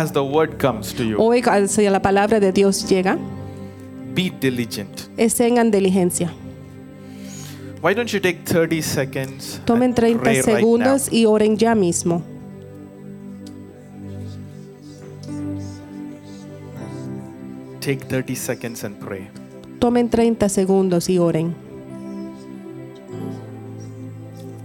As 0.00 0.12
the 0.12 0.24
word 0.24 0.58
comes 0.58 0.94
to 0.94 1.04
you, 1.04 1.18
Hoy, 1.18 1.42
si 1.68 1.86
la 1.90 2.00
palabra 2.00 2.40
de 2.40 2.52
Dios 2.52 2.88
llega, 2.88 3.18
be 4.14 4.30
diligent. 4.30 5.10
en 5.18 5.70
diligencia. 5.70 6.32
Why 7.82 7.92
don't 7.92 8.10
you 8.10 8.18
take 8.18 8.46
30 8.46 8.80
seconds? 8.80 9.60
Tomen 9.66 9.88
and 9.88 9.96
30 9.96 10.18
pray 10.22 10.40
right 10.40 10.64
now? 10.64 10.96
y 11.12 11.26
oren 11.26 11.58
ya 11.58 11.74
mismo. 11.74 12.22
Take 17.80 18.06
30 18.08 18.34
seconds 18.34 18.84
and 18.84 18.98
pray. 18.98 19.28
Tomen 19.80 20.08
30 20.08 20.48
segundos 20.48 21.10
y 21.10 21.18
oren. 21.18 21.54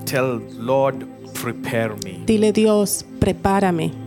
Tell 0.05 0.41
Lord, 0.57 1.05
prepare 1.33 1.93
me. 2.05 2.23
Dile 2.25 2.53
Dios, 2.53 3.03
prepárame. 3.19 4.04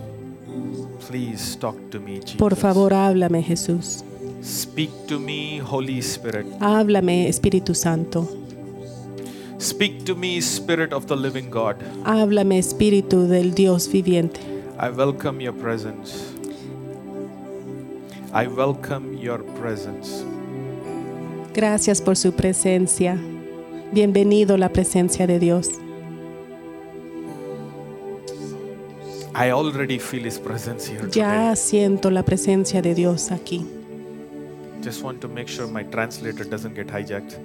Please 1.09 1.57
talk 1.57 1.91
to 1.91 1.99
me, 2.01 2.21
Jesus. 2.21 2.37
Por 2.37 2.55
favor, 2.55 2.93
háblame 2.93 3.43
Jesús. 3.43 4.05
Speak 4.43 4.91
to 5.07 5.19
me, 5.19 5.59
Holy 5.59 6.03
Spirit. 6.03 6.47
Háblame 6.61 7.29
Espíritu 7.29 7.75
Santo. 7.75 8.29
Speak 9.59 10.05
to 10.05 10.15
me, 10.15 10.39
Spirit 10.43 10.93
of 10.93 11.07
the 11.07 11.17
living 11.17 11.51
God. 11.51 11.77
Háblame 12.05 12.59
Espíritu 12.59 13.27
del 13.27 13.55
Dios 13.55 13.89
viviente. 13.91 14.41
I 14.79 14.91
welcome 14.91 15.41
your 15.43 15.55
presence. 15.55 16.35
I 18.35 18.47
welcome 18.47 19.17
your 19.19 19.43
presence. 19.59 20.23
Gracias 21.55 22.03
por 22.03 22.17
su 22.17 22.33
presencia. 22.33 23.19
Bienvenido 23.93 24.59
la 24.59 24.69
presencia 24.69 25.27
de 25.27 25.39
Dios. 25.39 25.71
I 29.41 29.53
already 29.53 29.99
feel 30.01 30.25
His 30.25 30.37
presence 30.41 30.85
here 30.91 31.09
Ya 31.13 31.53
today. 31.53 31.57
siento 31.57 32.11
la 32.11 32.25
presencia 32.25 32.83
de 32.83 32.93
Dios 32.95 33.31
aquí. 33.31 33.65
Just 34.83 35.03
want 35.05 35.21
to 35.21 35.29
make 35.29 35.47
sure 35.49 35.69
my 35.69 35.85
translator 35.85 36.45
doesn't 36.45 36.75
get 36.75 36.89
hijacked. 36.89 37.39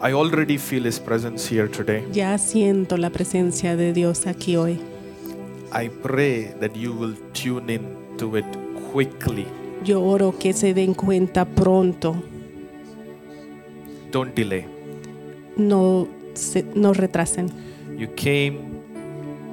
I 0.00 0.12
already 0.12 0.56
feel 0.58 0.84
His 0.84 1.00
presence 1.00 1.48
here 1.48 1.66
today. 1.68 2.04
Ya 2.12 2.38
siento 2.38 2.96
la 2.96 3.10
presencia 3.10 3.76
de 3.76 3.92
Dios 3.92 4.26
aquí 4.26 4.56
hoy. 4.56 4.78
I 5.72 5.88
pray 5.88 6.54
that 6.60 6.76
you 6.76 6.92
will 6.92 7.16
tune 7.32 7.70
in 7.70 8.16
to 8.18 8.36
it 8.36 8.46
quickly. 8.92 9.46
Yo 9.84 10.00
oro 10.00 10.32
que 10.38 10.52
se 10.52 10.74
den 10.74 10.94
cuenta 10.94 11.44
pronto. 11.44 12.14
Don't 14.12 14.34
delay. 14.36 14.64
No, 15.56 16.06
se, 16.34 16.64
retrasen. 16.94 17.50
You 17.96 18.08
came 18.16 18.58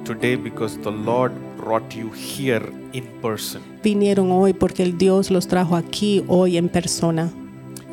today 0.04 0.36
because 0.36 0.78
the 0.78 0.90
Lord 0.90 1.32
brought 1.56 1.94
you 1.94 2.10
here 2.12 2.64
in 2.92 3.04
person. 3.22 3.62
Vinieron 3.82 4.30
hoy 4.32 4.52
porque 4.52 4.82
el 4.82 4.96
Dios 4.98 5.30
los 5.30 5.46
trajo 5.46 5.76
aquí 5.76 6.24
hoy 6.28 6.56
en 6.56 6.68
persona. 6.68 7.30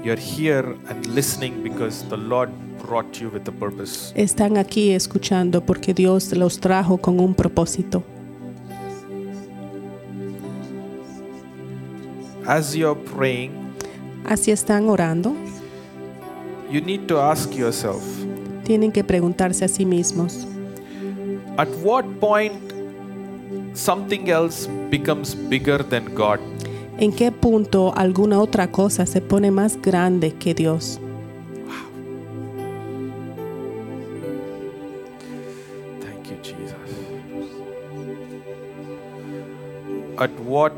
You're 0.03 0.21
here 0.21 0.75
and 0.89 1.05
listening 1.07 1.63
because 1.63 2.05
the 2.09 2.17
Lord 2.17 2.49
brought 2.87 3.19
you 3.19 3.29
with 3.29 3.47
a 3.47 3.51
purpose. 3.51 4.13
Están 4.15 4.57
aquí 4.57 4.91
escuchando 4.91 5.65
porque 5.65 5.93
Dios 5.93 6.31
los 6.33 6.59
trajo 6.59 6.97
con 6.97 7.19
un 7.19 7.33
propósito. 7.33 8.03
As 12.45 12.73
you're 12.73 12.95
praying, 12.95 13.51
Así 14.25 14.51
están 14.51 14.87
orando. 14.89 15.35
you 16.71 16.81
need 16.81 17.07
to 17.07 17.19
ask 17.19 17.53
yourself 17.53 18.03
Tienen 18.67 18.91
que 18.91 19.01
preguntarse 19.05 19.63
a 19.63 19.67
sí 19.69 19.85
mismos. 19.85 20.45
at 21.57 21.69
what 21.81 22.05
point 22.19 22.53
something 23.73 24.27
else 24.29 24.67
becomes 24.91 25.33
bigger 25.49 25.81
than 25.83 26.13
God? 26.13 26.39
¿En 26.99 27.11
qué 27.13 27.31
punto 27.31 27.93
alguna 27.95 28.39
otra 28.41 28.69
cosa 28.69 29.05
se 29.05 29.21
pone 29.21 29.51
más 29.51 29.77
grande 29.81 30.33
que 30.33 30.53
Dios? 30.53 30.99
Thank 36.01 36.29
you, 36.29 36.37
Jesus. 36.43 36.75
At 40.17 40.31
what 40.45 40.73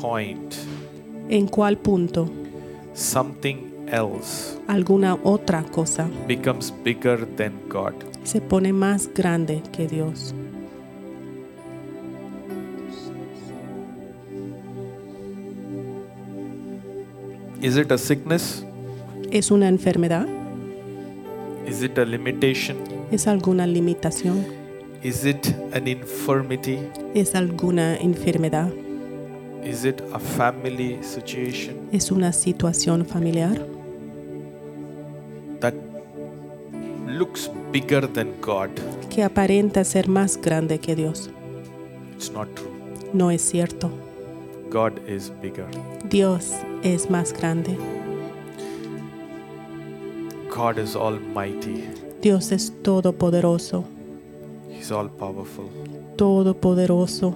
point 0.00 0.54
¿En 1.28 1.48
cuál 1.48 1.76
punto 1.76 2.28
something 2.94 3.67
else 3.92 4.58
alguna 4.66 5.18
otra 5.24 5.62
cosa 5.64 6.08
becomes 6.26 6.72
bigger 6.84 7.26
than 7.36 7.52
God? 7.68 7.94
se 8.24 8.40
pone 8.40 8.72
más 8.72 9.08
grande 9.14 9.62
que 9.72 9.86
Dios? 9.86 10.34
Is 17.60 17.76
it 17.76 17.90
a 17.90 17.98
sickness? 17.98 18.64
¿Es 19.30 19.50
una 19.50 19.68
enfermedad? 19.68 20.26
Is 21.66 21.82
it 21.82 21.98
a 21.98 22.04
limitation? 22.04 22.76
¿Es 23.10 23.26
alguna 23.26 23.66
limitación? 23.66 24.44
Is 25.02 25.24
it 25.24 25.46
an 25.72 25.88
infirmity? 25.88 26.78
¿Es 27.14 27.34
alguna 27.34 27.96
enfermedad? 27.96 28.70
Is 29.64 29.84
it 29.84 30.00
a 30.12 30.18
family 30.20 30.98
situation 31.02 31.76
¿Es 31.90 32.12
una 32.12 32.32
situación 32.32 33.04
familiar 33.04 33.58
looks 37.18 37.50
bigger 37.72 38.06
than 38.06 38.32
God? 38.40 38.70
que 39.10 39.22
aparenta 39.24 39.84
ser 39.84 40.08
más 40.08 40.36
grande 40.40 40.78
que 40.78 40.94
Dios? 40.94 41.30
It's 42.14 42.30
not 42.32 42.48
true. 42.54 42.70
No 43.12 43.30
es 43.30 43.42
cierto. 43.42 43.90
God 44.70 44.92
is 45.08 45.32
bigger. 45.42 45.66
Dios 46.10 46.52
es 46.82 47.08
más 47.10 47.32
grande. 47.32 47.76
God 50.54 50.78
is 50.78 50.94
almighty. 50.96 51.84
Dios 52.20 52.50
es 52.52 52.72
todopoderoso, 52.82 53.84
He's 54.70 54.90
all 54.90 55.08
powerful. 55.08 55.68
todopoderoso. 56.16 57.34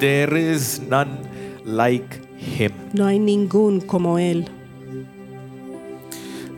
There 0.00 0.36
is 0.36 0.80
none 0.80 1.18
like 1.64 2.18
him. 2.36 2.72
No 2.92 3.06
hay 3.06 3.18
ningún 3.20 3.80
como 3.80 4.18
Él. 4.18 4.46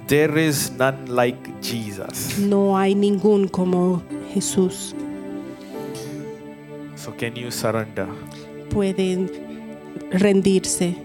There 0.07 0.39
is 0.39 0.71
none 0.79 1.15
like 1.15 1.37
Jesus. 1.83 2.39
No 2.39 2.77
hay 2.77 2.95
ningún 2.95 3.49
como 3.49 4.03
Jesús. 4.33 4.95
So 6.97 7.15
can 7.17 7.35
you 7.35 7.51
surrender? 7.51 8.07
Pueden 8.71 9.31
rendirse. 10.11 10.97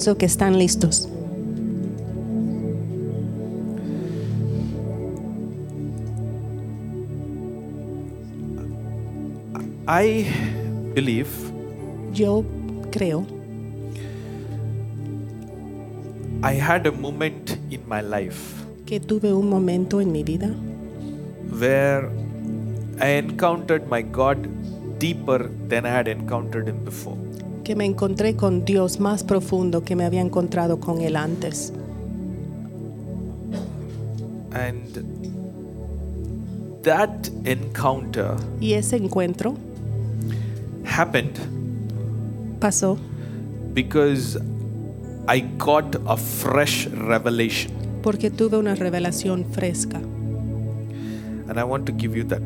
Pienso 0.00 0.16
que 0.16 0.24
están 0.24 0.58
listos. 0.58 1.10
I 9.86 10.24
believe 10.94 11.28
Yo 12.14 12.46
creo 12.90 13.26
I 16.42 16.54
had 16.54 16.86
a 16.86 16.92
moment 16.92 17.58
in 17.68 17.86
my 17.86 18.00
life 18.00 18.64
que 18.86 19.00
tuve 19.00 19.34
un 19.34 19.50
momento 19.50 20.00
en 20.00 20.12
mi 20.12 20.22
vida 20.22 20.48
where 21.60 22.08
I 23.02 23.18
encountered 23.18 23.86
my 23.90 24.00
God 24.00 24.48
deeper 24.98 25.50
than 25.68 25.84
I 25.84 25.90
had 25.90 26.08
encountered 26.08 26.68
Him 26.68 26.82
before. 26.86 27.18
Que 27.64 27.76
me 27.76 27.84
encontré 27.84 28.34
con 28.36 28.64
Dios 28.64 29.00
más 29.00 29.22
profundo 29.24 29.82
que 29.82 29.94
me 29.96 30.04
había 30.04 30.20
encontrado 30.20 30.80
con 30.80 31.00
Él 31.00 31.16
antes. 31.16 31.72
And 34.52 35.04
that 36.82 37.28
encounter 37.44 38.34
Y 38.60 38.72
ese 38.72 38.96
encuentro 38.96 39.54
happened 40.84 41.38
pasó 42.58 42.96
because 43.74 44.38
I 45.28 45.40
got 45.58 45.96
a 46.06 46.16
fresh 46.16 46.88
revelation. 46.88 47.72
porque 48.02 48.30
tuve 48.30 48.56
una 48.58 48.74
revelación 48.74 49.44
fresca 49.44 49.98
And 51.48 51.58
I 51.58 51.62
want 51.64 51.84
to 51.86 51.92
give 51.96 52.16
you 52.16 52.24
that. 52.28 52.40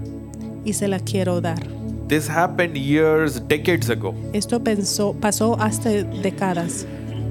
y 0.64 0.72
se 0.72 0.88
la 0.88 0.99
quiero 0.99 1.40
dar. 1.40 1.62
This 2.08 2.28
happened 2.28 2.76
years, 2.76 3.40
decades 3.48 3.88
ago. 3.88 4.14
Esto 4.32 4.62
pensó, 4.62 5.14
pasó 5.14 5.56
hasta 5.58 5.90
décadas 5.90 6.86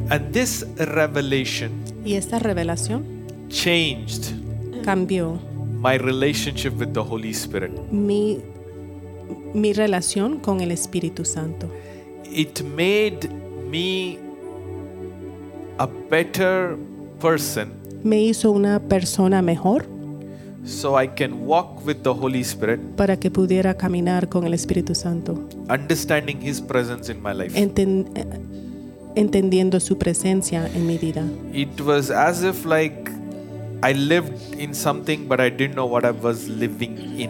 And 0.09 0.33
this 0.33 0.65
revelation 0.77 1.71
y 2.03 2.15
esta 2.15 2.37
revelación 2.39 3.05
changed 3.49 4.33
cambió 4.83 5.39
my 5.79 5.97
relationship 5.97 6.73
with 6.77 6.93
the 6.93 7.01
Holy 7.01 7.31
Spirit. 7.31 7.71
mi, 7.91 8.39
mi 9.53 9.73
relación 9.73 10.39
con 10.39 10.59
el 10.59 10.71
Espíritu 10.71 11.23
Santo. 11.23 11.69
It 12.29 12.61
made 12.75 13.29
me 13.69 14.17
a 15.77 15.87
better 16.09 16.77
person 17.21 17.71
Me 18.03 18.21
hizo 18.21 18.51
una 18.51 18.81
persona 18.81 19.41
mejor 19.41 19.85
so 20.65 21.00
I 21.01 21.07
can 21.07 21.45
walk 21.45 21.86
with 21.86 21.98
the 22.04 22.10
Holy 22.13 22.42
Spirit, 22.42 22.80
para 22.95 23.18
que 23.18 23.30
pudiera 23.31 23.75
caminar 23.75 24.30
con 24.30 24.45
el 24.45 24.54
Espíritu 24.54 24.95
Santo, 24.95 25.48
understanding 25.69 26.39
His 26.42 26.62
presence 26.62 27.12
in 27.12 27.21
my 27.21 27.33
life. 27.33 27.57
enten- 27.60 28.07
entendiendo 29.15 29.80
su 29.80 29.98
presencia 29.98 30.68
en 30.74 30.88
mi 30.88 30.98
vida. 30.98 31.24
It 31.54 31.80
was 31.81 32.10
as 32.10 32.44
if 32.44 32.65
like 32.65 33.12
I 33.83 33.94
lived 33.94 34.57
in 34.57 34.74
something 34.74 35.27
but 35.27 35.39
I 35.39 35.50
didn't 35.50 35.74
know 35.74 35.86
what 35.88 36.04
I 36.06 36.12
was 36.12 36.48
living 36.48 36.98
in. 37.19 37.30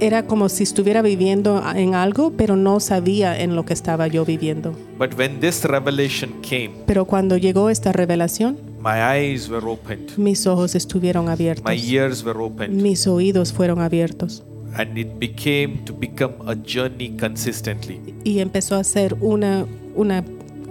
Era 0.00 0.24
como 0.26 0.48
si 0.48 0.64
estuviera 0.64 1.00
viviendo 1.02 1.62
en 1.76 1.94
algo, 1.94 2.32
pero 2.36 2.56
no 2.56 2.80
sabía 2.80 3.38
en 3.40 3.54
lo 3.54 3.64
que 3.64 3.72
estaba 3.72 4.08
yo 4.08 4.24
viviendo. 4.24 4.72
But 4.98 5.14
when 5.16 5.38
this 5.38 5.64
revelation 5.64 6.40
came, 6.42 6.70
Pero 6.86 7.04
cuando 7.04 7.36
llegó 7.36 7.70
esta 7.70 7.92
revelación, 7.92 8.56
my 8.82 9.00
eyes 9.00 9.48
were 9.48 9.64
opened, 9.66 10.16
mis 10.18 10.46
ojos 10.46 10.74
estuvieron 10.74 11.28
abiertos. 11.28 11.64
my 11.64 11.76
ears 11.76 12.24
were 12.24 12.38
opened, 12.40 12.82
mis 12.82 13.06
oídos 13.06 13.52
fueron 13.52 13.80
abiertos 13.80 14.42
and 14.76 14.96
it 14.98 15.18
became 15.18 15.84
to 15.84 15.92
become 15.92 16.34
a 16.46 16.54
journey 16.54 17.16
consistently. 17.16 18.00
y 18.24 18.40
empezó 18.40 18.76
a 18.76 18.84
ser 18.84 19.16
una, 19.20 19.66
una 19.94 20.24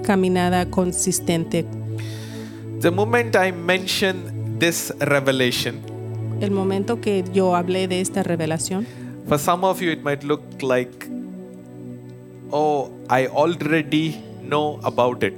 caminada 0.03 0.69
consistente. 0.69 1.65
The 2.81 2.91
moment 2.91 3.35
I 3.35 3.51
mention 3.51 4.57
this 4.59 4.91
revelation, 4.99 5.79
El 6.41 6.51
momento 6.51 6.99
que 6.99 7.23
yo 7.33 7.55
hablé 7.55 7.87
de 7.87 8.01
esta 8.01 8.23
revelación, 8.23 8.85
for 9.27 9.37
some 9.37 9.63
of 9.63 9.79
you 9.81 9.91
it 9.91 10.03
might 10.03 10.23
look 10.23 10.41
like, 10.61 11.07
oh, 12.49 12.89
I 13.09 13.27
already 13.27 14.19
know 14.41 14.79
about 14.83 15.23
it. 15.23 15.35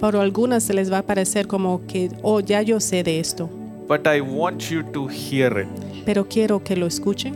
Para 0.00 0.20
algunas 0.22 0.62
se 0.62 0.74
les 0.74 0.90
va 0.92 0.98
a 0.98 1.02
parecer 1.02 1.46
como 1.46 1.86
que, 1.86 2.10
oh, 2.22 2.40
ya 2.40 2.62
yo 2.62 2.80
sé 2.80 3.02
de 3.02 3.20
esto, 3.20 3.48
But 3.88 4.06
I 4.06 4.20
want 4.20 4.70
you 4.70 4.82
to 4.92 5.08
hear 5.08 5.60
it. 5.60 5.68
pero 6.04 6.28
quiero 6.28 6.62
que 6.62 6.76
lo 6.76 6.86
escuchen 6.86 7.34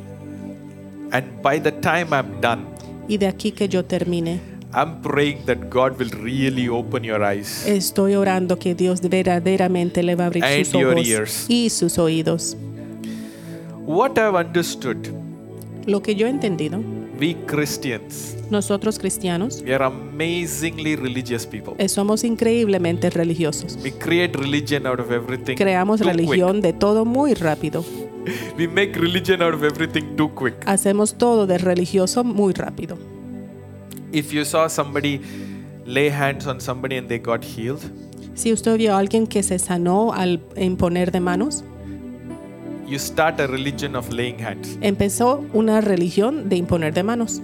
And 1.10 1.24
by 1.42 1.60
the 1.60 1.72
time 1.72 2.08
I'm 2.12 2.40
done, 2.40 2.62
y 3.08 3.18
de 3.18 3.26
aquí 3.26 3.52
que 3.52 3.68
yo 3.68 3.84
termine, 3.84 4.40
I'm 4.74 5.02
praying 5.02 5.44
that 5.46 5.68
God 5.70 5.98
will 5.98 6.10
really 6.10 6.68
open 6.68 7.02
your 7.04 7.22
eyes. 7.22 7.66
estoy 7.66 8.14
orando 8.14 8.58
que 8.58 8.74
Dios 8.74 9.00
verdaderamente 9.02 10.02
le 10.02 10.14
va 10.14 10.24
a 10.24 10.26
abrir 10.28 10.44
And 10.44 10.64
sus 10.64 10.72
your 10.80 10.92
ojos 10.94 11.08
ears. 11.08 11.46
y 11.48 11.68
sus 11.70 11.98
oídos. 11.98 12.56
What 13.84 14.12
I've 14.18 14.34
understood, 14.36 15.08
Lo 15.86 16.00
que 16.00 16.14
yo 16.14 16.26
he 16.26 16.30
entendido, 16.30 16.80
we 17.20 17.34
Christians, 17.46 18.36
nosotros 18.52 18.98
cristianos 19.00 19.62
we 19.66 19.74
are 19.74 19.84
amazingly 19.84 20.94
religious 20.94 21.44
people. 21.46 21.74
eh, 21.78 21.88
somos 21.88 22.22
increíblemente 22.22 23.10
religiosos. 23.10 23.76
We 23.82 23.90
create 23.92 24.38
religion 24.38 24.86
out 24.86 25.00
of 25.00 25.10
everything. 25.10 25.56
Creamos 25.56 26.00
too 26.00 26.06
religión 26.06 26.60
de 26.60 26.72
todo 26.72 27.04
muy 27.04 27.34
rápido. 27.34 27.84
We 28.56 28.68
make 28.68 28.92
religion 28.96 29.42
out 29.42 29.52
of 29.54 29.64
everything 29.64 30.14
too 30.16 30.32
quick. 30.32 30.54
Hacemos 30.64 31.14
todo 31.18 31.48
de 31.48 31.58
religioso 31.58 32.22
muy 32.22 32.52
rápido. 32.52 32.96
If 34.12 34.30
you 34.32 34.44
saw 34.44 34.68
somebody 34.68 35.20
lay 35.84 36.08
hands 36.10 36.46
on 36.46 36.60
somebody 36.60 36.96
and 36.98 37.08
they 37.08 37.18
got 37.18 37.42
healed, 37.42 37.80
Si 38.34 38.52
usted 38.52 38.76
vio 38.78 38.94
a 38.94 38.98
alguien 38.98 39.26
que 39.26 39.42
se 39.42 39.58
sanó 39.58 40.12
al 40.14 40.40
imponer 40.56 41.10
de 41.10 41.20
manos, 41.20 41.64
you 42.86 42.98
start 42.98 43.40
a 43.40 43.46
religion 43.46 43.96
of 43.96 44.10
laying 44.12 44.38
hands. 44.42 44.78
empezó 44.80 45.44
una 45.52 45.80
religión 45.80 46.48
de 46.48 46.56
imponer 46.56 46.94
de 46.94 47.02
manos. 47.02 47.42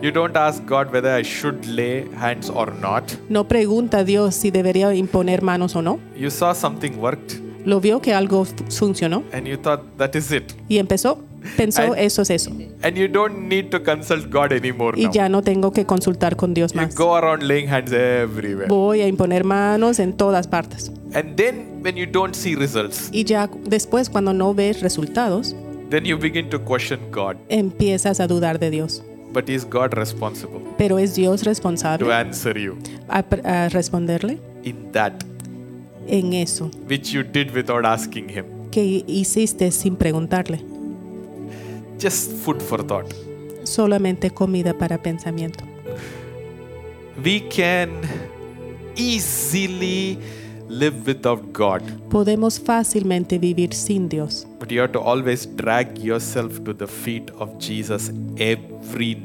You 0.00 0.10
don't 0.10 0.36
ask 0.36 0.64
God 0.66 0.92
whether 0.92 1.14
I 1.18 1.22
should 1.24 1.64
lay 1.66 2.08
hands 2.16 2.50
or 2.50 2.72
not. 2.74 3.04
No 3.28 3.46
pregunta 3.48 3.98
a 3.98 4.04
Dios 4.04 4.34
si 4.34 4.50
debería 4.50 4.92
imponer 4.94 5.42
manos 5.42 5.76
o 5.76 5.82
no. 5.82 5.98
You 6.16 6.30
saw 6.30 6.54
something 6.54 6.98
worked 6.98 7.34
Lo 7.64 7.80
vio 7.80 8.00
que 8.00 8.12
algo 8.12 8.44
funcionó 8.70 9.22
and 9.32 9.46
you 9.46 9.56
thought 9.56 9.82
that 9.96 10.16
is 10.16 10.32
it. 10.32 10.52
y 10.68 10.78
empezó, 10.78 11.20
pensó 11.56 11.82
And- 11.92 11.98
eso 11.98 12.22
es 12.22 12.30
eso. 12.30 12.50
And 12.82 12.96
you 12.96 13.06
don't 13.06 13.48
need 13.48 13.70
to 13.70 13.80
consult 13.84 14.28
God 14.30 14.50
anymore 14.52 14.98
Y 14.98 15.04
now. 15.04 15.12
ya 15.12 15.28
no 15.28 15.42
tengo 15.42 15.70
que 15.72 15.86
consultar 15.86 16.34
con 16.34 16.54
Dios 16.54 16.72
You 16.72 16.80
más. 16.80 16.96
go 16.96 17.14
around 17.14 17.44
laying 17.44 17.68
hands 17.70 17.92
everywhere. 17.92 18.66
Voy 18.68 19.00
a 19.02 19.06
imponer 19.06 19.44
manos 19.44 20.00
en 20.00 20.12
todas 20.14 20.48
partes. 20.48 20.90
And 21.14 21.36
then 21.36 21.80
when 21.84 21.96
you 21.96 22.06
don't 22.06 22.34
see 22.34 22.56
results, 22.56 23.08
Y 23.12 23.22
ya 23.22 23.48
después 23.64 24.10
cuando 24.10 24.32
no 24.32 24.54
ves 24.54 24.80
resultados, 24.82 25.54
then 25.88 26.04
you 26.04 26.16
begin 26.18 26.48
to 26.50 26.60
question 26.64 26.98
God. 27.12 27.36
empiezas 27.48 28.18
a 28.18 28.26
dudar 28.26 28.58
de 28.58 28.70
Dios. 28.70 29.04
But 29.32 29.48
is 29.48 29.64
God 29.68 29.94
responsible 29.94 30.60
Pero 30.76 30.98
es 30.98 31.14
Dios 31.14 31.42
responsable. 31.44 32.06
to 32.06 32.12
answer 32.12 32.56
you 32.58 32.76
a, 33.08 33.24
a 33.44 33.68
responderle 33.70 34.38
in 34.62 34.92
that 34.92 35.24
en 36.06 36.32
eso 36.34 36.70
which 36.88 37.12
you 37.12 37.22
did 37.22 37.54
without 37.54 37.84
asking 37.84 38.28
Him? 38.28 38.44
que 38.70 39.04
hiciste 39.06 39.70
sin 39.70 39.96
preguntarle. 39.96 40.60
Just 41.98 42.32
food 42.32 42.60
for 42.60 42.82
thought. 42.86 43.06
Solamente 43.64 44.30
comida 44.30 44.72
para 44.76 44.98
pensamiento. 45.02 45.62
We 47.22 47.40
can 47.48 47.90
easily 48.96 50.18
live 50.68 51.06
without 51.06 51.52
God. 51.52 51.82
Podemos 52.08 52.58
fácilmente 52.58 53.38
vivir 53.38 53.72
sin 53.74 54.08
Dios, 54.08 54.46
But 54.58 54.70
you 54.72 54.80
have 54.80 54.92
to 54.92 55.00
always 55.00 55.46
drag 55.56 55.98
yourself 55.98 56.60
to 56.64 56.72
the 56.74 56.86
feet 56.86 57.30
of 57.38 57.50
Jesus 57.58 58.10
every 58.38 58.71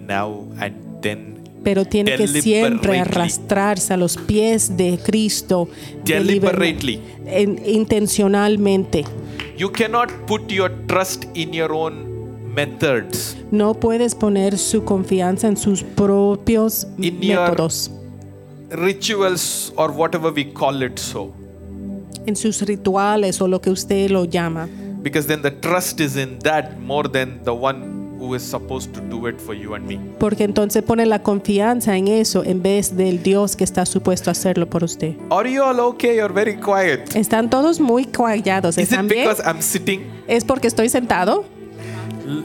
now 0.07 0.45
and 0.59 1.01
then. 1.01 1.37
pero 1.63 1.83
tiene 1.85 2.15
que 2.15 2.27
siempre 2.27 2.99
arrastrarse 2.99 3.93
a 3.93 3.97
los 3.97 4.15
pies 4.15 4.77
de 4.77 4.97
Cristo 5.03 5.67
deliber- 6.05 6.51
Deliberately. 6.51 7.01
en- 7.25 7.59
intencionalmente. 7.65 9.03
You 9.57 9.71
cannot 9.71 10.09
put 10.27 10.49
your 10.51 10.71
trust 10.87 11.25
in 11.33 11.51
your 11.51 11.71
own 11.73 12.53
methods. 12.53 13.35
No 13.51 13.73
puedes 13.73 14.15
poner 14.15 14.57
su 14.57 14.83
confianza 14.85 15.47
en 15.47 15.57
sus 15.57 15.83
propios 15.83 16.87
In 16.99 17.19
métodos, 17.19 17.91
rituals 18.69 19.73
or 19.75 19.91
whatever 19.91 20.31
we 20.33 20.51
call 20.53 20.81
it 20.83 20.97
so 20.99 21.31
en 22.25 22.35
sus 22.35 22.61
rituales 22.61 23.41
o 23.41 23.47
lo 23.47 23.61
que 23.61 23.69
usted 23.69 24.09
lo 24.11 24.25
llama, 24.25 24.67
because 25.01 25.27
then 25.27 25.41
the 25.41 25.51
trust 25.51 25.99
is 26.01 26.17
in 26.17 26.37
that 26.39 26.77
more 26.79 27.07
than 27.09 27.41
the 27.45 27.51
one 27.53 27.96
who 28.19 28.35
is 28.35 28.41
supposed 28.43 28.93
to 28.93 29.01
do 29.01 29.27
it 29.27 29.39
for 29.39 29.55
you 29.55 29.75
and 29.75 29.85
me 29.85 29.99
porque 30.19 30.43
entonces 30.43 30.83
pone 30.83 31.05
la 31.05 31.21
confianza 31.23 31.95
en 31.97 32.07
eso 32.07 32.43
en 32.43 32.61
vez 32.61 32.95
del 32.97 33.21
Dios 33.23 33.55
que 33.55 33.63
está 33.63 33.85
supuesto 33.85 34.29
a 34.29 34.31
hacerlo 34.31 34.69
por 34.69 34.83
usted. 34.83 35.15
are 35.29 35.51
you 35.51 35.61
all 35.63 35.79
okay 35.79 36.17
you're 36.17 36.33
very 36.33 36.55
quiet 36.57 37.15
Están 37.15 37.49
todos 37.49 37.79
muy 37.79 38.05
callados, 38.05 38.77
is 38.77 38.85
it 38.85 38.91
¿están 38.91 39.07
bien? 39.07 39.27
because 39.27 39.43
i'm 39.47 39.61
sitting 39.61 40.01
¿Es 40.27 40.43
porque 40.43 40.67
estoy 40.67 40.89
sentado? 40.89 41.45
L- 42.27 42.43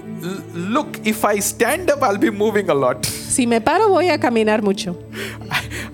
look 0.55 0.99
if 1.05 1.25
i 1.25 1.38
stand 1.41 1.91
up 1.91 2.02
i'll 2.02 2.19
be 2.19 2.31
moving 2.31 2.69
a 2.71 2.75
lot 2.75 3.05
Si 3.33 3.47
me 3.47 3.61
paro 3.62 3.88
voy 3.88 4.11
a 4.11 4.21
caminar 4.21 4.62
mucho. 4.62 4.95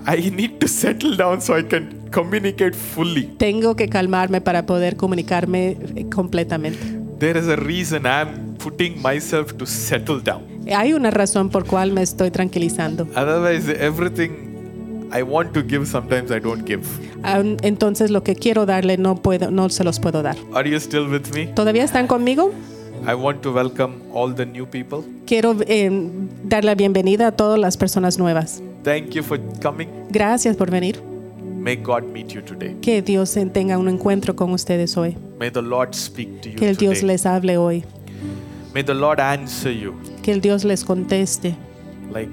I, 0.06 0.16
I 0.26 0.30
need 0.30 0.58
to 0.58 0.66
settle 0.66 1.16
down 1.16 1.40
so 1.40 1.56
i 1.56 1.62
can 1.62 2.08
communicate 2.10 2.74
fully 2.74 3.28
Tengo 3.38 3.76
que 3.76 3.88
calmarme 3.88 4.40
para 4.40 4.66
poder 4.66 4.96
comunicarme 4.96 5.76
eh, 5.94 6.06
completamente. 6.12 6.78
there 7.20 7.38
is 7.38 7.46
a 7.48 7.56
reason 7.56 8.04
i'm 8.06 8.47
putting 8.68 9.00
myself 9.02 9.52
to 9.54 9.66
settle 9.66 10.20
down 10.22 10.42
Hay 10.74 10.92
una 10.92 11.10
razón 11.10 11.48
por 11.48 11.64
cual 11.64 11.92
me 11.92 12.02
estoy 12.02 12.30
tranquilizando. 12.30 13.06
otherwise 13.16 13.68
everything 13.82 14.30
i 15.12 15.22
want 15.22 15.52
to 15.52 15.62
give 15.66 15.86
sometimes 15.86 16.30
i 16.30 16.38
don't 16.40 16.66
give 16.66 16.82
Aun- 17.22 17.56
Entonces 17.62 18.10
lo 18.10 18.22
que 18.22 18.34
quiero 18.34 18.66
darle 18.66 18.96
no 18.98 19.16
puedo, 19.16 19.50
no 19.50 19.68
se 19.70 19.82
los 19.84 19.98
puedo 20.00 20.22
dar. 20.22 20.36
are 20.54 20.68
you 20.68 20.76
still 20.78 21.08
with 21.08 21.32
me 21.34 21.46
¿Todavía 21.48 21.84
están 21.84 22.06
conmigo? 22.06 22.52
I 23.06 23.14
want 23.14 23.40
to 23.42 23.52
welcome 23.52 23.94
all 24.12 24.34
the 24.34 24.44
new 24.44 24.66
people. 24.66 24.98
Quiero 25.24 25.54
eh, 25.68 25.88
dar 26.44 26.64
la 26.64 26.74
bienvenida 26.74 27.28
a 27.28 27.32
todas 27.32 27.56
las 27.58 27.76
personas 27.76 28.18
nuevas. 28.18 28.60
Thank 28.82 29.10
you 29.10 29.22
for 29.22 29.38
coming. 29.62 29.88
Gracias 30.10 30.56
por 30.56 30.68
venir. 30.70 31.00
May 31.60 31.76
God 31.76 32.02
meet 32.12 32.28
you 32.30 32.42
today. 32.42 32.74
Que 32.82 33.00
Dios 33.00 33.36
tenga 33.52 33.78
un 33.78 33.88
encuentro 33.88 34.34
con 34.34 34.50
ustedes 34.52 34.96
hoy. 34.96 35.16
May 35.38 35.50
the 35.52 35.62
Lord 35.62 35.94
speak 35.94 36.40
to 36.40 36.48
you 36.48 36.56
Que 36.56 36.68
el 36.70 36.76
Dios 36.76 36.94
today. 36.98 37.06
les 37.06 37.24
hable 37.24 37.56
hoy. 37.56 37.84
May 38.74 38.82
the 38.82 38.94
Lord 38.94 39.18
answer 39.20 39.70
you 39.72 39.94
Que 40.22 40.32
el 40.32 40.40
Dios 40.40 40.64
les 40.64 40.84
conteste 40.84 41.54
like 42.12 42.30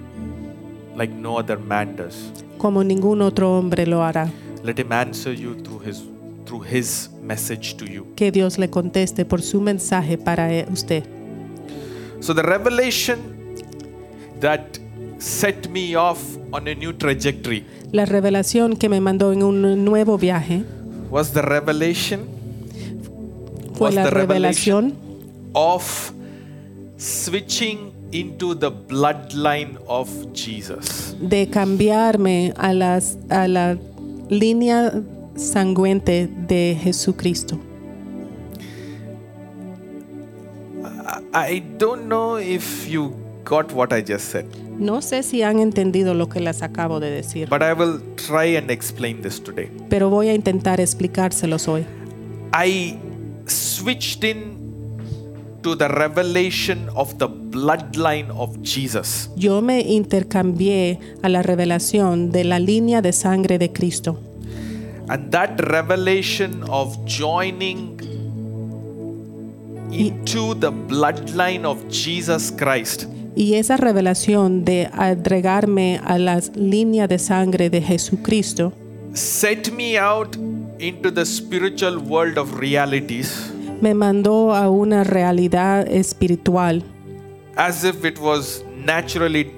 like 0.95 1.13
no 1.13 1.37
other 1.39 1.57
man 1.59 1.95
does. 1.95 2.31
como 2.57 2.83
ningún 2.83 3.21
otro 3.21 3.57
hombre 3.57 3.85
lo 3.85 4.01
hará. 4.03 4.29
Let 4.63 4.79
him 4.79 4.91
answer 4.91 5.33
you 5.33 5.55
through 5.55 5.81
his 5.87 6.03
through 6.45 6.63
his 6.65 7.09
message 7.21 7.75
to 7.77 7.85
you. 7.85 8.07
Que 8.15 8.31
Dios 8.31 8.57
le 8.57 8.69
conteste 8.69 9.25
por 9.25 9.41
su 9.41 9.61
mensaje 9.61 10.17
para 10.17 10.47
usted. 10.71 11.03
So 12.21 12.33
the 12.33 12.41
revelation 12.43 13.19
that 14.39 14.79
set 15.19 15.69
me 15.69 15.95
off 15.95 16.19
on 16.51 16.67
a 16.67 16.75
new 16.75 16.93
trajectory 16.93 17.65
La 17.91 18.05
revelación 18.05 18.75
que 18.77 18.89
me 18.89 18.99
mandó 18.99 19.31
en 19.31 19.43
un 19.43 19.85
nuevo 19.85 20.17
viaje 20.17 20.63
was 21.09 21.31
the 21.31 21.41
revelation 21.41 22.27
fue 23.75 23.87
was 23.87 23.95
la 23.95 24.03
the 24.05 24.09
revelation 24.11 24.91
revelación 24.91 24.95
of 25.53 26.11
switching 26.97 27.93
into 28.11 28.55
the 28.55 28.71
bloodline 28.71 29.77
of 29.87 30.09
Jesus. 30.33 31.15
de 31.19 31.47
cambiarme 31.49 32.53
a, 32.57 32.73
las, 32.73 33.17
a 33.29 33.47
la 33.47 33.77
línea 34.29 34.91
sangüente 35.35 36.27
de 36.47 36.77
Jesucristo. 36.81 37.59
I 41.33 41.59
don't 41.77 42.07
know 42.07 42.37
if 42.37 42.87
you 42.87 43.13
got 43.43 43.71
what 43.73 43.91
I 43.93 44.01
just 44.01 44.29
said, 44.31 44.45
No 44.79 45.01
sé 45.01 45.21
si 45.23 45.41
han 45.43 45.59
entendido 45.59 46.13
lo 46.13 46.27
que 46.29 46.39
les 46.39 46.61
acabo 46.61 46.99
de 46.99 47.09
decir, 47.11 47.49
but 47.49 47.61
I 47.61 47.73
will 47.73 48.01
try 48.15 48.55
and 48.57 48.71
explain 48.71 49.21
this 49.21 49.41
today. 49.41 49.69
pero 49.89 50.09
voy 50.09 50.29
a 50.29 50.33
intentar 50.33 50.79
explicárselos 50.79 51.67
hoy. 51.67 51.85
I 52.53 52.97
switched 53.45 54.23
in 54.23 54.54
to 55.65 55.75
the 55.75 55.88
revelation 55.88 56.88
of 56.93 57.17
the 57.17 57.27
bloodline 57.27 58.29
of 58.38 58.62
Jesus. 58.62 59.31
Yo 59.36 59.63
me 59.63 59.81
intercambié 59.81 61.00
a 61.24 61.29
la 61.29 61.41
revelación 61.41 62.31
de 62.31 62.43
la 62.43 62.60
línea 62.60 63.01
de 63.01 63.12
sangre 63.12 63.57
de 63.57 63.72
Cristo. 63.72 64.19
And 65.10 65.31
that 65.31 65.60
revelation 65.60 66.63
of 66.69 66.95
joining 67.05 68.00
into 69.91 70.53
the 70.53 70.69
bloodline 70.69 71.65
of 71.65 71.84
Jesus 71.89 72.51
Christ 72.51 73.05
Y 73.36 73.55
esa 73.55 73.75
revelación 73.77 74.65
de 74.65 74.88
agregarme 74.93 76.00
a 76.05 76.19
la 76.19 76.41
línea 76.53 77.07
de 77.07 77.17
sangre 77.17 77.72
de 77.72 77.81
Jesucristo 77.81 78.72
set 79.13 79.72
me 79.72 79.98
out 79.98 80.36
into 80.77 81.12
the 81.12 81.25
spiritual 81.25 81.98
world 81.98 82.38
of 82.38 82.53
realities 82.60 83.51
me 83.82 83.94
mandó 83.94 84.53
a 84.55 84.70
una 84.70 85.03
realidad 85.03 85.88
espiritual, 85.88 86.84
as 87.55 87.84
if 87.84 88.03
it 88.05 88.17
was 88.20 88.63
naturally 88.86 89.51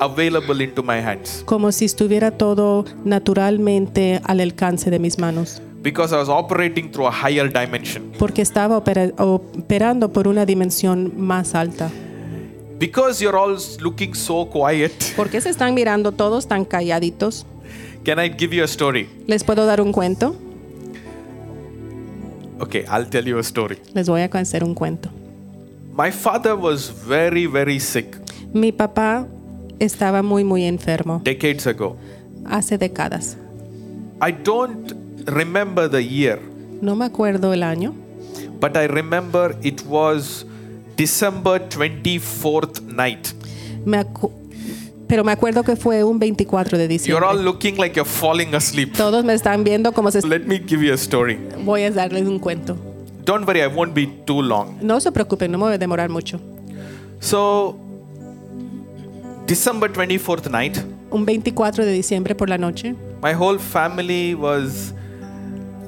available 0.00 0.62
into 0.64 0.82
my 0.82 0.98
hands 0.98 1.42
como 1.44 1.70
si 1.72 1.84
estuviera 1.84 2.30
todo 2.30 2.84
naturalmente 3.04 4.20
al 4.24 4.40
alcance 4.40 4.90
de 4.90 4.98
mis 4.98 5.18
manos, 5.18 5.60
because 5.82 6.14
I 6.14 6.18
was 6.18 6.28
operating 6.28 6.90
through 6.90 7.08
a 7.08 7.12
higher 7.12 7.50
dimension. 7.52 8.12
porque 8.18 8.42
estaba 8.42 8.76
opera- 8.78 9.12
operando 9.18 10.12
por 10.12 10.26
una 10.28 10.44
dimensión 10.46 11.12
más 11.16 11.54
alta. 11.54 11.90
Because 12.78 13.22
you're 13.22 13.36
all 13.36 13.58
looking 13.80 14.14
so 14.14 14.48
quiet, 14.50 14.92
¿Por 15.14 15.28
qué 15.28 15.40
se 15.42 15.50
están 15.50 15.74
mirando 15.74 16.12
todos 16.12 16.46
tan 16.48 16.64
calladitos? 16.64 17.44
can 18.04 18.18
I 18.18 18.30
give 18.30 18.56
you 18.56 18.62
a 18.62 18.66
story? 18.66 19.06
¿Les 19.26 19.44
puedo 19.44 19.66
dar 19.66 19.82
un 19.82 19.92
cuento? 19.92 20.34
Okay, 22.60 22.84
I'll 22.88 23.06
tell 23.08 23.26
you 23.26 23.38
a 23.38 23.42
story. 23.42 23.78
Les 23.94 24.08
voy 24.08 24.20
a 24.22 24.26
hacer 24.26 24.62
un 24.64 24.74
cuento. 24.74 25.08
My 25.96 26.10
father 26.12 26.54
was 26.54 26.90
very, 27.06 27.46
very 27.46 27.80
sick 27.80 28.16
Mi 28.54 28.70
papá 28.72 29.26
estaba 29.78 30.22
muy, 30.22 30.44
muy 30.44 30.64
enfermo 30.64 31.20
decades 31.24 31.66
ago. 31.66 31.96
hace 32.46 32.78
décadas. 32.78 33.36
I 34.22 34.32
don't 34.32 34.92
remember 35.26 35.88
the 35.90 36.02
year, 36.04 36.38
No 36.80 36.94
me 36.96 37.04
acuerdo 37.06 37.52
el 37.52 37.62
año, 37.62 37.94
but 38.60 38.76
I 38.76 38.86
remember 38.86 39.56
it 39.62 39.82
was 39.86 40.44
December 40.96 41.60
24th 41.68 42.82
night. 42.82 43.32
me 43.84 43.98
acu- 43.98 44.30
pero 45.10 45.24
me 45.24 45.32
acuerdo 45.32 45.64
que 45.64 45.74
fue 45.74 46.04
un 46.04 46.20
24 46.20 46.78
de 46.78 46.84
You're 46.98 47.24
all 47.26 47.32
diciembre. 47.32 47.42
looking 47.44 47.76
like 47.78 47.96
you're 47.96 48.08
falling 48.08 48.54
asleep. 48.54 48.92
Todos 48.96 49.24
me 49.24 49.34
están 49.34 49.64
viendo 49.64 49.90
como 49.90 50.08
se... 50.12 50.24
Let 50.24 50.42
me 50.46 50.60
give 50.64 50.86
you 50.86 50.92
a 50.92 50.96
story. 50.96 51.36
Voy 51.64 51.82
a 51.82 51.90
darles 51.90 52.28
un 52.28 52.38
cuento. 52.38 52.76
Don't 53.24 53.44
worry, 53.44 53.60
I 53.60 53.66
won't 53.66 53.92
be 53.92 54.06
too 54.24 54.40
long. 54.40 54.78
No 54.80 55.00
se 55.00 55.10
preocupen, 55.10 55.50
no 55.50 55.58
me 55.58 55.64
voy 55.64 55.74
a 55.74 55.78
demorar 55.78 56.10
mucho. 56.10 56.40
So, 57.18 57.76
December 59.48 59.92
24th 59.92 60.48
night, 60.48 60.78
Un 61.10 61.26
24 61.26 61.84
de 61.84 61.92
diciembre 61.92 62.36
por 62.36 62.48
la 62.48 62.56
noche, 62.56 62.94
my 63.20 63.34
whole 63.34 63.58
family 63.58 64.32
was 64.34 64.94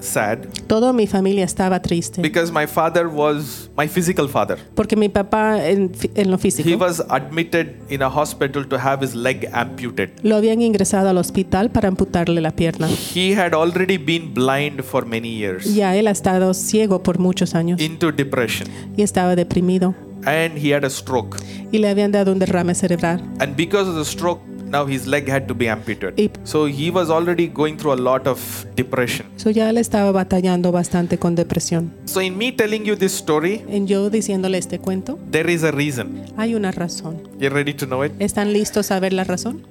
sad 0.03 0.39
toda 0.67 0.93
mi 0.93 1.07
familia 1.07 1.45
estaba 1.45 1.81
triste 1.81 2.21
because 2.21 2.53
my 2.53 2.67
father 2.67 3.07
was 3.07 3.71
my 3.77 3.87
physical 3.89 4.29
father. 4.29 4.59
porque 4.75 4.97
mi 4.97 5.09
papá 5.09 5.67
en, 5.69 5.93
en 6.15 6.31
lo 6.31 6.37
He 6.37 6.41
físico 6.41 6.77
was 6.79 7.03
admitted 7.09 7.77
in 7.89 8.03
a 8.03 8.09
hospital 8.09 8.67
to 8.67 8.77
have 8.79 9.05
his 9.05 9.15
leg 9.15 9.49
amputated. 9.53 10.11
lo 10.23 10.37
habían 10.37 10.61
ingresado 10.61 11.09
al 11.09 11.19
hospital 11.19 11.71
para 11.71 11.89
amputarle 11.89 12.41
la 12.41 12.51
pierna. 12.51 12.89
He 13.15 13.35
had 13.35 13.55
already 13.55 13.99
been 13.99 14.35
blind 14.35 14.83
for 14.83 15.07
many 15.07 15.37
years, 15.37 15.65
Ya 15.75 15.95
él 15.97 16.07
ha 16.09 16.11
estado 16.11 16.53
ciego 16.55 17.03
por 17.03 17.19
muchos 17.19 17.55
años 17.55 17.81
into 17.81 18.13
depression, 18.13 18.69
y 18.97 19.03
estaba 19.03 19.37
deprimido 19.37 19.95
and 20.25 20.57
he 20.57 20.73
had 20.73 20.85
a 20.85 20.91
stroke. 20.91 21.37
y 21.73 21.79
le 21.79 21.89
habían 21.89 22.13
dado 22.13 22.33
un 22.33 22.39
derrame 22.39 22.75
cerebral. 22.75 23.21
And 23.41 23.57
because 23.57 23.89
of 23.89 23.97
the 23.97 24.05
stroke, 24.05 24.41
now 24.73 24.87
his 24.87 25.07
leg 25.07 25.29
had 25.29 25.47
to 25.47 25.55
be 25.55 25.69
amputated. 25.69 26.19
Y- 26.19 26.31
So 26.45 26.67
he 26.67 26.91
was 26.91 27.11
already 27.11 27.47
going 27.47 27.77
through 27.77 27.93
a 27.93 28.01
lot 28.01 28.27
of 28.27 28.41
depression. 28.75 29.27
So 29.37 29.51
ya 29.51 29.69
él 29.71 29.77
estaba 29.79 30.11
batallando 30.13 30.73
bastante 30.73 31.19
con 31.19 31.35
depresión. 31.35 31.93
So, 32.07 32.21
in 32.21 32.37
me 32.39 32.51
telling 32.53 32.85
you 32.85 32.97
this 32.97 33.13
story, 33.15 33.63
En 33.69 33.87
yo 33.87 34.09
diciéndole 34.11 34.59
este 34.59 34.79
cuento, 34.79 35.19
there 35.31 35.53
is 35.53 35.63
a 35.63 35.71
reason. 35.71 36.25
hay 36.37 36.55
una 36.55 36.73
razón. 36.73 37.23
You 37.39 37.51
ready 37.51 37.75
to 37.75 37.87
know 37.87 38.03
it? 38.05 38.13
¿Están 38.19 38.53
listos 38.53 38.91
a 38.91 38.99
ver 38.99 39.13
la 39.13 39.25
razón? 39.25 39.63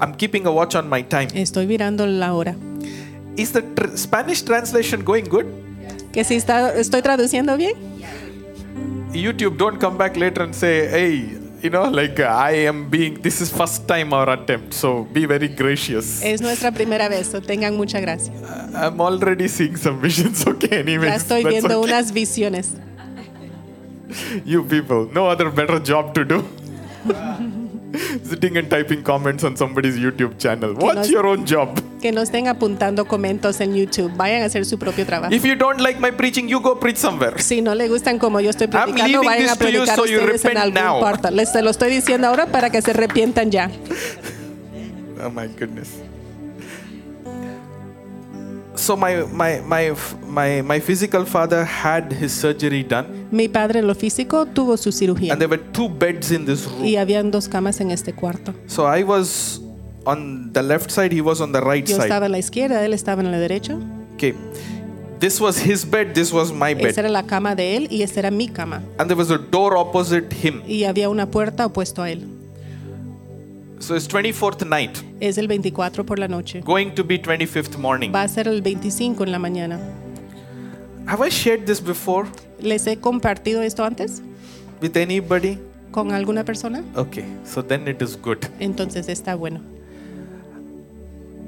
I'm 0.00 0.14
keeping 0.14 0.46
a 0.46 0.50
watch 0.50 0.74
on 0.74 0.88
my 0.90 1.02
time. 1.02 1.28
Estoy 1.34 1.66
mirando 1.66 2.06
la 2.06 2.34
hora. 2.34 2.56
is 3.36 3.52
the 3.52 3.62
tr- 3.62 3.96
Spanish 3.96 4.42
translation 4.42 5.04
going 5.04 5.24
good? 5.28 5.44
Que 6.12 6.24
si 6.24 6.34
está, 6.34 6.74
estoy 6.74 7.02
traduciendo 7.02 7.56
bien. 7.56 7.74
YouTube, 9.12 9.56
don't 9.56 9.78
come 9.80 9.96
back 9.96 10.16
later 10.16 10.42
and 10.42 10.54
say, 10.54 10.86
hey, 10.90 11.38
you 11.62 11.70
know, 11.70 11.84
like 11.88 12.20
I 12.20 12.66
am 12.66 12.88
being, 12.88 13.20
this 13.20 13.40
is 13.40 13.50
first 13.50 13.86
time 13.88 14.12
our 14.12 14.28
attempt, 14.30 14.74
so 14.74 15.04
be 15.04 15.26
very 15.26 15.48
gracious. 15.48 16.22
Es 16.22 16.40
nuestra 16.40 16.72
primera 16.72 17.08
vez, 17.08 17.26
so 17.28 17.40
tengan 17.40 17.76
mucha 17.76 18.00
gracia. 18.00 18.32
I'm 18.74 19.00
already 19.00 19.48
seeing 19.48 19.76
some 19.76 20.00
visions, 20.00 20.46
okay, 20.52 20.78
anyways. 20.80 21.10
Ya 21.10 21.16
estoy 21.16 21.44
viendo 21.44 21.80
okay. 21.80 21.90
unas 21.90 22.12
visiones. 22.12 22.74
You 24.44 24.62
people, 24.64 25.10
no 25.12 25.26
other 25.28 25.50
better 25.50 25.78
job 25.78 26.14
to 26.14 26.24
do. 26.24 26.44
Sitting 28.22 28.56
and 28.58 28.68
typing 28.68 29.02
comments 29.02 29.44
on 29.44 29.56
somebody's 29.56 29.96
YouTube 29.96 30.36
channel. 30.38 30.74
What's 30.74 30.96
nos- 30.96 31.10
your 31.10 31.26
own 31.26 31.46
job? 31.46 31.78
Que 32.00 32.12
no 32.12 32.20
estén 32.20 32.46
apuntando 32.46 33.06
comentos 33.06 33.60
en 33.60 33.74
YouTube. 33.74 34.12
Vayan 34.16 34.42
a 34.42 34.46
hacer 34.46 34.64
su 34.64 34.78
propio 34.78 35.06
trabajo. 35.06 35.34
If 35.34 35.44
you 35.44 35.56
don't 35.56 35.80
like 35.80 35.98
my 35.98 36.10
preaching, 36.12 36.48
you 36.48 36.60
go 36.60 36.78
preach 36.78 36.98
somewhere. 36.98 37.40
Si 37.40 37.62
no 37.62 37.74
le 37.74 37.88
gustan 37.88 38.18
como 38.18 38.40
yo 38.40 38.50
estoy 38.50 38.68
predicando, 38.68 39.22
vayan 39.22 39.48
a 39.48 39.56
predicar 39.56 39.96
so 39.96 40.02
ustedes 40.02 40.44
en 40.44 40.58
algún 40.58 40.74
now. 40.82 41.00
cuarto. 41.00 41.30
Les 41.30 41.54
lo 41.54 41.70
estoy 41.70 41.90
diciendo 41.90 42.28
ahora 42.28 42.46
para 42.46 42.70
que 42.70 42.82
se 42.82 42.90
arrepientan 42.90 43.50
ya. 43.50 43.70
Oh 45.20 45.30
my 45.30 45.48
goodness. 45.48 45.88
So 48.78 48.96
my 48.96 49.24
my 49.32 49.60
my 49.66 49.92
my 50.26 50.62
my 50.62 50.80
physical 50.80 51.24
father 51.26 51.64
had 51.64 52.12
his 52.12 52.32
surgery 52.32 52.84
done, 52.84 53.26
Mi 53.32 53.48
padre 53.48 53.82
lo 53.82 53.94
físico 53.94 54.46
tuvo 54.46 54.76
su 54.76 54.92
cirugía 54.92 55.32
and 55.32 55.40
there 55.40 55.48
were 55.48 55.62
two 55.72 55.88
beds 55.88 56.30
in 56.30 56.44
this 56.46 56.64
room. 56.64 56.84
y 56.84 56.96
habían 56.96 57.30
dos 57.30 57.48
camas 57.48 57.80
en 57.80 57.90
este 57.90 58.12
cuarto. 58.14 58.54
So 58.66 58.86
I 58.86 59.02
was 59.02 59.60
on 60.06 60.52
the 60.52 60.62
left 60.62 60.90
side, 60.90 61.12
he 61.12 61.20
was 61.20 61.40
on 61.40 61.52
the 61.52 61.60
right 61.60 61.84
Yo 61.86 61.96
side. 61.96 62.04
estaba 62.06 62.26
en 62.26 62.32
la 62.32 62.38
izquierda, 62.38 62.84
él 62.84 62.94
estaba 62.94 63.20
en 63.20 63.30
la 63.32 63.38
derecha. 63.38 63.76
Okay. 64.14 64.34
This 65.18 65.40
was 65.40 65.58
his 65.58 65.84
bed, 65.84 66.14
this 66.14 66.32
was 66.32 66.52
my 66.52 66.70
Esa 66.70 66.82
bed. 66.82 66.98
era 66.98 67.08
la 67.08 67.24
cama 67.24 67.56
de 67.56 67.76
él 67.76 67.88
y 67.90 68.02
esta 68.02 68.20
era 68.20 68.30
mi 68.30 68.46
cama. 68.48 68.82
And 68.98 69.08
there 69.10 69.16
was 69.18 69.32
a 69.32 69.38
door 69.38 69.76
opposite 69.76 70.32
him. 70.32 70.62
Y 70.68 70.84
había 70.84 71.08
una 71.08 71.26
puerta 71.26 71.66
opuesto 71.66 72.02
a 72.02 72.10
él. 72.10 72.28
So 73.80 73.94
it's 73.94 74.08
24th 74.08 74.66
night, 74.68 74.98
Es 75.20 75.38
el 75.38 75.46
24 75.46 76.04
por 76.04 76.18
la 76.18 76.26
noche. 76.28 76.60
going 76.64 76.90
to 76.94 77.04
be 77.04 77.18
25th 77.18 77.78
morning. 77.78 78.12
Va 78.12 78.22
a 78.22 78.28
ser 78.28 78.48
el 78.48 78.60
25 78.62 79.24
en 79.24 79.32
la 79.32 79.38
mañana. 79.38 79.78
Have 81.06 81.26
I 81.26 81.30
shared 81.30 81.64
this 81.64 81.80
before 81.82 82.28
¿Les 82.60 82.86
he 82.86 82.96
compartido 82.98 83.62
esto 83.62 83.84
antes 83.84 84.20
with 84.82 84.96
anybody? 84.96 85.58
con 85.90 86.12
alguna 86.12 86.44
persona? 86.44 86.82
Okay, 86.96 87.24
so 87.44 87.62
then 87.62 87.88
it 87.88 88.02
is 88.02 88.16
good. 88.20 88.38
Entonces 88.60 89.08
está 89.08 89.34
bueno. 89.36 89.60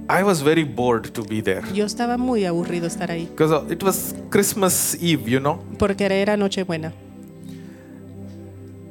I 0.08 0.22
was 0.25 0.42
very 0.42 0.64
bored 0.64 1.12
to 1.12 1.22
be 1.22 1.40
there 1.40 1.62
Yo 1.72 1.84
estaba 1.87 2.16
muy 2.18 2.44
aburrido 2.44 2.87
estar 2.88 3.10
ahí 3.12 3.26
because 3.26 3.72
it 3.72 3.80
was 3.82 4.14
Christmas 4.30 4.96
Eve, 5.00 5.30
you 5.30 5.38
know, 5.40 5.58
porque 5.78 6.06
era 6.06 6.36
Nochebuena. 6.36 6.93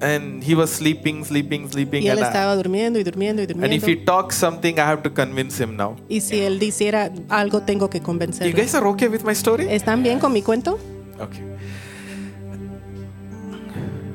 And 0.02 0.44
he 0.44 0.56
was 0.56 0.70
sleeping, 0.70 1.24
sleeping, 1.26 1.70
sleeping, 1.70 2.04
Y 2.04 2.08
él 2.08 2.18
and, 2.18 2.22
I- 2.22 2.28
estaba 2.28 2.56
durmiendo 2.56 3.00
y 3.00 3.04
durmiendo 3.04 3.42
y 3.42 3.46
and 3.46 3.52
if 3.52 3.58
durmiendo. 3.84 3.88
he 3.88 3.96
talks 4.06 4.36
something, 4.36 4.76
I 4.78 4.82
have 4.82 5.02
to 5.04 5.14
convince 5.14 5.62
him 5.62 5.76
now. 5.76 5.96
Y 6.08 6.22
si 6.22 6.40
él 6.42 6.62
hiciera 6.64 7.12
algo, 7.30 7.62
tengo 7.62 7.90
que 7.90 8.00
You 8.00 8.04
convencerlo. 8.06 8.56
guys 8.56 8.74
are 8.76 8.86
okay 8.88 9.08
with 9.10 9.24
my 9.24 9.34
story? 9.34 9.68
¿Están 9.70 10.02
bien 10.04 10.20
con 10.20 10.32
mi 10.34 10.42
cuento? 10.42 10.80
Okay. 11.20 11.44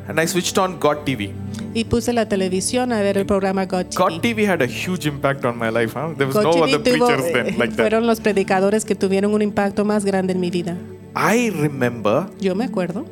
And 0.09 0.21
I 0.21 0.27
switched 0.27 0.59
on 0.59 0.79
God 0.79 0.99
TV. 1.05 1.33
Y 1.73 1.85
puse 1.85 2.13
la 2.13 2.29
televisión 2.29 2.93
a 2.93 3.01
ver 3.01 3.17
el 3.19 3.27
programa 3.27 3.65
God 3.67 3.87
TV. 3.87 3.97
God 3.97 4.21
TV 4.21 4.47
had 4.47 4.63
a 4.63 4.67
huge 4.67 5.07
impact 5.09 5.45
on 5.45 5.59
my 5.59 5.71
life. 5.71 5.95
Huh? 5.99 6.15
There 6.17 6.27
was 6.27 6.35
God 6.37 6.45
no 6.45 6.51
TV 6.53 6.63
other 6.75 6.83
tuvo- 6.83 7.07
preachers 7.07 7.33
then 7.33 7.47
eh, 7.49 7.55
like 7.59 7.75
that. 7.75 7.83
fueron 7.89 8.07
los 8.07 8.21
predicadores 8.21 8.85
que 8.85 8.95
tuvieron 8.95 9.33
un 9.35 9.43
impacto 9.43 9.85
más 9.85 10.05
grande 10.05 10.33
en 10.35 10.41
mi 10.41 10.51
vida. 10.51 10.77
I 11.17 11.51
remember 11.51 12.27
Yo 12.41 12.55
me 12.55 12.65
acuerdo 12.65 13.07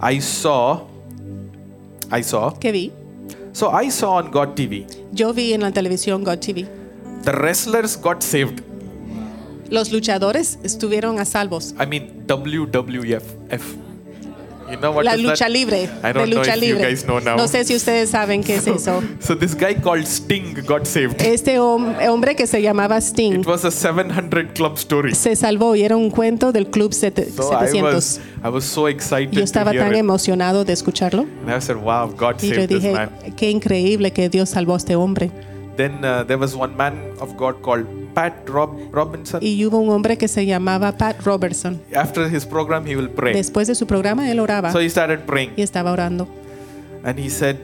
I 0.00 0.20
saw, 0.20 0.86
I 2.12 2.22
saw, 2.22 2.52
que 2.58 2.72
vi, 2.72 2.92
so 3.52 3.70
I 3.72 3.90
saw 3.90 4.18
on 4.18 4.30
God 4.30 4.54
TV, 4.54 4.86
yo 5.12 5.32
vi 5.32 5.52
en 5.54 5.62
la 5.62 5.72
televisión 5.72 6.24
God 6.24 6.38
TV. 6.40 6.66
the 7.24 7.32
wrestlers 7.32 7.96
got 7.96 8.22
saved. 8.22 8.60
Los 9.70 9.90
luchadores 9.92 10.58
estuvieron 10.62 11.18
a 11.18 11.24
salvos. 11.24 11.74
I 11.80 11.86
mean, 11.86 12.26
WWF. 12.26 13.22
You 14.72 14.78
know 14.78 14.90
what 14.90 15.04
La 15.04 15.16
lucha 15.16 15.44
that? 15.44 15.50
libre. 15.50 15.82
I 15.82 15.86
de 15.86 16.12
don't 16.14 16.30
know 16.30 16.38
lucha 16.40 16.56
if 16.56 16.62
you 16.62 16.74
libre. 16.74 16.88
guys 16.88 17.04
know 17.04 17.20
now. 17.20 17.36
No 17.36 17.46
sé 17.46 17.62
si 17.64 17.74
ustedes 17.76 18.08
saben 18.08 18.42
qué 18.42 18.56
es 18.56 18.66
eso. 18.66 19.02
So 19.20 19.36
this 19.36 19.54
guy 19.54 19.74
called 19.74 20.06
Sting 20.06 20.54
got 20.66 20.86
saved. 20.86 21.20
Este 21.20 21.58
hom- 21.58 21.94
hombre 22.08 22.34
que 22.34 22.46
se 22.46 22.62
llamaba 22.62 22.96
Sting 23.02 23.40
It 23.40 23.46
was 23.46 23.66
a 23.66 23.70
700 23.70 24.54
club 24.54 24.76
story. 24.78 25.14
se 25.14 25.36
salvó 25.36 25.76
y 25.76 25.82
era 25.82 25.96
un 25.96 26.10
cuento 26.10 26.52
del 26.52 26.70
Club 26.70 26.94
So 26.94 27.06
I 27.06 27.10
700. 27.10 27.82
was, 27.94 28.20
I 28.42 28.48
was 28.48 28.64
so 28.64 28.88
excited 28.88 29.32
Yo 29.32 29.40
to 29.40 29.44
estaba 29.44 29.72
hear 29.72 29.82
tan 29.84 29.92
it. 29.92 29.98
emocionado 30.00 30.64
de 30.64 30.72
escucharlo 30.72 31.26
And 31.46 31.50
I 31.54 31.60
said, 31.60 31.76
wow, 31.76 32.08
God 32.10 32.36
y 32.42 32.48
yo 32.48 32.54
saved 32.54 32.68
this 32.68 32.82
dije, 32.82 32.92
man. 32.94 33.10
qué 33.36 33.50
increíble 33.50 34.12
que 34.12 34.30
Dios 34.30 34.48
salvó 34.48 34.72
a 34.72 34.78
este 34.78 34.96
hombre. 34.96 35.30
Then 35.76 36.04
uh, 36.04 36.24
there 36.24 36.36
was 36.38 36.54
one 36.54 36.76
man 36.76 36.94
of 37.20 37.36
God 37.36 37.62
called 37.62 37.86
Pat 38.14 38.34
Rob- 38.48 38.76
Robinson. 38.92 39.40
Y 39.42 39.64
hubo 39.64 39.78
un 39.78 39.88
hombre 39.88 40.18
que 40.18 40.28
se 40.28 40.44
llamaba 40.44 40.92
Pat 40.98 41.16
Robertson. 41.24 41.80
After 41.94 42.28
his 42.28 42.44
program, 42.44 42.84
he 42.86 42.94
will 42.94 43.08
pray. 43.08 43.32
Después 43.32 43.66
de 43.68 43.74
su 43.74 43.86
programa, 43.86 44.30
él 44.30 44.38
oraba 44.40 44.70
So 44.70 44.80
he 44.80 44.90
started 44.90 45.20
praying. 45.26 45.52
y 45.56 45.62
estaba 45.62 45.92
orando. 45.92 46.28
And 47.04 47.18
he 47.18 47.30
said, 47.30 47.56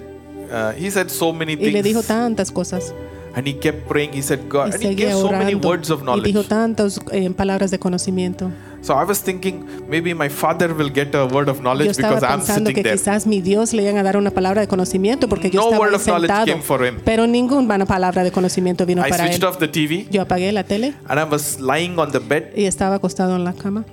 uh, 0.50 0.72
he 0.72 0.90
said 0.90 1.08
so 1.10 1.32
many 1.32 1.52
Y 1.52 1.70
le 1.70 1.82
dijo 1.82 2.00
things. 2.00 2.06
tantas 2.08 2.50
cosas. 2.50 2.94
And 3.36 3.46
he 3.46 3.52
kept 3.52 3.86
praying. 3.86 4.12
He 4.14 4.22
said, 4.22 4.40
Y 4.40 4.48
God, 4.48 4.72
and 4.74 4.82
he 4.82 4.88
seguía 4.88 5.08
gave 5.10 5.12
so 5.20 5.30
many 5.30 5.52
orando. 5.54 5.68
words 5.68 5.90
of 5.90 6.00
Y 6.00 6.04
knowledge. 6.04 6.24
dijo 6.32 6.44
tantas 6.44 6.98
eh, 7.12 7.28
palabras 7.30 7.70
de 7.70 7.78
conocimiento. 7.78 8.50
So 8.80 8.94
I 8.94 9.04
was 9.04 9.20
thinking 9.22 9.66
maybe 9.88 10.14
my 10.14 10.28
father 10.28 10.72
will 10.72 10.88
get 10.90 11.12
a 11.14 11.26
word 11.26 11.48
of 11.48 11.56
Yo 11.56 11.62
knowledge 11.62 11.90
estaba 11.90 12.14
because 12.14 12.24
I'm 12.32 12.38
pensando 12.40 12.70
sitting 12.70 12.74
que 12.76 12.82
there. 12.84 12.96
quizás 12.96 13.26
mi 13.26 13.40
Dios 13.40 13.72
le 13.72 13.82
iban 13.82 13.96
a 13.98 14.02
dar 14.04 14.16
una 14.16 14.30
palabra 14.30 14.60
de 14.60 14.68
conocimiento 14.68 15.28
porque 15.28 15.50
yo 15.50 15.60
No 15.60 15.66
estaba 15.66 15.80
word 15.84 15.94
of 15.94 16.04
knowledge 16.04 16.28
sentado. 16.32 16.46
came 16.46 16.62
for 16.62 16.86
him. 16.86 17.00
Pero 17.04 17.26
ninguna 17.26 17.84
palabra 17.86 18.22
de 18.22 18.30
conocimiento 18.30 18.86
vino 18.86 19.04
I 19.06 19.10
para 19.10 19.24
switched 19.24 19.42
él. 19.42 19.48
off 19.48 19.58
the 19.58 19.68
TV 19.68 20.06
Yo 20.10 20.22
apagué 20.22 20.52
la 20.52 20.62
tele 20.64 20.94
and 21.08 21.18
I 21.20 21.24
was 21.24 21.58
lying 21.60 21.98
on 21.98 22.12
the 22.12 22.20
bed 22.20 22.52
y 22.56 22.64
estaba 22.66 22.94
acostado 22.96 23.34
en 23.34 23.44
la 23.44 23.52
cama 23.52 23.84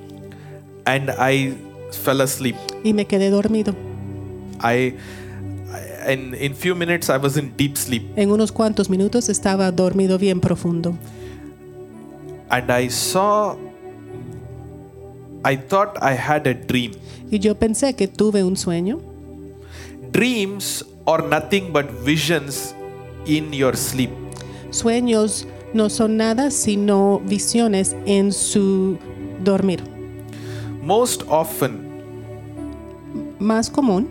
and 0.86 1.10
I 1.19 1.56
fell 2.04 2.21
asleep. 2.21 2.56
y 2.84 2.93
me 2.93 3.06
quedé 3.06 3.30
dormido. 3.32 3.74
I, 4.62 4.93
I 6.08 6.13
in 6.13 6.36
in 6.36 6.54
few 6.54 6.76
minutes 6.76 7.10
I 7.10 7.17
was 7.17 7.36
in 7.38 7.54
deep 7.58 7.76
sleep 7.76 8.04
En 8.15 8.30
unos 8.32 8.52
cuantos 8.52 8.89
minutos 8.91 9.30
estaba 9.30 9.71
dormido 9.71 10.19
bien 10.19 10.39
profundo 10.39 10.95
and 12.50 12.69
I 12.71 12.89
saw 12.89 13.56
I 15.48 15.58
thought 15.58 15.98
I 16.02 16.16
had 16.16 16.48
a 16.48 16.54
dream. 16.56 16.92
y 17.32 17.38
yo 17.40 17.56
pensé 17.56 17.96
que 17.96 18.08
tuve 18.08 18.44
un 18.44 18.56
sueño. 18.58 19.00
Dreams 20.12 20.86
are 21.06 21.24
nothing 21.28 21.72
but 21.72 21.86
visions 22.04 22.74
in 23.26 23.52
your 23.54 23.76
sleep. 23.76 24.10
Sueños 24.72 25.46
no 25.74 25.90
son 25.90 26.18
nada 26.18 26.52
sino 26.52 27.20
visiones 27.26 27.96
en 28.06 28.32
su 28.32 28.98
dormir. 29.44 29.82
Most 30.82 31.24
often 31.28 31.84
Más 33.40 33.70
común, 33.70 34.08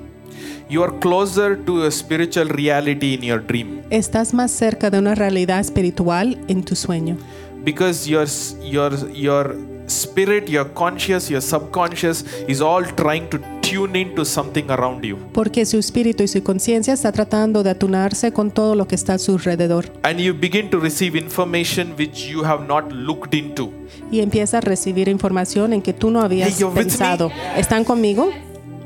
you 0.69 0.83
are 0.83 0.93
closer 1.01 1.57
to 1.65 1.85
a 1.85 1.91
spiritual 1.91 2.49
reality 2.49 3.15
in 3.15 3.23
your 3.23 3.41
dream 3.45 3.81
estás 3.91 4.35
más 4.35 4.51
cerca 4.51 4.91
de 4.91 4.99
una 4.99 5.15
realidad 5.15 5.61
espiritual 5.61 6.39
en 6.49 6.63
tu 6.63 6.77
sueño. 6.77 7.17
because 7.65 8.07
your 8.07 8.27
your 8.63 9.11
your 9.13 9.57
spirit, 9.87 10.49
your 10.49 10.73
conscious, 10.75 11.29
your 11.31 11.41
subconscious 11.43 12.25
is 12.49 12.61
all 12.61 12.85
trying 12.97 13.29
to 13.31 13.39
tune 13.61 13.97
into 13.97 14.25
something 14.25 14.71
around 14.71 15.05
you. 15.05 15.17
Porque 15.33 15.65
su 15.67 15.79
espíritu 15.79 16.23
y 16.23 16.29
su 16.29 16.43
conciencia 16.43 16.95
está 16.95 17.13
tratando 17.13 17.63
de 17.63 17.71
atunarse 17.71 18.33
con 18.33 18.51
todo 18.51 18.75
lo 18.75 18.87
que 18.87 18.95
está 18.95 19.15
a 19.15 19.19
su 19.19 19.33
alrededor. 19.33 19.87
And 20.03 20.19
you 20.19 20.35
begin 20.35 20.71
to 20.71 20.79
receive 20.79 21.19
information 21.19 21.95
which 21.99 22.29
you 22.29 22.45
have 22.45 22.67
not 22.67 22.93
looked 22.93 23.35
into. 23.35 23.73
Y 24.11 24.21
empieza 24.21 24.59
a 24.59 24.61
recibir 24.61 25.09
información 25.09 25.73
en 25.73 25.83
que 25.83 25.93
tú 25.93 26.11
no 26.11 26.21
habías 26.21 26.59
Hey, 26.61 26.67
pensado. 26.75 27.31
¿Están 27.57 27.85
conmigo? 27.85 28.31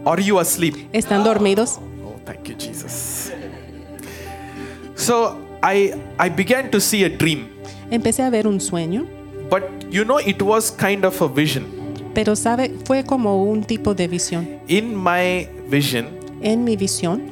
Are 0.05 0.23
you 0.23 0.39
asleep? 0.39 0.75
¿Están 0.93 1.25
dormidos? 1.25 1.79
Oh, 2.05 2.17
thank 2.25 2.45
you, 2.49 2.55
Jesus. 2.59 3.31
So 4.95 5.37
I 5.63 5.93
I 6.19 6.29
began 6.31 6.71
to 6.71 6.81
see 6.81 7.05
a 7.05 7.09
dream, 7.09 7.49
Empecé 7.91 8.23
a 8.23 8.31
ver 8.31 8.47
un 8.47 8.61
sueño, 8.61 9.07
but 9.51 9.63
you 9.91 10.05
know 10.05 10.19
it 10.19 10.41
was 10.43 10.71
kind 10.71 11.05
of 11.05 11.21
a 11.21 11.29
vision. 11.29 11.65
pero 12.15 12.35
sabe, 12.35 12.73
fue 12.85 13.05
como 13.05 13.45
un 13.45 13.63
tipo 13.65 13.95
de 13.95 14.09
visión. 14.09 14.49
In 14.67 14.95
my 14.97 15.49
vision, 15.69 16.07
En 16.43 16.65
mi 16.65 16.77
visión, 16.77 17.23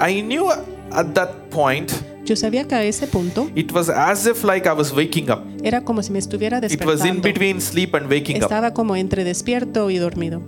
I 0.00 0.22
knew 0.22 0.50
at 0.50 1.14
that 1.14 1.30
point 1.50 1.90
yo 2.24 2.36
sabía 2.36 2.66
que 2.66 2.74
a 2.74 2.84
ese 2.84 3.06
punto 3.06 3.50
it 3.54 3.72
was 3.72 3.88
as 3.88 4.26
if 4.26 4.44
like 4.44 4.68
I 4.68 4.72
was 4.72 4.92
waking 4.92 5.30
up. 5.30 5.40
era 5.62 5.82
como 5.82 6.02
si 6.02 6.12
me 6.12 6.18
estuviera 6.18 6.60
despertando. 6.60 6.92
It 6.94 7.00
was 7.00 7.08
in 7.08 7.20
between 7.22 7.60
sleep 7.60 7.94
and 7.94 8.10
waking 8.10 8.36
up. 8.36 8.42
Estaba 8.44 8.72
como 8.72 8.94
entre 8.96 9.24
despierto 9.24 9.90
y 9.90 9.98
dormido. 9.98 10.40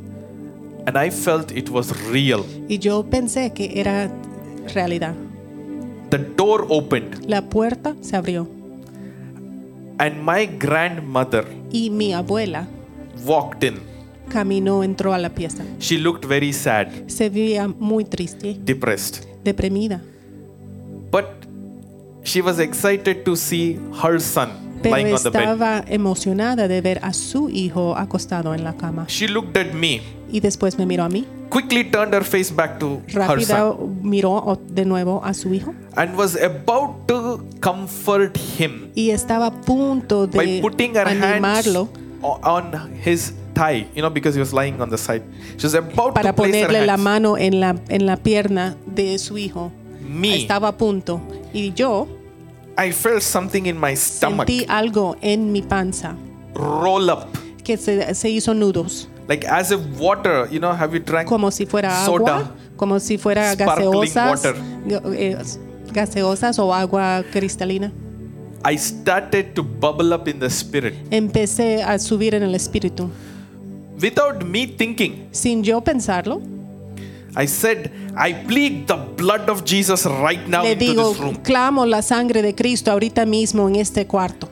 And 0.87 0.97
I 0.97 1.11
felt 1.11 1.53
it 1.53 1.69
was 1.71 1.93
real. 2.11 2.45
Y 2.69 2.79
yo 2.79 3.05
pensé 3.05 3.53
que 3.53 3.81
era 3.81 4.11
realidad. 4.75 5.15
The 6.11 6.19
door 6.19 6.67
opened 6.69 7.25
La 7.27 7.49
puerta 7.49 7.95
se 8.01 8.17
abrió 8.17 8.49
And 9.99 10.23
my 10.23 10.47
grandmother 10.47 11.45
y 11.71 11.91
mi 11.91 12.13
abuela 12.13 12.67
walked 13.25 13.63
in. 13.65 13.81
caminó, 14.29 14.83
entró 14.83 15.13
a 15.13 15.19
la 15.19 15.31
pieza. 15.31 15.65
She 15.79 15.99
looked 15.99 16.25
very 16.27 16.53
sad, 16.53 16.89
Se 17.09 17.29
veía 17.29 17.69
muy 17.69 18.05
triste, 18.05 18.57
depressed. 18.65 19.25
deprimida, 19.45 20.01
But 21.11 21.27
she 22.25 22.41
was 22.41 22.59
excited 22.59 23.25
to 23.25 23.37
see 23.37 23.79
her 24.03 24.19
son 24.21 24.51
pero 24.83 24.97
lying 24.97 25.13
on 25.15 25.23
the 25.23 25.31
bed. 25.31 25.41
estaba 25.43 25.85
emocionada 25.87 26.67
de 26.69 26.81
ver 26.81 26.99
a 27.03 27.13
su 27.13 27.51
hijo 27.51 27.95
acostado 27.97 28.55
en 28.55 28.65
la 28.65 28.73
cama. 28.77 29.05
She 29.09 29.29
looked 29.29 29.57
at 29.57 29.73
me, 29.75 30.01
Y 30.31 30.41
después 30.41 30.79
me 30.79 30.87
miró 30.87 31.05
a 31.05 31.09
mí, 31.09 31.27
quickly 31.53 31.85
turned 31.85 32.15
her 32.15 32.25
face 32.25 32.51
back 32.51 32.79
to 32.81 33.03
her 33.13 33.21
rápida 33.29 33.47
son, 33.59 33.99
miró 34.03 34.33
o- 34.33 34.57
de 34.57 34.85
nuevo 34.87 35.21
a 35.23 35.35
su 35.35 35.53
hijo 35.53 35.75
and 35.97 36.17
was 36.17 36.35
about 36.37 37.07
to 37.07 37.45
comfort 37.61 38.37
him 38.59 38.89
y 38.95 39.11
estaba 39.11 39.47
a 39.49 39.51
punto 39.51 40.27
by 40.27 40.47
de 40.47 40.61
putting 40.63 40.95
her 40.95 41.07
hands 41.07 41.23
animarlo 41.23 41.89
o- 42.23 42.39
on 42.43 42.73
his 43.05 43.35
thigh, 43.55 43.87
you 43.95 44.01
know, 44.01 44.09
because 44.09 44.35
he 44.35 44.41
was 44.41 44.55
lying 44.55 44.81
on 44.81 44.89
the 44.89 44.97
side. 44.97 45.23
She 45.59 45.67
was 45.67 45.75
about 45.75 46.15
para 46.15 46.31
to 46.33 46.37
place 46.43 46.55
her 46.63 46.69
ponerle 46.69 46.87
la 46.87 46.93
hands. 46.95 47.03
mano 47.05 47.37
en 47.37 47.61
la, 47.61 47.75
en 47.91 48.07
la 48.07 48.17
pierna 48.17 48.75
de 48.87 49.19
su 49.19 49.37
hijo. 49.37 49.71
Me, 50.01 50.37
Estaba 50.47 50.69
a 50.69 50.73
punto. 50.79 51.21
Y 51.53 51.73
yo 51.75 52.09
I 52.79 52.93
felt 52.93 53.21
something 53.23 53.67
in 53.67 53.79
my 53.79 53.95
stomach 53.95 54.47
sentí 54.49 54.65
algo 54.69 55.17
en 55.21 55.53
mi 55.53 55.61
panza 55.61 56.17
roll 56.55 57.11
up, 57.11 57.27
que 57.63 57.77
se, 57.77 58.15
se 58.15 58.31
hizo 58.31 58.55
nudos, 58.55 59.09
like 59.29 59.45
as 59.47 59.71
if 59.71 59.81
water. 59.99 60.47
You 60.51 60.59
know, 60.61 60.73
have 60.73 60.93
you 60.95 61.01
drank 61.01 61.29
como 61.29 61.51
si 61.51 61.67
fuera 61.67 62.05
soda? 62.05 62.37
agua, 62.37 62.51
como 62.77 62.99
si 63.01 63.19
fuera 63.19 63.53
Sparkling 63.55 63.91
gaseosas, 64.15 64.55
eh, 65.17 65.37
gaseosas 65.93 66.59
o 66.59 66.73
agua 66.75 67.23
cristalina. 67.33 67.93
I 68.65 68.77
started 68.79 69.55
to 69.55 69.63
bubble 69.65 70.13
up 70.15 70.29
in 70.29 70.39
the 70.39 70.49
spirit 70.49 70.95
Empecé 71.11 71.83
a 71.83 71.99
subir 71.99 72.35
en 72.35 72.45
el 72.45 72.55
espíritu. 72.55 73.11
without 74.01 74.45
me 74.45 74.67
thinking. 74.67 75.27
Sin 75.33 75.63
yo 75.65 75.81
pensarlo, 75.81 76.41
I 77.35 77.47
said, 77.47 77.91
I 78.17 78.35
plead 78.47 78.87
the 78.87 78.97
blood 79.17 79.49
of 79.49 79.65
Jesus 79.65 80.05
right 80.07 80.47
now 80.49 80.63
le 80.63 80.73
into 80.73 80.85
digo, 80.85 81.09
this 81.13 81.19
room. 81.21 81.37
clamo 81.43 81.87
la 81.87 82.03
sangre 82.03 82.43
de 82.43 82.55
Cristo 82.55 82.91
ahorita 82.93 83.25
mismo 83.27 83.69
en 83.69 83.77
este 83.77 84.07
cuarto. 84.07 84.49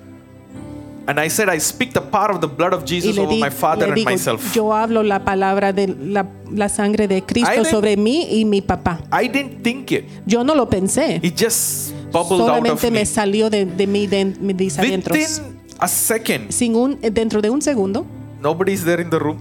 And 1.10 1.18
I 1.18 1.28
said, 1.28 1.48
I 1.48 1.58
speak 1.58 1.92
the 1.92 2.00
power 2.00 2.30
of 2.30 2.40
the 2.40 2.46
blood 2.46 2.72
of 2.72 2.84
Jesus 2.84 3.18
over 3.18 3.32
di- 3.32 3.40
my 3.40 3.50
father 3.50 3.86
and 3.86 3.96
digo, 3.96 4.10
myself. 4.10 4.54
yo 4.54 4.72
hablo 4.72 5.02
la 5.02 5.24
palabra 5.24 5.72
de 5.72 5.88
la, 5.88 6.24
la 6.52 6.68
sangre 6.68 7.08
de 7.08 7.16
I 7.16 7.22
Cristo 7.22 7.50
didn't- 7.50 7.70
sobre 7.70 7.96
mí 7.96 8.28
y 8.30 8.44
mi 8.44 8.60
papá. 8.60 9.00
I 9.12 9.26
didn't 9.26 9.62
think 9.64 9.90
it. 9.90 10.04
Yo 10.24 10.44
no 10.44 10.54
lo 10.54 10.68
pensé. 10.70 11.18
It 11.20 11.34
just 11.36 11.92
bubbled 12.12 12.42
out 12.42 12.48
of 12.50 12.56
Solamente 12.58 12.90
me. 12.92 13.00
me 13.00 13.06
salió 13.06 13.50
de, 13.50 13.64
de 13.66 13.86
mí, 13.88 14.06
de 14.06 14.24
mis 14.24 14.78
adentros. 14.78 15.42
A 15.80 15.88
second, 15.88 16.50
Sin 16.52 16.76
un, 16.76 17.00
dentro 17.00 17.42
de 17.42 17.50
un 17.50 17.60
segundo, 17.60 18.06
nobody's 18.40 18.84
there 18.84 19.02
in 19.02 19.10
the 19.10 19.18
room. 19.18 19.38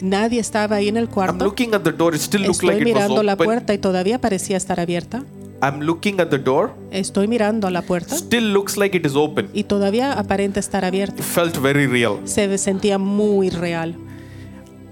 nadie 0.00 0.40
estaba 0.40 0.76
ahí 0.76 0.88
en 0.88 0.96
el 0.96 1.04
I'm 1.04 1.10
cuarto. 1.12 1.44
looking 1.44 1.72
at 1.74 1.82
the 1.82 1.92
door. 1.92 2.14
It 2.16 2.20
still 2.20 2.44
Estoy 2.46 2.66
like 2.70 2.80
it 2.80 2.94
was 2.94 2.94
mirando 3.04 3.22
la 3.22 3.36
puerta 3.36 3.72
y 3.74 3.78
todavía 3.78 4.20
parecía 4.20 4.56
estar 4.56 4.80
abierta. 4.80 5.22
I'm 5.64 5.80
looking 5.80 6.18
at 6.20 6.28
the 6.30 6.38
door. 6.38 6.72
Estoy 6.90 7.28
mirando 7.28 7.68
a 7.68 7.70
la 7.70 7.82
puerta 7.82 8.16
Still 8.16 8.52
looks 8.52 8.76
like 8.76 8.96
it 8.96 9.06
is 9.06 9.14
open. 9.14 9.48
y 9.54 9.62
todavía 9.64 10.12
aparenta 10.18 10.58
estar 10.58 10.84
abierta. 10.84 11.22
Felt 11.22 11.56
very 11.58 11.86
real. 11.86 12.18
Se 12.24 12.58
sentía 12.58 12.98
muy 12.98 13.48
real. 13.48 13.94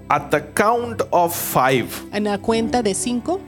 At 0.07 0.29
the 0.29 0.41
count 0.53 1.01
of 1.11 1.35
five, 1.35 1.87
En 2.13 2.23
la 2.25 2.37
cuenta 2.37 2.81
de 2.81 2.93
cinco, 2.93 3.39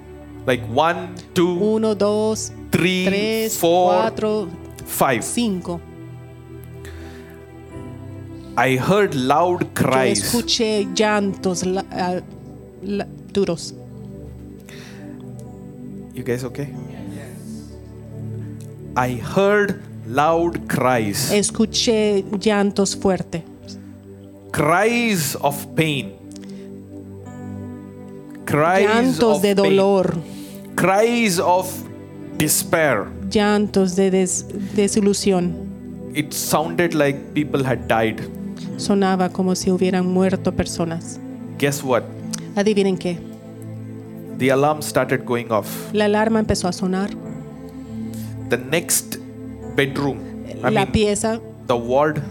like 0.45 0.63
one, 0.73 1.09
two, 1.33 1.53
uno, 1.53 1.95
dos, 1.95 2.51
three, 2.71 3.05
tres, 3.05 3.57
four, 3.57 3.93
cuatro, 3.95 4.47
five, 4.86 5.21
cinco. 5.21 5.79
I 8.57 8.77
heard 8.77 9.15
loud 9.15 9.62
Yo 9.62 9.67
cries. 9.73 10.23
escuché 10.23 10.88
llantos 10.93 11.65
la- 11.65 12.21
la- 12.83 13.07
duros. 13.33 13.73
You 16.13 16.23
guys 16.23 16.43
okay? 16.43 16.67
I 18.95 19.15
heard 19.15 19.82
loud 20.08 20.67
cries. 20.67 21.32
Escuché 21.32 22.23
llantos 22.39 22.95
fuertes. 22.95 23.41
Cries 24.51 25.36
of 25.41 25.65
pain. 25.75 26.13
Cries 28.45 28.88
Llantos 28.88 29.38
of 29.38 29.41
de 29.41 29.56
pain. 29.56 29.75
dolor. 29.75 30.15
Cries 30.75 31.39
of 31.39 31.67
despair. 32.38 33.06
Llantos 33.29 33.95
de 33.95 34.12
des- 34.12 34.45
desilusión. 34.75 35.53
It 36.13 36.34
sounded 36.34 36.93
like 36.93 37.17
people 37.34 37.63
had 37.65 37.88
died. 37.88 38.21
Sonaba 38.77 39.29
como 39.29 39.56
si 39.56 39.71
hubieran 39.71 40.06
muerto 40.08 40.51
personas. 40.51 41.19
Guess 41.58 41.84
what? 41.84 42.03
Adivinen 42.56 42.97
qué. 42.97 43.17
The 44.38 44.49
alarm 44.51 44.82
started 44.82 45.25
going 45.25 45.51
off. 45.51 45.67
La 45.93 46.06
alarma 46.06 46.39
empezó 46.39 46.67
a 46.67 46.73
sonar. 46.73 47.10
The 48.49 48.58
next 48.58 49.17
bedroom, 49.75 50.19
I 50.63 50.69
la 50.69 50.82
mean, 50.86 50.91
pieza, 50.91 51.39
the 51.67 51.73
ward, 51.75 52.21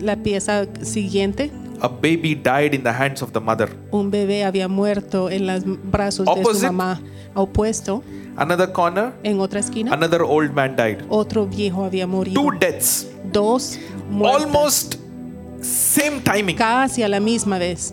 la 0.00 0.16
pieza 0.16 0.66
siguiente, 0.82 1.50
a 1.80 1.88
baby 1.88 2.34
died 2.34 2.74
in 2.74 2.82
the 2.82 2.92
hands 2.92 3.22
of 3.22 3.32
the 3.32 3.40
mother. 3.40 3.68
un 3.90 4.10
bebé 4.10 4.44
había 4.44 4.68
muerto 4.68 5.30
en 5.30 5.46
los 5.46 5.62
brazos 5.64 6.26
de 6.26 6.44
su 6.44 6.66
mamá. 6.66 7.00
Opuesto, 7.34 8.02
Another 8.36 8.72
corner, 8.72 9.12
en 9.22 9.40
otra 9.40 9.60
esquina, 9.60 9.92
another 9.92 10.22
old 10.22 10.52
man 10.52 10.74
died. 10.76 10.98
otro 11.08 11.46
viejo 11.46 11.84
había 11.84 12.06
morido. 12.06 12.40
Two 12.40 12.50
deaths. 12.58 13.06
Dos 13.32 13.78
muertes. 14.10 14.44
Almost 14.46 14.94
same 15.62 16.20
timing. 16.22 16.56
Casi 16.56 17.02
a 17.02 17.08
la 17.08 17.20
misma 17.20 17.58
vez. 17.58 17.92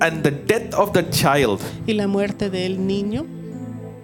And 0.00 0.22
the 0.22 0.30
death 0.30 0.74
of 0.74 0.92
the 0.92 1.02
child. 1.10 1.60
Y 1.86 1.92
la 1.94 2.06
muerte 2.06 2.50
del 2.50 2.86
niño, 2.86 3.26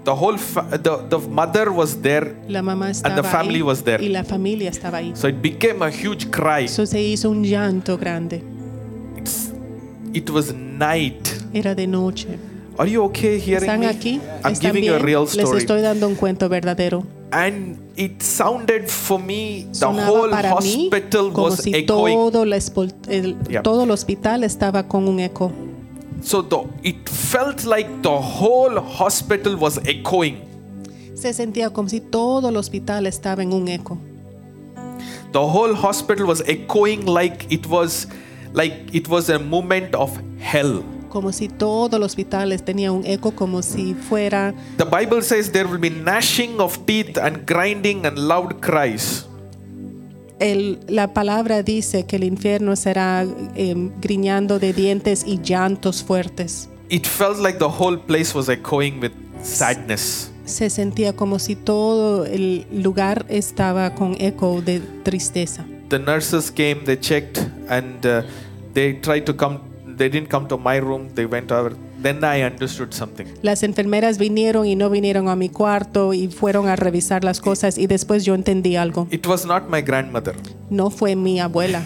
The 0.04 0.10
whole 0.14 0.36
fa- 0.36 0.66
the, 0.70 0.98
the 1.08 1.18
mother 1.30 1.70
was 1.72 1.96
there, 2.02 2.34
la 2.46 2.60
mamá 2.62 2.90
estaba 2.90 3.16
the 3.16 3.22
family 3.22 3.60
ahí 3.60 3.62
was 3.62 3.82
there. 3.84 4.02
y 4.04 4.08
la 4.10 4.22
familia 4.22 4.68
estaba 4.70 4.98
ahí. 4.98 5.12
so 5.16 5.28
it 5.28 5.40
became 5.40 5.82
a 5.82 5.90
huge 5.90 6.30
cry. 6.30 6.64
Eso 6.66 6.84
se 6.84 7.00
hizo 7.00 7.30
un 7.30 7.42
llanto 7.42 7.96
grande. 7.96 8.42
It's, 9.16 9.50
it 10.12 10.28
was 10.30 10.52
night. 10.52 11.26
Era 11.54 11.74
de 11.74 11.86
noche. 11.86 12.28
Are 12.76 12.90
you 12.90 13.02
okay 13.04 13.38
hearing 13.40 13.62
¿Están 13.70 13.80
me? 13.80 13.86
aquí? 13.86 14.20
I'm 14.44 14.52
¿Están 14.52 14.72
giving 14.72 14.84
you 14.84 14.92
a 14.94 14.96
bien? 14.98 15.06
real 15.06 15.22
Les 15.24 15.36
story. 15.38 15.58
estoy 15.58 15.80
dando 15.80 16.06
un 16.08 16.16
cuento 16.16 16.48
verdadero. 16.48 17.04
And 17.30 17.78
it 17.96 18.20
sounded 18.22 18.88
for 18.88 19.18
me 19.18 19.66
the 19.72 19.74
Sonaba 19.74 20.08
whole 20.10 20.30
para 20.30 20.54
mí 20.60 20.88
hospital 20.90 21.32
como 21.32 21.46
was 21.48 21.60
si 21.62 21.74
echoing. 21.74 22.14
todo, 22.16 22.44
la 22.44 22.56
espol- 22.56 22.92
el- 23.08 23.36
Yeah. 23.48 23.62
todo 23.62 23.84
el 23.84 23.90
hospital 23.90 24.44
estaba 24.44 24.86
con 24.86 25.08
un 25.08 25.18
eco. 25.20 25.50
So 26.24 26.40
the, 26.40 26.66
it 26.82 27.06
felt 27.06 27.66
like 27.66 28.02
the 28.02 28.18
whole 28.18 28.80
hospital 28.80 29.56
was 29.56 29.78
echoing. 29.86 30.40
Se 31.14 31.34
sentía 31.34 31.70
como 31.70 31.90
si 31.90 32.00
todo 32.00 32.48
el 32.48 32.56
hospital 32.56 33.06
estaba 33.06 33.42
en 33.42 33.52
un 33.52 33.68
eco. 33.68 33.98
The 35.32 35.40
whole 35.40 35.74
hospital 35.74 36.26
was 36.26 36.40
echoing 36.46 37.04
like 37.04 37.46
it 37.52 37.66
was 37.66 38.06
like 38.54 38.72
it 38.94 39.06
was 39.08 39.28
a 39.28 39.38
moment 39.38 39.94
of 39.94 40.18
hell. 40.40 40.82
Como 41.10 41.30
si 41.30 41.48
todo 41.48 41.98
el 41.98 42.02
hospital 42.02 42.58
tenía 42.64 42.90
un 42.90 43.04
eco, 43.04 43.32
como 43.32 43.60
si 43.60 43.94
fuera. 43.94 44.54
The 44.78 44.86
Bible 44.86 45.20
says 45.20 45.52
there 45.52 45.68
will 45.68 45.78
be 45.78 45.90
gnashing 45.90 46.58
of 46.58 46.86
teeth 46.86 47.18
and 47.18 47.46
grinding 47.46 48.06
and 48.06 48.18
loud 48.18 48.62
cries. 48.62 49.26
El, 50.40 50.80
la 50.88 51.14
palabra 51.14 51.62
dice 51.62 52.06
que 52.06 52.16
el 52.16 52.24
infierno 52.24 52.76
será 52.76 53.24
eh, 53.54 53.90
griñando 54.00 54.58
de 54.58 54.72
dientes 54.72 55.24
y 55.26 55.40
llantos 55.40 56.02
fuertes. 56.02 56.68
It 56.88 57.06
felt 57.06 57.38
like 57.38 57.58
the 57.58 57.68
whole 57.68 57.98
place 57.98 58.34
was 58.34 58.48
echoing 58.48 59.00
with 59.00 59.12
sadness. 59.42 60.30
Se 60.44 60.68
sentía 60.68 61.14
como 61.14 61.38
si 61.38 61.56
todo 61.56 62.26
el 62.26 62.66
lugar 62.70 63.24
estaba 63.28 63.94
con 63.94 64.16
eco 64.20 64.60
de 64.60 64.80
tristeza. 65.02 65.64
The 65.88 65.98
nurses 65.98 66.50
came, 66.50 66.84
they 66.84 66.98
checked, 66.98 67.38
and 67.68 68.04
uh, 68.04 68.22
they 68.74 68.94
tried 69.00 69.24
to 69.24 69.34
come. 69.34 69.60
They 69.96 70.08
didn't 70.08 70.28
come 70.28 70.48
to 70.48 70.58
my 70.58 70.78
room. 70.80 71.08
They 71.14 71.26
went 71.26 71.52
over. 71.52 71.76
Then 72.04 72.22
I 72.22 72.42
understood 72.44 72.92
something. 72.92 73.24
Las 73.40 73.62
enfermeras 73.62 74.18
vinieron 74.18 74.66
y 74.66 74.76
no 74.76 74.90
vinieron 74.90 75.30
a 75.30 75.36
mi 75.36 75.48
cuarto 75.48 76.12
y 76.12 76.28
fueron 76.28 76.68
a 76.68 76.76
revisar 76.76 77.24
las 77.24 77.40
cosas 77.40 77.78
y 77.78 77.86
después 77.86 78.26
yo 78.26 78.34
entendí 78.34 78.76
algo. 78.76 79.08
It 79.10 79.26
was 79.26 79.46
not 79.46 79.70
my 79.70 79.80
grandmother. 79.80 80.34
No 80.68 80.90
fue 80.90 81.16
mi 81.16 81.40
abuela, 81.40 81.82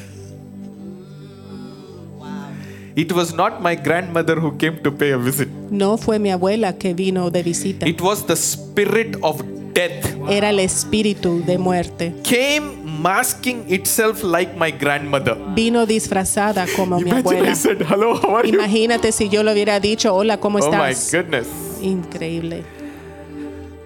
It 2.97 3.13
was 3.13 3.33
not 3.33 3.61
my 3.63 3.77
grandmother 3.77 4.41
who 4.41 4.57
came 4.59 4.79
to 4.83 4.91
pay 4.93 5.13
a 5.13 5.17
visit. 5.19 5.49
no 5.71 5.97
fue 5.99 6.19
mi 6.19 6.31
abuela 6.31 6.79
que 6.79 6.95
vino 6.95 7.31
de 7.31 7.45
visita. 7.45 7.87
It 7.87 8.01
was 8.01 8.27
the 8.27 8.35
spirit 8.35 9.17
of 9.23 9.41
death 9.73 10.05
Era 10.29 10.51
el 10.51 10.59
espíritu 10.59 11.45
de 11.47 11.59
muerte. 11.59 12.13
came 12.25 12.75
masking 12.99 13.65
itself 13.73 14.23
like 14.23 14.57
my 14.57 14.71
grandmother. 14.71 15.37
Vino 15.55 15.87
disfrazada 15.87 16.67
como 16.77 16.99
mi 17.01 17.11
I 17.11 17.15
abuela. 17.15 17.55
said, 17.55 17.81
"Hello, 17.89 18.15
how 18.23 18.37
are 18.37 18.49
you?" 18.49 18.55
Imagínate 18.55 19.13
si 19.13 19.29
yo 19.29 19.43
le 19.43 19.53
hubiera 19.53 19.81
dicho, 19.81 20.15
hola, 20.15 20.39
¿cómo 20.39 20.59
Oh 20.59 20.71
my 20.71 20.91
estás? 20.91 21.13
goodness! 21.13 21.47
Increíble. 21.81 22.65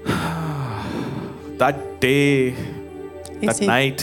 That 1.58 1.76
day, 2.00 2.54
that 3.42 3.54
Ese, 3.56 3.66
night, 3.66 4.02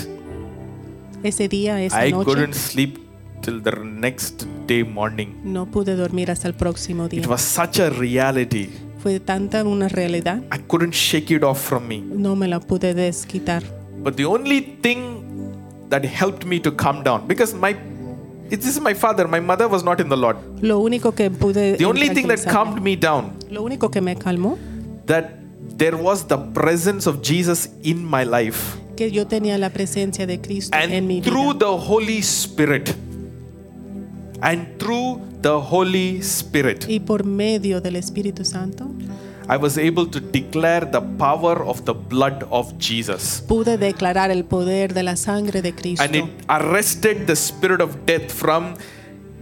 Ese 1.24 1.50
día, 1.50 1.82
esa 1.84 2.06
I 2.08 2.12
noche, 2.12 2.26
couldn't 2.26 2.54
sleep 2.54 3.00
till 3.42 3.62
the 3.62 3.72
next 3.84 4.46
day 4.68 4.84
morning. 4.84 5.30
no 5.44 5.66
pude 5.66 5.96
dormir 5.96 6.32
hasta 6.32 6.48
el 6.48 6.54
próximo 6.54 7.10
día. 7.10 7.20
It 7.22 7.28
was 7.28 7.42
such 7.42 7.80
a 7.80 7.90
reality. 7.90 8.70
Fue 9.04 9.20
tanta 9.20 9.64
una 9.64 9.88
realidad, 9.90 10.42
I 10.54 10.60
couldn't 10.68 10.94
shake 10.94 11.32
it 11.34 11.44
off 11.44 11.60
from 11.60 11.88
me. 11.88 12.00
no 12.02 12.36
me 12.36 12.48
la 12.48 12.60
pude 12.60 12.94
desquitar. 12.94 13.64
But 14.04 14.16
the 14.16 14.26
only 14.26 14.62
thing 14.82 15.20
that 15.90 16.06
helped 16.06 16.46
me 16.46 16.60
to 16.62 16.72
calm 16.72 17.04
down, 17.04 17.28
because 17.28 17.54
my 17.54 17.76
this 18.50 18.66
is 18.66 18.80
my 18.80 18.94
father, 18.94 19.28
my 19.28 19.40
mother 19.40 19.68
was 19.68 19.84
not 19.84 20.00
in 20.00 20.10
the 20.10 20.18
Lord. 20.18 20.38
Lo 20.62 20.80
único 20.80 21.14
que 21.14 21.30
pude 21.30 21.78
The 21.78 21.86
only 21.86 22.10
thing 22.10 22.28
that 22.28 22.44
calmed 22.48 22.82
me 22.82 22.96
down, 22.96 23.38
lo 23.50 23.64
único 23.64 23.92
que 23.92 24.02
me 24.02 24.16
calmó 24.16 24.58
that 25.06 25.32
there 25.78 25.96
was 25.96 26.26
the 26.28 26.38
presence 26.54 27.08
of 27.08 27.22
Jesus 27.22 27.70
in 27.84 28.04
my 28.04 28.24
life. 28.24 28.78
que 28.96 29.12
yo 29.12 29.28
tenía 29.28 29.58
la 29.58 29.70
presencia 29.70 30.28
de 30.28 30.42
Cristo 30.42 30.78
en 30.78 31.08
mi 31.08 31.18
And 31.18 31.24
through 31.26 31.54
vida 31.54 31.60
the 31.60 31.78
Holy 31.78 32.20
Spirit, 32.20 32.96
and 34.42 34.78
through 34.78 35.22
the 35.42 35.60
Holy 35.60 36.18
Spirit, 36.22 36.86
y 36.88 37.00
por 37.00 37.24
medio 37.26 37.82
del 37.82 37.96
Espíritu 37.96 38.44
Santo 38.46 38.90
I 39.52 39.58
was 39.58 39.78
able 39.80 40.06
to 40.12 40.20
declare 40.20 40.86
the 40.86 41.02
power 41.18 41.64
of 41.64 41.84
the 41.86 41.94
blood 41.94 42.44
of 42.52 42.78
Jesus. 42.78 43.44
pude 43.48 43.78
declarar 43.80 44.30
el 44.30 44.46
poder 44.46 44.94
de 44.94 45.02
la 45.02 45.16
sangre 45.16 45.62
de 45.64 45.74
Cristo 45.74 46.04
And 46.04 46.16
it 46.16 46.26
arrested 46.48 47.26
the 47.26 47.36
spirit 47.36 47.82
of 47.82 47.96
death 48.06 48.32
from 48.32 48.76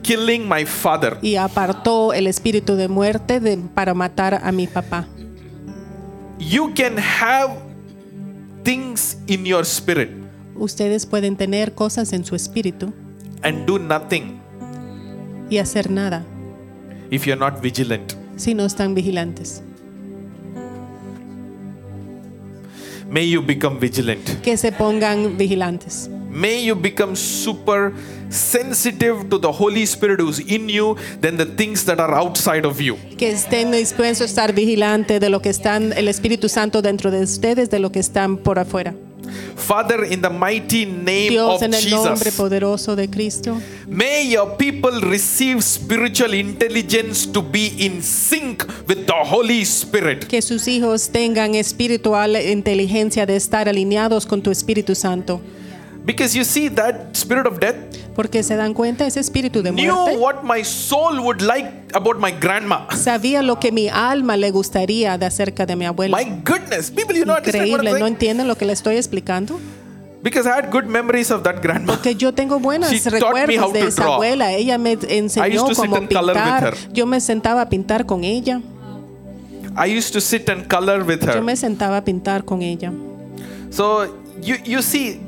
killing 0.04 0.48
my 0.48 0.64
father. 0.66 1.18
y 1.22 1.36
apartó 1.36 2.14
el 2.14 2.28
espíritu 2.28 2.76
de 2.78 2.88
muerte 2.88 3.42
de- 3.42 3.58
para 3.74 3.94
matar 3.94 4.36
a 4.44 4.52
mi 4.54 4.66
papá. 4.68 5.06
You 6.40 6.72
can 6.74 6.98
have 6.98 7.58
things 8.64 9.18
in 9.28 9.46
your 9.46 9.66
spirit 9.66 10.10
Ustedes 10.56 11.06
pueden 11.06 11.36
tener 11.36 11.74
cosas 11.74 12.14
en 12.14 12.24
su 12.26 12.36
espíritu 12.36 12.94
and 13.44 13.66
do 13.68 13.78
nothing 13.78 14.40
y 15.50 15.58
hacer 15.58 15.92
nada 15.92 16.24
if 17.12 17.26
you're 17.28 17.40
not 17.40 17.62
vigilant. 17.62 18.14
si 18.38 18.54
no 18.54 18.66
están 18.66 18.94
vigilantes. 18.96 19.62
May 23.10 23.30
you 23.30 23.42
become 23.42 23.80
vigilant. 23.80 24.42
Que 24.42 24.58
se 24.58 24.72
pongan 24.72 25.38
vigilantes. 25.38 26.10
May 26.30 26.66
you 26.66 26.76
become 26.76 27.16
super 27.16 27.94
sensitive 28.30 29.30
to 29.30 29.40
the 29.40 29.52
Holy 29.52 29.86
Spirit 29.86 30.20
who's 30.20 30.40
in 30.40 30.70
you 30.70 30.96
than 31.22 31.38
the 31.38 31.46
things 31.46 31.86
that 31.86 32.00
are 32.00 32.14
outside 32.14 32.66
of 32.66 32.80
you. 32.82 32.98
Que 33.18 33.30
estén 33.30 33.72
dispuestos 33.72 34.22
a 34.22 34.26
estar 34.26 34.54
vigilantes 34.54 35.20
de 35.20 35.30
lo 35.30 35.42
que 35.42 35.50
están 35.50 35.94
el 35.94 36.08
Espíritu 36.08 36.50
Santo 36.50 36.82
dentro 36.82 37.10
de 37.10 37.22
ustedes, 37.22 37.70
de 37.70 37.80
lo 37.80 37.92
que 37.92 38.00
están 38.00 38.38
por 38.38 38.60
afuera. 38.60 38.94
Father, 39.56 40.06
in 40.06 40.22
the 40.22 40.30
mighty 40.30 40.86
name 40.86 41.30
Dios, 41.30 41.56
of 41.56 41.64
en 41.64 41.74
el 41.74 41.90
nombre 41.90 42.18
Jesus, 42.18 42.38
poderoso 42.38 42.96
de 42.96 43.10
Cristo, 43.10 43.62
may 43.88 44.30
your 44.30 44.56
people 44.58 45.00
receive 45.02 45.62
spiritual 45.62 46.34
intelligence 46.34 47.32
to 47.32 47.42
be 47.42 47.74
in 47.80 48.02
sync 48.02 48.64
with 48.88 49.06
the 49.06 49.14
Holy 49.14 49.64
Spirit. 49.66 50.26
que 50.28 50.42
sus 50.42 50.68
hijos 50.68 51.10
tengan 51.10 51.56
espiritual 51.56 52.36
inteligencia 52.36 53.26
de 53.26 53.36
estar 53.36 53.68
alineados 53.68 54.26
con 54.26 54.42
tu 54.42 54.52
Espíritu 54.52 54.96
Santo. 54.96 55.42
Because 56.08 56.34
you 56.38 56.46
see, 56.46 56.70
that 56.70 57.16
spirit 57.18 57.46
of 57.46 57.60
death 57.60 57.76
Porque 58.16 58.42
se 58.42 58.56
dan 58.56 58.74
cuenta, 58.74 59.06
ese 59.06 59.20
espíritu 59.20 59.62
de 59.62 59.72
knew 59.72 59.94
muerte 59.94 60.18
what 60.18 60.42
my 60.42 60.64
soul 60.64 61.20
would 61.20 61.42
like 61.42 61.70
about 61.94 62.18
my 62.18 62.32
grandma. 62.32 62.88
sabía 62.96 63.44
lo 63.44 63.60
que 63.60 63.74
mi 63.74 63.90
alma 63.90 64.38
le 64.38 64.50
gustaría 64.52 65.18
de 65.18 65.26
acerca 65.26 65.66
de 65.66 65.76
mi 65.76 65.86
abuela. 65.86 66.18
My 66.18 66.42
goodness, 66.44 66.90
people, 66.90 67.14
you 67.16 67.26
know 67.26 67.36
understand 67.36 67.70
what 67.70 67.82
I'm 67.82 67.88
Increíble, 67.88 68.00
¿no 68.00 68.08
entienden 68.08 68.48
lo 68.48 68.56
que 68.56 68.66
le 68.66 68.72
estoy 68.72 68.96
explicando? 68.96 69.60
Because 70.24 70.48
I 70.48 70.54
had 70.54 70.72
good 70.72 70.86
memories 70.86 71.30
of 71.30 71.44
that 71.44 71.62
grandma. 71.62 72.02
Que 72.02 72.16
yo 72.16 72.34
tengo 72.34 72.60
buenos 72.60 72.90
She 72.90 73.00
taught 73.02 73.48
me 73.48 73.58
how 73.58 73.68
recuerdos 73.68 73.74
de 73.74 73.88
esa 73.88 74.02
draw. 74.04 74.14
abuela. 74.16 74.52
Ella 74.54 74.78
me 74.78 74.98
enseñó 75.10 75.66
cómo 75.76 75.96
and 75.98 76.10
color 76.12 76.36
with 76.36 76.44
pintar. 76.44 76.76
Yo 76.94 77.06
me 77.06 77.20
sentaba 77.20 77.62
a 77.62 77.70
pintar 77.70 78.06
con 78.06 78.24
ella. 78.24 78.62
I 79.76 79.96
used 79.96 80.14
to 80.14 80.22
sit 80.22 80.50
and 80.50 80.68
color 80.68 81.04
with 81.04 81.22
Yo 81.22 81.34
her. 81.34 81.42
me 81.44 81.56
sentaba 81.56 81.98
a 81.98 82.04
pintar 82.04 82.46
con 82.46 82.64
ella. 82.64 82.92
So 83.70 84.06
you 84.42 84.56
you 84.66 84.82
see, 84.82 85.22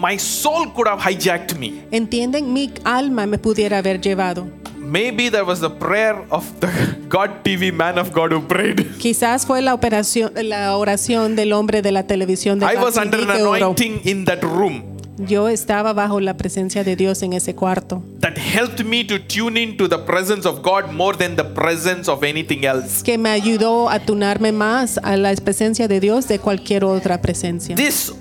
my 0.00 0.16
soul 0.18 0.72
could 0.72 0.88
have 0.88 1.00
hijacked 1.00 1.58
me. 1.58 1.82
¿Entienden? 1.90 2.52
Mi 2.52 2.72
alma 2.84 3.26
me 3.26 3.36
pudiera 3.36 3.78
haber 3.78 4.00
llevado. 4.00 4.48
Maybe 4.78 5.28
that 5.30 5.46
was 5.46 5.60
the 5.60 5.68
prayer 5.68 6.24
of 6.30 6.44
the 6.60 6.68
God 7.08 7.44
TV 7.44 7.70
man 7.70 7.98
of 7.98 8.12
God 8.12 8.32
who 8.32 8.40
prayed. 8.40 8.96
Quizás 8.98 9.44
fue 9.44 9.60
la 9.60 9.74
operación, 9.74 10.32
la 10.42 10.74
oración 10.76 11.36
del 11.36 11.52
hombre 11.52 11.82
de 11.82 11.92
la 11.92 12.06
televisión 12.06 12.58
de 12.58 12.66
I 12.66 12.76
was 12.76 12.96
under 12.96 13.20
an 13.20 13.30
anointing 13.30 14.00
in 14.04 14.24
that 14.24 14.42
room 14.42 14.96
Yo 15.18 15.50
estaba 15.50 15.92
bajo 15.92 16.18
la 16.18 16.38
presencia 16.38 16.82
de 16.82 16.96
Dios 16.96 17.22
en 17.22 17.34
ese 17.34 17.54
cuarto, 17.54 18.02
that 18.20 18.38
helped 18.38 18.82
me 18.86 19.04
to 19.04 19.18
tune 19.20 19.60
into 19.60 19.86
the 19.86 19.98
presence 19.98 20.48
of 20.48 20.62
God 20.62 20.92
more 20.92 21.14
than 21.14 21.36
the 21.36 21.44
presence 21.44 22.08
of 22.10 22.22
anything 22.24 22.64
else. 22.64 23.02
que 23.02 23.18
me 23.18 23.28
ayudó 23.28 23.90
a 23.90 23.98
tunarme 23.98 24.50
más 24.50 24.98
a 25.02 25.18
la 25.18 25.34
presencia 25.34 25.88
de 25.88 26.00
Dios 26.00 26.26
de 26.26 26.38
cualquier 26.38 26.84
otra 26.84 27.20
presencia. 27.20 27.76
This 27.76 28.14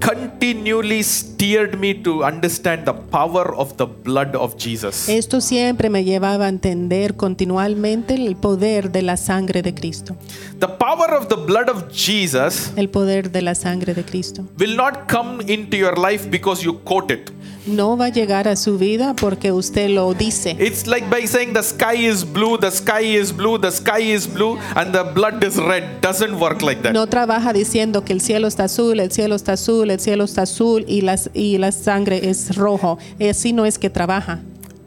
continually 0.00 1.02
steered 1.02 1.78
me 1.78 1.94
to 1.94 2.24
understand 2.24 2.84
the 2.84 2.92
power 2.92 3.54
of 3.54 3.76
the 3.76 3.86
blood 3.86 4.34
of 4.36 4.56
Jesus. 4.56 5.08
Esto 5.08 5.40
siempre 5.40 5.90
me 5.90 6.04
llevaba 6.04 6.46
a 6.46 6.48
entender 6.48 7.14
continuamente 7.16 8.14
el 8.14 8.36
poder 8.36 8.90
de 8.92 9.02
la 9.02 9.16
sangre 9.16 9.62
de 9.62 9.74
Cristo. 9.74 10.16
The 10.58 10.68
power 10.68 11.14
of 11.14 11.28
the 11.28 11.36
blood 11.36 11.68
of 11.68 11.90
Jesus 11.92 12.72
El 12.76 12.88
poder 12.88 13.30
de 13.30 13.42
la 13.42 13.54
sangre 13.54 13.94
de 13.94 14.04
Cristo. 14.04 14.44
will 14.58 14.76
not 14.76 15.08
come 15.08 15.40
into 15.46 15.76
your 15.76 15.96
life 15.98 16.28
because 16.30 16.62
you 16.64 16.78
quote 16.84 17.10
it. 17.12 17.30
No 17.66 17.96
va 17.96 18.06
a 18.06 18.08
llegar 18.10 18.46
a 18.46 18.54
su 18.54 18.78
vida 18.78 19.14
porque 19.14 19.50
usted 19.50 19.90
lo 19.90 20.14
dice. 20.14 20.56
It's 20.58 20.86
like 20.86 21.08
by 21.10 21.26
saying 21.26 21.52
the 21.52 21.62
sky 21.62 22.06
is 22.06 22.24
blue, 22.24 22.56
the 22.58 22.70
sky 22.70 23.16
is 23.16 23.32
blue, 23.32 23.58
the 23.58 23.72
sky 23.72 24.12
is 24.14 24.26
blue, 24.26 24.56
and 24.76 24.92
the 24.92 25.02
blood 25.02 25.42
is 25.42 25.56
red. 25.56 26.00
Doesn't 26.00 26.38
work 26.40 26.62
like 26.62 26.82
that. 26.82 26.92
No 26.92 27.08
trabaja 27.08 27.52
diciendo 27.52 28.04
que 28.04 28.12
el 28.12 28.20
cielo 28.20 28.46
está 28.46 28.64
azul, 28.64 29.00
el 29.00 29.10
cielo 29.10 29.34
está 29.34 29.54
azul, 29.54 29.90
el 29.90 29.98
cielo 29.98 30.24
está 30.24 30.42
azul 30.42 30.84
y, 30.86 31.00
las, 31.00 31.30
y 31.34 31.58
la 31.58 31.72
sangre 31.72 32.28
es 32.28 32.54
rojo. 32.56 32.98
Así 33.20 33.52
no 33.52 33.66
es 33.66 33.78
que 33.78 33.90
trabaja. 33.90 34.40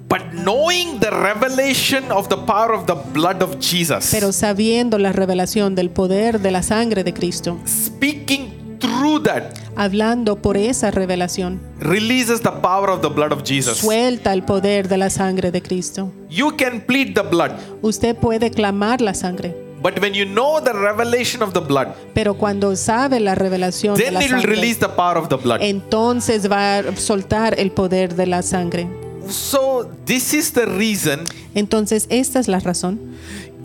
But 0.08 0.34
knowing 0.34 1.00
the 1.00 1.12
revelation 1.12 2.12
of 2.12 2.30
the 2.30 2.38
power 2.38 2.72
of 2.74 2.88
the 2.88 2.96
blood 3.13 3.44
of 3.44 3.60
Jesus, 3.60 4.10
Pero 4.10 4.32
sabiendo 4.32 4.98
la 4.98 5.12
revelación 5.12 5.76
del 5.76 5.92
poder 5.92 6.39
de 6.39 6.50
la 6.50 6.63
sangre 6.63 7.04
de 7.04 7.13
Cristo, 7.13 7.60
speaking 7.68 8.59
through 8.80 9.24
that, 9.24 9.54
hablando 9.76 10.42
por 10.42 10.58
esa 10.58 10.92
revelación, 10.92 11.60
releases 11.80 12.42
the 12.42 12.52
power 12.52 12.89
of 12.89 13.02
the 13.02 13.10
blood 13.10 13.32
of 13.32 13.44
Jesus. 13.44 13.78
suelta 13.80 14.34
el 14.34 14.44
poder 14.44 14.88
de 14.88 14.98
la 14.98 15.10
sangre 15.10 15.52
de 15.52 15.62
Cristo. 15.62 16.12
You 16.30 16.56
can 16.58 16.82
plead 16.82 17.13
the 17.13 17.24
blood, 17.24 17.52
Usted 17.82 18.15
puede 18.15 18.52
clamar 18.52 19.02
la 19.02 19.13
sangre, 19.13 19.56
but 19.82 20.00
when 20.02 20.13
you 20.13 20.26
know 20.26 20.62
the 20.62 20.74
revelation 20.74 21.42
of 21.42 21.54
the 21.54 21.62
blood, 21.62 21.88
pero 22.13 22.36
cuando 22.36 22.76
sabe 22.76 23.20
la 23.20 23.36
revelación 23.36 23.96
de 23.96 24.04
then 24.06 24.13
la 24.15 24.24
it 24.24 24.32
will 24.32 24.44
release 24.44 24.80
the 24.80 24.89
power 24.89 25.18
of 25.18 25.30
the 25.30 25.38
blood. 25.38 25.62
entonces 25.62 26.50
va 26.52 26.80
a 26.80 26.96
soltar 26.96 27.60
el 27.60 27.72
poder 27.72 28.15
de 28.15 28.26
la 28.26 28.42
sangre. 28.42 28.88
So, 29.30 29.88
this 30.06 30.34
is 30.34 30.54
the 30.54 30.65
reason 30.65 31.24
Entonces, 31.54 32.08
esta 32.10 32.39
es 32.39 32.48
la 32.48 32.60
razón. 32.60 33.00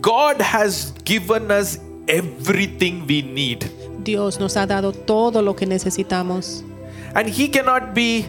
God 0.01 0.39
has 0.39 0.93
given 1.03 1.49
us 1.49 1.79
everything 2.07 3.05
we 3.07 3.21
need. 3.23 3.65
Dios 4.05 4.39
nos 4.39 4.55
ha 4.55 4.65
dado 4.65 4.93
todo 4.93 5.41
lo 5.41 5.55
que 5.57 5.65
necesitamos 5.65 6.63
And 7.13 7.27
He 7.29 7.49
cannot 7.49 7.93
be 7.93 8.25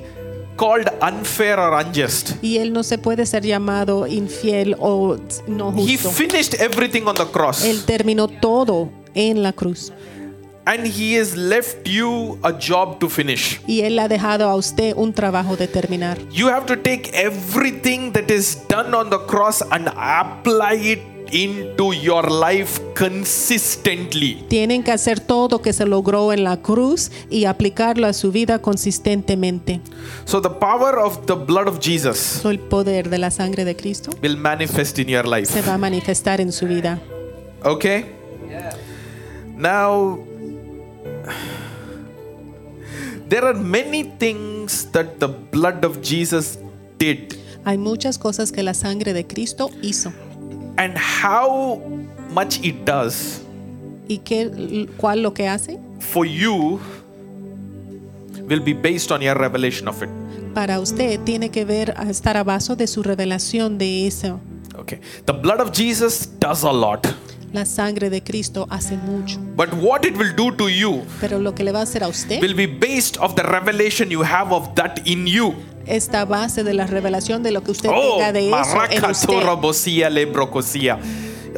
called 0.56 0.88
unfair 1.02 1.58
or 1.60 1.74
unjust. 1.74 2.42
y 2.42 2.56
Él 2.58 2.72
no 2.72 2.82
se 2.82 2.98
puede 2.98 3.26
ser 3.26 3.44
llamado 3.44 4.06
infiel 4.06 4.74
o 4.80 5.16
no 5.46 5.72
He 5.76 5.92
justo. 5.96 6.10
finished 6.10 6.54
everything 6.60 7.02
on 7.06 7.14
the 7.14 7.26
cross. 7.26 7.64
Él 7.64 7.84
terminó 7.84 8.26
todo 8.26 8.90
en 9.14 9.42
la 9.42 9.52
cruz 9.52 9.92
And 10.68 10.84
He 10.84 11.16
has 11.20 11.36
left 11.36 11.86
you 11.86 12.38
a 12.42 12.50
job 12.52 12.98
to 12.98 13.08
finish. 13.08 13.60
y 13.68 13.82
Él 13.82 13.98
ha 14.00 14.08
dejado 14.08 14.48
a 14.48 14.56
usted 14.56 14.94
un 14.96 15.12
trabajo 15.12 15.56
de 15.56 15.68
terminar. 15.68 16.18
You 16.32 16.48
have 16.48 16.66
to 16.66 16.76
take 16.76 17.10
everything 17.14 18.10
that 18.14 18.28
is 18.32 18.58
done 18.68 18.92
on 18.92 19.08
the 19.10 19.18
cross 19.28 19.62
and 19.70 19.86
apply 19.96 20.74
it 20.74 21.00
into 21.32 21.92
your 21.92 22.30
life 22.30 22.80
consistently. 22.98 24.44
Tienen 24.48 24.82
que 24.82 24.92
hacer 24.92 25.20
todo 25.20 25.60
que 25.62 25.72
se 25.72 25.86
logró 25.86 26.32
en 26.32 26.44
la 26.44 26.62
cruz 26.62 27.10
y 27.30 27.44
aplicarlo 27.44 28.06
a 28.06 28.12
su 28.12 28.32
vida 28.32 28.60
consistentemente. 28.60 29.80
So, 30.24 30.40
the 30.40 30.50
power 30.50 30.98
of 30.98 31.26
the 31.26 31.34
blood 31.34 31.68
of 31.68 31.80
Jesus 31.80 32.18
So, 32.18 32.50
el 32.50 32.58
poder 32.58 33.10
de 33.10 33.18
la 33.18 33.30
sangre 33.30 33.64
de 33.64 33.76
Cristo 33.76 34.10
will 34.22 34.36
manifest 34.36 34.98
in 34.98 35.08
your 35.08 35.26
life. 35.26 35.52
se 35.52 35.62
va 35.62 35.74
a 35.74 35.78
manifestar 35.78 36.40
en 36.40 36.52
su 36.52 36.66
vida. 36.66 37.00
Okay? 37.64 38.06
Yeah. 38.48 38.76
Now, 39.56 40.18
there 43.28 43.44
are 43.44 43.54
many 43.54 44.04
things 44.04 44.90
that 44.92 45.18
the 45.18 45.28
blood 45.28 45.84
of 45.84 46.00
Jesus 46.02 46.58
did, 46.98 47.34
Hay 47.64 47.78
muchas 47.78 48.16
cosas 48.18 48.52
que 48.52 48.62
la 48.62 48.74
sangre 48.74 49.12
de 49.12 49.26
Cristo 49.26 49.70
hizo 49.82 50.12
and 50.78 50.96
how 50.96 51.80
much 52.32 52.58
it 52.62 52.84
does 52.84 53.42
y 54.08 54.18
qué, 54.18 54.88
cuál 54.96 55.22
lo 55.22 55.32
que 55.32 55.48
hace 55.48 55.78
for 55.98 56.26
you 56.26 56.80
will 58.48 58.60
be 58.60 58.72
based 58.72 59.10
on 59.10 59.20
your 59.20 59.36
revelation 59.36 59.88
of 59.88 60.02
it. 60.02 60.10
Para 60.54 60.80
usted 60.80 61.20
tiene 61.24 61.50
que 61.50 61.64
ver 61.64 61.94
estar 62.08 62.36
a 62.36 62.44
base 62.44 62.76
de 62.76 62.86
su 62.86 63.02
revelación 63.02 63.76
de 63.78 64.06
eso. 64.06 64.40
Okay. 64.78 65.00
The 65.24 65.32
blood 65.32 65.60
of 65.60 65.72
Jesus 65.72 66.28
does 66.38 66.62
a 66.62 66.72
lot. 66.72 67.06
La 67.52 67.64
sangre 67.64 68.10
de 68.10 68.22
Cristo 68.22 68.66
hace 68.70 68.96
mucho, 68.96 69.38
But 69.56 69.72
what 69.74 70.04
it 70.04 70.16
will 70.16 70.34
do 70.34 70.52
to 70.56 70.68
you 70.68 71.02
pero 71.20 71.38
lo 71.38 71.54
que 71.54 71.64
le 71.64 71.72
va 71.72 71.80
a 71.80 71.82
hacer 71.82 72.02
a 72.02 72.08
usted 72.08 72.42
will 72.42 72.54
be 72.54 72.66
based 72.66 73.16
of 73.18 73.34
the 73.34 73.42
revelation 73.42 74.10
you 74.10 74.22
have 74.22 74.52
of 74.52 74.74
that 74.74 75.00
in 75.06 75.26
you. 75.26 75.54
Esta 75.87 76.25
base 76.25 76.64
de 76.64 76.75
la 76.75 76.87
revelación 76.87 77.42
de 77.42 77.51
lo 77.53 77.62
que 77.62 77.70
usted 77.70 77.90
Oh, 77.92 78.16
tenga 78.16 78.33
de 78.33 78.49
eso 78.49 78.57
en 78.90 79.05
usted. 79.11 80.99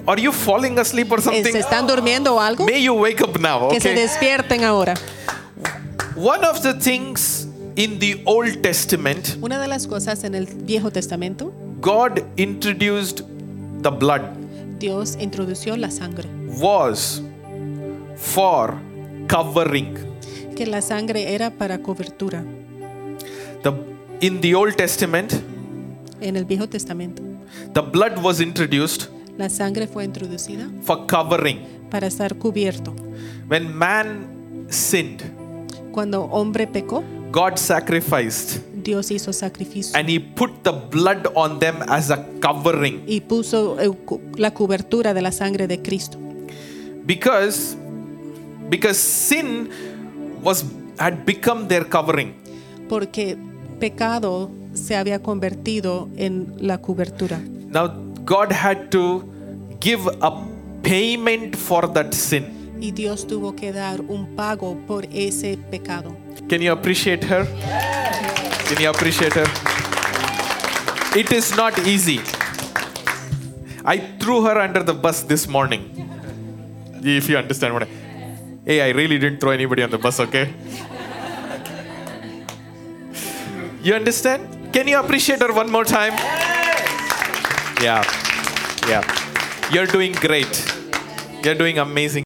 Are 0.07 0.21
you 0.21 0.33
falling 0.33 0.79
asleep 0.79 1.11
or 1.11 1.21
something? 1.21 1.53
¿Se 1.53 1.59
están 1.59 1.87
durmiendo 1.87 2.35
o 2.35 2.41
algo? 2.41 2.65
May 2.65 2.83
you 2.83 2.95
wake 2.95 3.23
up 3.23 3.39
now. 3.41 3.69
Que 3.69 3.81
se 3.81 3.91
Okay. 3.91 4.03
despierten 4.03 4.65
ahora. 4.65 4.95
One 6.17 6.45
of 6.47 6.61
the 6.63 6.75
things 6.75 7.47
in 7.77 7.99
the 7.99 8.23
Old 8.25 8.61
Testament, 8.63 9.37
Una 9.41 9.61
de 9.61 9.69
las 9.69 9.87
cosas 9.87 10.25
en 10.25 10.35
el 10.35 10.47
Viejo 10.47 10.91
Testamento, 10.91 11.53
God 11.81 12.21
introduced 12.37 13.23
the 13.83 13.91
blood 13.91 14.23
Dios 14.79 15.17
introdució 15.21 15.77
la 15.77 15.91
sangre. 15.91 16.29
was 16.61 17.23
for 18.17 18.75
covering. 19.29 19.97
Que 20.57 20.67
la 20.67 20.81
sangre 20.83 21.35
era 21.35 21.51
para 21.51 21.79
cobertura. 21.79 22.45
The 23.63 23.73
in 24.21 24.41
the 24.41 24.55
Old 24.55 24.77
Testament, 24.77 25.33
En 26.21 26.37
el 26.37 26.45
Viejo 26.45 26.69
Testamento, 26.69 27.23
the 27.75 27.81
blood 27.81 28.19
was 28.23 28.41
introduced 28.41 29.09
la 29.37 29.49
sangre 29.49 29.87
fue 29.87 30.05
introducida 30.05 30.69
for 30.83 31.07
covering. 31.07 31.61
para 31.91 32.07
estar 32.09 32.35
cubierto. 32.37 32.95
When 33.49 33.73
man 33.75 34.67
sinned, 34.69 35.23
Cuando 35.93 36.23
hombre 36.25 36.67
pecó, 36.67 37.03
God 37.33 37.57
sacrificed 37.57 38.61
Dios 38.83 39.11
hizo 39.11 39.33
sacrificio 39.33 39.97
and 39.99 40.09
he 40.09 40.19
put 40.19 40.63
the 40.63 40.73
blood 40.73 41.29
on 41.35 41.59
them 41.59 41.77
as 41.89 42.11
a 42.11 42.25
covering 42.41 43.03
y 43.07 43.21
puso 43.21 43.79
eh, 43.81 43.91
la 44.37 44.53
cobertura 44.55 45.13
de 45.15 45.21
la 45.23 45.31
sangre 45.33 45.67
de 45.67 45.81
Cristo. 45.83 46.19
because 47.07 47.77
because 48.71 48.99
sin 48.99 49.69
was 50.43 50.65
had 50.99 51.25
become 51.25 51.69
their 51.69 51.85
covering. 51.89 52.35
Porque 52.89 53.37
pecado 53.79 54.51
se 54.75 54.97
había 54.97 55.21
convertido 55.21 56.09
en 56.17 56.55
la 56.59 56.79
cobertura. 56.79 57.41
Now 57.71 57.89
God 58.25 58.53
had 58.53 58.91
to 58.91 59.25
give 59.81 60.09
a 60.21 60.33
payment 60.83 61.57
for 61.57 61.93
that 61.93 62.13
sin. 62.13 62.45
Y 62.81 62.93
Dios 62.93 63.27
tuvo 63.27 63.57
que 63.57 63.73
dar 63.73 64.01
un 64.03 64.37
pago 64.37 64.77
por 64.87 65.07
ese 65.13 65.59
pecado. 65.71 66.17
Can 66.49 66.61
you 66.61 66.73
appreciate 66.73 67.25
her? 67.25 67.47
Can 68.69 68.83
you 68.83 68.89
appreciate 68.89 69.35
her? 69.35 69.47
It 71.17 71.33
is 71.33 71.57
not 71.57 71.79
easy. 71.87 72.21
I 73.85 73.99
threw 74.19 74.45
her 74.45 74.61
under 74.61 74.85
the 74.85 74.93
bus 74.93 75.23
this 75.27 75.49
morning. 75.49 75.91
If 77.03 77.29
you 77.29 77.39
understand 77.39 77.75
what 77.75 77.85
I 77.85 78.09
Hey, 78.69 78.83
I 78.83 78.91
really 78.91 79.19
didn't 79.19 79.41
throw 79.41 79.53
anybody 79.53 79.83
on 79.83 79.89
the 79.89 79.97
bus, 79.97 80.21
okay? 80.21 80.53
You 83.83 83.95
understand? 83.95 84.73
Can 84.73 84.89
you 84.89 84.99
appreciate 84.99 85.41
her 85.41 85.53
one 85.53 85.71
more 85.71 85.85
time? 85.85 86.13
Yeah. 87.81 88.03
Yeah. 88.89 89.03
You're 89.71 89.87
doing 89.87 90.13
great. 90.13 90.51
You're 91.45 91.55
doing 91.55 91.79
amazing. 91.79 92.25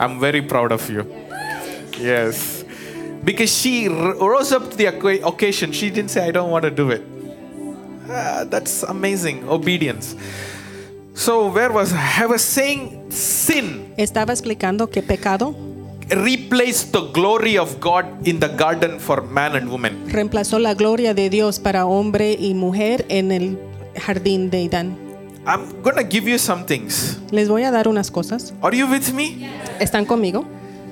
I'm 0.00 0.18
very 0.18 0.42
proud 0.42 0.72
of 0.72 0.88
you. 0.90 1.06
Yes. 1.98 2.64
Because 3.24 3.50
she 3.50 3.88
rose 3.88 4.52
up 4.52 4.70
to 4.70 4.76
the 4.76 4.86
occasion. 5.26 5.72
She 5.72 5.90
didn't 5.90 6.10
say, 6.10 6.26
I 6.26 6.30
don't 6.30 6.50
want 6.50 6.64
to 6.64 6.70
do 6.70 6.90
it. 6.90 7.02
Ah, 8.08 8.44
that's 8.48 8.82
amazing. 8.82 9.48
Obedience. 9.48 10.14
So, 11.14 11.48
where 11.48 11.72
was 11.72 11.92
I? 11.92 12.24
I 12.24 12.26
was 12.26 12.42
saying 12.44 13.10
sin 13.10 13.94
Estaba 13.96 14.32
explicando 14.32 14.90
que 14.90 15.02
pecado 15.02 15.56
replaced 16.10 16.92
the 16.92 17.00
glory 17.12 17.58
of 17.58 17.80
God 17.80 18.06
in 18.26 18.38
the 18.38 18.48
garden 18.48 19.00
for 19.00 19.22
man 19.22 19.56
and 19.56 19.68
woman. 19.70 20.08
reemplazó 20.08 20.58
la 20.58 20.74
gloria 20.74 21.14
de 21.14 21.30
Dios 21.30 21.58
para 21.58 21.86
hombre 21.86 22.36
y 22.38 22.54
mujer 22.54 23.04
en 23.08 23.32
el 23.32 23.58
jardín 23.96 24.50
de 24.50 24.64
Edán. 24.64 24.96
I'm 25.46 25.80
going 25.82 25.96
to 25.96 26.04
give 26.04 26.28
you 26.28 26.38
some 26.38 26.64
things. 26.64 27.18
Les 27.30 27.48
voy 27.48 27.62
a 27.62 27.70
dar 27.70 27.86
unas 27.88 28.10
cosas. 28.10 28.52
Are 28.62 28.76
you 28.76 28.86
with 28.86 29.12
me? 29.12 29.48
¿Están 29.80 30.04
conmigo? 30.04 30.44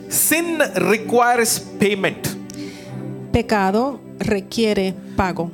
Sin 0.08 0.58
requires 0.76 1.60
payment. 1.80 2.28
Pecado 3.32 4.00
requiere 4.20 4.94
pago. 5.16 5.50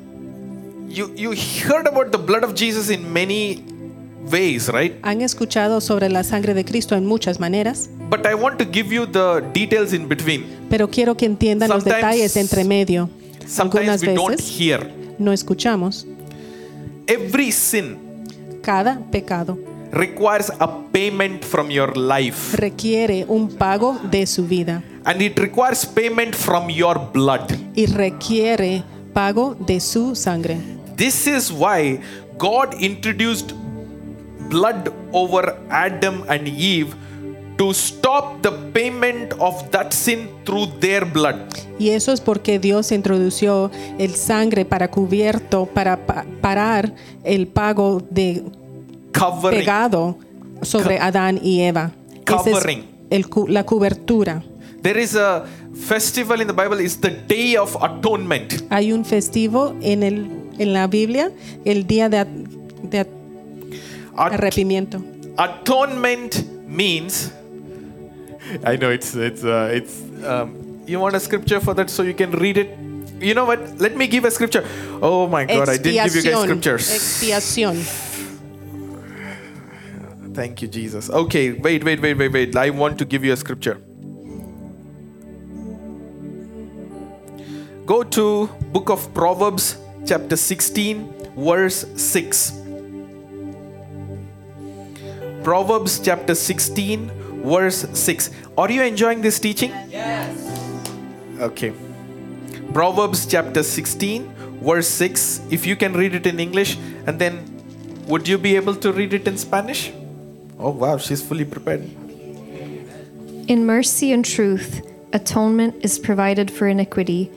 You, 0.88 1.14
you 1.14 1.33
heard 1.33 1.87
about 1.87 2.11
the 2.12 2.18
blood 2.18 2.44
of 2.44 2.55
Jesus 2.55 2.90
in 2.90 3.11
many 3.12 3.64
ways, 4.31 4.69
right? 4.69 4.95
Han 5.03 5.21
escuchado 5.23 5.81
sobre 5.81 6.09
la 6.09 6.23
sangre 6.25 6.55
de 6.55 6.65
Cristo 6.65 6.95
en 6.97 7.07
muchas 7.07 7.41
maneras, 7.41 7.89
But 8.11 8.27
I 8.27 8.35
want 8.35 8.59
to 8.59 8.65
give 8.65 8.93
you 8.93 9.07
the 9.07 9.43
details 9.55 9.93
in 9.93 10.09
between. 10.09 10.45
pero 10.69 10.89
quiero 10.89 11.17
que 11.17 11.27
entiendan 11.27 11.69
los 11.71 11.85
detalles 11.85 12.37
entre 12.37 12.65
medio. 12.65 13.09
Sometimes 13.47 13.89
Algunas 13.89 14.03
we 14.03 14.15
don't 14.15 14.41
hear. 14.41 14.93
no 15.19 15.33
escuchamos. 15.33 16.07
Every 17.07 17.51
sin 17.53 17.97
Cada 18.63 19.01
pecado 19.11 19.59
requires 19.91 20.53
a 20.61 20.69
payment 20.93 21.43
from 21.45 21.71
your 21.71 21.97
life, 21.97 22.57
requiere 22.57 23.25
un 23.27 23.49
pago 23.49 23.99
de 24.11 24.27
su 24.27 24.47
vida 24.47 24.83
and 25.05 25.21
it 25.23 25.37
requires 25.39 25.85
payment 25.87 26.35
from 26.37 26.69
your 26.69 26.99
blood. 27.13 27.51
y 27.75 27.87
requiere 27.87 28.85
pago 29.15 29.57
de 29.67 29.81
su 29.81 30.15
sangre. 30.15 30.59
This 30.97 31.27
is 31.27 31.51
why 31.51 31.99
God 32.39 32.75
introduced 32.81 33.53
blood 34.51 34.91
over 35.13 35.57
Adam 35.71 36.25
and 36.29 36.47
Eve 36.49 36.95
to 37.57 37.73
stop 37.75 38.43
the 38.43 38.51
payment 38.73 39.33
of 39.39 39.71
that 39.71 39.93
sin 39.93 40.29
through 40.45 40.67
their 40.81 41.05
blood. 41.05 41.37
Y 41.79 41.91
eso 41.91 42.13
es 42.13 42.21
porque 42.21 42.59
Dios 42.59 42.91
introdució 42.93 43.71
el 43.99 44.15
sangre 44.15 44.65
para 44.65 44.89
cubierto, 44.91 45.67
para 45.67 46.07
pa- 46.07 46.25
parar 46.41 46.95
el 47.25 47.47
pago 47.47 48.03
de 48.11 48.43
Covering. 49.13 49.61
pegado 49.61 50.17
sobre 50.63 50.99
Adán 50.99 51.39
y 51.43 51.61
Eva. 51.63 51.93
Ese 52.27 52.51
es 52.51 52.57
Covering. 52.57 52.85
el 53.11 53.27
la 53.49 53.65
cobertura. 53.65 54.43
There 54.83 54.99
is 55.03 55.15
a 55.15 55.45
festival 55.75 56.41
in 56.41 56.47
the 56.47 56.55
Bible, 56.55 56.81
it's 56.83 56.99
the 56.99 57.11
Day 57.11 57.57
of 57.57 57.77
Atonement. 57.83 58.55
Hay 58.71 58.93
un 58.93 59.05
festivo 59.05 59.75
en, 59.83 60.03
el, 60.03 60.31
en 60.59 60.73
la 60.73 60.87
Biblia, 60.87 61.31
el 61.67 61.87
día 61.87 62.09
de, 62.09 62.25
arrepimiento. 64.21 65.03
atonement 65.39 66.45
means 66.67 67.33
i 68.65 68.77
know 68.77 68.91
it's 68.91 69.14
it's 69.14 69.45
uh, 69.45 69.71
it's 69.73 70.03
um, 70.25 70.61
you 70.87 70.99
want 70.99 71.14
a 71.14 71.21
scripture 71.21 71.61
for 71.61 71.73
that 71.75 71.89
so 71.89 72.03
you 72.03 72.14
can 72.14 72.33
read 72.33 72.57
it? 72.59 72.77
You 73.21 73.35
know 73.35 73.45
what? 73.45 73.79
Let 73.79 73.97
me 73.97 74.07
give 74.07 74.25
a 74.25 74.31
scripture. 74.31 74.64
Oh 75.01 75.29
my 75.29 75.45
god 75.45 75.68
i 75.68 75.77
didn't 75.77 76.05
give 76.05 76.16
you 76.16 76.23
guys 76.23 76.35
Expiación. 76.35 76.45
scriptures. 76.45 76.91
Expiación. 76.91 77.77
thank 80.35 80.62
you 80.62 80.68
jesus. 80.68 81.11
Okay 81.11 81.53
wait 81.53 81.85
wait 81.85 82.01
wait 82.01 82.16
wait 82.16 82.33
wait. 82.33 82.57
I 82.57 82.71
want 82.71 82.99
to 82.99 83.05
give 83.05 83.25
you 83.25 83.33
a 83.33 83.37
scripture. 83.37 83.81
Go 87.87 88.03
to 88.03 88.49
book 88.73 88.89
of 88.91 89.12
proverbs 89.14 89.77
chapter 90.07 90.37
16 90.37 91.35
verse 91.37 91.87
6 91.97 92.60
Proverbs 95.43 95.99
chapter 95.99 96.34
16, 96.34 97.11
verse 97.43 97.86
6. 97.93 98.30
Are 98.59 98.70
you 98.70 98.82
enjoying 98.82 99.22
this 99.22 99.38
teaching? 99.38 99.70
Yes. 99.88 100.36
Okay. 101.41 101.72
Proverbs 102.74 103.24
chapter 103.24 103.62
16, 103.62 104.61
verse 104.62 104.86
6. 104.88 105.41
If 105.51 105.64
you 105.64 105.76
can 105.76 105.95
read 105.95 106.14
it 106.14 106.26
in 106.26 106.38
English, 106.38 106.76
and 107.07 107.18
then 107.18 107.41
would 108.07 108.28
you 108.28 108.36
be 108.36 108.55
able 108.57 108.74
to 108.76 108.93
read 108.93 109.14
it 109.14 109.26
in 109.26 109.38
Spanish? 109.38 109.93
Oh, 110.59 110.70
wow, 110.70 110.99
she's 110.99 111.22
fully 111.22 111.47
prepared. 111.47 111.88
In 113.49 113.64
mercy 113.64 114.12
and 114.12 114.24
truth, 114.24 114.86
atonement 115.14 115.76
is 115.82 115.99
provided 115.99 116.51
for 116.51 116.68
iniquity, 116.68 117.30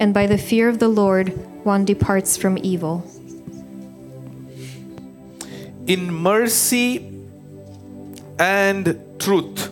and 0.00 0.14
by 0.14 0.26
the 0.26 0.38
fear 0.38 0.68
of 0.70 0.78
the 0.78 0.88
Lord, 0.88 1.28
one 1.64 1.84
departs 1.84 2.38
from 2.38 2.56
evil. 2.62 3.04
In 5.86 6.14
mercy 6.14 7.09
and 8.40 8.98
truth, 9.20 9.68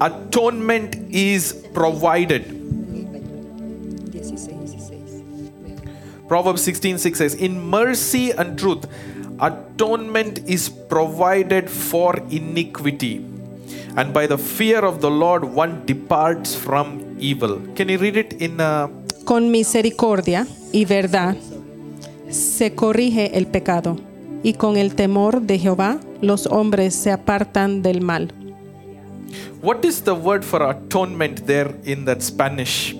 atonement 0.00 0.96
is 1.08 1.64
provided. 1.72 2.52
Proverbs 6.28 6.62
16 6.64 6.98
6 6.98 7.18
says, 7.18 7.34
In 7.34 7.70
mercy 7.70 8.32
and 8.32 8.58
truth, 8.58 8.86
atonement 9.40 10.40
is 10.48 10.68
provided 10.68 11.70
for 11.70 12.16
iniquity, 12.30 13.24
and 13.96 14.12
by 14.12 14.26
the 14.26 14.36
fear 14.36 14.84
of 14.84 15.00
the 15.00 15.10
Lord, 15.10 15.44
one 15.44 15.86
departs 15.86 16.56
from 16.56 17.16
evil. 17.20 17.62
Can 17.76 17.88
you 17.88 17.98
read 17.98 18.16
it 18.16 18.32
in 18.42 18.60
uh, 18.60 18.88
Con 19.24 19.50
misericordia 19.52 20.46
y 20.72 20.84
verdad 20.84 21.36
se 22.28 22.74
corrige 22.74 23.36
el 23.36 23.46
pecado, 23.46 23.96
y 24.46 24.54
con 24.54 24.76
el 24.76 24.94
temor 24.94 25.42
de 25.42 25.58
Jehová 25.58 25.98
los 26.20 26.46
hombres 26.46 26.94
se 26.94 27.10
apartan 27.10 27.82
del 27.82 28.00
mal. 28.00 28.32
what 29.60 29.84
is 29.84 30.02
the 30.02 30.14
word 30.14 30.44
for 30.44 30.62
atonement 30.62 31.44
there 31.46 31.74
in 31.82 32.04
that 32.04 32.22
Spanish? 32.22 32.94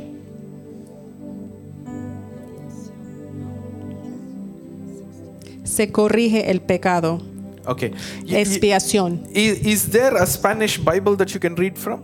Se 5.63 5.93
corrige 5.93 6.51
el 6.51 6.63
pecado. 6.63 7.21
Okay. 7.65 7.93
Expiación. 8.29 9.29
Is, 9.33 9.61
is 9.65 9.89
there 9.91 10.17
a 10.17 10.27
Spanish 10.27 10.79
Bible 10.79 11.15
that 11.17 11.33
you 11.33 11.39
can 11.39 11.55
read 11.55 11.79
from? 11.79 12.03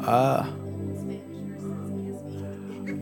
Ah. 0.00 0.57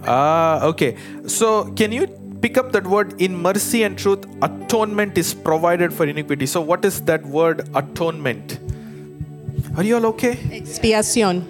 Ah, 0.07 0.65
okay. 0.65 0.97
So, 1.27 1.73
can 1.73 1.93
you 1.93 2.07
pick 2.41 2.57
up 2.57 2.73
that 2.73 2.87
word 2.87 3.21
in 3.21 3.35
mercy 3.37 3.83
and 3.83 3.99
truth? 3.99 4.25
Atonement 4.43 5.19
is 5.19 5.35
provided 5.35 5.93
for 5.93 6.07
iniquity. 6.07 6.47
So, 6.47 6.61
what 6.61 6.85
is 6.85 7.01
that 7.03 7.25
word 7.27 7.69
atonement? 7.75 8.59
Are 9.77 9.83
you 9.83 9.97
all 9.97 10.07
okay? 10.07 10.37
Expiación. 10.61 11.45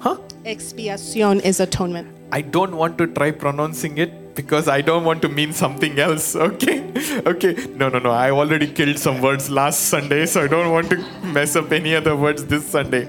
Huh? 0.00 0.16
Expiación 0.44 1.40
is 1.44 1.60
atonement. 1.60 2.08
I 2.32 2.40
don't 2.40 2.76
want 2.76 2.98
to 2.98 3.06
try 3.06 3.30
pronouncing 3.30 3.98
it 3.98 4.34
because 4.34 4.66
I 4.66 4.80
don't 4.80 5.04
want 5.04 5.20
to 5.22 5.28
mean 5.28 5.52
something 5.52 5.98
else. 5.98 6.34
Okay? 6.52 6.78
Okay. 7.26 7.54
No, 7.76 7.88
no, 7.88 7.98
no. 7.98 8.10
I 8.10 8.30
already 8.30 8.66
killed 8.66 8.98
some 8.98 9.20
words 9.20 9.50
last 9.50 9.80
Sunday, 9.86 10.26
so 10.26 10.42
I 10.42 10.48
don't 10.48 10.70
want 10.72 10.90
to 10.90 10.96
mess 11.22 11.54
up 11.56 11.70
any 11.72 11.94
other 11.94 12.16
words 12.16 12.44
this 12.46 12.66
Sunday. 12.66 13.08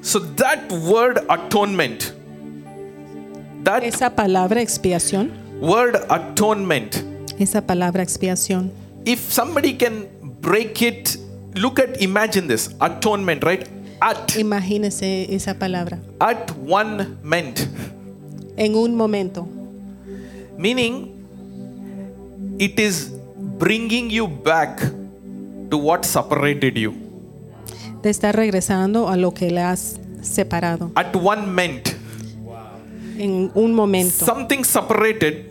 So 0.00 0.18
that 0.18 0.70
word 0.70 1.18
atonement, 1.28 2.12
that 3.68 3.84
Esa 3.84 4.08
palabra 4.16 4.62
expiación, 4.62 5.30
word 5.60 5.96
atonement, 6.08 6.96
esa 7.38 7.60
palabra 7.60 8.02
expiación. 8.02 8.70
if 9.04 9.30
somebody 9.30 9.74
can 9.74 10.08
break 10.40 10.80
it, 10.80 11.18
look 11.54 11.78
at, 11.78 12.00
imagine 12.00 12.48
this 12.48 12.70
atonement, 12.80 13.44
right? 13.44 13.68
At, 14.00 14.28
Imagínese 14.38 15.26
esa 15.34 15.52
palabra. 15.54 15.98
at 16.20 16.50
one 16.56 17.18
moment 17.22 17.68
En 18.56 18.74
un 18.74 18.94
momento. 18.96 19.46
Meaning, 20.56 21.12
it 22.58 22.80
is 22.80 23.10
bringing 23.58 24.08
you 24.10 24.26
back 24.26 24.80
to 25.70 25.76
what 25.78 26.04
separated 26.04 26.76
you. 26.76 26.94
Te 28.02 28.08
está 28.10 28.32
regresando 28.32 29.08
a 29.08 29.16
lo 29.16 29.32
que 29.32 29.50
le 29.50 29.60
has 29.60 30.00
separado. 30.22 30.90
At 30.96 31.14
one 31.14 31.46
meant 31.54 31.94
En 33.18 33.50
un 33.54 33.74
momento. 33.74 34.24
something 34.24 34.64
separated, 34.64 35.50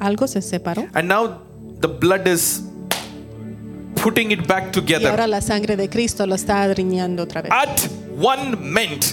Algo 0.00 0.26
se 0.26 0.40
separó. 0.42 0.86
and 0.94 1.06
now 1.08 1.38
the 1.80 1.88
blood 1.88 2.26
is 2.26 2.62
putting 4.02 4.30
it 4.30 4.46
back 4.46 4.68
Y 4.68 4.70
together. 4.72 5.10
ahora 5.10 5.26
la 5.26 5.40
sangre 5.40 5.76
de 5.76 5.88
Cristo 5.88 6.26
lo 6.26 6.34
está 6.34 6.62
adriñando 6.62 7.22
otra 7.24 7.42
vez. 7.42 7.52
At 7.52 7.80
one 8.20 8.56
moment. 8.56 9.04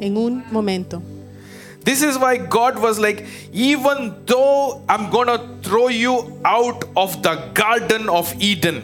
En 0.00 0.16
un 0.16 0.42
momento. 0.50 1.02
This 1.84 2.02
is 2.02 2.16
why 2.16 2.38
God 2.38 2.78
was 2.78 2.98
like, 2.98 3.26
even 3.52 4.14
though 4.26 4.80
I'm 4.88 5.10
gonna 5.10 5.38
throw 5.62 5.88
you 5.90 6.32
out 6.44 6.86
of 6.96 7.20
the 7.22 7.36
Garden 7.54 8.08
of 8.08 8.32
Eden, 8.40 8.82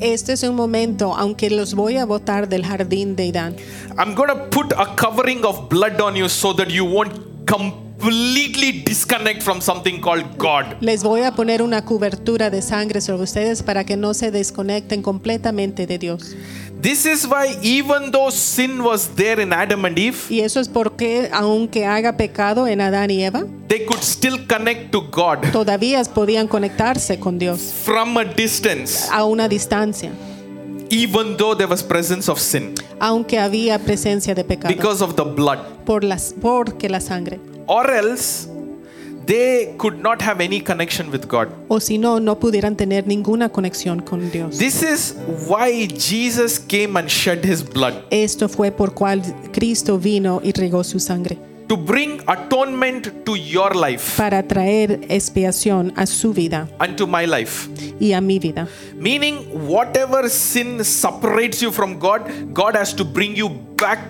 Este 0.00 0.30
es 0.32 0.42
un 0.42 0.56
momento, 0.56 1.14
aunque 1.14 1.48
los 1.50 1.74
voy 1.74 1.96
a 1.98 2.04
botar 2.06 2.48
del 2.48 2.64
jardín 2.64 3.14
de 3.14 3.28
Edán. 3.28 3.54
I'm 3.98 4.14
gonna 4.16 4.48
put 4.50 4.72
a 4.72 4.96
covering 4.96 5.44
of 5.44 5.68
blood 5.68 6.00
on 6.00 6.16
you 6.16 6.28
so 6.28 6.52
that 6.54 6.70
you 6.70 6.84
won't 6.84 7.12
completely 7.52 8.82
disconnect 8.82 9.42
from 9.42 9.60
something 9.60 10.00
called 10.00 10.24
God. 10.38 10.64
Les 10.80 11.02
voy 11.02 11.22
a 11.22 11.32
poner 11.32 11.60
una 11.60 11.84
cobertura 11.84 12.48
de 12.48 12.62
sangre 12.62 13.00
sobre 13.00 13.24
ustedes 13.24 13.62
para 13.62 13.84
que 13.84 13.96
no 13.96 14.14
se 14.14 14.30
desconecten 14.30 15.02
completamente 15.02 15.86
de 15.86 15.98
Dios. 15.98 16.34
This 16.80 17.06
is 17.06 17.26
why, 17.26 17.56
even 17.62 18.10
though 18.10 18.32
sin 18.32 18.80
was 18.80 19.08
there 19.14 19.40
in 19.40 19.52
Adam 19.52 19.84
and 19.84 19.98
Eve, 19.98 20.16
Y 20.30 20.40
eso 20.40 20.58
es 20.58 20.68
porque, 20.68 21.28
aunque 21.32 21.84
haga 21.86 22.16
pecado 22.16 22.66
en 22.66 22.80
Adán 22.80 23.10
y 23.10 23.22
Eva, 23.22 23.44
they 23.68 23.84
could 23.84 24.02
still 24.02 24.46
connect 24.48 24.90
to 24.90 25.02
God 25.02 25.38
todavía 25.52 26.02
podían 26.04 26.48
conectarse 26.48 27.20
con 27.20 27.38
Dios 27.38 27.60
from 27.84 28.16
a 28.16 28.24
distance, 28.24 29.08
a 29.12 29.24
una 29.24 29.46
distancia, 29.46 30.10
even 30.92 31.36
though 31.38 31.56
there 31.56 31.68
was 31.68 31.82
presence 31.82 32.28
of 32.30 32.38
sin 32.38 32.74
aunque 33.00 33.38
había 33.38 33.78
presencia 33.78 34.34
de 34.34 34.44
pecado 34.44 34.68
because 34.68 35.02
of 35.02 35.16
the 35.16 35.24
blood. 35.24 35.58
por 35.84 36.04
las, 36.04 36.34
porque 36.40 36.88
la 36.88 37.00
sangre. 37.00 37.40
Or 37.66 37.90
else, 37.90 38.48
they 39.26 39.74
could 39.78 39.98
not 39.98 40.20
have 40.20 40.40
any 40.40 40.60
connection 40.60 41.10
with 41.10 41.26
God. 41.26 41.48
O 41.68 41.80
si 41.80 41.96
no, 41.96 42.20
no 42.20 42.38
pudieran 42.38 42.76
tener 42.76 43.06
ninguna 43.06 43.48
conexión 43.48 44.00
con 44.00 44.30
Dios. 44.30 44.58
This 44.58 44.82
is 44.82 45.16
why 45.48 45.86
Jesus 45.86 46.58
came 46.58 46.96
and 46.98 47.08
shed 47.08 47.44
his 47.44 47.62
blood 47.62 47.94
Esto 48.10 48.48
fue 48.48 48.70
por 48.70 48.94
cual 48.94 49.22
Cristo 49.52 49.98
vino 49.98 50.40
y 50.42 50.52
regó 50.52 50.84
su 50.84 51.00
sangre 51.00 51.38
to 51.72 51.78
bring 51.78 52.20
atonement 52.26 53.24
to 53.24 53.34
your 53.34 53.74
life 53.74 54.18
para 54.18 54.42
traer 54.42 55.00
expiación 55.08 55.90
a 55.96 56.04
su 56.04 56.34
vida 56.34 56.68
and 56.78 56.96
to 56.96 57.06
my 57.06 57.26
life. 57.26 57.66
y 57.98 58.12
a 58.12 58.20
mi 58.20 58.38
vida. 58.38 58.68
Meaning, 58.94 59.38
whatever 59.66 60.28
sin 60.28 60.84
separates 60.84 61.62
you 61.62 61.72
from 61.72 61.98
God, 61.98 62.20
God 62.52 62.76
has 62.76 62.94
to 62.94 63.06
bring 63.06 63.34
you 63.34 63.48
back 63.78 64.00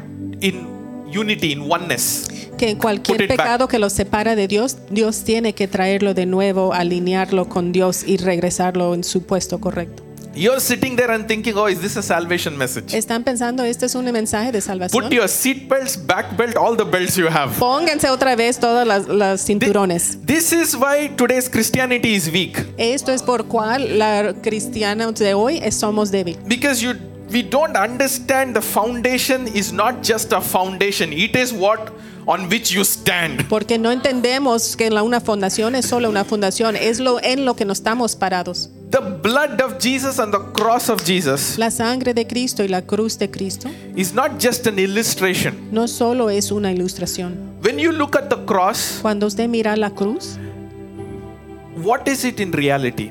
in 0.40 0.66
unity, 1.06 1.52
in 1.52 1.70
oneness. 1.70 2.26
Que 2.58 2.76
cualquier 2.76 3.22
it 3.22 3.28
back. 3.28 3.38
pecado 3.38 3.68
que 3.68 3.78
los 3.78 3.92
separa 3.92 4.34
de 4.34 4.48
Dios, 4.48 4.78
Dios 4.90 5.22
tiene 5.22 5.52
que 5.52 5.68
traerlo 5.68 6.14
de 6.14 6.26
nuevo, 6.26 6.72
alinearlo 6.74 7.48
con 7.48 7.70
Dios 7.70 8.02
y 8.04 8.16
regresarlo 8.16 8.92
en 8.92 9.04
su 9.04 9.22
puesto 9.22 9.60
correcto. 9.60 10.02
You're 10.34 10.60
sitting 10.60 10.96
there 10.96 11.10
and 11.10 11.26
thinking, 11.28 11.54
oh, 11.56 11.66
is 11.66 11.80
this 11.80 11.96
a 11.96 12.02
salvation 12.02 12.56
message? 12.56 12.94
¿Están 12.94 13.22
pensando, 13.22 13.64
este 13.64 13.84
es 13.86 13.94
un 13.94 14.04
mensaje 14.12 14.50
de 14.50 14.60
salvación? 14.60 15.02
Put 15.02 15.12
your 15.12 15.28
seat 15.28 15.68
belts, 15.68 15.96
back 15.96 16.36
belt, 16.36 16.56
all 16.56 16.74
the 16.76 16.84
belts 16.84 17.16
you 17.16 17.26
have. 17.28 17.50
Pónganse 17.58 18.08
otra 18.08 18.34
vez 18.34 18.58
todas 18.58 18.86
las, 18.86 19.08
las 19.08 19.44
cinturones. 19.44 20.18
This 20.24 20.52
is 20.52 20.74
why 20.74 21.08
today's 21.16 21.48
Christianity 21.50 22.14
is 22.14 22.30
weak. 22.30 22.64
Esto 22.78 23.12
es 23.12 23.22
por 23.22 23.44
cual 23.46 23.98
la 23.98 24.32
cristiana 24.42 25.12
de 25.12 25.34
hoy 25.34 25.58
es- 25.62 25.76
somos 25.78 26.10
débiles. 26.10 26.38
Because 26.48 26.82
you 26.82 26.94
we 27.30 27.42
don't 27.42 27.76
understand 27.76 28.54
the 28.54 28.60
foundation 28.62 29.46
is 29.48 29.72
not 29.72 30.02
just 30.02 30.32
a 30.32 30.40
foundation, 30.40 31.12
it 31.12 31.34
is 31.36 31.52
what 31.52 31.90
on 32.26 32.48
which 32.50 32.70
you 32.70 32.82
stand. 32.84 33.46
Porque 33.48 33.78
no 33.78 33.90
entendemos 33.90 34.76
que 34.76 34.90
la- 34.90 35.02
una 35.02 35.20
fundación 35.20 35.74
es 35.74 35.86
solo 35.86 36.08
una 36.08 36.24
fundación, 36.24 36.76
es 36.76 37.00
lo 37.00 37.22
en 37.22 37.44
lo 37.44 37.54
que 37.56 37.64
nos 37.64 37.78
estamos 37.78 38.16
parados. 38.16 38.70
The 38.90 38.98
blood 39.00 39.60
of 39.62 39.78
Jesus 39.80 40.18
and 40.18 40.32
the 40.34 40.52
cross 40.52 40.90
of 40.90 41.02
Jesus 41.02 41.56
La 41.58 41.70
sangre 41.70 42.12
de 42.12 42.26
Cristo 42.26 42.62
y 42.62 42.68
la 42.68 42.82
cruz 42.82 43.18
de 43.18 43.30
Cristo 43.30 43.70
is 43.96 44.12
not 44.12 44.32
just 44.38 44.66
an 44.66 44.78
illustration. 44.78 45.68
no 45.72 45.88
solo 45.88 46.28
es 46.28 46.50
una 46.52 46.70
ilustración. 46.72 47.52
When 47.64 47.78
you 47.78 47.90
look 47.92 48.16
at 48.16 48.28
the 48.28 48.44
cross, 48.44 48.98
Cuando 49.00 49.26
usted 49.26 49.48
mira 49.48 49.76
la 49.76 49.90
cruz, 49.90 50.36
what 51.82 52.06
is 52.06 52.24
it 52.24 52.38
in 52.40 52.52
reality? 52.52 53.10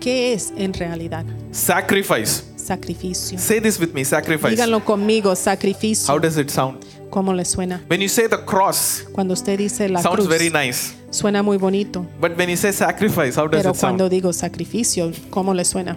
¿qué 0.00 0.32
es 0.32 0.52
en 0.56 0.72
realidad? 0.72 1.24
Sacrifice. 1.52 2.44
Sacrificio. 2.56 3.38
Say 3.38 3.60
this 3.60 3.78
with 3.80 3.92
me 3.94 4.04
sacrifice. 4.04 4.50
Díganlo 4.50 4.84
conmigo, 4.84 5.34
sacrificio. 5.34 6.12
How 6.12 6.18
does 6.20 6.36
it 6.38 6.48
sound? 6.50 6.78
¿Cómo 7.10 7.32
le 7.32 7.44
suena? 7.44 7.82
When 7.88 8.00
you 8.00 8.08
say 8.08 8.26
the 8.28 8.44
cross, 8.44 9.04
Cuando 9.12 9.34
usted 9.34 9.58
dice 9.58 9.88
la 9.88 10.00
sounds 10.02 10.16
cruz, 10.26 10.28
very 10.28 10.50
nice. 10.50 10.94
suena 11.10 11.42
muy 11.42 11.56
bonito. 11.56 12.06
But 12.20 12.36
when 12.36 12.48
you 12.50 12.56
say 12.56 12.72
sacrifice, 12.72 13.36
how 13.36 13.48
does 13.48 13.62
Pero 13.62 13.70
it 13.70 13.76
sound? 13.76 13.98
cuando 13.98 14.08
digo 14.08 14.32
sacrificio, 14.32 15.10
¿cómo 15.30 15.54
le 15.54 15.64
suena? 15.64 15.96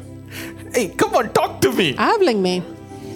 Hey, 0.73 0.93
come 0.97 1.17
on, 1.17 1.33
talk 1.33 1.59
to 1.61 1.73
me. 1.73 1.93
Háblenme. 1.97 2.63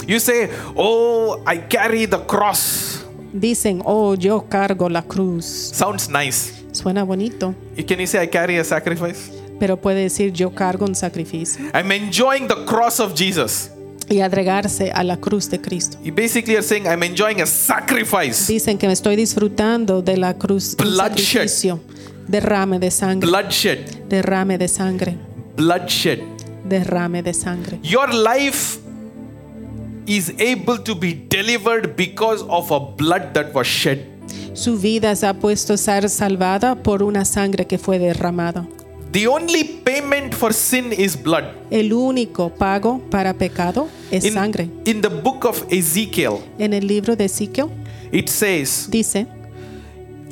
You 0.07 0.19
say, 0.19 0.49
Oh, 0.75 1.41
I 1.47 1.57
carry 1.69 2.05
the 2.05 2.19
cross. 2.27 3.05
Dicen, 3.33 3.81
oh, 3.85 4.15
yo 4.15 4.41
cargo 4.49 4.89
la 4.89 5.01
cruz. 5.01 5.45
Sounds 5.73 6.09
nice. 6.09 6.51
Suena 6.73 7.03
bonito. 7.05 7.55
Can 7.87 7.99
you 7.99 8.07
say, 8.07 8.21
I 8.21 8.27
carry 8.27 8.57
a 8.57 8.63
sacrifice? 8.63 9.31
Pero 9.59 9.77
puede 9.77 10.01
decir, 10.03 10.33
yo 10.33 10.51
cargo 10.53 10.85
un 10.85 10.95
sacrificio. 10.95 11.63
I'm 11.73 11.89
enjoying 11.93 12.47
the 12.47 12.65
cross 12.65 12.99
of 12.99 13.15
Jesus. 13.15 13.69
Y 14.09 14.21
agregarse 14.21 14.91
a 14.91 15.03
la 15.03 15.17
cruz 15.17 15.49
de 15.49 15.59
Cristo. 15.59 15.97
You 16.03 16.13
basically 16.13 16.55
are 16.55 16.63
saying, 16.63 16.85
I'm 16.85 17.03
enjoying 17.03 17.41
a 17.41 17.45
sacrifice. 17.45 18.51
Dicen 18.51 18.77
que 18.77 18.87
me 18.87 18.93
estoy 18.93 19.15
disfrutando 19.15 20.01
de 20.01 20.17
la 20.17 20.35
cruz. 20.35 20.75
Bloodshed. 20.77 21.47
sacrificio. 21.47 21.79
Derrame 22.27 22.79
de 22.79 22.91
sangre. 22.91 23.29
Bloodshed. 23.29 24.07
Derrame 24.09 24.57
de 24.57 24.67
sangre. 24.67 25.17
Bloodshed. 25.55 26.19
Derrame 26.67 27.21
de 27.21 27.33
sangre. 27.33 27.79
Your 27.83 28.13
life 28.13 28.79
is 30.07 30.33
able 30.39 30.79
to 30.83 30.95
be 30.95 31.13
delivered 31.13 31.95
because 31.95 32.43
of 32.47 32.71
a 32.71 32.79
blood 32.79 33.33
that 33.33 33.53
was 33.53 33.67
shed. 33.67 34.15
Su 34.53 34.77
vida 34.77 35.15
se 35.15 35.27
ha 35.27 35.33
puesto 35.33 35.73
a 35.73 35.77
ser 35.77 36.09
salvada 36.09 36.81
por 36.81 37.03
una 37.03 37.25
sangre 37.25 37.67
que 37.67 37.77
fue 37.77 37.99
derramada. 37.99 38.65
The 39.15 39.27
only 39.27 39.63
payment 39.63 40.33
for 40.33 40.51
sin 40.51 40.91
is 40.91 41.15
blood. 41.15 41.45
El 41.71 41.93
único 41.93 42.49
pago 42.49 42.99
para 43.09 43.33
pecado 43.33 43.87
es 44.11 44.25
In, 44.25 44.33
sangre. 44.33 44.69
in 44.83 44.99
the 44.99 45.07
book 45.07 45.45
of 45.45 45.63
Ezekiel, 45.69 46.39
En 46.59 46.73
el 46.73 46.85
libro 46.85 47.15
de 47.15 47.23
Ezequiel 47.23 47.69
it 48.11 48.27
says, 48.27 48.89
dice, 48.91 49.25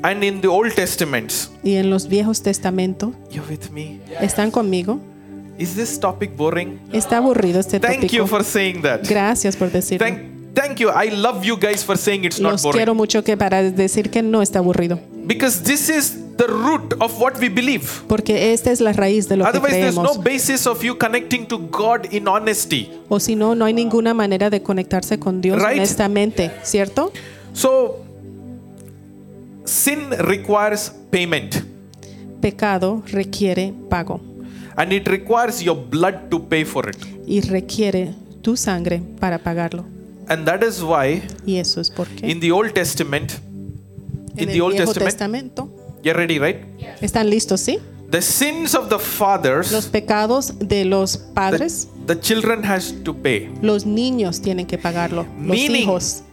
and 0.04 0.22
in 0.22 0.42
the 0.42 0.50
Old 0.50 0.76
Testaments, 0.76 1.50
y 1.64 1.76
en 1.76 1.90
los 1.90 2.10
viejos 2.10 2.42
testamentos, 2.42 3.14
you're 3.32 3.50
with 3.50 3.70
me. 3.72 4.02
¿están 4.20 4.52
conmigo? 4.52 5.00
Is 5.58 5.76
this 5.76 5.98
topic 5.98 6.36
boring? 6.36 6.78
Está 6.92 7.20
aburrido 7.20 7.62
este 7.62 7.80
Thank 7.80 8.08
you 8.08 8.28
for 8.28 8.44
saying 8.44 8.82
that. 8.82 9.08
Gracias 9.08 9.56
por 9.56 9.72
decirlo. 9.72 10.06
Thank, 10.06 10.20
thank 10.56 10.80
you. 10.80 10.90
I 10.90 11.10
love 11.10 11.46
you 11.46 11.56
guys 11.58 11.86
for 11.86 11.98
saying 11.98 12.26
it's 12.26 12.42
not 12.42 12.52
Los 12.52 12.64
boring. 12.64 12.80
quiero 12.80 12.96
mucho 12.96 13.24
que 13.24 13.38
para 13.38 13.64
decir 13.64 14.10
que 14.10 14.22
no 14.22 14.42
está 14.42 14.60
aburrido. 14.60 15.00
Because 15.26 15.64
this 15.64 15.88
is 15.88 16.18
the 16.38 16.48
root 16.48 16.94
of 17.00 17.20
what 17.20 17.40
we 17.40 17.50
believe. 17.50 18.02
Porque 18.08 18.54
esta 18.54 18.72
es 18.72 18.82
la 18.82 18.92
raíz 18.94 19.28
de 19.30 19.38
lo 19.38 19.44
que 19.46 19.50
Otherwise, 19.50 19.76
there's 19.76 19.96
creemos. 19.96 20.18
no 20.18 20.24
basis 20.24 20.66
of 20.68 20.82
you 20.84 20.98
connecting 20.98 21.46
to 21.48 21.58
God 21.60 22.12
in 22.12 22.28
honesty. 22.28 22.90
O 23.10 23.20
si 23.20 23.36
no, 23.36 23.54
no 23.56 23.66
hay 23.66 23.74
ninguna 23.74 24.14
manera 24.14 24.50
de 24.50 24.62
conectarse 24.64 25.20
con 25.20 25.42
Dios 25.42 25.58
Right. 25.62 25.78
honestamente, 25.78 26.52
¿cierto? 26.64 27.12
So, 27.54 28.00
sin 29.66 30.10
requires 30.12 30.92
payment 31.10 31.56
Pecado 32.42 33.02
requiere 33.12 33.74
pago 33.90 34.20
and 34.76 34.92
it 34.92 35.08
requires 35.08 35.62
your 35.62 35.78
blood 35.78 36.30
to 36.30 36.40
pay 36.50 36.66
for 36.66 36.90
it. 36.90 36.98
y 37.26 37.40
requiere 37.42 38.14
tu 38.42 38.58
sangre 38.58 39.02
para 39.20 39.38
pagarlo. 39.40 39.86
And 40.28 40.46
that 40.46 40.62
is 40.64 40.82
why 40.82 41.22
Y 41.46 41.58
eso 41.58 41.80
es 41.80 41.90
porque 41.92 42.28
in 42.30 42.40
the 42.42 42.52
Old 42.52 42.74
Testament, 42.74 43.32
in 44.36 44.40
en 44.42 44.48
the 44.48 44.56
el 44.56 44.62
Old 44.62 44.74
Viejo 44.74 44.88
Testament, 44.94 45.10
Testamento 45.12 45.70
you're 46.04 46.18
ready, 46.18 46.38
right? 46.40 46.58
están 47.02 47.30
listos, 47.30 47.62
¿sí? 47.62 47.80
The 48.12 48.22
sins 48.22 48.76
of 48.76 48.90
the 48.90 49.00
fathers, 49.00 49.72
Los 49.72 49.88
pecados 49.88 50.54
de 50.60 50.86
los 50.86 51.18
padres, 51.18 51.88
the, 52.06 52.14
the 52.16 52.22
children 52.22 52.64
has 52.64 52.94
to 53.04 53.14
pay. 53.16 53.50
los 53.62 53.86
niños 53.88 54.40
tienen 54.42 54.68
que 54.68 54.78
pagarlo, 54.78 55.24
los 55.24 55.58
Meaning- 55.58 55.76
hijos. 55.84 56.24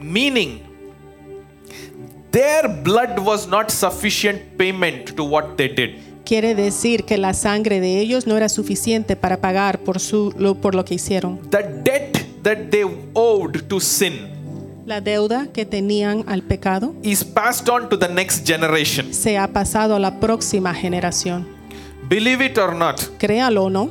Meaning, 0.00 0.60
their 2.30 2.68
blood 2.82 3.18
was 3.24 3.46
not 3.48 3.70
sufficient 3.70 4.40
payment 4.56 5.14
to 5.16 5.24
what 5.24 5.56
they 5.56 5.68
did. 5.68 5.96
Quiere 6.24 6.54
decir 6.54 7.04
que 7.04 7.16
la 7.16 7.32
sangre 7.34 7.80
de 7.80 8.00
ellos 8.00 8.26
no 8.26 8.36
era 8.36 8.48
suficiente 8.48 9.16
para 9.16 9.40
pagar 9.40 9.78
por, 9.80 9.98
su, 9.98 10.34
lo, 10.36 10.54
por 10.56 10.74
lo 10.74 10.84
que 10.84 10.94
hicieron. 10.94 11.40
The 11.50 11.62
debt 11.84 12.18
that 12.42 12.68
they 12.70 12.84
owed 13.14 13.62
to 13.68 13.80
sin 13.80 14.28
La 14.88 15.02
deuda 15.02 15.48
que 15.52 15.66
tenían 15.66 16.24
al 16.28 16.42
pecado 16.42 16.94
is 17.02 17.22
passed 17.22 17.68
on 17.68 17.90
to 17.90 17.98
the 17.98 18.08
next 18.08 18.46
generation. 18.48 19.12
se 19.12 19.36
ha 19.36 19.46
pasado 19.48 19.94
a 19.94 19.98
la 19.98 20.18
próxima 20.18 20.72
generación. 20.72 21.46
Believe 22.08 22.46
it 22.46 22.56
or 22.56 22.74
not, 22.74 22.98
Créalo 23.18 23.64
o 23.64 23.68
no, 23.68 23.90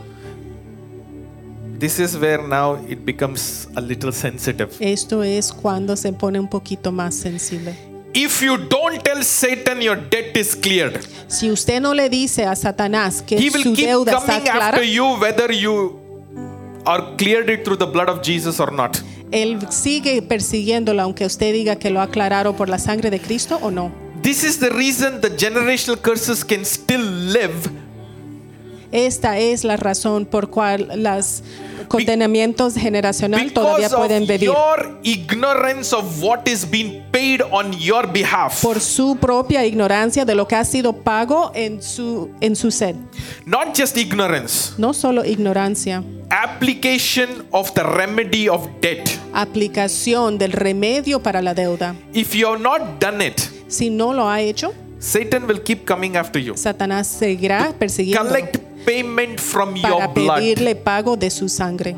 this 1.77 1.99
is 1.99 2.15
where 2.15 2.41
now 2.41 2.79
it 2.89 3.05
becomes 3.05 3.67
a 3.75 3.81
little 3.81 4.11
sensitive. 4.11 4.69
esto 4.79 5.21
es 5.21 5.53
cuando 5.53 5.95
se 5.95 6.11
pone 6.13 6.39
un 6.39 6.47
poquito 6.49 6.91
más 6.91 7.13
sensible. 7.13 7.75
If 8.15 8.41
you 8.41 8.57
don't 8.57 8.99
tell 9.03 9.21
Satan 9.23 9.79
your 9.81 9.97
debt 10.09 10.35
is 10.35 10.55
cleared, 10.55 10.99
Si 11.27 11.51
usted 11.51 11.79
no 11.79 11.93
le 11.93 12.09
dice 12.09 12.45
a 12.47 12.55
Satanás 12.55 13.21
que 13.21 13.37
he 13.37 13.51
will 13.51 13.61
su 13.61 13.73
keep 13.75 13.85
deuda 13.87 14.13
está 14.13 14.25
coming 14.25 14.41
clara, 14.51 14.65
after 14.69 14.83
you 14.83 15.05
whether 15.21 15.51
you 15.53 15.99
are 16.87 17.15
cleared 17.17 17.51
it 17.51 17.63
through 17.63 17.77
the 17.77 17.85
blood 17.85 18.09
of 18.09 18.23
Jesus 18.23 18.59
or 18.59 18.71
not. 18.71 18.97
Él 19.31 19.59
sigue 19.69 20.21
persiguiéndolo 20.21 21.01
aunque 21.01 21.25
usted 21.25 21.53
diga 21.53 21.77
que 21.77 21.89
lo 21.89 22.01
aclararon 22.01 22.55
por 22.55 22.69
la 22.69 22.79
sangre 22.79 23.09
de 23.09 23.19
Cristo 23.19 23.59
o 23.61 23.71
no. 23.71 23.91
This 24.21 24.43
is 24.43 24.59
the 24.59 24.69
reason 24.69 25.21
the 25.21 25.29
generational 25.29 25.97
curses 25.99 26.43
can 26.43 26.65
still 26.65 27.31
live 27.31 27.69
Esta 28.91 29.37
es 29.37 29.63
la 29.63 29.77
razón 29.77 30.25
por 30.25 30.49
cual 30.49 30.89
los 30.95 31.43
condenamientos 31.87 32.75
generacional 32.75 33.51
todavía 33.51 33.89
pueden 33.89 34.25
vivir. 34.27 34.49
your 34.49 34.99
ignorance 35.03 35.93
of 35.95 36.21
what 36.23 36.47
is 36.47 36.69
being 36.69 37.03
paid 37.11 37.41
on 37.51 37.71
your 37.73 38.07
behalf. 38.11 38.61
Por 38.61 38.79
su 38.79 39.17
propia 39.17 39.65
ignorancia 39.65 40.25
de 40.25 40.35
lo 40.35 40.47
que 40.47 40.55
ha 40.55 40.65
sido 40.65 40.93
pago 40.93 41.51
en 41.53 41.81
su, 41.81 42.29
en 42.41 42.55
su 42.55 42.71
sed. 42.71 42.95
Not 43.45 43.75
just 43.77 43.97
ignorance, 43.97 44.73
No 44.77 44.93
solo 44.93 45.23
ignorancia, 45.25 46.03
application 46.29 47.45
of 47.51 47.71
the 47.73 47.83
remedy 47.83 48.47
of 48.49 48.67
debt. 48.81 49.09
aplicación 49.33 50.37
del 50.37 50.51
remedio 50.51 51.21
para 51.21 51.41
la 51.41 51.53
deuda. 51.53 51.95
If 52.13 52.33
you 52.33 52.47
have 52.47 52.59
not 52.61 52.99
done 52.99 53.25
it, 53.25 53.39
Si 53.67 53.89
no 53.89 54.13
lo 54.13 54.29
ha 54.29 54.39
hecho, 54.41 54.73
Satan 54.99 55.45
will 55.45 55.61
keep 55.61 55.85
coming 55.85 56.15
after 56.15 56.41
you. 56.41 56.55
Satanás 56.57 57.07
seguirá 57.07 57.73
persiguiendo 57.77 58.29
Collect 58.29 58.57
payment 58.87 59.39
from 59.39 59.75
your 59.75 59.83
para 59.99 60.07
blood. 60.07 60.39
pedirle 60.39 60.75
pago 60.75 61.17
de 61.17 61.29
su 61.29 61.49
sangre, 61.49 61.95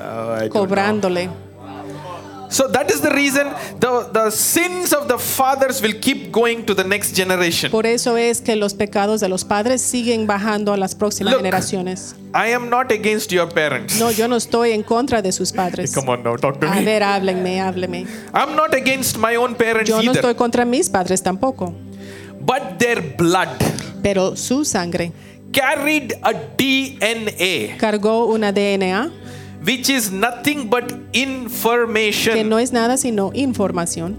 Oh, 0.00 0.34
I 0.36 0.38
don't 0.40 0.40
know. 0.40 0.48
cobrándole. 0.50 1.28
So 2.50 2.66
that 2.72 2.90
is 2.90 3.02
the 3.02 3.10
reason 3.10 3.46
the, 3.78 4.08
the 4.10 4.30
sins 4.30 4.94
of 4.94 5.06
the 5.06 5.18
fathers 5.18 5.82
will 5.82 5.92
keep 6.00 6.32
going 6.32 6.64
to 6.64 6.74
the 6.74 6.82
next 6.82 7.14
generation. 7.14 7.70
Por 7.70 7.84
eso 7.84 8.16
es 8.16 8.40
que 8.40 8.56
los 8.56 8.72
pecados 8.72 9.20
de 9.20 9.28
los 9.28 9.44
padres 9.44 9.82
siguen 9.82 10.26
bajando 10.26 10.72
a 10.72 10.78
las 10.78 10.94
próximas 10.94 11.34
Look. 11.34 11.42
generaciones. 11.42 12.14
I 12.34 12.54
am 12.54 12.70
not 12.70 12.90
against 12.90 13.30
your 13.32 13.52
parents. 13.52 13.98
No, 14.00 14.10
yo 14.10 14.28
no 14.28 14.36
estoy 14.36 14.72
en 14.72 14.82
contra 14.82 15.20
de 15.20 15.30
sus 15.30 15.52
padres. 15.52 15.92
Come 15.94 16.08
on 16.10 16.22
now, 16.22 16.36
talk 16.38 16.58
to 16.58 16.66
A 16.66 16.76
me. 16.76 16.84
ver, 16.86 17.02
háblenme, 17.02 17.60
háblenme. 17.60 18.06
I'm 18.32 18.56
not 18.56 18.72
against 18.74 19.18
my 19.18 19.36
own 19.36 19.54
parents 19.54 19.90
Yo 19.90 19.96
no 19.96 20.02
either. 20.12 20.14
estoy 20.16 20.34
contra 20.34 20.64
mis 20.64 20.88
padres 20.88 21.22
tampoco, 21.22 21.74
But 22.40 22.78
their 22.78 23.14
blood 23.18 23.48
pero 24.02 24.36
su 24.36 24.64
sangre 24.64 25.12
carried 25.52 26.14
a 26.22 26.32
DNA, 26.56 27.76
cargó 27.78 28.26
una 28.26 28.52
DNA 28.52 29.10
which 29.64 29.90
is 29.90 30.10
nothing 30.10 30.68
but 30.68 30.86
que 30.88 31.20
information. 31.22 32.48
no 32.48 32.58
es 32.58 32.72
nada 32.72 32.96
sino 32.96 33.32
información. 33.34 34.16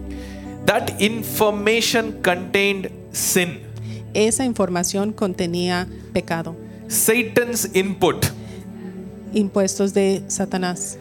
That 0.65 1.01
information 1.01 2.21
contained 2.21 2.91
sin. 3.11 3.61
Esa 4.13 4.43
información 4.45 5.13
contenía 5.13 5.87
pecado, 6.13 6.55
Satan's 6.87 7.69
input. 7.73 8.25
impuestos 9.33 9.93
de 9.93 10.23
Satanás. 10.27 10.97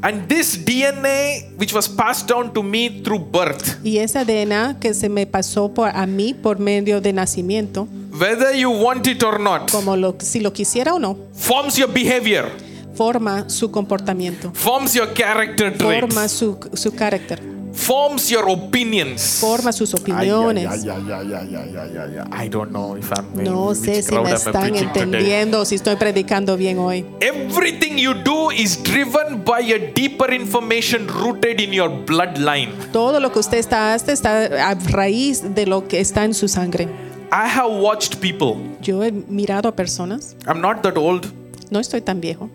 And 0.00 0.28
this 0.28 0.56
DNA, 0.56 1.50
which 1.58 1.72
was 1.72 1.88
passed 1.88 2.28
down 2.28 2.52
to 2.52 2.62
me 2.62 3.02
through 3.02 3.18
birth, 3.18 3.78
Y 3.82 3.98
esa 3.98 4.24
DNA 4.24 4.76
que 4.78 4.94
se 4.94 5.08
me 5.08 5.26
pasó 5.26 5.74
por, 5.74 5.88
a 5.88 6.06
mí 6.06 6.34
por 6.34 6.60
medio 6.60 7.00
de 7.00 7.12
nacimiento, 7.12 7.88
whether 8.12 8.54
you 8.54 8.70
want 8.70 9.06
it 9.08 9.22
or 9.24 9.40
not, 9.40 9.70
como 9.72 9.96
lo, 9.96 10.14
si 10.20 10.38
lo 10.38 10.52
quisiera 10.52 10.94
o 10.94 11.00
no, 11.00 11.16
forms 11.34 11.76
your 11.76 11.92
behavior, 11.92 12.48
forma 12.94 13.50
su 13.50 13.72
comportamiento, 13.72 14.52
forms 14.54 14.94
your 14.94 15.12
character 15.14 15.74
forma 15.76 16.28
su, 16.28 16.58
su 16.74 16.94
carácter, 16.94 17.40
forms 17.78 18.28
your 18.30 18.48
opinions. 18.50 19.38
forma 19.40 19.72
sus 19.72 19.94
opiniones. 19.94 20.66
ay, 20.66 20.80
ay, 20.88 21.12
ay, 21.12 21.32
ay, 21.32 21.54
ay, 21.54 21.76
ay, 21.76 21.96
ay, 21.96 22.18
ay. 22.30 22.44
I 22.46 22.48
don't 22.48 22.70
know 22.72 22.96
if 22.96 23.10
I'm 23.12 23.26
No 23.44 23.74
sé 23.74 24.02
si 24.02 24.14
me 24.14 24.30
I 24.30 24.34
están 24.34 24.74
entendiendo, 24.74 25.64
si 25.64 25.76
estoy 25.76 25.96
predicando 25.96 26.56
bien 26.56 26.78
hoy. 26.78 27.06
Everything 27.20 27.96
you 27.98 28.14
do 28.14 28.50
is 28.50 28.82
driven 28.82 29.44
by 29.44 29.60
a 29.72 29.78
deeper 29.94 30.32
information 30.34 31.06
rooted 31.06 31.60
in 31.60 31.72
your 31.72 31.88
bloodline. 32.04 32.70
Todo 32.92 33.20
lo 33.20 33.30
que 33.32 33.38
usted 33.38 33.58
está 33.58 33.94
hace 33.94 34.12
está 34.12 34.70
a 34.70 34.74
raíz 34.74 35.54
de 35.54 35.66
lo 35.66 35.86
que 35.86 36.00
está 36.00 36.24
en 36.24 36.34
su 36.34 36.48
sangre. 36.48 36.88
I 37.30 37.46
have 37.46 37.70
watched 37.80 38.20
people. 38.20 38.56
Yo 38.82 39.02
he 39.04 39.12
mirado 39.12 39.68
a 39.68 39.76
personas, 39.76 40.34
I'm 40.46 40.60
not 40.60 40.82
that 40.82 40.96
old. 40.96 41.26
no 41.70 41.78
estoy 41.78 42.00
tan 42.00 42.20
viejo, 42.20 42.48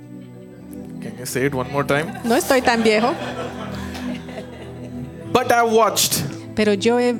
Can 1.01 1.17
you 1.19 1.25
say 1.25 1.45
it 1.45 1.53
one 1.53 1.69
more 1.71 1.85
time? 1.85 2.11
no 2.23 2.35
estoy 2.35 2.61
tan 2.61 2.81
viejo, 2.81 3.13
But 5.33 5.51
I 5.51 5.63
watched 5.63 6.21
pero 6.55 6.73
yo 6.73 6.99
he 6.99 7.13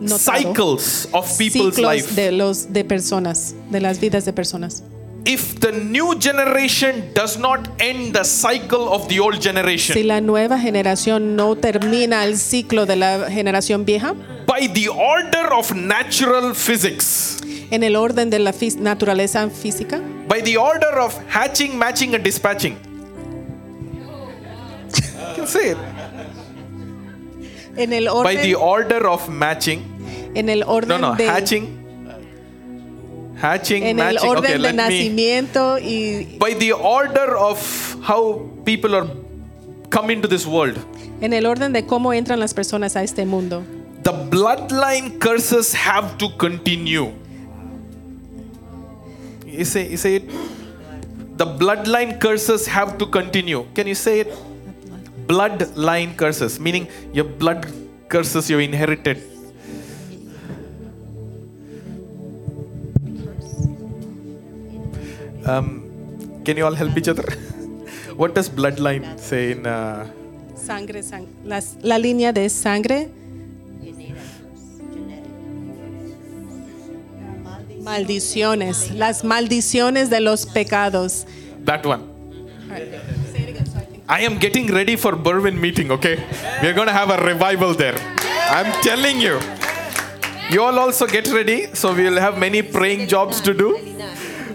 notado 0.00 0.18
cycles 0.18 1.08
of 1.12 1.26
people's 1.38 1.74
ciclos 1.74 1.78
life. 1.96 2.14
de 2.14 2.30
los 2.32 2.72
de 2.72 2.84
personas, 2.84 3.54
de 3.70 3.80
las 3.80 3.98
vidas 3.98 4.24
de 4.26 4.32
personas. 4.32 4.82
If 5.24 5.58
the 5.58 5.72
new 5.72 6.14
generation 6.20 7.10
does 7.14 7.36
not 7.36 7.66
end 7.80 8.14
the 8.14 8.22
cycle 8.24 8.88
of 8.92 9.08
the 9.08 9.18
old 9.18 9.36
Si 9.36 9.48
generation 9.48 10.06
la 10.06 10.20
nueva 10.20 10.56
generación 10.58 11.34
no 11.34 11.56
termina 11.56 12.24
el 12.24 12.36
ciclo 12.36 12.86
de 12.86 12.94
la 12.96 13.28
generación 13.30 13.84
vieja, 13.84 14.14
by 14.46 14.68
the 14.68 14.88
order 14.88 15.52
of 15.52 15.74
natural 15.74 16.54
physics, 16.54 17.38
en 17.72 17.82
el 17.82 17.96
orden 17.96 18.30
de 18.30 18.38
la 18.38 18.52
fis- 18.52 18.76
naturaleza 18.76 19.48
física, 19.50 20.00
by 20.28 20.40
the 20.42 20.56
order 20.58 20.98
of 21.00 21.12
hatching, 21.28 21.76
matching, 21.76 22.14
and 22.14 22.22
dispatching. 22.22 22.76
You 24.92 25.34
can 25.34 25.46
say 25.48 25.70
it. 25.70 25.78
En 27.76 27.92
el 27.92 28.08
By 28.22 28.36
the 28.36 28.54
order 28.54 29.06
of 29.06 29.28
matching. 29.28 29.82
en 30.34 30.48
el 30.48 30.60
No, 30.60 30.66
orden 30.66 31.00
no, 31.00 31.14
de 31.14 31.26
hatching. 31.28 31.68
Hatching, 33.40 33.82
en 33.84 33.98
el 33.98 34.14
matching. 34.14 34.28
orden 34.30 34.44
Okay, 34.44 34.52
de 34.54 34.58
let 34.58 34.72
me. 34.72 34.76
nacimiento 34.82 35.78
y 35.78 36.36
By 36.38 36.54
the 36.54 36.72
order 36.72 37.36
of 37.36 37.96
how 38.02 38.48
people 38.64 38.94
are 38.94 39.06
come 39.90 40.10
into 40.12 40.26
this 40.28 40.46
world. 40.46 40.78
en 41.20 41.32
el 41.32 41.44
orden 41.46 41.72
de 41.72 41.84
cómo 41.86 42.12
entran 42.14 42.38
las 42.40 42.54
personas 42.54 42.96
a 42.96 43.02
este 43.02 43.24
mundo. 43.26 43.62
The 44.02 44.12
bloodline 44.12 45.18
curses 45.18 45.74
have 45.74 46.16
to 46.18 46.28
continue. 46.38 47.12
You 49.46 49.64
say, 49.64 49.88
you 49.90 49.96
say 49.96 50.16
it. 50.16 50.30
The 51.36 51.46
bloodline 51.46 52.18
curses 52.20 52.66
have 52.66 52.98
to 52.98 53.06
continue. 53.10 53.64
Can 53.74 53.86
you 53.86 53.94
say 53.94 54.20
it? 54.20 54.28
Bloodline 55.26 56.16
curses, 56.16 56.58
meaning 56.60 56.86
your 57.12 57.24
blood 57.24 57.66
curses 58.08 58.48
you 58.48 58.58
inherited. 58.58 59.22
Um, 65.44 66.42
can 66.44 66.56
you 66.56 66.64
all 66.64 66.74
help 66.74 66.96
each 66.96 67.08
other? 67.08 67.22
what 68.16 68.34
does 68.34 68.48
bloodline 68.50 69.18
say 69.18 69.52
in? 69.52 69.66
Uh, 69.66 70.06
Sangre, 70.56 71.02
sang- 71.02 71.28
las- 71.44 71.76
la 71.82 71.96
línea 71.98 72.32
de 72.32 72.48
sangre. 72.48 73.08
Maldiciones, 77.82 78.90
las 78.92 79.22
maldiciones 79.24 80.10
de 80.10 80.20
los 80.20 80.46
pecados. 80.46 81.26
That 81.64 81.84
one. 81.86 82.02
I 84.08 84.20
am 84.20 84.38
getting 84.38 84.72
ready 84.72 84.94
for 84.94 85.12
Berwin 85.12 85.58
meeting, 85.58 85.90
okay? 85.90 86.24
We're 86.62 86.74
going 86.74 86.86
to 86.86 86.92
have 86.92 87.10
a 87.10 87.22
revival 87.24 87.74
there. 87.74 87.96
I'm 88.48 88.70
telling 88.82 89.20
you. 89.20 89.40
You 90.48 90.62
all 90.62 90.78
also 90.78 91.08
get 91.08 91.26
ready, 91.32 91.74
so 91.74 91.92
we'll 91.92 92.20
have 92.20 92.38
many 92.38 92.62
praying 92.62 93.08
jobs 93.08 93.40
to 93.40 93.52
do. 93.52 93.76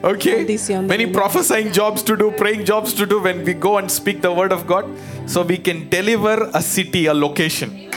Okay? 0.03 0.57
Many 0.81 1.11
prophesying 1.11 1.73
jobs 1.73 2.01
to 2.03 2.15
do, 2.15 2.31
praying 2.31 2.63
jobs 2.63 2.93
to 2.93 3.05
do 3.05 3.19
when 3.21 3.43
we 3.43 3.53
go 3.53 3.77
and 3.77 3.91
speak 3.91 4.21
the 4.21 4.31
word 4.31 4.53
of 4.53 4.65
God. 4.65 4.89
So 5.25 5.41
we 5.43 5.57
can 5.57 5.89
deliver 5.89 6.49
a 6.53 6.61
city, 6.61 7.07
a 7.07 7.13
location. 7.13 7.89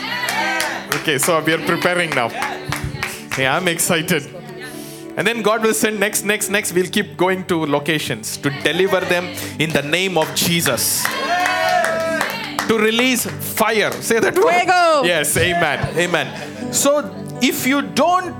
Okay, 0.96 1.18
so 1.18 1.40
we 1.40 1.52
are 1.52 1.64
preparing 1.64 2.10
now. 2.10 2.30
Yeah, 3.38 3.56
I'm 3.56 3.68
excited. 3.68 4.43
And 5.16 5.26
then 5.26 5.42
God 5.42 5.62
will 5.62 5.74
send 5.74 6.00
next, 6.00 6.24
next, 6.24 6.48
next. 6.50 6.72
We'll 6.72 6.90
keep 6.90 7.16
going 7.16 7.44
to 7.46 7.64
locations 7.66 8.36
to 8.38 8.50
deliver 8.62 9.00
them 9.00 9.26
in 9.60 9.70
the 9.70 9.82
name 9.82 10.18
of 10.18 10.32
Jesus. 10.34 11.04
To 12.68 12.78
release 12.78 13.26
fire. 13.54 13.92
Say 14.02 14.18
that 14.20 14.34
word. 14.36 14.52
Fuego. 14.52 15.04
Yes, 15.04 15.36
amen. 15.36 15.78
Amen. 15.98 16.72
So 16.72 17.10
if 17.42 17.66
you 17.66 17.82
don't 17.82 18.34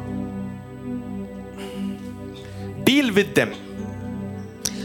deal 2.84 3.12
with 3.14 3.34
them, 3.34 3.52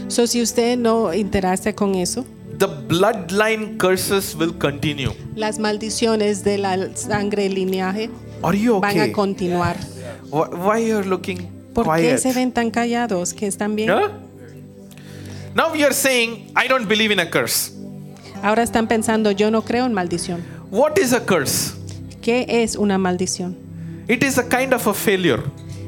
So, 0.08 0.26
si 0.26 0.42
usted 0.42 0.76
no 0.78 1.14
interactúa 1.14 1.72
con 1.72 1.94
eso, 1.94 2.26
the 2.58 2.66
bloodline 2.66 3.78
curses 3.78 4.34
will 4.36 4.52
continue. 4.52 5.12
las 5.36 5.58
maldiciones 5.60 6.42
de 6.42 6.58
la 6.58 6.76
sangre 6.96 7.48
lineaje 7.48 8.10
Are 8.42 8.56
you 8.58 8.76
okay? 8.76 8.98
van 8.98 9.10
a 9.10 9.12
continuar. 9.12 9.76
Wh- 10.30 10.50
Why 10.52 10.70
are 10.72 10.78
you're 10.80 11.04
looking 11.04 11.48
¿Por 11.74 11.86
qué 11.96 12.00
quiet? 12.02 12.18
se 12.18 12.32
ven 12.32 12.52
tan 12.52 12.70
callados? 12.70 13.32
¿Que 13.34 13.46
están 13.46 13.76
bien? 13.76 13.90
Huh? 13.90 14.08
Now 15.54 15.74
you're 15.74 15.94
saying, 15.94 16.52
I 16.56 16.68
don't 16.68 16.86
believe 16.88 17.12
in 17.12 17.20
a 17.20 17.28
curse. 17.30 17.72
Ahora 18.42 18.62
están 18.62 18.86
pensando, 18.88 19.30
yo 19.32 19.50
no 19.50 19.62
creo 19.62 19.84
en 19.86 19.92
maldición. 19.92 20.40
What 20.70 20.98
is 20.98 21.12
a 21.12 21.20
curse? 21.24 21.72
¿Qué 22.22 22.46
es 22.48 22.76
una 22.76 22.98
maldición? 22.98 23.56
It 24.08 24.22
is 24.22 24.38
a 24.38 24.48
kind 24.48 24.72
of 24.72 24.86
a 24.86 24.94
failure. 24.94 25.42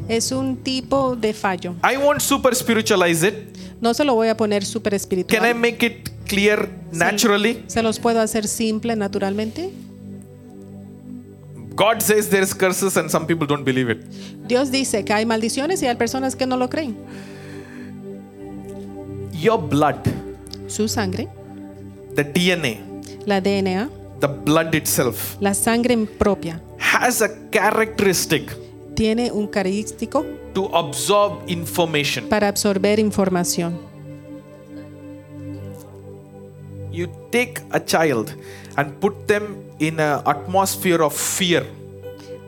Es 0.09 0.33
un 0.33 0.57
tipo 0.57 1.17
de 1.17 1.33
fallo. 1.33 1.75
I 1.83 1.97
won't 1.97 2.21
super 2.21 2.55
spiritualize 2.55 3.27
it. 3.27 3.35
No 3.81 3.95
se 3.95 4.05
lo 4.05 4.15
voy 4.15 4.29
a 4.29 4.37
poner 4.37 4.65
súper 4.65 4.93
Can 4.93 4.97
I 4.97 5.01
espiritual. 5.01 5.55
make 5.55 5.85
it 5.87 6.09
clear 6.29 6.69
naturally? 6.93 7.65
¿Se 7.67 7.83
los 7.83 7.99
puedo 7.99 8.21
hacer 8.21 8.47
simple 8.47 8.95
naturalmente? 8.97 9.71
God 11.75 12.03
says 12.03 12.29
there's 12.29 12.53
curses 12.55 12.97
and 12.97 13.11
some 13.11 13.27
people 13.27 13.47
don't 13.47 13.65
believe 13.65 13.89
it. 13.91 14.05
Dios 14.47 14.71
dice 14.71 15.05
que 15.05 15.13
hay 15.15 15.25
maldiciones 15.25 15.83
y 15.83 15.87
hay 15.87 15.97
personas 15.97 16.37
que 16.37 16.47
no 16.47 16.57
lo 16.57 16.69
creen. 16.69 16.97
Your 19.33 19.59
blood, 19.59 19.97
Su 20.69 20.89
sangre, 20.89 21.29
the 22.15 22.25
DNA, 22.25 22.81
la 23.27 23.41
DNA, 23.41 23.89
the 24.21 24.29
blood 24.29 24.75
itself, 24.75 25.37
la 25.41 25.53
sangre 25.55 25.97
propia, 26.19 26.61
has 26.79 27.23
a 27.23 27.29
characteristic 27.51 28.55
tiene 28.95 29.33
un 29.33 29.47
carístico 29.49 30.25
to 30.55 30.69
absorb 30.77 31.49
information. 31.49 32.29
para 32.29 32.49
absorber 32.49 32.99
información. 32.99 33.79
You 36.93 37.09
take 37.31 37.61
a 37.71 37.81
child 37.81 38.35
and 38.77 38.93
put 39.01 39.27
them 39.27 39.57
in 39.83 39.99
an 39.99 40.21
atmosphere 40.25 41.03
of 41.03 41.15
fear. 41.15 41.67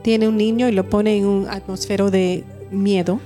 Tiene 0.03 0.29
un 0.29 0.37
niño 0.37 0.69
y 0.69 0.73
lo 0.73 0.89
pone 0.89 1.17
en 1.17 1.27
un 1.27 1.49
atmósfero 1.49 2.11
de 2.11 2.45
miedo. 2.71 3.21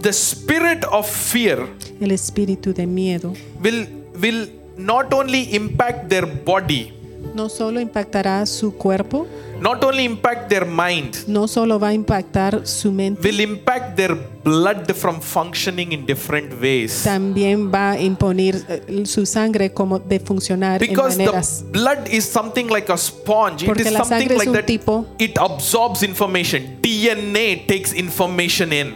The 0.00 0.12
spirit 0.12 0.84
of 0.90 1.08
fear 1.08 1.66
El 2.00 2.10
espíritu 2.12 2.72
de 2.72 2.86
miedo 2.86 3.32
will 3.62 3.88
will 4.20 4.48
not 4.76 5.12
only 5.12 5.54
impact 5.54 6.08
their 6.08 6.26
body, 6.26 6.92
no 7.34 7.48
solo 7.48 7.80
impactará 7.80 8.44
su 8.46 8.74
cuerpo, 8.74 9.26
not 9.60 9.82
only 9.84 10.04
impact 10.04 10.48
their 10.48 10.64
mind, 10.66 11.16
no 11.26 11.48
solo 11.48 11.78
va 11.78 11.88
a 11.88 11.94
impactar 11.94 12.66
su 12.66 12.92
mente, 12.92 13.20
will 13.26 13.40
impact 13.40 13.96
their 13.96 14.14
blood 14.44 14.92
from 14.94 15.20
functioning 15.20 15.92
in 15.92 16.04
different 16.06 16.52
ways. 16.60 17.02
también 17.02 17.72
va 17.72 17.92
a 17.92 18.00
imponer 18.00 18.56
eh, 18.68 19.06
su 19.06 19.24
sangre 19.26 19.72
como 19.72 19.98
de 19.98 20.20
funcionar 20.20 20.82
en 20.82 20.88
Because 20.90 21.16
maneras. 21.18 21.64
the 21.64 21.78
blood 21.78 22.06
is 22.10 22.24
something 22.24 22.66
like 22.68 22.90
a 22.92 22.96
sponge. 22.96 23.62
It 23.62 23.66
Porque 23.66 23.82
is 23.82 23.92
la 23.92 24.04
something 24.04 24.36
like 24.36 24.52
that. 24.52 24.66
tipo- 24.66 25.06
It 25.18 25.36
absorbs 25.38 26.02
information. 26.02 26.78
DNA 26.82 27.66
takes 27.66 27.92
information 27.94 28.72
in. 28.72 28.94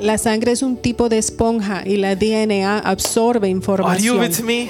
La 0.00 0.18
sangre 0.18 0.52
es 0.52 0.62
un 0.62 0.76
tipo 0.76 1.08
de 1.08 1.18
esponja 1.18 1.82
y 1.86 1.96
la 1.96 2.16
DNA 2.16 2.80
absorbe 2.80 3.48
información. 3.48 3.90
Are 3.96 4.02
you 4.02 4.18
with 4.18 4.40
me? 4.44 4.68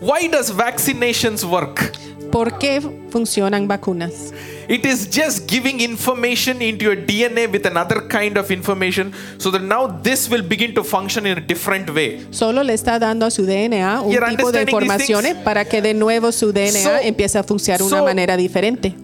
Why 0.00 0.28
does 0.28 0.50
vaccinations 0.54 1.44
work? 1.44 1.92
¿Por 2.36 2.58
qué 2.58 2.82
funcionan 3.08 3.66
vacunas? 3.66 4.34
It 4.68 4.84
is 4.84 5.08
just 5.10 5.50
giving 5.50 5.80
information 5.80 6.60
into 6.60 6.84
your 6.84 6.94
DNA 6.94 7.50
with 7.50 7.64
another 7.64 8.06
kind 8.08 8.36
of 8.36 8.50
information 8.50 9.10
so 9.38 9.50
that 9.52 9.62
now 9.62 9.86
this 10.02 10.28
will 10.28 10.42
begin 10.46 10.74
to 10.74 10.84
function 10.84 11.24
in 11.26 11.38
a 11.38 11.40
different 11.40 11.88
way. 11.94 12.26
Solo 12.32 12.62
le 12.62 12.74
está 12.74 12.98
dando 12.98 13.24
a 13.24 13.30
su 13.30 13.46
DNA 13.46 14.02
un 14.02 14.12
You're 14.12 14.28
tipo 14.28 14.52
de 14.52 14.64
informaciones 14.64 15.34
para 15.36 15.64
que 15.64 15.80
de 15.80 15.94
nuevo 15.94 16.30
su 16.30 16.52
DNA 16.52 16.72
So- 16.82 16.98
empiece 17.00 17.38
a 17.38 17.42
funcionar 17.42 17.78
de 17.80 17.86
una 17.86 18.02
manera 18.02 18.36
diferente. 18.36 18.94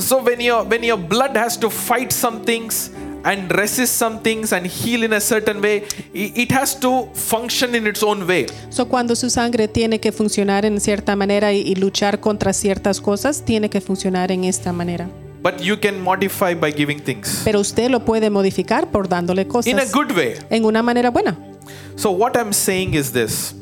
So 0.00 0.18
when 0.18 0.40
your 0.40 0.66
when 0.66 0.82
your 0.82 0.98
blood 0.98 1.36
has 1.36 1.56
to 1.60 1.70
fight 1.70 2.10
some 2.10 2.40
things 2.44 2.90
and 3.24 3.50
resist 3.50 3.96
some 3.96 4.20
things 4.20 4.52
and 4.52 4.66
heal 4.66 5.02
in 5.02 5.12
a 5.12 5.20
certain 5.20 5.60
way, 5.60 5.84
it 6.12 6.52
has 6.52 6.78
to 6.80 7.08
function 7.14 7.74
in 7.74 7.86
its 7.86 8.02
own 8.02 8.26
way. 8.26 8.46
So, 8.70 8.86
cuando 8.86 9.16
su 9.16 9.30
sangre 9.30 9.66
tiene 9.66 9.98
que 9.98 10.12
funcionar 10.12 10.64
en 10.64 10.80
cierta 10.80 11.16
manera 11.16 11.52
y, 11.52 11.60
y 11.60 11.74
luchar 11.76 12.20
contra 12.20 12.52
ciertas 12.52 13.00
cosas, 13.00 13.44
tiene 13.44 13.70
que 13.70 13.80
funcionar 13.80 14.30
en 14.30 14.44
esta 14.44 14.72
manera. 14.72 15.08
But 15.42 15.60
you 15.60 15.78
can 15.78 16.00
modify 16.00 16.54
by 16.54 16.72
giving 16.72 17.00
things 17.00 17.42
Pero 17.44 17.60
usted 17.60 17.90
lo 17.90 18.04
puede 18.06 18.30
modificar 18.30 18.90
por 18.90 19.08
dándole 19.10 19.46
cosas. 19.46 19.70
in 19.70 19.78
a 19.78 19.84
good 19.92 20.10
way. 20.16 20.34
en 20.48 20.64
una 20.64 20.82
manera 20.82 21.10
buena. 21.10 21.36
So 21.96 22.10
what 22.10 22.34
I'm 22.36 22.52
saying 22.52 22.94
is 22.94 23.12
this. 23.12 23.54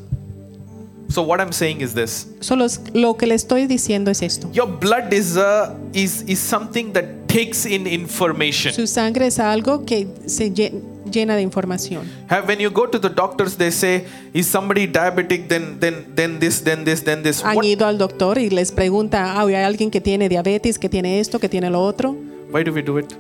So 1.09 1.23
what 1.23 1.41
I'm 1.41 1.53
saying 1.53 1.83
is 1.83 1.93
this. 1.93 2.27
Solo 2.41 2.67
lo 2.95 3.17
que 3.17 3.27
le 3.27 3.35
estoy 3.35 3.67
diciendo 3.67 4.11
es 4.11 4.23
esto. 4.23 4.49
Your 4.53 4.67
blood 4.79 5.13
is 5.13 5.37
a 5.37 5.77
is 5.93 6.23
is 6.27 6.39
something 6.39 6.93
that 6.93 7.05
takes 7.33 7.65
in 7.67 7.87
information. 7.87 8.73
Su 8.73 8.87
sangre 8.87 9.27
es 9.27 9.39
algo 9.39 9.85
que 9.85 10.07
se 10.27 10.53
llena 10.53 11.35
de 11.37 11.43
información. 11.43 12.07
Have 12.29 12.47
when 12.47 12.59
you 12.61 12.71
go 12.71 12.87
to 12.89 13.01
the 13.01 13.09
doctors, 13.09 13.57
they 13.57 13.71
say, 13.71 14.05
"Is 14.33 14.47
somebody 14.47 14.87
diabetic? 14.87 15.49
Then 15.49 15.79
then 15.81 16.13
then 16.15 16.39
this, 16.39 16.63
then 16.63 16.85
this, 16.85 17.03
then 17.03 17.23
this." 17.23 17.43
Han 17.43 17.57
What, 17.57 17.65
ido 17.65 17.87
al 17.87 17.99
doctor 17.99 18.39
y 18.39 18.51
les 18.51 18.73
pregunta, 18.73 19.33
ah, 19.39 19.47
¿hay 19.47 19.55
alguien 19.55 19.91
que 19.91 20.01
tiene 20.01 20.29
diabetes, 20.29 20.79
que 20.79 20.89
tiene 20.89 21.21
esto, 21.21 21.39
que 21.39 21.49
tiene 21.49 21.71
lo 21.71 21.83
otro? 21.83 22.15
why 22.53 22.63
do 22.63 22.73
we 22.73 22.83
do 22.83 22.99
it? 22.99 23.13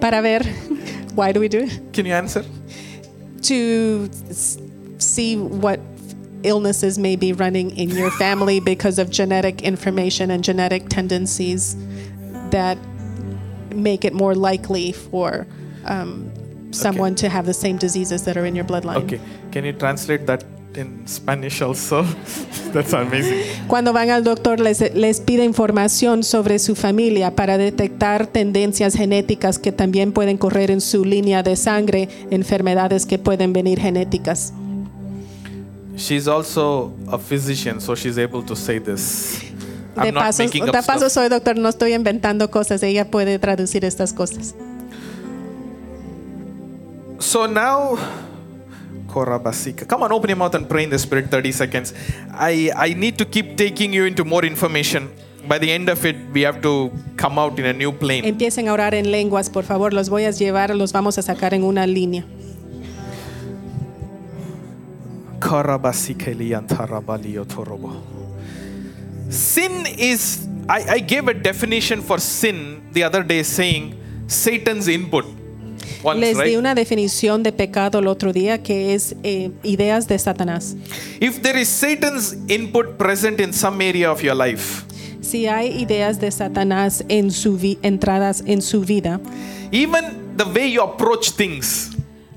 Para 0.00 0.20
ver, 0.20 0.46
why 1.16 1.32
do 1.32 1.40
we 1.40 1.48
do 1.48 1.58
it? 1.64 1.70
Can 1.92 2.06
you 2.06 2.14
answer? 2.14 2.44
To 3.42 4.08
s- 4.30 4.58
see 4.98 5.36
what 5.36 5.80
illnesses 6.42 6.96
may 6.98 7.16
be 7.16 7.32
running 7.32 7.70
in 7.76 7.90
your 7.90 8.10
family 8.12 8.60
because 8.60 8.98
of 8.98 9.10
genetic 9.10 9.62
information 9.62 10.30
and 10.30 10.42
genetic 10.44 10.88
tendencies 10.88 11.76
that 12.50 12.78
make 13.74 14.04
it 14.04 14.12
more 14.12 14.34
likely 14.34 14.92
for 14.92 15.46
um, 15.86 16.30
someone 16.70 17.14
to 17.16 17.28
have 17.28 17.46
the 17.46 17.54
same 17.54 17.76
diseases 17.76 18.24
that 18.24 18.36
are 18.36 18.46
in 18.46 18.54
your 18.54 18.64
bloodline. 18.64 18.96
Okay. 18.96 19.20
Can 19.50 19.64
you 19.64 19.72
translate 19.72 20.26
that 20.26 20.44
in 20.74 21.06
Spanish 21.06 21.62
also? 21.62 22.02
That's 22.72 22.92
amazing. 22.92 23.44
Cuando 23.66 23.92
van 23.92 24.10
al 24.10 24.24
doctor 24.24 24.60
les, 24.60 24.94
les 24.94 25.20
pide 25.20 25.44
información 25.44 26.22
sobre 26.22 26.58
su 26.58 26.74
familia 26.76 27.34
para 27.34 27.58
detectar 27.58 28.26
tendencias 28.26 28.94
genéticas 28.94 29.58
que 29.58 29.72
también 29.72 30.12
pueden 30.12 30.38
correr 30.38 30.70
en 30.70 30.80
su 30.80 31.04
línea 31.04 31.42
de 31.42 31.56
sangre, 31.56 32.08
enfermedades 32.30 33.06
que 33.06 33.18
pueden 33.18 33.52
venir 33.52 33.80
genéticas. 33.80 34.52
She's 35.96 36.28
also 36.28 36.94
a 37.08 37.18
physician, 37.18 37.80
so 37.80 37.94
she's 37.94 38.16
able 38.16 38.42
to 38.42 38.56
say 38.56 38.78
this. 38.78 39.49
De 40.02 40.12
paso, 40.12 40.44
de 40.44 40.82
paso 40.84 41.10
soy 41.10 41.28
doctor, 41.28 41.58
no 41.58 41.68
estoy 41.68 41.94
inventando 41.94 42.50
cosas, 42.50 42.82
ella 42.82 43.10
puede 43.10 43.38
traducir 43.38 43.84
estas 43.84 44.12
cosas. 44.12 44.54
So 47.18 47.46
now, 47.46 47.98
Korabasika. 49.06 49.86
Come 49.86 50.04
on, 50.04 50.12
open 50.12 50.30
your 50.30 50.38
mouth 50.38 50.54
and 50.54 50.68
pray 50.68 50.84
in 50.84 50.90
the 50.90 50.98
Spirit 50.98 51.30
30 51.30 51.52
seconds. 51.52 51.94
I, 52.32 52.70
I 52.74 52.94
need 52.94 53.18
to 53.18 53.26
keep 53.26 53.56
taking 53.56 53.92
you 53.92 54.06
into 54.06 54.24
more 54.24 54.46
information. 54.46 55.10
By 55.46 55.58
the 55.58 55.72
end 55.72 55.88
of 55.88 56.04
it, 56.04 56.16
we 56.32 56.42
have 56.42 56.60
to 56.62 56.90
come 57.16 57.38
out 57.38 57.58
in 57.58 57.66
a 57.66 57.72
new 57.72 57.92
plane. 57.92 58.24
Empiecen 58.24 58.68
a 58.68 58.72
orar 58.72 58.94
en 58.94 59.10
lenguas, 59.10 59.50
por 59.50 59.64
favor. 59.64 59.92
Los 59.92 60.08
voy 60.08 60.24
a 60.24 60.30
llevar, 60.30 60.74
los 60.74 60.92
vamos 60.92 61.18
a 61.18 61.22
sacar 61.22 61.54
en 61.54 61.64
una 61.64 61.86
línea. 61.86 62.24
Karabasikeliantarabaliyotorobo. 65.40 68.19
Sin 69.30 69.86
is, 69.98 70.46
I, 70.68 70.96
I 70.96 70.98
gave 71.00 71.28
a 71.28 71.34
definition 71.34 72.02
for 72.02 72.18
sin 72.18 72.82
the 72.92 73.04
other 73.04 73.22
day 73.22 73.42
saying 73.44 73.94
Satan's 74.26 74.88
input. 74.88 75.24
Once, 76.02 76.18
Les 76.18 76.34
di 76.36 76.42
right? 76.42 76.56
una 76.58 76.74
definición 76.74 77.42
de 77.42 77.52
pecado 77.52 77.98
el 77.98 78.06
otro 78.08 78.32
día 78.32 78.62
que 78.62 78.94
es 78.94 79.14
eh, 79.22 79.50
ideas 79.62 80.08
de 80.08 80.18
Satanás. 80.18 80.74
If 81.20 81.42
there 81.42 81.58
is 81.60 81.68
Satan's 81.68 82.36
input 82.48 82.96
present 82.96 83.38
in 83.40 83.52
some 83.52 83.80
area 83.82 84.10
of 84.10 84.22
your 84.22 84.34
life, 84.34 84.84
Si 85.20 85.46
hay 85.46 85.68
ideas 85.80 86.18
de 86.18 86.30
Satanás 86.30 87.04
en 87.08 87.30
su 87.30 87.56
vi- 87.58 87.78
entradas 87.82 88.42
en 88.46 88.62
su 88.62 88.80
vida, 88.80 89.20
even 89.70 90.34
the 90.36 90.44
way 90.44 90.72
you 90.72 90.82
approach 90.82 91.32
things, 91.32 91.90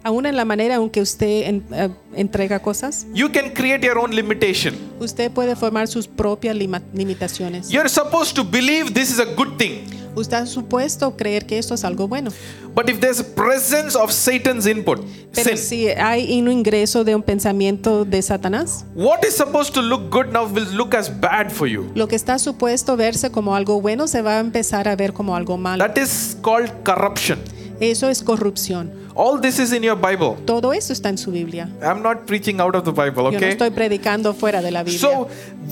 aún 0.03 0.25
en 0.25 0.35
la 0.35 0.45
manera 0.45 0.75
en 0.75 0.89
que 0.89 1.01
usted 1.01 1.47
en- 1.47 1.63
eh, 1.71 1.89
entrega 2.15 2.59
cosas, 2.59 3.05
you 3.13 3.31
can 3.31 3.51
create 3.51 3.85
your 3.85 3.97
own 3.97 4.13
limitation. 4.15 4.75
usted 4.99 5.31
puede 5.31 5.55
formar 5.55 5.87
sus 5.87 6.07
propias 6.07 6.55
lima- 6.55 6.81
limitaciones. 6.93 7.69
You're 7.69 7.89
supposed 7.89 8.35
to 8.35 8.43
believe 8.43 8.91
this 8.93 9.09
is 9.11 9.19
a 9.19 9.25
good 9.25 9.57
thing. 9.57 9.85
Usted 10.15 10.37
ha 10.37 10.45
supuesto 10.45 11.17
creer 11.17 11.47
que 11.47 11.57
esto 11.57 11.73
es 11.73 11.83
algo 11.83 12.07
bueno. 12.07 12.29
But 12.75 12.87
if 12.87 12.99
there's 12.99 13.23
presence 13.23 13.97
of 13.97 14.11
Satan's 14.11 14.67
input, 14.67 14.99
sin, 15.31 15.43
Pero 15.43 15.57
si 15.57 15.87
hay 15.87 16.39
un 16.39 16.51
ingreso 16.51 17.03
de 17.03 17.15
un 17.15 17.23
pensamiento 17.23 18.05
de 18.05 18.21
Satanás, 18.21 18.85
what 18.93 19.23
is 19.27 19.33
supposed 19.35 19.73
to 19.73 19.81
look 19.81 20.11
good 20.11 20.27
now 20.31 20.45
will 20.45 20.67
look 20.75 20.93
as 20.93 21.09
bad 21.19 21.49
for 21.49 21.67
you. 21.67 21.89
lo 21.95 22.07
que 22.07 22.15
está 22.15 22.37
supuesto 22.37 22.95
verse 22.95 23.31
como 23.31 23.55
algo 23.55 23.81
bueno 23.81 24.07
se 24.07 24.21
va 24.21 24.37
a 24.37 24.39
empezar 24.39 24.87
a 24.87 24.95
ver 24.95 25.13
como 25.13 25.35
algo 25.35 25.57
malo. 25.57 25.83
That 25.83 25.97
is 25.97 26.37
called 26.43 26.69
corruption. 26.83 27.39
Eso 27.79 28.07
es 28.07 28.21
corrupción. 28.21 28.91
All 29.15 29.39
this 29.39 29.59
is 29.59 29.71
in 29.71 29.83
your 29.83 29.95
Bible. 29.95 30.37
Todo 30.45 30.73
eso 30.73 30.91
está 30.91 31.09
en 31.09 31.17
su 31.17 31.31
Biblia. 31.31 31.69
I'm 31.81 32.01
not 32.01 32.25
preaching 32.25 32.59
out 32.59 32.75
of 32.75 32.83
the 32.83 32.91
Bible, 32.91 33.23
Yo 33.25 33.31
no 33.31 33.37
okay? 33.37 33.49
estoy 33.51 33.69
predicando 33.69 34.33
fuera 34.33 34.61
de 34.61 34.71
la 34.71 34.83
Biblia. 34.83 34.99
So, 34.99 35.27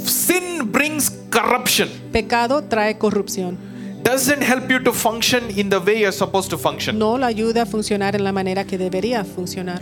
sin 0.06 0.72
brings 0.72 1.12
corruption. 1.30 1.89
Pecado 2.12 2.64
trae 2.64 2.98
corrupción. 2.98 3.58
Doesn't 4.04 4.42
help 4.42 4.70
you 4.70 4.80
to 4.84 4.94
function 4.94 5.50
in 5.58 5.70
the 5.70 5.80
way 5.80 6.00
you're 6.00 6.12
supposed 6.12 6.50
to 6.52 6.58
function. 6.58 6.98
No 6.98 7.18
la 7.18 7.28
ayuda 7.28 7.64
a 7.64 7.66
funcionar 7.66 8.16
en 8.16 8.24
la 8.24 8.32
manera 8.32 8.64
que 8.66 8.78
debería 8.78 9.24
funcionar. 9.24 9.82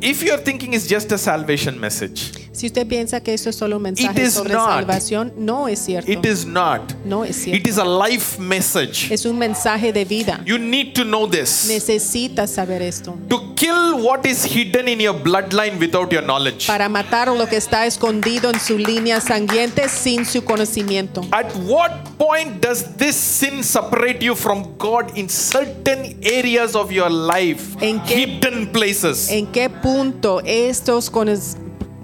If 0.00 0.22
you're 0.22 0.38
thinking 0.42 0.74
it's 0.74 0.86
just 0.88 1.10
a 1.12 1.18
salvation 1.18 1.78
message, 1.80 2.32
Si 2.52 2.66
usted 2.66 2.86
piensa 2.86 3.20
que 3.22 3.34
esto 3.34 3.50
es 3.50 3.56
solo 3.56 3.76
un 3.76 3.82
mensaje 3.82 4.22
is 4.22 4.32
sobre 4.34 4.54
not. 4.54 4.68
salvación, 4.68 5.32
no 5.36 5.68
es 5.68 5.78
cierto. 5.78 6.10
it 6.10 6.24
is 6.24 6.46
not. 6.46 6.94
No 7.04 7.22
es 7.24 7.36
cierto. 7.36 7.68
is 7.68 7.76
a 7.76 7.84
life 7.84 8.38
message. 8.40 9.10
Es 9.12 9.26
un 9.26 9.38
mensaje 9.38 9.92
de 9.92 10.04
vida. 10.06 10.40
You 10.46 10.56
need 10.58 10.94
to 10.94 11.04
know 11.04 11.26
this. 11.28 11.66
Necesitas 11.68 12.50
saber 12.50 12.80
esto. 12.80 13.18
To 13.28 13.54
kill 13.56 13.96
what 14.02 14.24
is 14.24 14.44
hidden 14.44 14.88
in 14.88 15.00
your 15.00 15.14
bloodline 15.14 15.78
without 15.78 16.10
your 16.10 16.22
knowledge. 16.22 16.66
Para 16.66 16.88
matar 16.88 17.28
lo 17.28 17.46
que 17.46 17.56
está 17.58 17.84
escondido 17.86 18.48
en 18.50 18.58
su 18.58 18.78
línea 18.78 19.20
sanguiente 19.20 19.88
sin 19.90 20.24
su 20.24 20.42
conocimiento. 20.42 21.22
At 21.32 21.54
what 21.66 21.92
point 22.16 22.62
does 22.62 22.96
this 22.96 23.16
sin 23.16 23.62
separate 23.64 24.22
you 24.24 24.34
from 24.34 24.76
God 24.78 25.14
in 25.14 25.28
certain 25.28 26.18
areas 26.22 26.74
of 26.74 26.90
your 26.90 27.10
life? 27.10 27.76
¿En 27.82 28.00
qué- 28.00 28.16
hidden 28.40 28.72
places. 28.72 29.28
¿En 29.30 29.46
qué 29.46 29.68
punto 29.86 30.42
estos 30.44 31.08
con- 31.10 31.28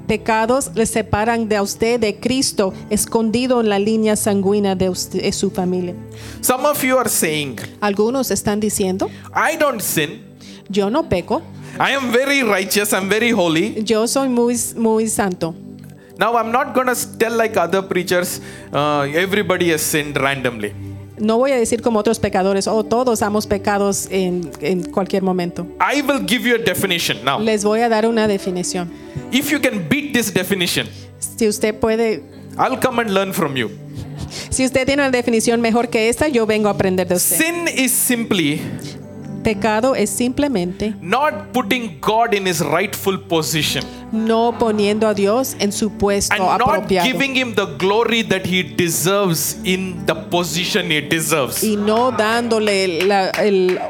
pecados 0.06 0.70
le 0.76 0.86
separan 0.86 1.48
de 1.48 1.60
usted 1.60 1.98
de 1.98 2.20
Cristo 2.20 2.72
escondido 2.90 3.60
en 3.60 3.68
la 3.68 3.80
línea 3.80 4.14
sanguínea 4.14 4.76
de, 4.76 4.88
usted- 4.88 5.20
de 5.22 5.32
su 5.32 5.50
familia? 5.50 5.94
Some 6.42 6.64
of 6.64 6.80
you 6.84 6.96
are 6.96 7.08
saying, 7.08 7.56
Algunos 7.80 8.30
están 8.30 8.60
diciendo, 8.60 9.10
I 9.34 9.56
don't 9.56 9.80
sin. 9.80 10.22
yo 10.68 10.90
no 10.90 11.08
peco, 11.08 11.42
I 11.80 11.92
am 11.96 12.12
very 12.12 12.42
righteous. 12.44 12.92
I'm 12.92 13.08
very 13.08 13.32
holy. 13.32 13.82
yo 13.84 14.06
soy 14.06 14.28
muy, 14.28 14.56
muy 14.76 15.08
santo. 15.08 15.52
Now, 16.18 16.36
I'm 16.36 16.52
not 16.52 16.74
going 16.74 16.86
to 16.86 16.94
tell 17.18 17.36
like 17.36 17.56
other 17.56 17.82
preachers, 17.82 18.40
uh, 18.72 19.08
everybody 19.12 19.70
has 19.72 19.80
sinned 19.82 20.16
randomly. 20.16 20.72
No 21.22 21.38
voy 21.38 21.52
a 21.52 21.56
decir 21.56 21.82
como 21.82 22.00
otros 22.00 22.18
pecadores, 22.18 22.66
oh, 22.66 22.82
todos 22.84 23.22
hemos 23.22 23.46
pecados 23.46 24.08
en, 24.10 24.50
en 24.60 24.82
cualquier 24.90 25.22
momento. 25.22 25.68
I 25.80 26.02
will 26.02 26.26
give 26.26 26.48
you 26.48 26.56
a 26.56 26.58
definition 26.58 27.24
now. 27.24 27.38
Les 27.38 27.62
voy 27.62 27.80
a 27.80 27.88
dar 27.88 28.06
una 28.06 28.26
definición. 28.26 28.90
If 29.30 29.52
you 29.52 29.60
can 29.60 29.86
beat 29.88 30.12
this 30.12 30.34
definition, 30.34 30.88
Si 31.38 31.46
usted 31.46 31.78
puede, 31.78 32.24
I'll 32.58 32.78
come 32.80 33.00
and 33.02 33.12
learn 33.14 33.32
from 33.32 33.54
you. 33.54 33.70
si 34.50 34.64
usted 34.64 34.84
tiene 34.84 35.02
una 35.02 35.10
definición 35.12 35.60
mejor 35.60 35.88
que 35.90 36.08
esta, 36.08 36.26
yo 36.26 36.44
vengo 36.44 36.66
a 36.68 36.72
aprender 36.72 37.06
de 37.06 37.14
usted. 37.14 37.36
Sin 37.36 37.68
is 37.68 37.92
simply 37.92 38.60
Pecado 39.42 39.94
es 39.94 40.10
simplemente 40.10 40.94
not 41.00 41.52
putting 41.52 41.98
God 42.00 42.32
in 42.34 42.46
his 42.46 42.60
rightful 42.60 43.18
position 43.20 43.84
no 44.12 44.54
poniendo 44.58 45.08
a 45.08 45.14
Dios 45.14 45.56
en 45.58 45.72
su 45.72 45.90
puesto 45.90 46.34
and 46.34 46.42
not 46.58 46.60
apropiado 46.60 47.06
giving 47.06 47.34
him 47.34 47.54
the 47.54 47.64
glory 47.78 48.22
that 48.22 48.42
he 48.44 48.62
deserves 48.62 49.56
in 49.64 50.04
the 50.06 50.14
position 50.14 50.90
he 50.90 51.00
deserves. 51.00 51.62
y 51.62 51.76
no 51.76 52.12
dándole 52.12 53.04
la, 53.04 53.30
el 53.30 53.80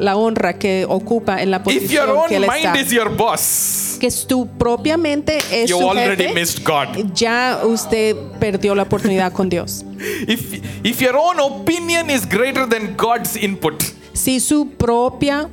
la 0.00 0.16
honra 0.16 0.58
que 0.58 0.84
ocupa 0.88 1.40
en 1.40 1.50
la 1.52 1.58
If 1.66 1.90
your 1.90 2.06
posición 2.06 2.10
own 2.10 2.28
que 2.28 2.36
él 2.36 2.46
mind 2.46 2.64
está. 2.66 2.80
is 2.80 2.90
your 2.92 3.08
boss, 3.16 3.96
Que 4.00 4.10
tu 4.26 4.46
propia 4.58 4.96
mente 4.96 5.38
es 5.52 5.70
you 5.70 5.78
su 5.78 5.88
already 5.88 6.24
jefe, 6.24 6.34
missed 6.34 6.64
God. 6.64 7.12
ya 7.14 7.60
usted 7.64 8.16
perdió 8.40 8.74
la 8.74 8.82
oportunidad 8.82 9.32
con 9.32 9.48
Dios. 9.48 9.84
If 10.26 10.60
if 10.84 11.00
your 11.00 11.16
own 11.16 11.38
opinion 11.38 12.10
is 12.10 12.26
greater 12.28 12.66
than 12.68 12.96
God's 12.96 13.36
input, 13.36 13.82
Si 14.14 14.40
su 14.40 14.68
propia 14.78 15.48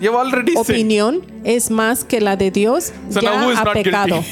you've 0.00 0.16
already 0.16 0.52
sinned. 0.52 0.58
opinión 0.70 1.22
es 1.44 1.70
más 1.70 2.02
que 2.04 2.20
la 2.20 2.36
de 2.36 2.50
Dios, 2.50 2.92
So 3.10 3.20
ya 3.20 3.40
ha 3.60 3.72
pecado. 3.72 4.16
guilty? 4.16 4.28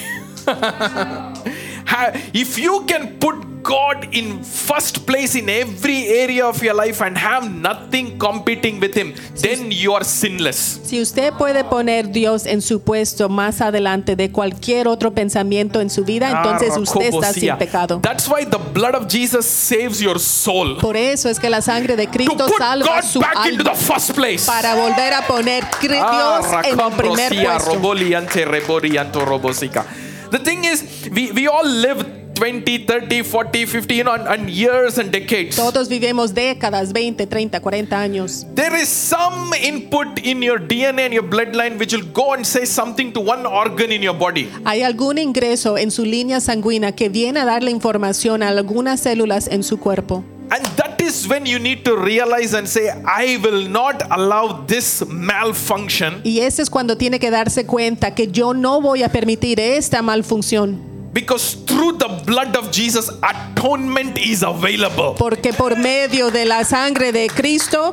Ha- 1.86 2.12
if 2.32 2.58
you 2.58 2.84
can 2.86 3.16
put 3.20 3.34
God 3.64 4.08
in 4.12 4.44
first 4.44 5.06
place 5.06 5.34
in 5.34 5.48
every 5.48 6.06
area 6.08 6.46
of 6.46 6.62
your 6.62 6.74
life 6.74 7.00
and 7.00 7.16
have 7.16 7.50
nothing 7.50 8.18
competing 8.18 8.78
with 8.78 8.94
Him, 8.94 9.14
then 9.40 9.70
you 9.72 9.94
are 9.94 10.04
sinless. 10.04 10.80
Si 10.84 11.00
usted 11.00 11.32
puede 11.32 11.64
poner 11.64 12.12
Dios 12.12 12.44
en 12.44 12.60
su 12.60 12.80
puesto 12.82 13.30
más 13.30 13.62
adelante 13.62 14.16
de 14.16 14.30
cualquier 14.30 14.86
otro 14.86 15.14
pensamiento 15.14 15.80
en 15.80 15.88
su 15.88 16.04
vida, 16.04 16.30
entonces 16.30 16.76
usted 16.76 17.06
está 17.14 17.32
sin 17.32 17.56
pecado. 17.56 18.00
That's 18.02 18.28
why 18.28 18.44
the 18.44 18.58
blood 18.58 18.94
of 18.94 19.08
Jesus 19.08 19.46
saves 19.46 19.98
your 19.98 20.20
soul. 20.20 20.76
Por 20.78 20.96
eso 20.96 21.30
es 21.30 21.40
que 21.40 21.48
la 21.48 21.62
sangre 21.62 21.96
de 21.96 22.04
To 22.06 22.12
Cristo 22.12 22.46
salva 22.58 22.96
God 22.96 23.02
su 23.02 23.22
alma 23.22 23.64
the 23.64 23.74
first 23.76 24.12
place. 24.12 24.44
para 24.46 24.74
volver 24.74 25.14
a 25.14 25.26
poner 25.26 25.64
Ah, 25.64 25.80
Dios 25.80 26.64
en 26.66 26.78
el 26.80 26.92
primer 26.96 27.32
puesto. 27.34 27.74
roboliante, 27.74 28.44
reborianto, 28.44 29.24
robosica. 29.24 29.86
The 30.30 30.38
thing 30.40 30.64
is, 30.64 30.82
we, 31.12 31.30
we 31.32 31.46
all 31.46 31.64
live 31.64 32.04
20, 32.34 32.78
30, 32.86 33.22
40, 33.22 33.66
50, 33.66 33.94
you 33.94 34.04
know, 34.04 34.12
and, 34.12 34.26
and 34.28 34.50
years 34.50 34.98
and 34.98 35.10
decades. 35.12 35.56
Todos 35.56 35.88
vivimos 35.88 36.34
décadas, 36.34 36.92
20, 36.92 37.26
30, 37.26 37.60
40 37.60 37.96
años. 37.96 38.46
There 38.54 38.74
is 38.74 38.88
some 38.88 39.52
input 39.54 40.18
in 40.18 40.42
your 40.42 40.58
DNA 40.58 41.06
and 41.06 41.14
your 41.14 41.22
bloodline 41.22 41.78
which 41.78 41.92
will 41.92 42.06
go 42.12 42.34
and 42.34 42.46
say 42.46 42.64
something 42.66 43.12
to 43.12 43.20
one 43.20 43.46
organ 43.46 43.92
in 43.92 44.02
your 44.02 44.14
body. 44.14 44.48
Hay 44.64 44.82
algún 44.82 45.18
ingreso 45.18 45.78
en 45.78 45.90
su 45.90 46.04
línea 46.04 46.40
sanguínea 46.40 46.92
que 46.92 47.08
viene 47.08 47.40
a 47.40 47.44
darle 47.44 47.70
información 47.70 48.42
a 48.42 48.48
algunas 48.48 49.00
células 49.00 49.48
en 49.48 49.62
su 49.62 49.78
cuerpo. 49.78 50.24
And 50.50 50.64
that 50.76 51.00
is 51.00 51.26
when 51.26 51.46
you 51.46 51.58
need 51.58 51.84
to 51.84 51.96
realize 51.96 52.52
and 52.54 52.68
say, 52.68 52.90
I 52.90 53.38
will 53.42 53.66
not 53.68 54.02
allow 54.10 54.64
this 54.66 55.02
malfunction 55.08 56.20
Y 56.22 56.40
ese 56.40 56.60
es 56.60 56.68
cuando 56.68 56.96
tiene 56.96 57.18
que 57.18 57.30
darse 57.30 57.64
cuenta 57.64 58.14
que 58.14 58.28
yo 58.28 58.52
no 58.52 58.80
voy 58.80 59.02
a 59.02 59.08
permitir 59.08 59.58
esta 59.58 60.02
malfunción. 60.02 60.93
Because 61.14 61.54
through 61.66 61.96
the 61.96 62.08
blood 62.26 62.54
of 62.56 62.70
Jesus, 62.70 63.08
atonement 63.22 64.18
is 64.18 64.42
available. 64.42 65.14
Porque 65.16 65.52
por 65.56 65.76
medio 65.76 66.30
de 66.30 66.44
la 66.44 66.64
sangre 66.64 67.12
de 67.12 67.28
Cristo 67.28 67.92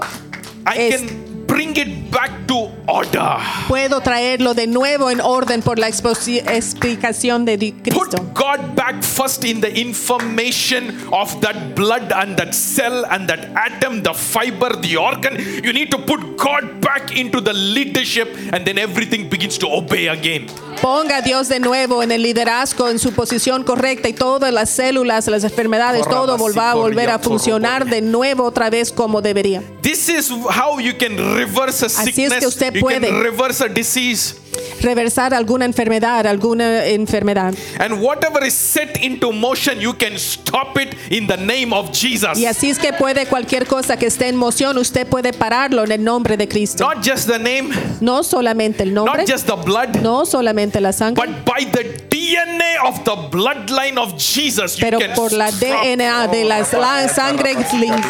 I 0.68 0.78
Es- 0.78 0.96
can 1.02 1.31
bring 1.52 1.76
it 1.76 2.10
back 2.10 2.32
to 2.48 2.72
order. 2.88 3.38
puedo 3.68 4.00
traerlo 4.00 4.54
de 4.54 4.68
nuevo 4.68 5.10
en 5.10 5.20
orden 5.20 5.62
por 5.62 5.78
la 5.80 5.88
explicación 5.90 7.44
de 7.46 7.58
di- 7.58 7.72
Put 7.92 8.16
God 8.34 8.74
back 8.76 9.04
first 9.04 9.44
in 9.44 9.60
the 9.60 9.70
information 9.70 10.98
of 11.12 11.42
that 11.42 11.76
blood 11.76 12.12
and 12.14 12.38
that 12.38 12.54
cell 12.54 13.06
and 13.12 13.28
that 13.28 13.50
atom, 13.56 14.02
the 14.02 14.14
fiber, 14.14 14.80
the 14.82 14.96
organ. 14.98 15.38
You 15.64 15.74
need 15.74 15.92
to 15.92 15.98
put 15.98 16.38
God 16.38 16.80
back 16.80 17.12
into 17.16 17.42
the 17.42 17.54
leadership, 17.54 18.30
and 18.54 18.66
then 18.66 18.78
everything 18.78 19.30
begins 19.30 19.58
to 19.60 19.68
obey 19.68 20.08
again. 20.08 20.48
Ponga 20.82 21.18
a 21.18 21.22
Dios 21.22 21.48
de 21.50 21.60
nuevo 21.60 22.02
en 22.02 22.12
el 22.12 22.24
liderazgo, 22.24 22.90
en 22.90 22.98
su 22.98 23.12
posición 23.12 23.64
correcta 23.64 24.10
y 24.10 24.14
todas 24.14 24.52
las 24.52 24.70
células, 24.70 25.28
las 25.28 25.44
enfermedades, 25.44 26.08
todo 26.08 26.38
va 26.56 26.72
a 26.72 26.76
volver 26.76 27.10
a 27.10 27.20
funcionar 27.20 27.86
de 27.86 28.02
nuevo 28.02 28.46
otra 28.46 28.70
vez 28.70 28.92
como 28.92 29.22
debería. 29.22 29.62
This 29.82 30.10
is 30.10 30.32
how 30.32 30.80
you 30.80 30.94
can 30.98 31.18
reverse 31.46 31.84
a 31.86 31.88
Así 31.88 32.10
es 32.10 32.16
sickness. 32.16 32.40
que 32.40 32.48
usted 32.48 32.74
you 32.74 32.82
puede. 32.82 33.08
can 33.08 33.22
reverse 33.22 33.62
a 33.64 33.68
disease. 33.68 34.36
Reversar 34.82 35.34
alguna 35.34 35.66
enfermedad, 35.66 36.26
alguna 36.28 36.86
enfermedad. 36.88 37.54
And 37.80 38.02
whatever 38.02 38.44
is 38.44 38.54
set 38.54 38.98
into 39.02 39.32
motion, 39.32 39.80
you 39.80 39.94
can 39.94 40.18
stop 40.18 40.78
it 40.78 40.94
in 41.10 41.28
the 41.28 41.38
name 41.38 41.72
of 41.72 41.92
Jesus. 41.94 42.38
Y 42.38 42.46
así 42.46 42.70
es 42.70 42.78
que 42.80 42.92
puede 42.92 43.28
cualquier 43.28 43.66
cosa 43.66 43.96
que 43.98 44.08
esté 44.08 44.28
en 44.28 44.36
moción, 44.36 44.78
usted 44.78 45.08
puede 45.08 45.32
pararlo 45.34 45.84
en 45.86 45.92
el 45.92 46.04
nombre 46.04 46.36
de 46.36 46.48
Cristo. 46.48 46.84
Not 46.84 47.06
just 47.06 47.28
the 47.28 47.40
name, 47.40 47.70
No 48.02 48.24
solamente 48.24 48.84
el 48.84 48.94
nombre, 48.94 49.20
not 49.22 49.30
just 49.30 49.46
the 49.46 49.56
blood, 49.56 49.96
no 50.02 50.26
solamente 50.26 50.82
la 50.82 50.92
sangre, 50.92 51.26
but 51.28 51.46
by 51.46 51.64
the 51.72 51.84
DNA 52.10 52.84
of 52.88 53.04
the 53.06 53.16
bloodline 53.32 53.98
of 53.98 54.18
Jesus, 54.18 54.78
you 54.78 54.82
pero 54.82 55.00
can 55.00 55.14
por 55.14 55.32
la 55.32 55.48
stop. 55.50 55.62
DNA 55.62 56.28
de 56.28 56.44
la 56.44 56.60
oh, 56.60 56.78
la 56.80 57.08
sangre 57.08 57.54
lin- 57.80 58.04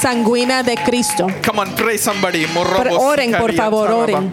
sanguina 0.00 0.62
de 0.62 0.76
Cristo. 0.76 1.26
Come 1.44 1.60
on, 1.60 1.74
pray 1.74 1.98
somebody. 1.98 2.46
Oren, 3.00 3.32
por 3.40 3.52
favor, 3.54 3.90
oren. 3.90 4.32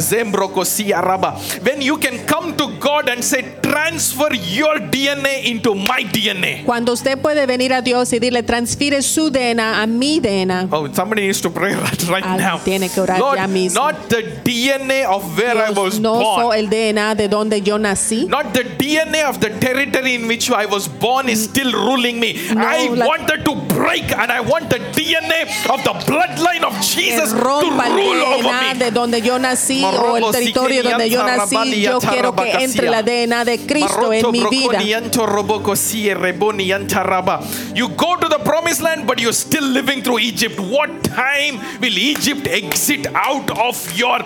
Sheroborianto 0.00 0.36
roboriante 0.36 0.90
rabahasia. 0.90 0.96
Zembrokosia 0.96 1.00
raba. 1.00 1.34
When 1.64 1.80
you 1.82 1.96
can 1.98 2.24
come 2.26 2.56
to 2.56 2.68
God 2.78 3.08
and 3.08 3.24
say, 3.24 3.54
transfer 3.62 4.32
your 4.34 4.78
DNA 4.90 5.44
into 5.46 5.74
my 5.74 6.02
DNA. 6.04 6.64
Cuando 6.64 6.92
usted 6.92 7.20
puede 7.20 7.46
venir 7.46 7.72
a 7.72 7.82
Dios 7.82 8.12
y 8.12 8.18
decirle, 8.18 8.42
transfiere 8.42 9.02
su 9.02 9.30
DNA 9.30 9.82
a 9.82 9.86
mi 9.86 10.20
DNA. 10.20 10.68
Oh, 10.70 10.88
somebody 10.92 11.22
needs 11.26 11.40
to 11.40 11.50
pray 11.50 11.74
right, 11.74 12.02
right 12.08 12.24
now. 12.24 12.58
tiene 12.58 12.88
que 12.88 13.00
orar 13.00 13.18
Lord, 13.18 13.38
ya 13.38 13.46
mismo. 13.46 13.74
not 13.80 14.08
the 14.08 14.22
DNA 14.44 15.04
of 15.04 15.36
where 15.36 15.56
I 15.58 15.70
was 15.70 15.98
Dios, 15.98 16.00
no 16.00 16.14
born. 16.20 16.40
soy 16.42 16.58
el 16.58 16.68
DNA 16.68 17.14
de 17.16 17.28
donde 17.28 17.60
yo 17.62 17.78
nací. 17.78 18.26
Not 18.28 18.52
the 18.52 18.64
DNA 18.64 19.24
of 19.28 19.40
the 19.40 19.50
territory 19.50 20.14
in 20.14 20.26
which 20.28 20.50
I 20.50 20.66
was 20.66 20.88
born 20.88 21.28
is 21.28 21.44
still 21.44 21.72
ruling 21.72 22.20
me. 22.20 22.34
No, 22.54 22.62
I 22.64 22.88
wanted 22.88 23.44
to 23.44 23.54
break 23.74 24.10
and 24.12 24.30
I 24.32 24.40
want 24.40 24.70
the 24.70 24.78
DNA 24.78 25.46
of 25.70 25.82
the 25.84 25.92
bloodline 26.06 26.62
of 26.64 26.74
Jesus 26.82 27.32
to 27.32 27.36
rule 27.38 27.70
over 27.70 28.48
DNA 28.48 28.72
me. 28.74 28.78
de 28.78 28.90
donde 28.90 29.20
yo 29.24 29.38
nací 29.38 29.82
o 29.94 30.16
el 30.16 30.32
territorio 30.32 30.82
donde 30.82 31.10
yo 31.10 31.22
nací. 31.24 31.80
Yo 31.82 31.98
quiero 32.00 32.34
que 32.34 32.50
entre 32.52 32.90
la 32.90 33.02
DNA 33.02 33.44
de 33.44 33.58
Cristo 33.66 34.12
en 34.12 34.30
mi 34.30 34.40
vida. 34.44 34.68
broconianto 34.68 35.26
roboko 35.26 35.76
sie 35.76 36.14
rebonianta 36.14 37.02
raba. 37.02 37.40
You 37.74 37.88
go 37.88 38.16
to 38.16 38.28
the 38.28 38.38
promised 38.44 38.80
land, 38.82 39.06
but 39.06 39.18
you're 39.20 39.32
still 39.32 39.64
living 39.64 40.02
through 40.02 40.18
Egypt. 40.20 40.58
What 40.60 40.90
time 41.04 41.60
will 41.80 41.96
Egypt 41.98 42.46
exit 42.46 43.06
out 43.14 43.50
of 43.58 43.76
your 43.96 44.20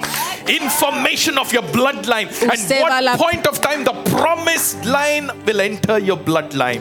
information 0.48 1.38
of 1.38 1.52
your 1.52 1.62
bloodline? 1.64 2.28
And 2.42 2.58
va 2.68 2.98
a 2.98 3.02
la- 3.02 3.16
what 3.16 3.30
point 3.30 3.46
of 3.46 3.60
time 3.60 3.84
the 3.84 3.92
promised 4.10 4.84
line 4.84 5.30
will 5.46 5.60
enter 5.60 5.98
your 5.98 6.16
bloodline? 6.18 6.80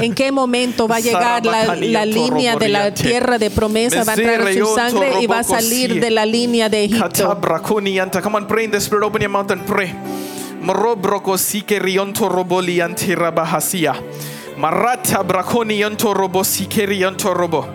¿En 0.00 0.14
qué 0.14 0.32
momento 0.32 0.88
va 0.88 0.96
a 0.96 1.00
llegar 1.00 1.44
la, 1.44 1.74
la 1.76 2.06
línea 2.06 2.56
de 2.56 2.68
la 2.68 2.92
tierra 2.92 3.38
de 3.38 3.50
promesa? 3.50 4.04
Va 4.04 4.12
a 4.12 4.14
entrar 4.14 4.48
en 4.48 4.58
su 4.58 4.74
sangre 4.74 5.20
y 5.20 5.26
va 5.26 5.40
a 5.40 5.44
salir 5.44 6.00
de 6.00 6.10
la 6.10 6.24
línea 6.24 6.68
de 6.68 6.84
Egipto. 6.84 7.38
Come 8.22 8.36
on, 8.36 8.46
pray 8.46 8.64
in 8.64 8.70
the 8.70 8.80
spirit. 8.80 9.04
Open 9.04 9.22
your 9.22 9.30
mouth 9.30 9.50
and 9.50 9.64
pray. 9.66 9.94
Morobroko 10.62 11.38
sike 11.38 11.78
rionto 11.78 12.28
roboliante 12.28 13.14
rabahasia. 13.14 13.94
Marata 14.56 15.22
brakonianto 15.22 16.12
robo 16.14 16.42
sike 16.42 16.86
rionto 16.86 17.32
robo. 17.32 17.68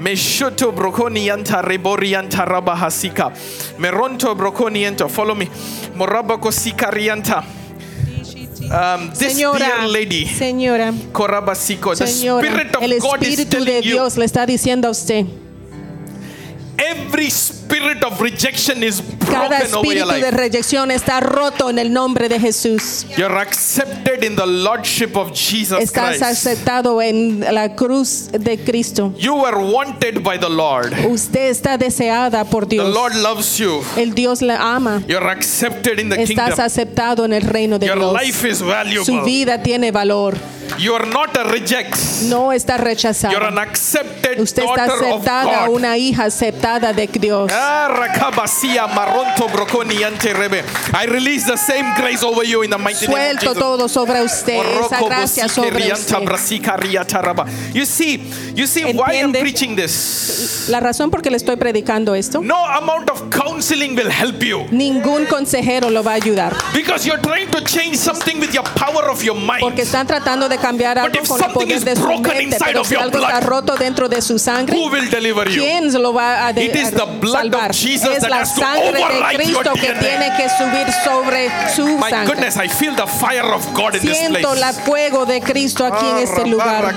Meshoto 0.00 0.72
brokonianta 0.72 1.62
reborianta 1.62 2.44
rabahasika. 2.44 3.32
Meronto 3.78 4.34
brokonianto. 4.34 5.08
Follow 5.08 5.36
me. 5.36 5.48
Morabako 5.94 6.50
sikarianta. 6.50 7.44
Um, 8.70 9.10
this 9.10 9.34
Señora, 9.34 9.58
dear 9.58 9.88
lady, 9.88 10.26
señora, 10.26 10.92
the 10.92 12.06
señora, 12.06 12.48
spirit 12.48 12.74
of 12.76 12.82
el 12.82 12.98
God 12.98 13.22
is 13.22 13.38
Espíritu 13.38 13.58
de 13.58 13.64
telling 13.66 13.82
you 13.82 13.92
Dios 13.94 14.16
le 14.16 14.24
está 14.24 14.46
diciendo 14.46 14.88
a 14.88 14.90
usted, 14.90 15.26
every 16.78 17.30
spirit 17.64 18.02
of 18.04 18.20
rejection 18.20 18.82
is 18.82 19.02
cada 19.30 19.48
broken 19.48 19.74
over 19.74 19.94
your 19.94 20.06
espíritu 20.06 20.50
de 20.50 20.88
life. 20.88 20.94
está 20.94 21.20
roto 21.20 21.68
en 21.70 21.78
el 21.78 21.92
nombre 21.92 22.28
de 22.28 22.38
Jesús. 22.38 23.06
You're 23.16 23.36
accepted 23.38 24.22
in 24.24 24.36
the 24.36 24.46
lordship 24.46 25.16
of 25.16 25.32
Jesus 25.32 25.78
Estás 25.80 26.18
Christ. 26.18 26.22
aceptado 26.22 27.00
en 27.02 27.40
la 27.52 27.74
cruz 27.74 28.28
de 28.32 28.58
Cristo. 28.58 29.12
You 29.18 29.34
were 29.34 29.56
wanted 29.58 30.22
by 30.22 30.38
the 30.38 30.48
Lord. 30.48 30.92
Usted 31.06 31.50
está 31.50 31.78
deseada 31.78 32.44
por 32.44 32.64
The 32.66 32.76
Dios. 32.76 32.94
Lord 32.94 33.14
loves 33.16 33.58
you. 33.58 33.82
El 33.96 34.14
Dios 34.14 34.42
la 34.42 34.74
ama. 34.74 35.02
You're 35.08 35.28
accepted 35.30 35.98
in 35.98 36.10
the 36.10 36.16
Estás 36.22 36.26
kingdom. 36.54 36.60
aceptado 36.64 37.24
en 37.24 37.32
el 37.32 37.42
reino 37.42 37.78
de 37.78 37.86
Your 37.86 37.98
Dios. 37.98 38.12
life 38.22 38.48
is 38.48 38.58
Su 38.58 38.66
valuable. 38.66 39.22
vida 39.24 39.62
tiene 39.62 39.90
valor. 39.90 40.34
You 40.78 40.94
are 40.94 41.06
not 41.06 41.36
a 41.36 41.44
reject. 41.44 41.94
No 42.24 42.50
está 42.52 42.76
You're 42.76 42.82
an 42.82 42.94
rechazada. 42.96 43.60
accepted 43.62 44.40
Usted 44.40 44.62
está 44.64 44.86
daughter 44.86 45.04
of 45.12 45.20
aceptada, 45.22 45.66
God. 45.66 45.74
una 45.76 45.96
hija 45.98 46.24
aceptada 46.24 46.92
de 46.92 47.06
Dios. 47.06 47.52
I 50.92 51.06
release 51.06 51.46
the 51.46 51.56
same 51.56 51.94
grace 51.96 52.22
over 52.22 52.44
you 52.44 52.62
in 52.62 52.70
the 52.70 52.78
mighty 52.78 53.06
name 53.06 53.34
of 53.34 53.40
Jesus. 53.40 53.58
todo 53.58 53.88
sobre 53.88 54.22
usted, 54.22 54.60
esa 54.80 55.00
gracia 55.00 55.48
sobre. 55.48 55.84
You 57.72 57.86
see, 57.86 58.20
you 58.54 58.66
see 58.66 58.84
why 58.92 59.20
I'm 59.20 59.32
preaching 59.32 59.76
this. 59.76 60.66
La 60.68 60.80
razón 60.80 61.10
por 61.10 61.22
le 61.30 61.36
estoy 61.36 61.56
predicando 61.56 62.14
esto, 62.14 62.40
No 62.42 62.66
amount 62.66 63.10
of 63.10 63.30
counseling 63.30 63.94
will 63.96 64.10
help 64.10 64.42
you 64.42 64.66
ningún 64.70 65.26
consejero 65.26 65.90
lo 65.90 66.02
va 66.02 66.12
a 66.12 66.14
ayudar. 66.14 66.54
because 66.72 67.06
you're 67.06 67.20
trying 67.20 67.50
to 67.50 67.60
change 67.64 67.96
something 67.96 68.40
with 68.40 68.52
your 68.52 68.64
power 68.74 69.08
of 69.10 69.22
your 69.22 69.36
mind. 69.36 69.60
Porque 69.60 69.82
están 69.82 70.06
tratando 70.06 70.48
de 70.48 70.56
cambiar 70.58 70.96
But 70.96 71.12
algo 71.12 71.22
if 71.22 71.28
con 71.28 71.42
el 71.42 71.52
poder 71.52 71.80
de 71.80 71.96
su 71.96 72.08
mente, 72.08 72.56
pero 72.64 72.84
si 72.84 72.94
está 72.94 73.06
blood, 73.08 73.42
roto 73.44 73.76
dentro 73.76 74.08
de 74.08 74.20
su 74.22 74.38
sangre, 74.38 74.76
Who 74.76 74.90
will 74.90 75.08
deliver 75.10 75.48
you? 75.48 75.62
¿quién 75.62 75.92
lo 76.02 76.12
va 76.12 76.46
a, 76.46 76.52
de- 76.52 76.64
It 76.64 76.74
is 76.74 76.90
the 76.90 77.04
blood 77.20 77.43
salvar? 77.50 77.72
Jesus 77.74 78.10
Es 78.16 78.20
that 78.22 78.30
la 78.30 78.40
has 78.40 78.54
to 78.54 78.60
sangre 78.60 78.92
de 78.92 79.36
Cristo 79.36 79.72
que 79.74 79.92
tiene 79.94 80.32
que 80.36 80.48
subir 80.48 80.86
sobre 81.04 81.48
su 81.74 81.86
My 81.98 82.10
sangre. 82.10 82.26
goodness, 82.34 82.56
I 82.56 82.68
feel 82.68 82.94
the 82.94 83.06
fire 83.06 83.52
of 83.52 83.64
God 83.74 83.94
in 83.96 84.02
this 84.02 84.18
Siento 84.18 84.40
place. 84.40 84.60
la 84.60 84.72
fuego 84.72 85.26
de 85.26 85.40
Cristo 85.40 85.84
aquí 85.84 86.06
en 86.06 86.18
este 86.18 86.46
lugar. 86.46 86.94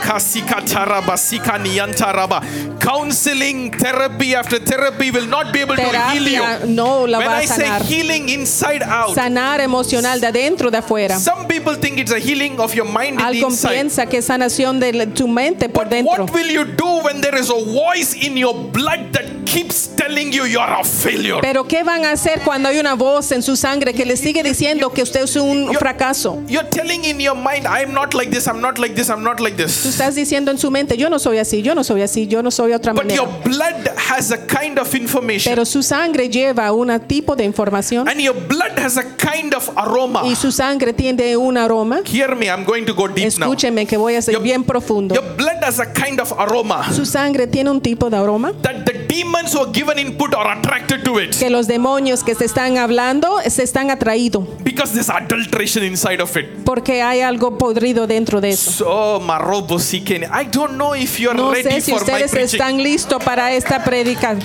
Counseling, 2.80 3.72
therapy 3.72 4.34
after 4.36 4.60
therapy 4.60 5.12
will 5.12 5.28
not 5.28 5.52
be 5.52 5.62
able 5.62 5.76
to 5.76 5.82
heal 6.12 6.28
you. 6.28 6.68
No 6.68 7.06
la 7.06 7.18
When 7.20 7.28
va 7.28 7.38
I 7.40 7.44
a 7.44 7.48
say 7.48 7.70
healing 7.86 8.30
inside 8.30 8.84
out, 8.84 9.16
Sanar 9.16 9.60
emocional 9.62 10.20
de 10.22 10.28
adentro 10.28 10.70
de 10.72 10.78
afuera. 10.78 11.18
some 11.20 11.48
people 11.48 11.76
think 11.76 11.98
it's 12.00 12.12
a 12.12 12.20
healing 12.20 12.60
of 12.60 12.74
your 12.76 12.86
mind 12.86 13.20
in 13.20 13.32
the 13.32 13.40
inside. 13.46 13.74
piensa 13.74 14.06
que 14.08 14.20
es 14.20 14.26
sanación 14.26 14.80
de 14.80 15.08
tu 15.08 15.28
mente 15.28 15.70
por 15.70 15.86
But 15.86 15.90
dentro. 15.92 16.24
what 16.26 16.34
will 16.34 16.50
you 16.50 16.66
do 16.66 17.00
when 17.04 17.22
there 17.22 17.36
is 17.40 17.50
a 17.50 17.54
voice 17.66 18.14
in 18.14 18.38
your 18.38 18.54
blood 18.54 19.12
that 19.14 19.26
keeps 19.46 19.88
telling 19.96 20.32
you 20.32 20.37
you're 20.46 20.62
a 20.72 20.84
failure? 20.84 21.40
Pero 21.42 21.66
¿qué 21.68 21.84
van 21.84 22.06
a 22.06 22.12
hacer 22.12 22.42
cuando 22.44 22.70
hay 22.70 22.80
una 22.80 22.96
voz 22.96 23.32
en 23.32 23.42
su 23.42 23.56
sangre 23.56 23.94
que 23.94 24.06
le 24.06 24.18
sigue 24.18 24.44
diciendo 24.44 24.92
que 24.92 25.04
usted 25.04 25.24
es 25.24 25.36
un 25.36 25.74
fracaso? 25.76 26.42
You're 26.48 26.68
telling 26.70 27.04
in 27.06 27.20
your 27.20 27.36
mind, 27.36 27.66
I'm 27.66 27.94
not 27.94 28.14
like 28.14 28.32
this, 28.32 28.48
I'm 28.48 28.62
not 28.62 28.78
like 28.78 28.96
this, 28.96 29.10
I'm 29.10 29.24
not 29.24 29.40
like 29.40 29.56
this. 29.58 29.84
Tú 29.84 29.90
estás 29.90 30.16
diciendo 30.16 30.52
en 30.52 30.58
su 30.58 30.70
mente, 30.72 30.98
yo 30.98 31.10
no 31.10 31.20
soy 31.20 31.38
así, 31.38 31.62
yo 31.62 31.76
no 31.76 31.84
soy 31.84 32.02
así, 32.02 32.28
yo 32.28 32.44
no 32.44 32.52
soy 32.52 32.74
otra 32.74 32.94
But 32.94 33.12
your 33.14 33.28
blood 33.44 33.88
has 34.10 34.32
a 34.32 34.46
kind 34.48 34.80
of 34.80 34.94
information. 34.96 35.52
Pero 35.52 35.66
su 35.66 35.84
sangre 35.84 36.30
lleva 36.30 36.72
un 36.72 36.98
tipo 37.02 37.36
de 37.36 37.44
información 37.44 38.08
And 38.08 38.20
your 38.20 38.36
blood 38.48 38.78
has 38.78 38.98
a 38.98 39.04
kind 39.18 39.54
of 39.54 39.70
aroma. 39.76 40.24
y 40.26 40.36
su 40.36 40.52
sangre 40.52 40.94
tiene 40.94 41.38
un 41.38 41.58
aroma. 41.58 42.02
Hear 42.06 42.36
me, 42.36 42.48
I'm 42.48 42.64
going 42.66 42.86
to 42.86 42.94
go 42.94 43.08
deep 43.08 43.38
now. 43.38 43.48
Escúcheme 43.48 43.86
que 43.86 43.98
voy 43.98 44.16
a 44.16 44.22
ser 44.22 44.34
Your- 44.34 44.44
bien 44.44 44.64
profundo. 44.64 45.16
Your 45.16 45.36
blood 45.36 45.64
has 45.64 45.80
a 45.80 45.92
kind 45.94 46.20
of 46.20 46.32
aroma 46.38 46.92
Su 46.94 47.06
sangre 47.06 47.48
tiene 47.48 47.70
un 47.70 47.82
tipo 47.82 48.10
de 48.10 48.18
aroma 48.18 48.54
that 48.62 48.86
the 48.86 48.94
demons 49.08 49.54
who 49.54 49.62
are 49.62 49.72
given 49.72 50.00
input 50.00 50.27
are 50.36 50.58
attracted 50.58 51.04
to 51.04 51.20
it 51.20 51.36
que 51.38 51.50
los 51.50 51.68
demonios 51.68 52.24
que 52.24 52.36
se 52.36 52.46
están 52.46 52.78
hablando 52.78 53.38
se 53.48 53.64
están 53.64 53.90
atraídos 53.92 54.46
because 54.64 54.94
there's 54.94 55.10
adulteration 55.10 55.84
inside 55.84 56.22
of 56.22 56.36
it. 56.38 56.46
porque 56.66 57.02
hay 57.02 57.22
algo 57.22 57.58
podrido 57.58 58.08
dentro 58.08 58.42
de 58.42 58.50
eso. 58.50 58.72
So, 58.72 59.20
marobo 59.20 59.80
sikene. 59.80 60.28
I 60.28 60.46
don't 60.52 60.74
know 60.78 60.94
if 60.96 61.20
you're 61.20 61.36
No 61.38 61.52
ready 61.52 61.64
sé 61.70 61.82
si 61.82 61.92
for 61.92 62.02
ustedes 62.02 62.34
están 62.34 62.82
listos 62.84 63.24
para 63.24 63.54
esta 63.54 63.84
predica 63.84 64.36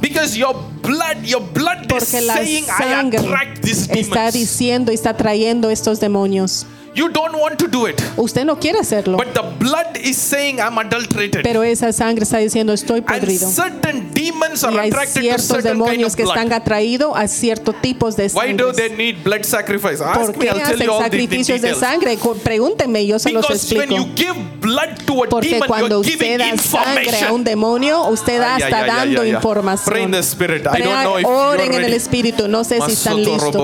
because 0.00 0.36
your 0.38 0.54
blood, 0.82 1.22
your 1.24 1.42
blood 1.52 1.82
is 1.82 1.86
porque 1.88 2.20
la 2.22 2.34
saying, 2.34 2.64
I 2.64 2.82
sangre 2.84 3.18
attract 3.18 3.62
these 3.62 3.90
está 3.90 4.30
demons. 4.30 4.34
diciendo 4.34 4.92
y 4.92 4.94
está 4.94 5.16
trayendo 5.16 5.70
estos 5.70 6.00
demonios. 6.00 6.66
You 6.98 7.08
don't 7.08 7.34
want 7.36 7.58
to 7.58 7.68
do 7.68 7.86
it, 7.86 8.00
Usted 8.16 8.44
no 8.44 8.58
quiere 8.58 8.80
hacerlo, 8.80 9.16
but 9.18 9.32
the 9.32 9.42
blood 9.58 9.96
is 10.02 10.16
saying, 10.16 10.58
I'm 10.58 10.76
adulterated. 10.78 11.42
pero 11.44 11.62
esa 11.62 11.92
sangre 11.92 12.24
está 12.24 12.38
diciendo 12.38 12.72
estoy 12.72 12.98
And 12.98 13.06
podrido. 13.06 13.48
certain 13.48 14.12
demons 14.12 14.62
Y 14.64 14.66
are 14.66 14.80
hay 14.80 14.88
attracted 14.88 15.14
to 15.14 15.20
ciertos 15.20 15.46
certain 15.46 15.62
kind 15.74 15.80
demonios 15.82 16.12
of 16.12 16.16
que 16.16 16.22
están 16.24 16.52
atraídos 16.52 17.12
a 17.16 17.28
ciertos 17.28 17.80
tipos 17.80 18.16
de 18.16 18.26
Why 18.34 18.52
do 18.54 18.72
they 18.72 18.90
need 18.90 19.22
blood 19.22 19.44
sacrifice? 19.44 20.02
Ask 20.02 20.18
¿Por 20.20 20.36
me, 20.38 20.44
qué 20.44 20.50
hacen 20.50 20.88
sacrificios 20.98 21.60
de 21.62 21.74
sangre? 21.74 22.18
Pregúntenme, 22.42 23.06
yo 23.06 23.18
se 23.20 23.30
los 23.30 23.46
Because 23.46 23.74
when 23.74 23.82
explico. 23.92 24.04
you 24.04 24.12
give 24.16 24.34
blood 24.60 24.96
to 25.06 25.22
a 25.24 25.28
Porque 25.28 25.50
demon, 25.54 25.68
cuando 25.68 26.00
usted 26.00 26.38
da 26.38 26.44
sangre 26.44 26.44
a 26.44 26.54
information. 26.54 27.32
un 27.32 27.44
demonio, 27.44 28.08
usted 28.08 28.42
está 28.42 28.84
dando. 28.86 29.20
Pray 29.20 29.30
información. 29.30 29.98
in 30.00 30.10
the 30.10 30.22
spirit. 30.22 30.66
I 30.66 30.70
Prea- 30.70 30.84
don't 30.84 31.02
know 31.04 31.18
if 31.18 31.24
Oren 31.26 31.72
en 31.74 31.84
el 31.84 31.92
espíritu, 31.94 32.48
no 32.48 32.64
sé 32.64 32.80
si 32.84 32.92
están 32.92 33.16
listos. 33.22 33.54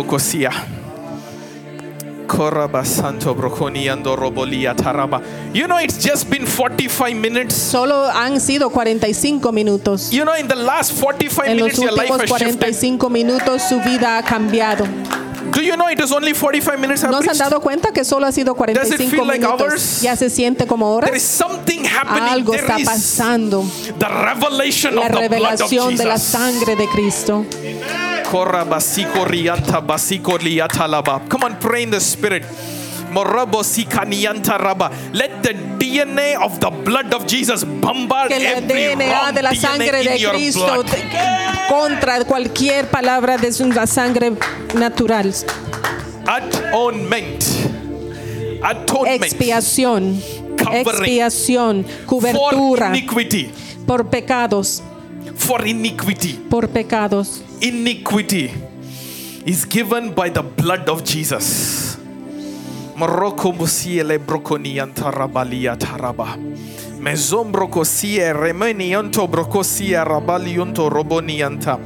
You 5.52 5.68
know, 5.68 5.78
it's 5.78 5.98
just 5.98 6.30
been 6.30 6.46
45 6.46 7.14
minutes. 7.14 7.54
Solo 7.54 8.10
han 8.10 8.40
sido 8.40 8.70
45 8.70 9.52
minutos. 9.52 10.10
You 10.10 10.24
know, 10.24 10.34
in 10.36 10.48
the 10.48 10.56
last 10.56 10.92
45 10.92 11.46
En 11.48 11.58
los 11.58 11.78
minutes, 11.78 11.78
your 11.78 11.92
life 11.92 12.10
últimos 12.12 12.30
has 12.32 12.38
shifted. 12.38 12.58
45 12.58 13.10
minutos 13.10 13.62
su 13.62 13.80
vida 13.80 14.18
ha 14.18 14.22
cambiado. 14.22 14.86
Do 15.54 15.62
you 15.62 15.76
know 15.76 15.88
it 15.88 16.00
is 16.00 16.10
only 16.12 16.32
45 16.34 16.78
minutes? 16.80 17.04
I've 17.04 17.10
¿No 17.12 17.22
se 17.22 17.30
han 17.30 17.36
preached? 17.36 17.44
dado 17.50 17.60
cuenta 17.60 17.92
que 17.92 18.04
solo 18.04 18.26
ha 18.26 18.32
sido 18.32 18.54
45 18.56 19.10
feel 19.10 19.26
like 19.26 19.38
minutos? 19.44 19.60
hours? 19.60 20.00
¿Ya 20.02 20.16
se 20.16 20.28
siente 20.30 20.66
como 20.66 20.98
There 21.00 21.16
is 21.16 21.22
horas? 21.40 21.50
something 21.52 21.84
happening. 21.84 22.22
Algo 22.28 22.52
There 22.52 22.64
está 22.64 22.80
is 22.80 22.88
pasando. 22.88 23.64
the 23.98 24.08
revelation 24.08 24.94
La 24.96 25.02
of 25.02 25.06
the 25.08 25.12
blood 25.12 25.24
of 25.24 25.30
revelación 25.70 25.96
de 25.96 26.04
la 26.04 26.14
Jesus. 26.14 26.28
sangre 26.28 26.76
de 26.76 26.88
Cristo. 26.88 27.44
Basiko 29.86 30.38
liata 30.38 30.88
laba. 30.88 31.20
Come 31.28 31.44
on, 31.46 31.58
pray 31.60 31.84
in 31.84 31.90
the 31.90 32.00
spirit. 32.00 32.42
Let 35.12 35.42
the 35.42 35.54
DNA 35.78 36.36
of 36.36 36.58
the 36.58 36.70
blood 36.70 37.14
of 37.14 37.26
Jesus 37.26 37.64
bombard 37.64 38.28
Que 38.28 38.36
el 38.36 38.66
DNA 38.66 39.32
de 39.32 39.42
la 39.42 39.54
sangre 39.54 40.02
de 40.02 40.28
Cristo 40.30 40.84
contra 41.68 42.24
cualquier 42.24 42.88
palabra 42.88 43.36
de 43.36 43.52
su- 43.52 43.70
la 43.72 43.86
sangre 43.86 44.32
natural. 44.74 45.32
Atonement. 46.26 47.44
Atonement. 48.62 49.22
Expiación. 49.22 50.20
Expiación. 50.72 51.84
For 51.84 52.06
Cobertura 52.06 52.88
iniquity. 52.88 53.50
por 53.86 54.08
pecados. 54.08 54.82
For 55.36 55.66
iniquity. 55.66 56.38
Por 56.48 56.68
pecados. 56.68 57.42
iniquity 57.60 58.50
is 59.44 59.66
given 59.66 60.14
by 60.14 60.30
the 60.30 60.42
blood 60.42 60.88
of 60.88 61.02
Jesus. 61.04 61.83
Morocco 62.96 63.52
musiele 63.52 64.18
broconianta 64.18 65.10
rabalia 65.10 65.76
taraba. 65.76 66.36
Mezombroco 67.00 67.84
sie 67.84 68.32
remenianto 68.32 69.26
brocosia 69.28 70.04
rabaliunto 70.04 70.88
robonianta. 70.88 71.78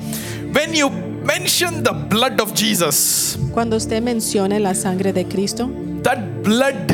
When 0.53 0.75
you 0.75 0.91
mention 1.25 1.83
the 1.83 1.93
blood 1.93 2.41
of 2.41 2.53
Jesus, 2.55 3.39
Cuando 3.53 3.77
usted 3.77 4.03
mencione 4.03 4.61
la 4.61 4.75
sangre 4.75 5.13
de 5.13 5.25
Cristo, 5.25 5.69
that 6.03 6.19
blood 6.43 6.93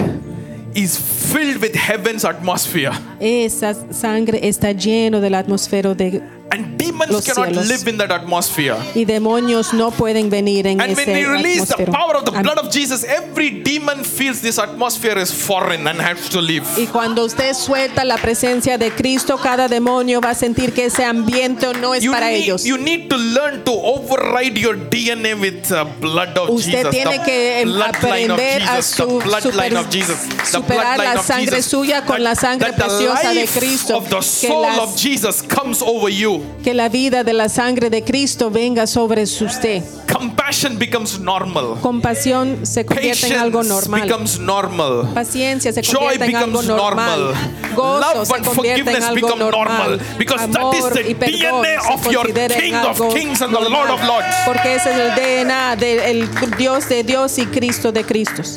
is 0.74 0.96
filled 0.96 1.60
with 1.60 1.74
heaven's 1.74 2.24
atmosphere. 2.24 2.92
esa 3.20 3.74
sangre 3.92 4.40
está 4.48 4.72
lleno 4.72 5.20
de 5.20 5.30
la 5.30 5.38
atmósfera 5.40 5.94
de 5.94 6.22
And 6.52 6.73
demons 6.86 7.10
Los 7.10 7.24
cannot 7.24 7.48
cielos. 7.48 7.68
live 7.68 7.88
in 7.90 7.98
that 7.98 8.10
atmosphere. 8.12 8.76
y 8.94 9.04
demonios 9.04 9.72
no 9.74 9.90
pueden 9.90 10.30
venir 10.30 10.66
en 10.66 10.80
And 10.80 10.96
when 10.96 11.08
ese 11.08 11.20
you 11.20 11.28
release 11.30 11.66
the 11.76 11.86
power 11.86 12.16
of 12.16 12.24
the 12.24 12.30
blood 12.32 12.58
of 12.58 12.70
Jesus, 12.70 13.04
every 13.04 13.50
demon 13.62 14.04
feels 14.04 14.40
this 14.40 14.58
atmosphere 14.58 15.18
is 15.20 15.32
foreign 15.32 15.86
and 15.86 16.00
has 16.00 16.28
to 16.30 16.40
leave. 16.40 16.64
Y 16.76 16.86
cuando 16.86 17.24
usted 17.24 17.54
suelta 17.54 18.04
la 18.04 18.16
presencia 18.16 18.78
de 18.78 18.90
Cristo, 18.90 19.36
cada 19.38 19.68
demonio 19.68 20.20
va 20.20 20.30
a 20.30 20.34
sentir 20.34 20.72
que 20.72 20.86
ese 20.86 21.04
ambiente 21.04 21.66
no 21.80 21.94
es 21.94 22.02
You 22.02 22.12
para 22.12 22.26
need, 22.28 22.44
ellos. 22.44 22.64
you 22.64 22.76
need 22.78 23.08
to 23.08 23.16
learn 23.16 23.64
to 23.64 23.72
override 23.72 24.58
your 24.58 24.76
DNA 24.76 25.34
with 25.34 25.62
the 25.68 25.84
blood 26.00 26.36
of 26.36 26.50
Usted 26.50 26.72
Jesus. 26.72 26.90
tiene 26.90 27.18
the 27.18 27.24
que 27.24 27.60
em- 27.60 27.68
bloodline 27.72 28.30
of 28.30 28.38
aprender 28.38 28.62
a 28.62 28.76
Jesus, 28.76 28.86
su- 28.86 29.04
the 29.18 29.24
bloodline 29.24 29.42
super- 29.70 29.76
of 29.78 29.90
Jesus, 29.90 30.18
the 30.28 30.44
superar 30.46 30.96
bloodline 30.96 31.14
la 31.14 31.20
of 31.20 31.26
sangre 31.26 31.56
Jesus. 31.56 31.70
suya 31.70 32.04
con 32.06 32.22
la 32.22 32.34
sangre 32.34 32.70
that 32.70 32.76
the 32.76 32.84
preciosa 32.84 33.28
de 33.28 33.34
life 33.34 33.58
Cristo, 33.58 33.96
of 33.96 34.08
the 34.08 34.16
que 34.16 34.22
soul 34.48 34.62
las- 34.62 34.78
of 34.78 34.96
Jesus 34.96 35.42
comes 35.42 35.82
over 35.82 36.08
you. 36.10 36.42
Que 36.74 36.78
la 36.78 36.88
vida 36.88 37.22
de 37.22 37.32
la 37.32 37.48
sangre 37.48 37.88
de 37.88 38.02
Cristo 38.02 38.50
venga 38.50 38.88
sobre 38.88 39.22
usted. 39.22 39.80
Compassion 40.12 40.76
becomes 40.76 41.20
normal. 41.20 41.76
Compasión 41.80 42.66
se 42.66 42.84
convierte 42.84 43.28
en 43.28 43.34
algo 43.34 43.60
Patience 43.60 43.88
normal. 43.88 44.02
becomes 44.02 44.38
normal. 44.40 45.10
Paciencia 45.14 45.72
se 45.72 45.82
Joy 45.82 46.18
convierte 46.18 46.24
en 46.24 46.34
algo 46.34 46.58
becomes 46.58 46.66
normal. 46.66 47.20
normal. 47.20 47.74
Gozo 47.76 48.00
Love 48.00 48.26
se 48.26 48.34
and 48.34 48.44
en 48.46 48.54
forgiveness 48.54 49.04
algo 49.04 49.36
normal. 49.36 50.00
Because 50.18 50.48
that 50.48 50.74
is 50.74 50.84
the 50.92 51.10
y 51.10 51.14
DNA 51.14 51.80
se 51.80 51.92
of 51.94 52.10
your 52.10 52.26
King 52.32 52.74
of 52.74 53.00
algo 53.00 53.14
Kings 53.14 53.40
and 53.40 53.54
the 53.54 53.60
Lord 53.70 53.90
of 53.90 54.00
normal. 54.00 54.06
Lords. 54.08 54.36
Porque 54.44 54.74
ese 54.74 54.90
es 54.90 54.96
el 54.98 55.14
DNA 55.14 55.76
del 55.76 56.28
Dios 56.58 56.88
de 56.88 57.04
Dios 57.04 57.38
y 57.38 57.46
Cristo 57.46 57.92
de 57.92 58.02
Cristos. 58.02 58.56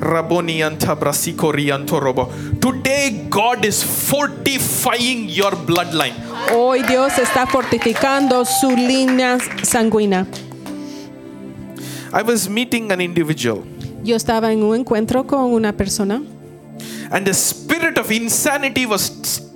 Raboni 0.00 0.62
anta 0.62 0.94
brasiko 0.94 1.52
rianto 1.52 2.00
robo. 2.00 2.30
Today, 2.60 3.26
God 3.28 3.64
is 3.64 3.82
fortifying 3.82 5.28
your 5.28 5.52
bloodline. 5.56 6.14
Hoy 6.54 6.82
Dios 6.82 7.18
está 7.18 7.46
fortificando 7.46 8.44
su 8.44 8.70
línea 8.70 9.38
sanguínea. 9.62 10.26
I 12.12 12.22
was 12.22 12.48
meeting 12.48 12.90
an 12.90 13.00
individual, 13.00 13.64
Yo 14.02 14.16
estaba 14.16 14.52
en 14.52 14.62
un 14.62 14.76
encuentro 14.76 15.26
con 15.26 15.52
una 15.52 15.72
persona 15.72 16.22
and 17.10 17.26
the 17.26 17.34
spirit 17.34 17.98
of 17.98 18.10
insanity 18.10 18.86
was 18.86 19.10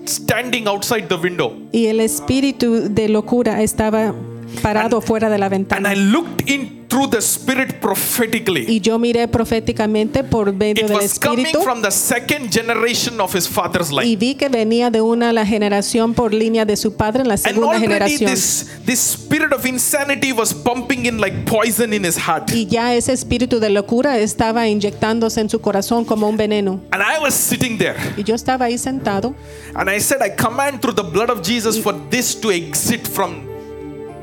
standing 0.07 0.67
outside 0.67 1.09
the 1.09 1.17
window. 1.17 1.53
y 1.73 1.87
el 1.87 2.01
espíritu 2.01 2.89
de 2.91 3.09
locura 3.09 3.63
estaba 3.63 4.13
parado 4.61 5.01
fuera 5.01 5.29
de 5.31 5.39
la 5.39 5.47
And 5.47 5.87
I 5.87 5.95
looked 5.95 6.49
in 6.49 6.83
through 6.93 7.09
the 7.09 7.23
spirit 7.23 7.81
prophetically. 7.81 8.67
Y 8.69 8.81
yo 8.81 8.99
miré 8.99 9.27
proféticamente 9.27 10.23
por 10.23 10.53
medio 10.53 10.85
It 10.85 10.89
del 10.89 10.97
was 10.99 11.19
coming 11.19 11.47
espíritu 11.47 11.63
from 11.65 11.81
the 11.81 11.91
second 11.91 12.53
generation 12.53 13.19
of 13.19 13.35
his 13.35 13.49
father's 13.49 13.91
y 14.05 14.15
vi 14.17 14.35
que 14.35 14.51
venía 14.51 14.91
de 14.91 15.01
una 15.01 15.33
la 15.33 15.47
generación 15.47 16.13
por 16.13 16.35
línea 16.35 16.67
de 16.67 16.77
su 16.77 16.95
padre 16.95 17.23
en 17.23 17.29
la 17.29 17.35
And 17.35 17.43
segunda 17.43 17.77
already 17.77 17.87
generación. 17.87 18.31
this, 18.31 18.67
this 18.85 18.99
spirit 19.15 19.55
of 19.55 19.65
insanity 19.65 20.33
was 20.33 20.53
pumping 20.53 21.07
in 21.07 21.19
like 21.19 21.47
poison 21.47 21.95
in 21.95 22.05
his 22.05 22.19
heart. 22.19 22.51
Y 22.53 22.67
ya 22.67 22.95
ese 22.95 23.15
espíritu 23.15 23.59
de 23.59 23.71
locura 23.71 24.19
estaba 24.19 24.69
inyectándose 24.69 25.41
en 25.41 25.49
su 25.49 25.63
corazón 25.63 26.05
como 26.05 26.29
un 26.29 26.37
veneno. 26.37 26.79
And 26.91 27.03
I 27.03 27.19
was 27.23 27.33
sitting 27.33 27.79
there. 27.79 27.97
Y 28.19 28.23
yo 28.25 28.35
estaba 28.35 28.67
ahí 28.67 28.77
sentado 28.77 29.35
And 29.75 29.89
I 29.89 29.99
said, 29.99 30.21
I 30.21 30.31
command 30.37 30.83
through 30.83 30.95
the 30.95 31.11
blood 31.11 31.31
of 31.31 31.41
Jesus 31.43 31.79
for 31.79 31.95
this 32.11 32.39
to 32.43 32.51
exit 32.51 33.09
from 33.09 33.52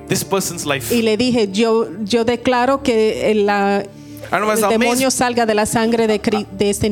this 0.09 0.23
person's 0.25 0.65
life. 0.65 0.93
y 0.93 1.01
le 1.01 1.15
dije, 1.15 1.49
yo, 1.51 1.87
yo 2.03 2.25
declaro 2.25 2.83
que 2.83 3.33
la- 3.35 3.85
And 4.31 4.43
I 4.43 4.47
was 4.47 4.61
el 4.61 4.69
demonio 4.69 5.07
amazed. 5.07 5.17
salga 5.17 5.45
de 5.45 5.55
la 5.55 5.65
sangre 5.65 6.05
de, 6.05 6.19
de 6.19 6.69
este 6.69 6.87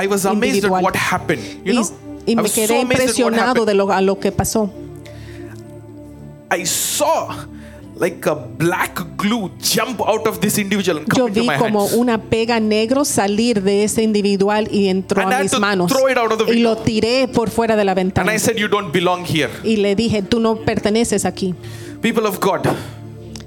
I 0.00 0.06
was 0.06 0.24
amazed 0.24 0.64
at 0.64 0.70
what 0.70 0.94
happened. 0.94 1.42
You 1.64 1.72
y, 1.72 1.76
know, 1.76 1.90
y 2.26 2.32
I 2.32 2.36
me 2.36 2.48
so 2.48 2.54
quedé 2.54 2.74
what 2.74 2.82
impresionado 2.92 3.64
de 3.66 3.74
lo, 3.74 3.90
a 3.92 4.00
lo 4.00 4.18
que 4.20 4.30
pasó. 4.32 4.70
I 6.50 6.64
saw 6.64 7.28
like 7.96 8.26
a 8.26 8.34
black 8.34 9.02
glue 9.16 9.50
jump 9.60 10.00
out 10.00 10.26
of 10.26 10.40
this 10.40 10.56
individual 10.56 10.98
and 10.98 11.06
Yo 11.08 11.24
come 11.24 11.28
into 11.30 11.40
vi 11.42 11.46
my 11.48 11.56
como 11.58 11.82
hands. 11.82 11.92
una 11.94 12.16
pega 12.22 12.60
negro 12.60 13.04
salir 13.04 13.60
de 13.62 13.84
ese 13.84 14.02
individual 14.02 14.68
y 14.70 14.88
entró 14.88 15.20
And 15.20 15.32
I 15.32 15.34
a 15.34 15.42
mis 15.42 15.58
manos. 15.58 15.92
Y 16.48 16.60
lo 16.60 16.76
tiré 16.78 17.28
por 17.28 17.50
fuera 17.50 17.76
de 17.76 17.84
la 17.84 17.92
And 17.92 17.98
ventana. 17.98 18.32
I 18.34 18.38
said, 18.38 18.56
You 18.56 18.68
don't 18.68 18.92
belong 18.92 19.24
here. 19.26 19.50
Y 19.64 19.76
le 19.76 19.94
dije, 19.96 20.22
tú 20.22 20.38
no 20.40 20.56
perteneces 20.64 21.24
aquí. 21.24 21.54
People 22.00 22.26
of 22.26 22.38
God, 22.40 22.64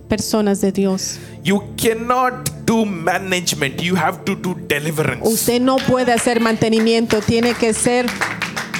Personas 0.09 0.59
de 0.59 0.71
Dios. 0.71 1.19
you 1.43 1.63
cannot 1.77 2.49
do 2.65 2.85
management, 2.85 3.81
you 3.81 3.95
have 3.95 4.25
to 4.25 4.35
do 4.35 4.55
deliverance. 4.67 5.25
Usted 5.25 5.61
no 5.61 5.77
puede 5.77 6.11
hacer 6.11 6.41
mantenimiento, 6.41 7.21
tiene 7.21 7.53
que 7.53 7.73
ser, 7.73 8.07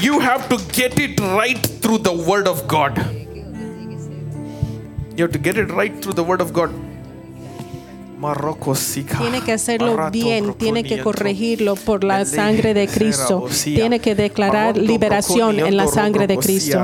You 0.01 0.19
have 0.19 0.49
to 0.49 0.57
get 0.73 0.97
it 0.99 1.19
right 1.19 1.59
through 1.79 1.99
the 1.99 2.11
Word 2.11 2.47
of 2.47 2.67
God. 2.67 2.97
You 5.15 5.25
have 5.25 5.31
to 5.31 5.39
get 5.39 5.57
it 5.57 5.69
right 5.69 5.93
through 6.01 6.15
the 6.15 6.23
Word 6.23 6.41
of 6.41 6.51
God. 6.51 6.71
Tiene 9.17 9.41
que 9.41 9.51
hacerlo 9.51 10.11
bien, 10.11 10.53
tiene 10.53 10.83
que 10.83 11.01
corregirlo 11.01 11.75
por 11.75 12.03
la 12.03 12.25
sangre 12.25 12.73
de 12.73 12.87
Cristo. 12.87 13.47
Tiene 13.63 13.99
que 13.99 14.15
declarar 14.15 14.77
liberación 14.77 15.59
en 15.59 15.75
la 15.75 15.87
sangre 15.87 16.27
de 16.27 16.37
Cristo. 16.37 16.77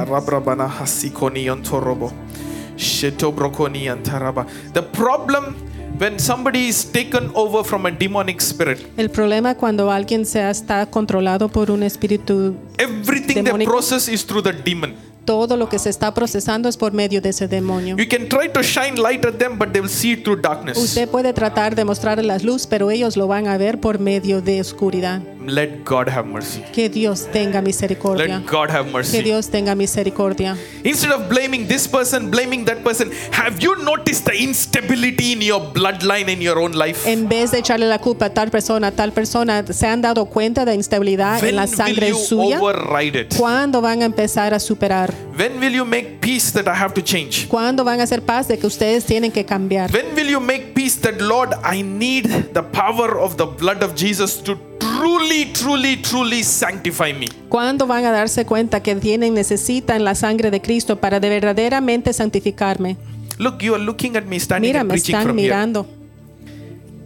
The 4.74 4.82
problem 4.94 5.56
when 6.00 6.20
somebody 6.20 6.68
is 6.68 6.86
taken 6.86 7.32
over 7.34 7.64
from 7.64 7.86
a 7.86 7.92
demonic 7.92 8.40
spirit, 8.40 8.80
El 8.98 9.10
problema 9.10 9.56
cuando 9.56 9.92
alguien 9.92 10.26
se 10.26 10.48
está 10.48 10.86
controlado 10.86 11.50
por 11.50 11.72
un 11.72 11.82
espíritu, 11.84 12.56
everything 12.78 13.44
they 13.44 13.66
process 13.66 14.08
is 14.08 14.26
through 14.26 14.44
the 14.44 14.54
demon. 14.54 14.94
todo 15.28 15.58
lo 15.58 15.68
que 15.68 15.78
se 15.78 15.90
está 15.90 16.14
procesando 16.14 16.70
es 16.70 16.78
por 16.78 16.94
medio 16.94 17.22
de 17.22 17.30
ese 17.30 17.48
demonio. 17.48 17.98
You 17.98 18.08
can 18.08 18.30
try 18.30 18.50
to 18.50 18.64
shine 18.64 18.96
light 18.96 19.26
at 19.26 19.34
them, 19.34 19.60
but 19.60 19.72
they 19.74 19.82
will 19.82 19.90
see 19.90 20.14
it 20.14 20.24
through 20.24 20.42
darkness. 20.42 20.78
Usted 20.78 21.10
puede 21.10 21.34
tratar 21.34 21.76
de 21.76 21.84
mostrarle 21.84 22.24
la 22.24 22.38
luz, 22.38 22.66
pero 22.66 22.90
ellos 22.90 23.18
lo 23.18 23.28
van 23.28 23.48
a 23.48 23.58
ver 23.58 23.80
por 23.80 24.00
medio 24.00 24.42
de 24.42 24.62
oscuridad. 24.62 25.22
Let 25.48 25.86
God 25.86 26.10
have 26.10 26.26
mercy. 26.28 26.62
Que 26.74 26.90
Dios 26.90 27.26
tenga 27.32 27.62
misericordia. 27.62 28.40
Let 28.40 28.52
God 28.52 28.70
have 28.70 28.92
mercy. 28.92 29.18
Que. 29.18 29.24
Dios 29.24 29.48
tenga 29.50 29.76
misericordia. 29.76 30.58
Instead 30.84 31.14
of 31.14 31.30
blaming 31.30 31.68
this 31.70 31.88
person, 31.88 32.30
blaming 32.30 32.66
that 32.66 32.84
person, 32.84 33.10
have 33.32 33.58
you 33.62 33.78
noticed 33.78 34.26
the 34.26 34.36
instability 34.36 35.32
in 35.32 35.42
your 35.42 35.62
bloodline 35.74 36.28
in 36.28 36.42
your 36.42 36.60
own 36.60 36.74
life? 36.74 37.08
En 37.08 37.30
vez 37.30 37.52
de 37.52 37.60
echarle 37.60 37.88
la 37.88 38.00
culpa 38.00 38.26
a 38.26 38.34
tal 38.34 38.50
persona, 38.52 38.88
a 38.88 38.92
tal 38.92 39.14
persona, 39.14 39.64
¿se 39.72 39.88
han 39.88 40.02
dado 40.02 40.26
cuenta 40.26 40.66
de 40.66 40.76
instabilidad 40.76 41.42
When 41.42 41.52
en 41.52 41.56
la 41.56 41.62
will 41.64 41.76
sangre 41.76 42.10
you 42.10 42.18
suya? 42.18 42.60
override 42.60 43.22
it? 43.22 43.36
¿Cuándo 43.38 43.80
van 43.80 44.02
a 44.02 44.06
empezar 44.06 44.54
a 44.54 44.60
superar? 44.60 45.14
When 45.38 45.62
will 45.62 45.74
you 45.74 45.86
make 45.86 46.20
peace 46.20 46.52
that 46.52 46.68
I 46.68 46.76
have 46.78 46.94
to 46.96 47.02
change? 47.02 47.48
¿Cuándo 47.48 47.86
van 47.86 48.02
a 48.02 48.04
hacer 48.04 48.22
paz 48.22 48.50
de 48.50 48.58
que 48.58 48.68
ustedes 48.68 49.06
tienen 49.06 49.32
que 49.32 49.46
cambiar? 49.46 49.94
When 49.94 50.14
will 50.14 50.28
you 50.30 50.42
make 50.42 50.74
peace 50.74 51.00
that, 51.04 51.22
Lord, 51.22 51.54
I 51.64 51.84
need 51.84 52.26
the 52.54 52.64
power 52.64 53.18
of 53.18 53.38
the 53.38 53.46
blood 53.46 53.82
of 53.82 53.96
Jesus 53.96 54.44
to 54.44 54.60
truly, 54.98 55.46
truly, 55.54 55.98
truly 56.02 56.44
sanctify 56.44 57.14
me? 57.14 57.28
¿Cuándo 57.50 57.88
van 57.88 58.06
a 58.06 58.12
darse 58.12 58.46
cuenta 58.46 58.82
que 58.82 58.96
tienen, 58.96 59.34
necesitan 59.34 60.04
la 60.04 60.16
sangre 60.16 60.52
de 60.52 60.62
Cristo 60.62 60.98
para 61.00 61.20
de 61.20 61.30
verdaderamente 61.30 62.14
santificarme? 62.14 62.98
Look, 63.38 63.60
you 63.62 63.76
are 63.76 63.84
looking 63.84 64.16
at 64.16 64.26
me 64.26 64.40
standing 64.40 64.70
Mira, 64.70 64.82
and 64.82 64.90
me 64.90 64.94
preaching 64.94 65.16
están 65.16 65.24
from 65.24 65.38
here. 65.38 65.54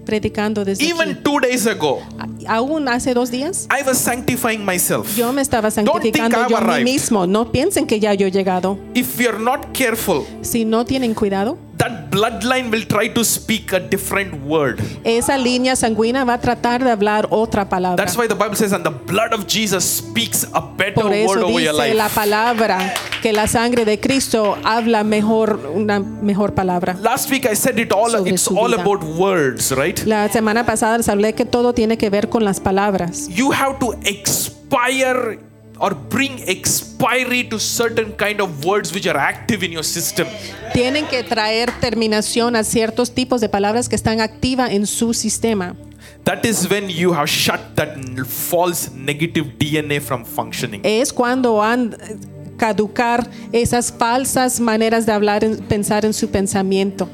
Predicando 0.05 0.65
desde 0.65 0.83
aquí. 0.83 0.91
Even 0.91 1.21
two 1.23 1.39
days 1.39 1.67
ago, 1.67 2.01
Aún 2.47 2.87
hace 2.87 3.13
dos 3.13 3.29
días, 3.31 3.67
I 3.69 3.83
was 3.83 3.97
sanctifying 3.97 4.65
myself. 4.65 5.15
yo 5.15 5.31
me 5.31 5.41
estaba 5.41 5.69
santificando 5.71 6.47
yo 6.49 6.57
a 6.57 6.61
mí 6.61 6.83
mismo. 6.83 7.27
No 7.27 7.51
piensen 7.51 7.85
que 7.87 7.99
ya 7.99 8.13
yo 8.13 8.27
he 8.27 8.31
llegado. 8.31 8.77
If 8.93 9.19
you're 9.19 9.39
not 9.39 9.71
careful, 9.73 10.25
Si 10.41 10.65
no 10.65 10.85
tienen 10.85 11.13
cuidado, 11.13 11.57
that 11.77 12.09
bloodline 12.11 12.69
will 12.71 12.85
try 12.85 13.09
to 13.09 13.23
speak 13.23 13.73
a 13.73 13.79
different 13.79 14.33
word. 14.45 14.79
esa 15.03 15.37
línea 15.37 15.75
sanguínea 15.75 16.23
va 16.23 16.35
a 16.35 16.39
tratar 16.41 16.83
de 16.83 16.91
hablar 16.91 17.27
otra 17.31 17.69
palabra. 17.69 18.03
That's 18.03 18.17
why 18.17 18.27
the 18.27 18.35
Bible 18.35 18.55
says, 18.55 18.73
and 18.73 18.83
the 18.83 18.91
blood 18.91 19.33
of 19.33 19.47
Jesus 19.47 19.83
speaks 19.83 20.45
a 20.53 20.61
better 20.61 20.93
Por 20.93 21.05
word 21.11 21.43
over 21.43 21.59
your 21.61 21.73
dice 21.73 21.93
la 21.95 22.09
palabra 22.09 22.93
que 23.21 23.33
la 23.33 23.47
sangre 23.47 23.85
de 23.85 23.99
Cristo 23.99 24.57
habla 24.63 25.03
mejor, 25.03 25.71
una 25.75 25.99
mejor 25.99 26.53
palabra. 26.53 26.95
Last 27.01 27.29
week 27.31 27.45
I 27.45 27.55
said 27.55 27.79
it 27.79 27.91
all, 27.91 28.09
Sobre 28.09 28.31
it's 28.31 28.47
all 28.47 28.73
about 28.73 29.03
words, 29.03 29.71
right? 29.71 29.90
La 30.05 30.27
semana 30.29 30.65
pasada 30.65 30.97
les 30.97 31.07
hablé 31.09 31.33
que 31.33 31.45
todo 31.45 31.73
tiene 31.73 31.97
que 31.97 32.09
ver 32.09 32.29
con 32.29 32.43
las 32.43 32.59
palabras. 32.59 33.27
You 33.29 33.51
have 33.51 33.77
to 33.79 33.93
expire 34.03 35.39
or 35.79 35.95
bring 35.95 36.39
expiry 36.47 37.43
to 37.49 37.59
certain 37.59 38.13
kind 38.17 38.39
of 38.39 38.63
words 38.65 38.93
which 38.93 39.07
are 39.07 39.17
active 39.19 39.65
in 39.65 39.71
your 39.71 39.83
system. 39.83 40.27
Tienen 40.73 41.05
que 41.07 41.23
traer 41.23 41.71
terminación 41.79 42.55
a 42.55 42.63
ciertos 42.63 43.11
tipos 43.13 43.41
de 43.41 43.49
palabras 43.49 43.89
que 43.89 43.95
están 43.95 44.21
activas 44.21 44.71
en 44.71 44.85
su 44.85 45.13
sistema. 45.13 45.75
That 46.23 46.45
is 46.45 46.69
when 46.69 46.87
you 46.87 47.13
have 47.13 47.27
shut 47.27 47.59
that 47.75 47.97
false 48.27 48.91
negative 48.93 49.53
DNA 49.57 49.99
from 50.01 50.23
functioning. 50.23 50.81
Es 50.83 51.11
cuando 51.11 51.63
han 51.63 51.93
eh, 51.99 52.15
caducar 52.57 53.27
esas 53.51 53.91
falsas 53.91 54.59
maneras 54.59 55.07
de 55.07 55.13
hablar, 55.13 55.43
en- 55.43 55.57
pensar 55.63 56.05
en 56.05 56.13
su 56.13 56.29
pensamiento. 56.29 57.09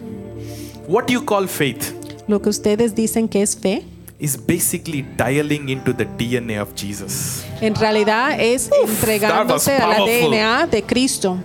What 0.89 1.07
you 1.09 1.23
call 1.23 1.47
faith 1.47 1.93
Lo 2.27 2.41
que 2.41 2.49
ustedes 2.49 2.93
dicen 2.93 3.27
que 3.27 3.41
es 3.41 3.55
fe, 3.55 3.83
is 4.19 4.35
basically 4.35 5.03
dialing 5.15 5.69
into 5.69 5.93
the 5.93 6.05
DNA 6.05 6.59
of 6.61 6.73
Jesus. 6.75 7.45
en 7.61 7.75
realidad 7.75 8.39
es 8.39 8.69
entregándose 8.83 9.77
that 9.77 9.83
a 9.83 9.99
la. 9.99 10.05
DNA 10.05 10.67
de 10.67 10.81
Cristo. 10.81 11.37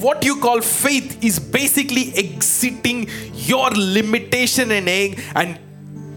What 0.00 0.24
you 0.24 0.36
call 0.36 0.62
faith 0.62 1.18
is 1.20 1.40
basically 1.40 2.12
exiting 2.14 3.08
your 3.34 3.70
limitation 3.76 4.70
and, 4.70 4.88
egg 4.88 5.18
and 5.34 5.58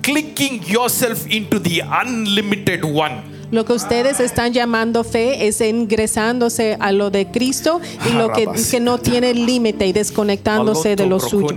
clicking 0.04 0.62
yourself 0.64 1.26
into 1.26 1.58
the 1.58 1.82
unlimited 1.84 2.86
one. 2.86 3.24
Lo 3.52 3.66
que 3.66 3.74
ustedes 3.74 4.20
están 4.20 4.54
llamando 4.54 5.04
fe 5.04 5.48
es 5.48 5.62
ingresándose 5.62 6.78
a 6.80 6.92
lo 6.92 7.12
de 7.12 7.28
Cristo 7.28 7.82
y 8.10 8.14
lo 8.14 8.32
que, 8.32 8.48
que 8.70 8.80
no 8.80 8.98
tiene 8.98 9.34
límite 9.34 9.86
y 9.88 9.94
desconectándose 9.94 10.96
de 10.96 11.06
lo 11.06 11.20
suyo. 11.20 11.48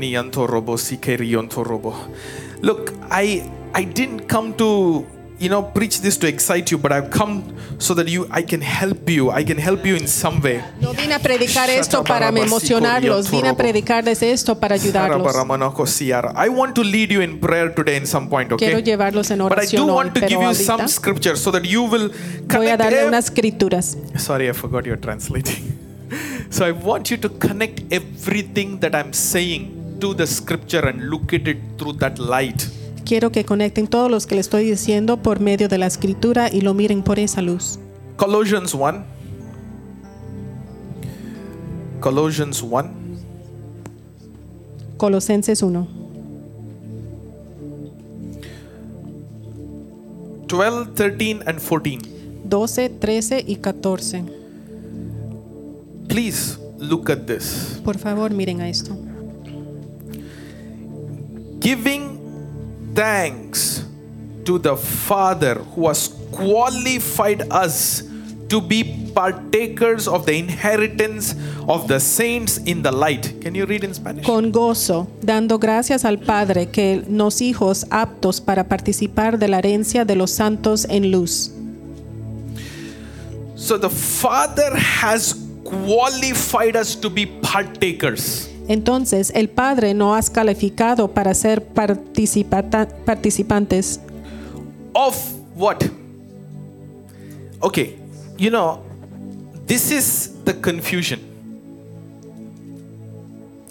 Look, 2.62 2.92
I 3.11 3.42
I 3.76 3.84
didn't 3.84 4.28
come 4.28 4.53
to 4.55 5.05
you 5.45 5.51
know 5.51 5.62
preach 5.72 6.01
this 6.01 6.18
to 6.18 6.26
excite 6.26 6.70
you, 6.70 6.78
but 6.78 6.90
I've 6.90 7.11
come 7.11 7.42
so 7.78 7.95
that 7.95 8.09
you 8.09 8.26
I 8.30 8.42
can 8.42 8.62
help 8.62 9.09
you. 9.11 9.30
I 9.30 9.45
can 9.45 9.59
help 9.59 9.84
you 9.84 9.95
in 9.95 10.09
some 10.09 10.40
way. 10.40 10.64
No 10.80 10.92
vine 10.95 11.12
a 11.12 11.18
predicar 11.18 11.68
esto 11.68 12.03
para 12.03 12.32
me 12.32 12.40
emocionarlos, 12.40 13.30
vine 13.30 13.49
a 13.49 13.55
predicarles 13.55 14.22
esto 14.22 14.59
para 14.59 14.76
ayudarlos. 14.76 15.34
I 16.36 16.49
want 16.49 16.74
to 16.74 16.82
lead 16.82 17.12
you 17.12 17.20
in 17.20 17.38
prayer 17.38 17.74
today 17.74 17.97
in 17.97 18.07
some 18.07 18.28
point, 18.28 18.53
okay? 18.53 18.66
Quiero 18.66 18.80
llevarlos 18.80 19.30
en 19.30 19.38
But 19.38 19.59
I 19.59 19.66
do 19.66 19.84
oración 19.84 19.95
want 19.95 20.14
to 20.14 20.20
give 20.20 20.42
you 20.42 20.55
some 20.55 20.88
scripture 20.88 21.36
so 21.36 21.53
that 21.53 21.64
you 21.64 21.82
will 21.82 22.09
voy 22.09 22.68
a 22.68 22.76
connect 22.76 22.78
darle 22.78 23.05
unas 23.07 23.26
escrituras. 23.26 23.99
Sorry, 24.16 24.49
I 24.49 24.55
forgot 24.55 24.86
you're 24.86 25.01
translating. 25.01 25.78
so 26.51 26.64
I 26.64 26.72
want 26.72 27.11
you 27.11 27.18
to 27.18 27.28
connect 27.28 27.92
everything 27.92 28.80
that 28.80 28.95
I'm 28.95 29.12
saying 29.12 29.99
to 30.01 30.14
the 30.14 30.26
scripture 30.26 30.86
and 30.88 31.11
look 31.11 31.34
at 31.34 31.47
it 31.47 31.59
through 31.78 31.95
that 31.95 32.18
light. 32.18 32.68
Quiero 33.05 33.30
que 33.30 33.44
conecten 33.44 33.86
todos 33.86 34.11
los 34.11 34.26
que 34.26 34.34
les 34.34 34.46
estoy 34.46 34.64
diciendo 34.64 35.18
por 35.18 35.40
medio 35.40 35.68
de 35.68 35.78
la 35.78 35.86
escritura 35.86 36.50
y 36.50 36.62
lo 36.62 36.72
miren 36.72 37.02
por 37.02 37.18
esa 37.18 37.42
luz. 37.42 37.78
Colossians 38.16 38.72
1. 38.72 39.05
Colossians 42.00 42.62
1. 42.62 43.05
Colosenses 44.96 45.61
1, 45.62 45.88
12, 50.46 50.86
13, 50.94 51.40
and 51.46 51.61
14. 51.61 51.98
12, 52.48 52.88
13 52.88 53.44
y 53.46 53.57
14. 53.57 54.24
Please 56.09 56.59
look 56.78 57.11
at 57.11 57.26
this. 57.26 57.80
Por 57.84 57.98
favor, 57.98 58.32
miren 58.32 58.61
a 58.61 58.68
esto. 58.68 58.96
Giving 61.61 62.23
thanks 62.95 63.84
to 64.45 64.59
the 64.59 64.76
Father 64.76 65.55
who 65.74 65.88
has 65.88 66.09
qualified 66.32 67.42
us 67.51 68.03
to 68.49 68.61
be 68.61 69.11
partakers 69.14 70.07
of 70.07 70.26
the 70.26 70.34
inheritance 70.34 71.34
of 71.68 71.88
the 71.88 71.99
saints 71.99 72.59
in 72.59 72.82
the 72.82 72.92
light. 72.92 73.40
Can 73.40 73.55
you 73.55 73.64
read 73.66 73.84
in 73.84 73.95
Spanish? 73.95 74.24
Con 74.24 74.53
gozo, 74.53 75.09
dando 75.22 75.59
gracias 75.59 76.05
al 76.05 76.18
Padre 76.18 76.66
que 76.66 77.05
nos 77.09 77.40
hijos 77.40 77.86
aptos 77.90 78.40
para 78.40 78.68
participar 78.68 79.38
de 79.38 79.49
la 79.49 79.59
herencia 79.59 80.05
de 80.05 80.16
los 80.16 80.30
santos 80.30 80.86
en 80.88 81.11
luz. 81.11 81.53
So 83.57 83.78
the 83.78 83.90
Father 83.90 84.76
has 84.76 85.35
qualified 85.64 86.77
us 86.77 86.94
to 86.97 87.09
be 87.09 87.27
partakers. 87.27 88.53
Entonces, 88.69 89.32
el 89.35 89.49
Padre 89.49 89.95
nos 89.95 90.16
has 90.16 90.31
calificado 90.31 91.12
para 91.12 91.35
ser 91.35 91.65
participantes. 91.65 94.01
Of 94.95 95.16
what? 95.55 95.82
Okay, 97.61 97.97
you 98.39 98.51
know, 98.51 98.81
this 99.66 99.91
is 99.91 100.35
the 100.45 100.55
confusion 100.61 101.20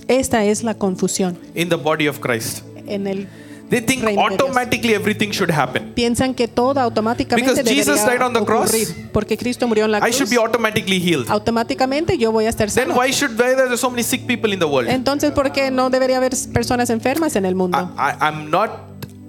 Esta 0.08 0.44
es 0.44 0.64
la 0.64 0.74
confusión 0.74 1.38
in 1.56 1.70
the 1.70 1.76
body 1.76 2.08
of 2.08 2.20
Christ. 2.20 2.64
en 2.88 3.08
el 3.08 3.28
They 3.74 3.82
think 3.82 4.04
Reino 4.04 4.22
de 4.22 4.30
Dios. 4.30 4.42
automatically 4.42 4.94
everything 4.94 5.32
should 5.32 5.50
happen. 5.50 5.94
piensan 5.96 6.36
que 6.36 6.48
todo 6.48 6.80
automáticamente 6.80 7.50
Because 7.50 7.68
Jesus 7.68 7.96
debería 8.02 8.20
died 8.20 8.28
on 8.28 8.34
the 8.34 8.46
cross, 8.46 8.72
porque 9.12 9.36
Cristo 9.36 9.68
murió 9.68 9.86
en 9.86 9.94
la 9.94 10.00
cruz. 10.00 10.14
I 10.14 10.16
should 10.16 10.30
be 10.30 10.38
automatically 10.38 11.00
healed. 11.00 11.28
Automáticamente 11.28 12.20
yo 12.20 12.32
voy 12.32 12.46
a 12.46 12.50
estar 12.50 12.70
Then 12.70 12.92
why 12.92 13.12
should 13.12 13.32
why 13.32 13.56
there 13.56 13.68
are 13.70 13.78
so 13.78 13.90
many 13.90 14.04
sick 14.04 14.28
people 14.28 14.54
in 14.54 14.60
the 14.60 14.68
world? 14.68 14.92
Entonces, 14.92 15.32
¿por 15.32 15.52
qué 15.52 15.72
no 15.72 15.90
debería 15.90 16.18
haber 16.18 16.34
personas 16.54 16.92
enfermas 16.92 17.36
en 17.36 17.46
el 17.46 17.56
mundo? 17.56 17.80
I, 17.98 18.12
I, 18.12 18.16
I'm 18.22 18.52
not. 18.52 18.70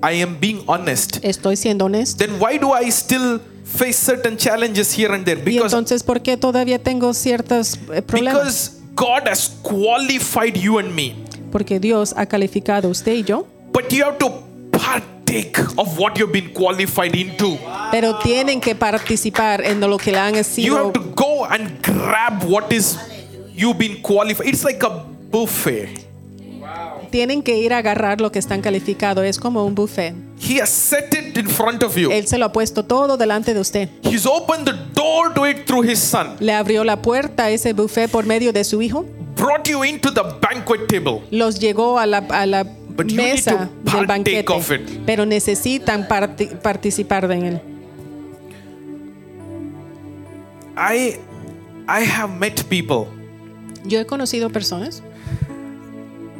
I 0.03 0.21
am 0.23 0.39
being 0.39 0.63
honest. 0.67 1.25
Estoy 1.25 1.57
siendo 1.57 1.87
honesto. 1.87 2.23
Then 2.23 2.39
why 2.39 2.59
do 2.59 2.75
I 2.75 2.91
still 2.91 3.41
face 3.65 3.97
certain 3.97 4.37
challenges 4.37 4.93
here 4.95 5.15
and 5.15 5.25
there? 5.25 5.41
Y 5.41 5.55
Because 5.55 5.73
entonces, 5.73 6.03
¿por 6.03 6.21
qué 6.21 6.37
todavía 6.37 6.79
tengo 6.79 7.15
ciertos 7.15 7.79
eh, 7.91 8.03
problemas? 8.03 8.35
because 8.35 8.71
God 8.95 9.27
has 9.27 9.49
qualified 9.63 10.55
you 10.55 10.79
and 10.79 10.95
me. 10.95 11.17
Porque 11.51 11.81
Dios 11.81 12.13
ha 12.19 12.27
calificado 12.27 12.91
usted 12.91 13.13
y 13.15 13.23
yo, 13.23 13.47
But 13.75 13.93
you 13.93 14.05
have 14.05 14.19
to 14.19 14.31
partake 14.71 15.59
of 15.77 15.99
what 15.99 16.17
you've 16.17 16.31
been 16.31 16.53
qualified 16.55 17.17
into. 17.17 17.59
pero 17.91 18.19
tienen 18.21 18.61
que 18.61 18.77
participar 18.77 19.63
en 19.65 19.81
lo 19.81 19.99
que 19.99 20.13
le 20.13 20.19
han 20.19 20.45
sido. 20.45 20.67
You 20.67 20.77
have 20.77 20.93
to 20.93 21.01
go 21.17 21.45
and 21.45 21.83
grab 21.83 22.45
what 22.45 22.73
is 22.73 22.97
you've 23.53 23.77
been 23.77 24.01
qualified. 24.01 24.47
It's 24.47 24.63
like 24.63 24.85
a 24.87 25.05
buffet. 25.31 26.07
Tienen 27.11 27.43
que 27.43 27.57
ir 27.57 27.73
a 27.73 27.79
agarrar 27.79 28.21
lo 28.21 28.31
que 28.31 28.39
están 28.39 28.61
calificados. 28.61 29.25
Es 29.25 29.39
como 29.39 29.65
un 29.65 29.75
buffet. 29.75 30.15
He 30.41 30.61
has 30.61 30.71
set 30.71 31.13
it 31.13 31.37
in 31.37 31.49
front 31.49 31.83
of 31.83 31.97
you. 31.97 32.13
Él 32.13 32.29
se 32.29 32.39
lo 32.39 32.47
ha 32.47 32.53
puesto 32.53 32.85
todo 32.85 33.17
delante 33.17 33.55
de 33.55 33.61
usted. 33.61 33.89
He's 34.05 34.27
opened 34.27 34.67
the 34.67 34.75
door 34.95 35.35
to 35.35 35.47
it 35.47 35.67
through 35.67 35.85
his 35.85 35.99
son. 35.99 36.37
Le 36.39 36.53
abrió 36.53 36.85
la 36.85 37.03
puerta 37.03 37.47
a 37.47 37.51
ese 37.51 37.73
buffet 37.73 38.09
por 38.09 38.25
medio 38.25 38.53
de 38.53 38.63
su 38.63 38.83
hijo. 38.83 39.05
Brought 39.35 39.69
you 39.69 39.83
into 39.83 40.13
the 40.13 40.23
banquet 40.41 40.87
table. 40.87 41.23
Los 41.33 41.59
llegó 41.59 41.99
a 41.99 42.07
la, 42.07 42.19
a 42.19 42.47
la 42.47 42.65
mesa 43.03 43.53
need 43.53 43.85
to 43.91 43.97
del 43.97 44.07
banquete, 44.07 44.53
of 44.53 44.71
it. 44.71 44.81
pero 45.07 45.27
necesitan 45.27 46.07
parti- 46.09 46.47
participar 46.63 47.27
de 47.29 47.49
él. 47.49 47.61
I 50.77 51.19
I 51.87 52.05
have 52.05 52.33
met 52.39 52.65
people 52.69 53.07
Yo 53.87 54.01
he 54.01 54.07
conocido 54.07 54.51
personas 54.51 55.03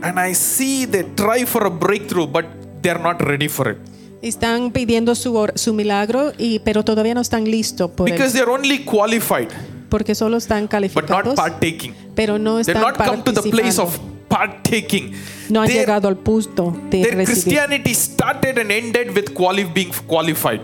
and 0.03 0.19
I 0.19 0.35
see 0.35 0.87
they 0.87 1.05
try 1.15 1.47
for 1.47 1.67
a 1.67 1.71
breakthrough, 1.71 2.27
but 2.27 2.45
they're 2.83 3.01
not 3.01 3.21
ready 3.23 3.49
for 3.49 3.71
it. 3.71 3.79
están 4.23 4.71
pidiendo 4.71 5.15
su, 5.15 5.47
su 5.55 5.73
milagro 5.75 6.33
y 6.39 6.59
pero 6.61 6.83
todavía 6.85 7.15
no 7.15 7.21
están 7.21 7.45
listos 7.45 7.91
por 7.91 8.09
él, 8.09 8.15
Because 8.15 8.33
they're 8.33 8.51
only 8.51 8.85
qualified, 8.85 9.49
porque 9.91 10.15
solo 10.15 10.37
están 10.39 10.63
but 10.63 10.63
not 10.65 10.71
calificados, 10.71 11.35
partaking. 11.37 11.95
pero 12.15 12.39
no 12.39 12.63
They're 12.63 12.79
están 12.79 12.83
not 12.83 12.97
come 12.97 13.23
to 13.23 13.33
the 13.33 13.51
place 13.51 13.79
of 13.81 13.99
partaking. 14.29 15.13
No 15.49 15.61
han 15.61 15.69
Their- 15.69 15.81
llegado 15.81 16.09
al 16.09 16.17
punto 16.17 16.71
de 16.91 17.03
Their 17.03 17.17
recibir. 17.17 17.27
Christianity 17.27 17.95
started 17.95 18.59
and 18.59 18.71
ended 18.71 19.15
with 19.17 19.33
quali- 19.35 19.65
being 19.65 19.93
qualified. 20.07 20.61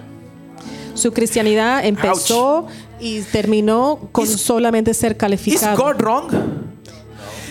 Su 0.94 1.12
cristianidad 1.12 1.84
empezó 1.86 2.66
y 3.00 3.20
terminó 3.32 4.08
con 4.12 4.24
Is- 4.24 4.40
solamente 4.40 4.92
ser 4.94 5.16
calificado. 5.16 5.72
Is. 5.72 5.78
God 5.78 6.00
wrong? 6.02 6.28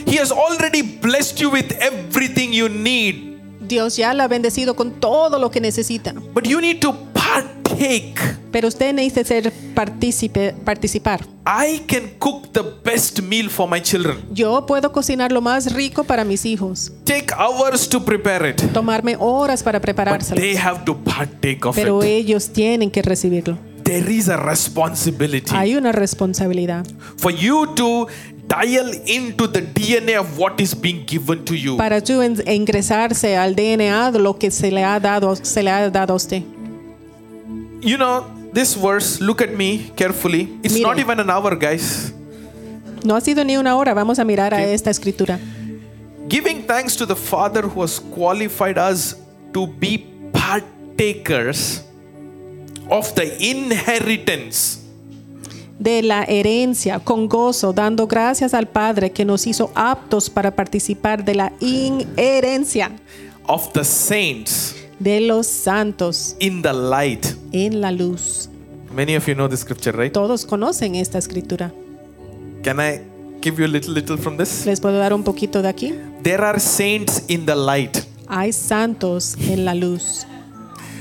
He 0.05 0.17
has 0.19 0.31
already 0.31 0.81
blessed 0.81 1.39
you 1.39 1.49
with 1.51 1.71
everything 1.79 2.51
you 2.51 2.67
need, 2.69 3.28
Dios 3.69 3.95
ya 3.95 4.13
la 4.13 4.25
ha 4.25 4.27
bendecido 4.27 4.75
con 4.75 4.91
todo 4.99 5.39
lo 5.39 5.49
que 5.49 5.61
necesita. 5.61 6.13
but 6.33 6.45
you 6.45 6.59
need 6.59 6.79
to 6.81 6.93
partake. 7.13 8.15
Pero 8.51 8.67
usted 8.67 8.93
necesita 8.93 9.23
ser 9.23 9.53
partícipe, 9.75 10.53
participar. 10.65 11.21
I 11.45 11.79
can 11.87 12.11
cook 12.19 12.51
the 12.51 12.63
best 12.83 13.21
meal 13.21 13.49
for 13.49 13.69
my 13.69 13.79
children. 13.81 14.17
Yo 14.33 14.65
puedo 14.65 14.91
cocinar 14.91 15.31
lo 15.31 15.39
más 15.41 15.71
rico 15.73 16.03
para 16.03 16.23
mis 16.25 16.45
hijos, 16.45 16.91
Take 17.05 17.27
hours 17.37 17.87
to 17.89 18.03
prepare 18.03 18.49
it, 18.49 18.61
tomarme 18.73 19.15
horas 19.19 19.61
para 19.63 19.79
but 19.79 19.85
they 19.85 19.93
preparárselo. 19.93 20.41
have 20.59 20.83
to 20.85 20.97
partake 20.97 21.63
of 21.65 21.75
Pero 21.75 22.01
it. 22.03 22.09
ellos 22.09 22.49
tienen 22.49 22.89
que 22.91 23.01
recibirlo. 23.03 23.57
There 23.83 24.11
is 24.13 24.29
a 24.29 24.37
responsibility 24.37 25.49
Hay 25.55 25.75
una 25.75 25.91
responsabilidad 25.91 26.85
for 27.17 27.31
you 27.33 27.73
to 27.75 28.07
dial 28.49 28.91
into 29.05 29.47
the 29.47 29.61
DNA 29.61 30.19
of 30.19 30.37
what 30.37 30.59
is 30.59 30.73
being 30.73 31.05
given 31.05 31.45
to 31.45 31.55
you. 31.55 31.77
para 31.77 32.01
tú 32.01 32.21
ingresarse 32.21 33.37
al 33.37 33.55
DNA 33.55 34.11
de 34.11 34.19
lo 34.19 34.33
que 34.37 34.51
se 34.51 34.71
le 34.71 34.83
ha 34.83 34.99
dado, 34.99 35.35
se 35.35 35.61
le 35.63 35.69
ha 35.71 35.89
dado 35.89 36.13
a 36.13 36.15
usted. 36.15 36.43
You 37.81 37.97
know, 37.97 38.25
this 38.51 38.75
verse, 38.75 39.21
look 39.21 39.41
at 39.41 39.51
me 39.55 39.91
carefully. 39.95 40.49
It's 40.63 40.79
not 40.79 40.99
even 40.99 41.19
an 41.19 41.29
hour, 41.29 41.55
guys. 41.55 42.11
No 43.05 43.15
ha 43.15 43.21
sido 43.21 43.45
ni 43.45 43.55
una 43.55 43.77
hora. 43.77 43.93
Vamos 43.93 44.19
a 44.19 44.25
mirar 44.25 44.53
a 44.53 44.61
esta 44.63 44.89
escritura. 44.89 45.39
Giving 46.27 46.63
thanks 46.63 46.95
to 46.97 47.05
the 47.05 47.15
Father 47.15 47.61
who 47.61 47.81
has 47.81 47.99
qualified 47.99 48.77
us 48.77 49.15
to 49.53 49.65
be 49.65 50.05
partakers 50.33 51.83
of 52.89 53.13
the 53.15 53.25
inheritance 53.41 54.78
de 55.79 56.03
la 56.03 56.23
herencia 56.25 56.99
con 56.99 57.27
gozo, 57.27 57.73
dando 57.73 58.05
gracias 58.05 58.53
al 58.53 58.67
Padre 58.67 59.11
que 59.11 59.25
nos 59.25 59.47
hizo 59.47 59.71
aptos 59.73 60.29
para 60.29 60.53
participar 60.55 61.23
de 61.23 61.35
la 61.35 61.53
inherencia 61.61 62.91
of 63.47 63.71
the 63.73 63.83
saints 63.83 64.75
de 64.99 65.21
los 65.21 65.47
santos 65.47 66.35
in 66.39 66.61
the 66.61 66.73
light. 66.73 67.25
en 67.53 67.81
la 67.81 67.91
luz. 67.91 68.49
Many 68.93 69.15
of 69.15 69.25
you 69.27 69.33
know 69.35 69.47
the 69.47 69.55
scripture, 69.57 69.95
right? 69.97 70.11
Todos 70.11 70.45
conocen 70.45 70.95
esta 70.95 71.17
escritura. 71.17 71.71
Can 72.63 72.79
I 72.79 72.99
give 73.41 73.57
you 73.57 73.65
a 73.65 73.67
little, 73.69 73.93
little 73.93 74.17
from 74.17 74.35
this? 74.37 74.65
¿Les 74.65 74.81
puedo 74.81 74.97
dar 74.97 75.13
un 75.13 75.23
poquito 75.23 75.61
de 75.61 75.69
aquí? 75.69 75.93
There 76.23 76.43
are 76.43 76.59
saints 76.59 77.23
in 77.27 77.45
the 77.45 77.55
light, 77.55 77.97
Hay 78.27 78.51
santos 78.51 79.35
en 79.39 79.63
la 79.63 79.73
luz 79.73 80.25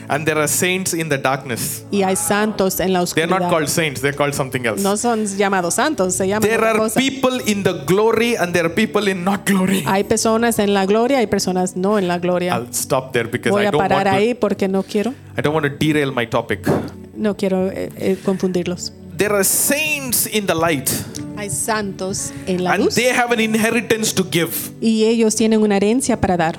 and 0.08 0.24
there 0.26 0.38
are 0.38 0.48
saints 0.48 0.94
in 0.94 1.08
the 1.08 1.18
darkness. 1.18 1.84
y 1.90 2.02
hay 2.02 2.16
santos 2.16 2.80
en 2.80 2.92
la 2.92 3.04
They're 3.04 3.26
not 3.26 3.48
called 3.50 3.68
saints, 3.68 4.00
they're 4.00 4.16
called 4.16 4.34
something 4.34 4.64
else. 4.66 4.82
No 4.82 4.96
son 4.96 5.26
llamados 5.26 5.74
santos, 5.74 6.14
se 6.14 6.26
llaman 6.26 6.48
There 6.48 6.58
otra 6.58 6.70
are 6.70 6.78
cosa. 6.78 6.98
people 7.00 7.40
in 7.46 7.62
the 7.62 7.84
glory, 7.86 8.34
and 8.36 8.52
there 8.52 8.64
are 8.66 8.74
people 8.74 9.08
in 9.08 9.24
not 9.24 9.44
glory. 9.46 9.82
Hay 9.86 10.04
personas 10.04 10.58
en 10.58 10.74
la 10.74 10.86
gloria, 10.86 11.18
hay 11.18 11.26
personas 11.26 11.76
no 11.76 11.98
en 11.98 12.08
la 12.08 12.18
gloria. 12.18 12.54
I'll 12.56 12.72
stop 12.72 13.12
there 13.12 13.28
because 13.28 13.50
Voy 13.50 13.62
I 13.64 13.66
a 13.68 13.70
don't 13.70 13.80
want 13.80 13.92
parar 13.92 14.18
to. 14.20 14.34
porque 14.40 14.68
no 14.68 14.82
quiero, 14.82 15.14
I 15.36 15.42
don't 15.42 15.54
want 15.54 15.66
to 15.66 15.70
derail 15.70 16.12
my 16.12 16.26
topic. 16.26 16.66
no 17.14 17.36
quiero 17.36 17.68
eh, 17.70 17.90
eh, 17.96 18.16
confundirlos. 18.24 18.92
There 19.16 19.34
are 19.34 19.42
saints 19.44 20.26
in 20.26 20.46
the 20.46 20.54
light, 20.54 20.88
Hay 21.36 21.50
santos 21.50 22.32
en 22.46 22.62
la 22.62 22.74
and 22.74 22.84
luz 22.84 22.94
they 22.94 23.08
have 23.12 23.32
an 23.32 23.40
inheritance 23.40 24.14
to 24.14 24.24
give. 24.30 24.52
y 24.80 25.04
ellos 25.06 25.34
tienen 25.34 25.60
una 25.60 25.76
herencia 25.76 26.20
para 26.20 26.36
dar. 26.36 26.58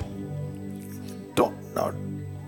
Don't, 1.34 1.54
no, 1.74 1.92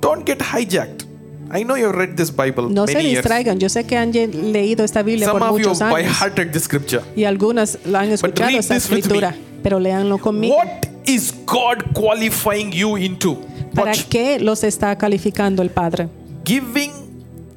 don't 0.03 0.27
get 0.27 0.41
hijacked. 0.41 1.07
I 1.55 1.65
know 1.65 1.77
you've 1.77 1.95
read 1.95 2.17
this 2.17 2.31
Bible 2.31 2.69
No 2.71 2.87
se 2.87 2.95
many 2.95 3.11
years. 3.11 3.23
distraigan. 3.23 3.59
Yo 3.59 3.69
sé 3.69 3.85
que 3.85 3.97
han 3.97 4.11
leído 4.13 4.85
esta 4.85 5.03
Biblia 5.03 5.27
Some 5.29 5.39
por 5.39 5.49
of 5.49 5.59
you 5.59 5.69
muchos 5.69 5.79
by 5.81 6.03
años 6.03 6.19
hearted 6.19 6.51
this 6.53 6.65
scripture. 6.65 7.03
y 7.17 7.25
algunas 7.25 7.79
lo 7.87 7.99
han 7.99 8.11
escuchado 8.11 8.51
esta 8.59 8.77
escritura, 8.77 9.35
pero 9.63 9.79
léanlo 9.79 10.19
conmigo. 10.19 10.57
What 10.57 10.87
is 11.07 11.33
God 11.47 11.93
qualifying 11.95 12.73
you 12.73 12.97
into? 12.99 13.39
¿Para 13.75 13.93
qué 13.93 14.39
los 14.41 14.65
está 14.65 14.97
calificando 14.99 15.63
el 15.63 15.71
Padre? 15.71 16.09
Giving 16.45 16.93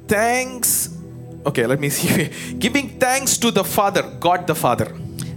thanks. 0.06 0.90
Okay, 1.44 1.66
let 1.66 1.78
me 1.78 1.90
see. 1.90 2.30
Giving 2.58 2.98
thanks 2.98 3.38
to 3.38 3.50
the 3.52 3.64
Father, 3.64 4.02
God 4.20 4.46
the 4.46 4.54
Father, 4.54 4.92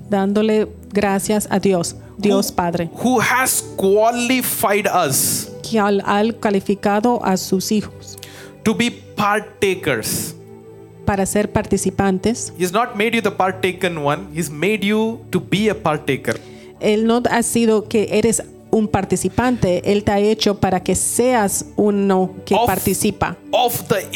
Dándole 0.10 0.68
gracias 0.91 1.48
a 1.52 1.60
Dios, 1.60 1.95
Dios 2.18 2.52
Padre, 2.52 2.90
who 3.03 3.19
has 3.22 3.64
qualified 3.77 4.88
us 4.88 5.49
que 5.69 5.79
al, 5.79 6.01
al 6.05 6.39
calificado 6.39 7.23
a 7.23 7.37
sus 7.37 7.71
hijos 7.71 8.17
to 8.63 8.73
be 8.75 8.91
partakers. 9.15 10.35
para 11.05 11.25
ser 11.25 11.51
participantes. 11.51 12.53
He's 12.59 12.71
not 12.71 12.95
made 12.95 13.15
you 13.15 13.21
the 13.21 13.31
partaken 13.31 13.97
one, 13.97 14.27
He's 14.33 14.49
made 14.51 14.85
you 14.85 15.19
to 15.31 15.39
be 15.39 15.69
a 15.69 15.75
partaker. 15.75 16.39
Él 16.79 17.05
no 17.07 17.21
ha 17.31 17.41
sido 17.43 17.87
que 17.89 18.07
eres 18.11 18.43
un 18.71 18.87
participante, 18.87 19.81
Él 19.91 20.03
te 20.03 20.11
ha 20.11 20.19
hecho 20.19 20.59
para 20.59 20.81
que 20.83 20.93
seas 20.95 21.65
uno 21.77 22.35
que 22.45 22.53
Of- 22.53 22.67
participa 22.67 23.35
Of 23.51 23.87
the 23.87 24.07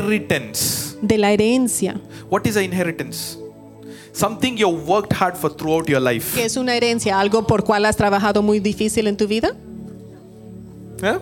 inheritance. 0.00 0.96
de 1.00 1.16
la 1.18 1.32
herencia. 1.32 1.98
What 2.30 2.44
is 2.46 2.56
an 2.56 2.64
inheritance? 2.64 3.38
Something 4.12 4.56
you 4.56 4.68
worked 4.68 5.12
hard 5.12 5.36
for 5.36 5.50
throughout 5.54 5.88
your 5.88 6.00
life. 6.00 6.34
¿Qué 6.38 6.44
es 6.44 6.56
una 6.56 6.74
herencia? 6.74 7.18
¿Algo 7.20 7.46
por 7.46 7.64
cual 7.64 7.84
has 7.86 7.96
trabajado 7.96 8.42
muy 8.42 8.60
difícil 8.60 9.06
en 9.06 9.16
tu 9.16 9.26
vida? 9.26 9.54
Huh? 11.02 11.18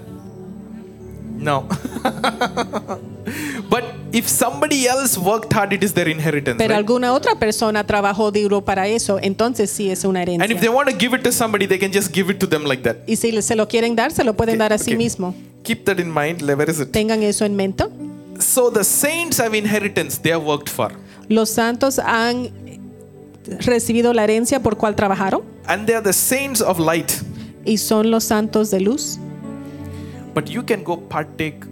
No. 1.36 1.68
but 3.68 3.84
if 4.12 4.28
somebody 4.28 4.86
else 4.86 5.18
worked 5.18 5.52
hard, 5.52 5.72
it 5.72 5.82
is 5.82 5.92
their 5.92 6.08
inheritance. 6.08 6.58
Pero 6.58 6.70
right? 6.70 6.78
alguna 6.78 7.12
otra 7.12 7.38
persona 7.38 7.84
trabajó 7.84 8.30
duro 8.30 8.64
para 8.64 8.86
eso, 8.86 9.18
entonces 9.20 9.70
sí 9.70 9.90
es 9.90 10.04
una 10.04 10.22
herencia. 10.22 10.44
And 10.44 10.52
if 10.52 10.60
they 10.60 10.68
want 10.68 10.88
to 10.88 10.96
give 10.96 11.16
it 11.16 11.22
to 11.24 11.32
somebody, 11.32 11.66
they 11.66 11.78
can 11.78 11.92
just 11.92 12.14
give 12.14 12.30
it 12.30 12.38
to 12.38 12.46
them 12.46 12.64
like 12.64 12.82
that. 12.84 12.98
Y 13.06 13.16
si 13.16 13.42
se 13.42 13.56
lo 13.56 13.66
quieren 13.66 13.96
dar, 13.96 14.12
se 14.12 14.24
lo 14.24 14.34
pueden 14.34 14.54
Okay, 14.54 14.58
dar 14.58 14.72
a 14.72 14.78
sí 14.78 14.96
mismo. 14.96 15.34
Keep 15.64 15.84
that 15.86 15.98
in 15.98 16.12
mind. 16.12 16.42
Where 16.42 16.70
is 16.70 16.80
it? 16.80 16.92
Tengan 16.92 17.22
eso 17.22 17.44
en 17.44 17.56
mente. 17.56 17.84
So 18.38 18.70
the 18.70 18.84
saints 18.84 19.38
have 19.38 19.56
inheritance 19.56 20.20
they 20.20 20.32
have 20.32 20.44
worked 20.44 20.68
for. 20.68 20.92
Los 21.28 21.50
santos 21.50 21.98
han 21.98 22.50
recibido 23.60 24.12
la 24.12 24.24
herencia 24.24 24.62
por 24.62 24.76
cual 24.76 24.94
trabajaron 24.94 25.42
And 25.66 25.86
they 25.86 25.94
are 25.94 26.02
the 26.02 26.12
saints 26.12 26.60
of 26.60 26.78
light. 26.78 27.10
y 27.64 27.78
son 27.78 28.10
los 28.10 28.24
santos 28.24 28.70
de 28.70 28.80
luz. 28.80 29.18
But 30.34 30.48
you 30.48 30.64
can 30.64 30.82
go 30.82 30.98
partake 31.08 31.64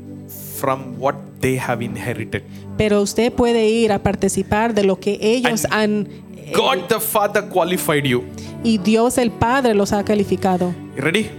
from 0.59 0.97
what 0.98 1.16
they 1.40 1.56
have 1.59 1.82
inherited. 1.84 2.43
Pero 2.78 3.02
usted 3.02 3.32
puede 3.32 3.68
ir 3.68 3.93
a 3.93 3.98
participar 3.98 4.74
de 4.74 4.84
lo 4.84 4.98
que 5.01 5.18
ellos 5.20 5.64
And 5.64 5.74
han 5.74 6.09
eh, 6.36 6.52
God 6.55 6.89
the 6.89 7.01
Father 7.01 7.43
qualified 7.48 8.05
you. 8.05 8.22
y 8.62 8.78
Dios 8.78 9.18
el 9.18 9.30
Padre 9.32 9.74
los 9.74 9.93
ha 9.93 10.05
calificado. 10.05 10.72
You 10.97 11.02
ready? 11.02 11.30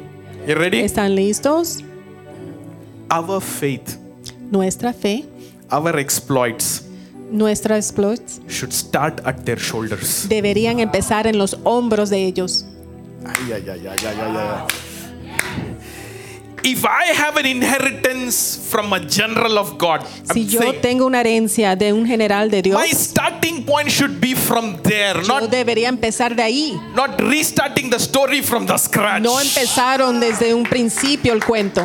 You 0.48 0.56
ready? 0.56 0.80
¿Están 0.82 1.16
listos? 1.16 1.80
Our 3.10 3.42
faith, 3.42 3.98
Nuestra 4.52 4.92
fe, 4.94 5.26
our 5.72 5.98
exploits 6.00 6.84
nuestra 7.32 7.78
exploits 7.78 8.40
should 8.48 8.72
start 8.72 9.20
at 9.26 9.44
their 9.44 9.58
shoulders. 9.58 10.28
deberían 10.30 10.80
empezar 10.80 11.26
en 11.26 11.38
los 11.40 11.58
hombros 11.64 12.10
de 12.12 12.26
ellos. 12.26 12.66
Ay, 13.26 13.54
ay, 13.54 13.64
ay, 13.70 13.88
ay, 13.88 13.98
ay, 14.06 14.18
ay, 14.22 14.38
ay. 14.38 15.73
If 16.66 16.86
I 16.86 17.12
have 17.14 17.38
an 17.38 17.46
inheritance 17.46 18.58
from 18.70 18.94
a 18.94 19.00
general 19.02 19.60
of 19.60 19.78
God, 19.78 20.02
I'm 20.30 20.34
Si 20.34 20.46
yo 20.46 20.62
saying, 20.62 20.82
tengo 20.82 21.06
una 21.06 21.20
herencia 21.20 21.76
de 21.78 21.92
un 21.92 22.06
general 22.06 22.50
de 22.50 22.62
Dios, 22.62 22.80
my 22.80 22.90
starting 22.92 23.66
point 23.66 23.90
should 23.90 24.22
be 24.22 24.34
from 24.34 24.78
there, 24.82 25.22
yo 25.22 25.40
not, 25.42 25.50
debería 25.50 25.90
empezar 25.90 26.36
de 26.36 26.42
ahí. 26.44 26.82
not 26.96 27.20
restarting 27.20 27.90
the 27.90 28.00
story 28.00 28.42
from 28.42 28.66
the 28.66 28.78
scratch. 28.78 29.22
No 29.22 29.40
empezaron 29.40 30.20
desde 30.22 30.54
un 30.54 30.64
principio 30.64 31.34
el 31.34 31.42
cuento. 31.42 31.84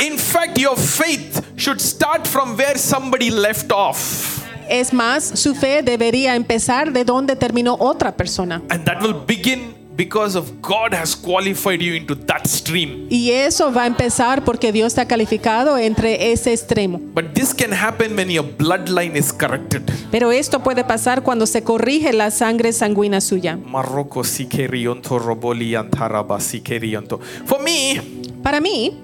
In 0.00 0.18
fact, 0.18 0.58
your 0.58 0.76
faith 0.76 1.42
should 1.56 1.80
start 1.80 2.26
from 2.26 2.56
where 2.56 2.78
somebody 2.78 3.30
left 3.30 3.72
off. 3.72 4.44
Es 4.68 4.92
más, 4.92 5.22
su 5.24 5.54
fe 5.54 5.82
debería 5.82 6.34
empezar 6.34 6.92
de 6.92 7.04
donde 7.04 7.36
terminó 7.36 7.76
otra 7.78 8.16
persona. 8.16 8.62
And 8.68 8.84
that 8.84 9.00
will 9.00 9.14
begin 9.14 9.75
because 9.96 10.36
of 10.36 10.60
God 10.60 10.92
has 10.92 11.16
qualified 11.16 11.80
you 11.80 11.94
into 11.94 12.14
that 12.26 12.46
stream. 12.46 13.06
Y 13.08 13.30
eso 13.30 13.72
va 13.72 13.84
a 13.84 13.86
empezar 13.86 14.44
porque 14.44 14.70
Dios 14.72 14.94
te 14.94 15.00
ha 15.00 15.06
calificado 15.08 15.78
entre 15.78 16.32
ese 16.32 16.52
extremo. 16.52 16.98
But 17.14 17.32
this 17.34 17.54
can 17.54 17.72
happen 17.72 18.14
when 18.16 18.30
your 18.30 18.44
bloodline 18.44 19.16
is 19.16 19.32
corrected. 19.32 19.82
Pero 20.10 20.30
esto 20.32 20.62
puede 20.62 20.84
pasar 20.84 21.22
cuando 21.22 21.46
se 21.46 21.62
corrige 21.62 22.12
la 22.12 22.30
sangre 22.30 22.72
sanguínea 22.72 23.20
suya. 23.20 23.56
Maroko 23.56 24.22
sikerionto 24.24 25.18
roboli 25.18 25.74
antaraba 25.74 26.40
sikerionto. 26.40 27.18
For 27.46 27.60
me, 27.62 28.00
Para 28.42 28.60
mí, 28.60 29.00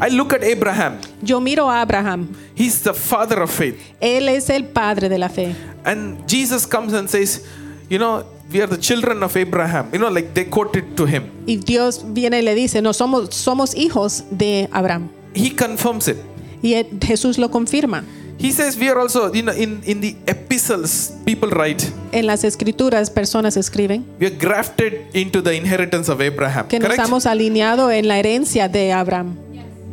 I 0.00 0.10
look 0.14 0.32
at 0.32 0.44
Abraham. 0.44 0.98
yo 1.22 1.40
miro 1.40 1.68
a 1.70 1.80
Abraham. 1.80 2.28
He's 2.54 2.82
the 2.82 2.94
father 2.94 3.40
of 3.42 3.50
faith. 3.50 3.76
Él 4.00 4.28
es 4.28 4.48
el 4.50 4.64
padre 4.66 5.08
de 5.08 5.18
la 5.18 5.28
fe. 5.28 5.54
And 5.84 6.26
Jesus 6.28 6.66
comes 6.66 6.92
and 6.92 7.08
says, 7.08 7.44
You 7.88 7.98
know, 7.98 8.24
we 8.52 8.60
are 8.60 8.66
the 8.66 8.78
children 8.78 9.22
of 9.22 9.36
Abraham. 9.36 9.88
You 9.92 9.98
know, 9.98 10.10
like 10.10 10.34
they 10.34 10.44
quoted 10.46 10.96
to 10.96 11.06
him. 11.06 11.24
Y 11.46 11.56
Dios 11.56 12.04
viene 12.12 12.38
y 12.38 12.42
le 12.42 12.54
dice, 12.54 12.82
no, 12.82 12.92
somos, 12.92 13.34
somos 13.34 13.74
hijos 13.74 14.24
de 14.30 14.68
Abraham. 14.72 15.08
He 15.34 15.54
confirms 15.54 16.08
it. 16.08 16.16
Y 16.62 16.74
Jesús 17.00 17.38
lo 17.38 17.50
confirma. 17.50 18.04
He 18.38 18.52
says, 18.52 18.78
We 18.78 18.88
are 18.88 18.98
also, 18.98 19.30
you 19.34 19.42
know, 19.42 19.52
in, 19.52 19.82
in 19.84 20.00
the 20.00 20.16
epistles, 20.26 21.12
people 21.26 21.50
write, 21.50 21.84
En 22.10 22.26
las 22.26 22.42
escrituras, 22.42 23.10
personas 23.10 23.58
escriben 23.58 24.06
we 24.18 24.26
are 24.28 24.34
grafted 24.34 25.14
into 25.14 25.42
the 25.42 25.54
inheritance 25.54 26.10
of 26.10 26.22
Abraham. 26.22 26.66
que 26.66 26.78
nos 26.78 26.88
Correct? 26.88 27.06
hemos 27.06 27.26
alineado 27.26 27.90
en 27.90 28.08
la 28.08 28.18
herencia 28.18 28.66
de 28.68 28.92
Abraham. 28.94 29.36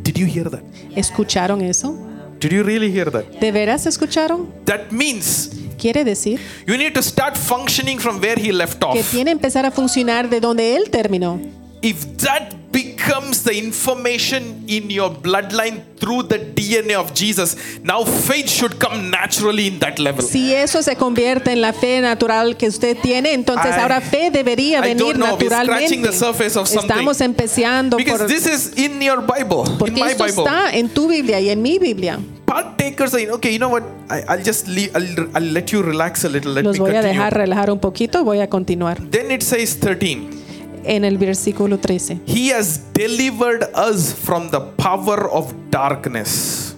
Did 0.02 0.16
you 0.16 0.26
hear 0.26 0.48
that? 0.48 0.62
¿Escucharon 0.96 1.60
eso? 1.60 1.94
Did 2.40 2.52
you 2.52 2.62
really 2.62 2.90
hear 2.90 3.10
that? 3.10 3.24
¿De 3.38 3.52
veras 3.52 3.84
escucharon? 3.86 4.48
That 4.64 4.90
means 4.90 5.50
Quiere 5.78 6.04
decir 6.04 6.38
you 6.66 6.76
need 6.76 6.92
to 6.92 7.02
start 7.02 7.36
functioning 7.36 7.98
from 7.98 8.20
where 8.20 8.38
he 8.40 8.52
left 8.52 8.78
que 8.80 9.00
off. 9.00 9.10
tiene 9.10 9.30
que 9.30 9.32
empezar 9.32 9.64
a 9.64 9.70
funcionar 9.70 10.28
de 10.28 10.40
donde 10.40 10.76
él 10.76 10.90
terminó. 10.90 11.40
If 11.80 12.18
that 12.18 12.54
becomes 12.72 13.44
the 13.44 13.52
information 13.56 14.64
in 14.66 14.90
your 14.90 15.10
bloodline 15.10 15.82
through 16.00 16.24
the 16.24 16.38
DNA 16.38 16.94
of 16.94 17.14
Jesus, 17.14 17.56
now 17.84 18.04
faith 18.04 18.48
should 18.50 18.78
come 18.80 19.10
naturally 19.10 19.68
in 19.68 19.78
that 19.78 19.98
level. 19.98 20.22
Si 20.24 20.52
eso 20.52 20.82
se 20.82 20.96
convierte 20.96 21.52
en 21.52 21.60
la 21.60 21.72
fe 21.72 22.00
natural 22.00 22.56
que 22.56 22.66
usted 22.68 22.96
tiene, 23.00 23.32
entonces 23.32 23.70
I- 23.76 23.80
ahora 23.80 24.00
fe 24.00 24.30
debería 24.32 24.78
I 24.78 24.94
venir 24.94 24.98
don't 24.98 25.16
know, 25.16 25.36
naturalmente. 25.38 25.96
the 26.02 26.12
surface 26.12 26.56
of 26.58 26.66
something. 26.68 26.90
Estamos 26.90 27.20
empezando 27.20 27.96
Because 27.96 28.24
por, 28.24 28.26
this 28.28 28.46
is 28.46 28.72
in 28.76 29.00
your 29.00 29.20
Bible, 29.22 29.62
in 29.86 29.94
my 29.94 30.10
esto 30.10 30.24
Bible. 30.24 30.44
está 30.44 30.70
en 30.72 30.88
tu 30.88 31.08
Biblia 31.08 31.40
y 31.40 31.50
en 31.50 31.62
mi 31.62 31.78
Biblia. 31.78 32.18
Partakers 32.44 33.14
are, 33.14 33.30
okay, 33.32 33.52
you 33.52 33.58
know 33.58 33.68
what? 33.70 33.82
I, 34.10 34.22
I'll 34.28 34.42
just 34.44 34.66
leave, 34.68 34.90
I'll, 34.96 35.28
I'll 35.36 35.52
let 35.52 35.70
you 35.72 35.82
relax 35.82 36.24
a 36.24 36.28
little. 36.28 36.52
Let 36.52 36.64
Los 36.64 36.78
voy 36.78 36.94
a 36.96 37.02
dejar 37.02 37.34
relajar 37.34 37.70
un 37.70 37.78
poquito, 37.78 38.24
voy 38.24 38.40
a 38.40 38.48
continuar. 38.48 38.98
Then 39.10 39.30
it 39.30 39.42
says 39.42 39.76
13. 39.78 40.46
En 40.84 41.04
el 41.04 41.18
versículo 41.18 41.78
13. 41.78 42.20
He 42.26 42.52
has 42.52 42.80
delivered 42.94 43.64
us 43.74 44.14
from 44.14 44.50
the 44.50 44.60
power 44.76 45.28
of 45.30 45.52
darkness 45.70 46.74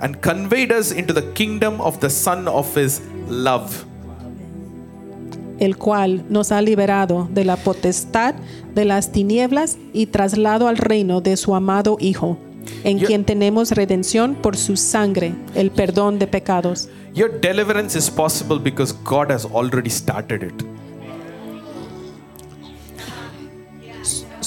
and 0.00 0.16
conveyed 0.20 0.72
us 0.72 0.92
into 0.92 1.12
the 1.12 1.24
kingdom 1.34 1.80
of 1.80 1.98
the 2.00 2.10
Son 2.10 2.48
of 2.48 2.76
His 2.76 3.00
love. 3.28 3.84
el 5.58 5.76
cual 5.76 6.24
nos 6.30 6.52
ha 6.52 6.62
liberado 6.62 7.28
de 7.34 7.44
la 7.44 7.56
potestad 7.56 8.34
de 8.74 8.86
las 8.86 9.12
tinieblas 9.12 9.76
y 9.92 10.06
traslado 10.06 10.68
al 10.68 10.78
reino 10.78 11.20
de 11.20 11.36
su 11.36 11.54
amado 11.54 11.98
Hijo, 12.00 12.38
en 12.82 12.98
Yo- 12.98 13.06
quien 13.06 13.24
tenemos 13.26 13.70
redención 13.72 14.34
por 14.36 14.56
su 14.56 14.78
sangre, 14.78 15.34
el 15.54 15.70
perdón 15.70 16.18
de 16.18 16.26
pecados. 16.26 16.88
Your 17.12 17.30
deliverance 17.42 17.94
is 17.98 18.08
possible 18.08 18.58
because 18.58 18.94
God 19.04 19.30
has 19.30 19.44
already 19.44 19.90
started 19.90 20.42
it. 20.44 20.64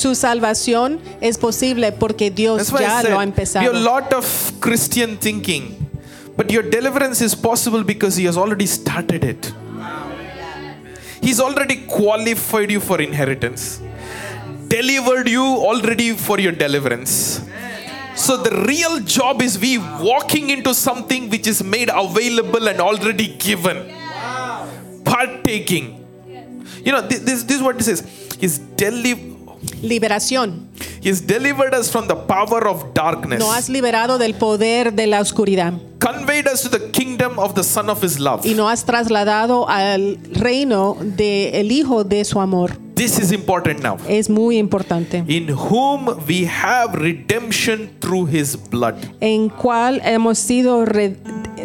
Su 0.03 0.15
salvación 0.15 0.99
es 1.21 1.37
posible 1.37 1.93
porque 1.93 2.29
Dios 2.29 2.69
ya 2.77 3.01
lo 3.03 3.19
ha 3.19 3.23
empezado. 3.23 3.69
a 3.71 3.73
lot 3.73 4.11
of 4.13 4.25
Christian 4.59 5.17
thinking, 5.17 5.77
but 6.35 6.51
your 6.51 6.61
deliverance 6.61 7.21
is 7.21 7.33
possible 7.33 7.85
because 7.85 8.17
He 8.17 8.25
has 8.25 8.35
already 8.35 8.65
started 8.67 9.23
it. 9.23 9.53
He's 11.21 11.39
already 11.39 11.77
qualified 11.87 12.69
you 12.69 12.81
for 12.81 12.99
inheritance, 13.01 13.79
delivered 14.67 15.29
you 15.29 15.41
already 15.41 16.11
for 16.17 16.37
your 16.37 16.51
deliverance. 16.51 17.39
So 18.17 18.35
the 18.35 18.51
real 18.67 18.99
job 18.99 19.41
is 19.41 19.57
we 19.57 19.77
walking 19.77 20.49
into 20.49 20.73
something 20.73 21.29
which 21.29 21.47
is 21.47 21.63
made 21.63 21.89
available 21.93 22.67
and 22.67 22.81
already 22.81 23.27
given. 23.37 23.89
Partaking. 25.05 25.85
You 26.83 26.91
know, 26.91 27.01
thi- 27.07 27.19
this, 27.19 27.43
this 27.43 27.55
is 27.57 27.61
what 27.61 27.77
it 27.77 27.83
says. 27.83 28.03
He's, 28.37 28.59
deli- 28.59 29.32
Liberación. 29.81 30.67
he's 31.01 31.25
delivered 31.25 31.73
us 31.73 31.89
from 31.91 32.07
the 32.07 32.15
power 32.15 32.67
of 32.67 32.93
darkness. 32.93 33.39
No 33.39 33.51
has 33.53 33.69
liberado 33.69 34.17
del 34.17 34.33
poder 34.35 34.93
de 34.93 35.07
la 35.07 35.19
oscuridad 35.19 35.73
conveyed 35.99 36.47
us 36.47 36.61
to 36.61 36.69
the 36.69 36.89
kingdom 36.91 37.39
of 37.39 37.53
the 37.55 37.63
Son 37.63 37.89
of 37.89 38.03
His 38.03 38.19
love. 38.19 38.45
y 38.45 38.53
no 38.55 38.67
has 38.69 38.83
trasladado 38.85 39.67
al 39.69 40.17
reino 40.33 40.97
del 41.01 41.71
Hijo 41.71 42.03
de 42.03 42.23
su 42.25 42.39
amor. 42.41 42.71
This 42.95 43.17
is 43.19 43.31
important 43.31 43.81
now. 43.81 43.97
Es 44.07 44.29
muy 44.29 44.57
importante. 44.57 45.23
In 45.27 45.49
whom 45.49 46.09
we 46.27 46.45
have 46.45 46.93
redemption 46.93 47.89
through 47.99 48.27
His 48.29 48.55
blood, 48.69 48.95
En 49.19 49.49
cual 49.49 49.99
hemos 50.05 50.37
sido 50.37 50.85
re- 50.85 51.15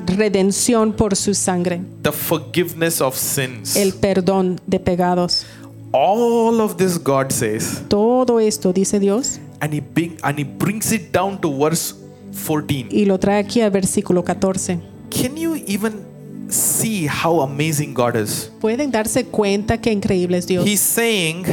redención 0.07 0.93
por 0.93 1.17
su 1.17 1.35
sangre, 1.35 1.81
the 2.03 2.13
forgiveness 2.13 3.01
of 3.01 3.15
sins. 3.17 3.77
el 3.77 3.93
perdón 3.95 4.61
de 4.67 4.81
pecados. 4.81 5.45
All 5.93 6.61
of 6.61 6.77
this, 6.77 6.99
God 6.99 7.33
says, 7.33 7.83
Todo 7.89 8.41
esto, 8.41 8.73
dice 8.73 8.99
Dios, 9.01 9.41
and 9.61 9.73
He 9.73 9.81
bring, 9.81 10.19
and 10.23 10.39
He 10.39 10.45
brings 10.45 10.93
it 10.93 11.13
down 11.13 11.41
to 11.41 11.51
verse 11.51 11.95
14. 12.33 12.89
y 12.91 13.07
lo 13.07 13.19
trae 13.19 13.39
aquí 13.39 13.61
al 13.63 13.71
versículo 13.71 14.23
14. 14.23 14.81
Can 15.11 15.37
you 15.37 15.57
even 15.67 16.05
see 16.51 17.07
how 17.07 17.41
amazing 17.41 17.95
God 17.95 18.17
is? 18.17 18.53
Pueden 18.61 18.91
darse 18.91 19.25
cuenta 19.25 19.81
que 19.81 19.91
increíble 19.91 20.37
es 20.37 20.47
Dios. 20.47 20.67
He's 20.67 20.81
saying, 20.81 21.45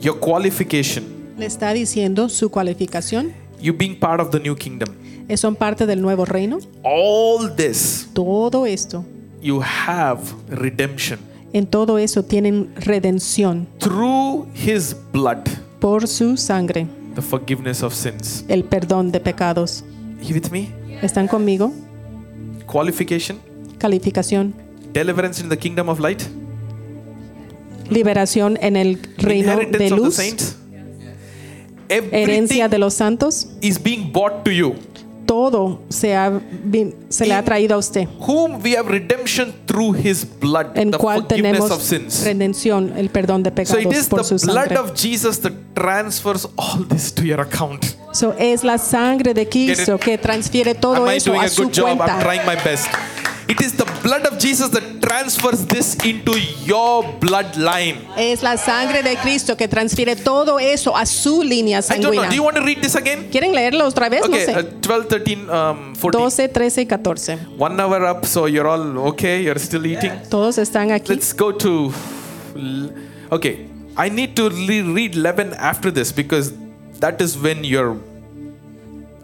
your 0.00 0.18
qualification, 0.18 1.04
Le 1.36 1.46
está 1.46 1.74
diciendo 1.74 2.30
su 2.30 2.48
cualificación, 2.50 3.32
you 3.60 3.74
being 3.76 3.98
part 3.98 4.20
of 4.20 4.30
the 4.30 4.40
new 4.40 4.56
kingdom, 4.56 4.88
son 5.36 5.54
parte 5.54 5.84
del 5.84 6.00
nuevo 6.00 6.24
reino. 6.24 6.58
all 6.82 7.54
this 7.54 8.08
Todo 8.14 8.64
esto, 8.64 9.04
you 9.42 9.60
have 9.60 10.20
redemption 10.48 11.18
en 11.54 11.66
todo 11.66 11.96
eso 11.98 12.22
tienen 12.24 12.74
redención 12.76 13.66
through 13.78 14.46
his 14.54 14.94
blood 15.12 15.38
por 15.80 16.06
su 16.06 16.36
sangre, 16.36 16.86
the 17.14 17.22
forgiveness 17.22 17.82
of 17.82 17.94
sins. 17.94 18.44
el 18.48 18.64
perdón 18.64 19.10
de 19.12 19.20
pecados. 19.20 19.82
you 20.20 20.34
with 20.34 20.50
me 20.50 20.68
¿Están 21.00 21.26
conmigo? 21.28 21.72
qualification 22.66 23.38
Calificación, 23.78 24.54
deliverance 24.92 25.40
in 25.42 25.48
the 25.48 25.56
kingdom 25.56 25.88
of 25.88 26.00
light 26.00 26.22
liberación 27.90 28.58
en 28.60 28.76
el 28.76 28.98
reino 29.18 29.52
inheritance 29.52 29.78
de 29.78 29.84
of 29.86 29.90
the 29.90 29.96
luz, 30.04 30.14
saints 30.14 30.56
herencia 31.88 32.68
de 32.68 32.78
los 32.78 32.94
santos. 32.94 33.48
is 33.60 33.78
being 33.82 34.10
bought 34.12 34.42
to 34.44 34.50
you 34.50 34.74
Todo 35.26 35.80
se, 35.88 36.14
ha, 36.16 36.30
vi- 36.64 36.94
se 37.08 37.26
le 37.26 37.34
ha 37.34 37.42
traído 37.42 37.74
a 37.74 37.78
usted, 37.78 38.06
whom 38.18 38.60
we 38.62 38.76
have 38.76 38.88
redemption 38.88 39.52
through 39.66 39.94
his 39.96 40.26
blood 40.40 40.66
en 40.76 40.90
the 40.90 40.98
cual 40.98 41.26
tenemos 41.26 41.70
of 41.70 41.82
sins. 41.82 42.22
redención, 42.24 42.92
el 42.96 43.08
perdón 43.10 43.42
de 43.42 43.50
so 43.50 43.78
it 43.78 43.84
pecados 43.88 43.96
is 43.96 44.06
por 44.08 44.22
the 44.26 44.38
su 44.38 44.46
blood 44.46 44.72
of 44.76 44.92
jesus 44.94 45.40
that 45.40 45.52
transfers 45.74 46.46
all 46.56 46.84
this 46.88 47.12
to 47.12 47.22
your 47.24 47.40
account. 47.40 47.84
So, 48.12 48.34
es 48.38 48.62
la 48.62 48.78
sangre 48.78 49.34
de 49.34 49.48
Cristo 49.48 49.98
que 49.98 50.18
transfiere 50.18 50.74
todo 50.74 51.04
Am 51.06 51.12
I 51.12 51.16
eso 51.16 51.30
doing 51.30 51.42
a 51.42 51.46
a 51.46 51.48
su 51.48 51.64
good 51.64 51.72
job? 51.72 52.00
I'm 52.00 52.20
trying 52.20 52.46
my 52.46 52.54
best. 52.62 52.86
It 53.46 53.60
is 53.60 53.76
the 53.76 53.84
blood 54.02 54.26
of 54.26 54.38
Jesus 54.38 54.70
that 54.70 55.02
transfers 55.02 55.66
this 55.66 55.96
into 56.02 56.32
your 56.64 57.04
bloodline. 57.20 57.98
Es 58.16 58.42
la 58.42 58.56
sangre 58.56 59.02
de 59.02 59.16
Cristo 59.16 59.56
que 59.56 59.68
transfiere 59.68 60.16
todo 60.16 60.58
eso 60.58 60.96
a 60.96 61.04
su 61.04 61.42
línea 61.42 61.80
I 61.80 61.82
don't 61.82 62.00
know. 62.00 62.12
sanguínea. 62.12 62.30
Do 62.30 62.36
you 62.36 62.42
want 62.42 62.56
to 62.56 62.62
read 62.62 62.80
this 62.80 62.94
again? 62.94 63.28
¿Quieren 63.30 63.54
leerlo 63.54 63.86
otra 63.86 64.08
vez? 64.08 64.22
Okay, 64.24 64.46
no 64.46 64.60
uh, 64.60 64.62
sé. 64.62 64.80
12, 64.80 65.08
13, 65.08 65.50
um, 65.50 65.94
14. 65.94 66.10
12, 66.10 66.48
13 66.48 66.80
y 66.80 66.86
14. 66.86 67.38
One 67.58 67.78
hour 67.80 68.06
up, 68.06 68.24
so 68.24 68.46
you're 68.46 68.66
all 68.66 68.98
okay. 69.08 69.42
You're 69.42 69.60
still 69.60 69.84
eating. 69.84 70.12
Todos 70.30 70.56
están 70.56 70.90
aquí. 70.90 71.12
Let's 71.12 71.34
go 71.34 71.52
to. 71.52 71.92
Okay, 73.30 73.68
I 73.96 74.08
need 74.08 74.36
to 74.36 74.48
re- 74.48 74.82
read 74.82 75.16
11 75.16 75.52
after 75.58 75.90
this 75.90 76.12
because 76.12 76.54
that 77.00 77.20
is 77.20 77.36
when 77.36 77.62
your. 77.62 77.98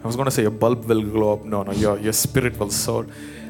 I 0.03 0.07
was 0.07 0.15
going 0.15 0.25
to 0.25 0.31
say 0.31 0.43
your 0.43 0.51
bulb 0.51 0.85
will 0.85 1.01
glow 1.01 1.33
up. 1.33 1.45
No, 1.45 1.63
no, 1.63 1.71
your, 1.71 1.97
your 1.99 2.13
spirit 2.13 2.59
will 2.59 2.71
soar. 2.71 3.07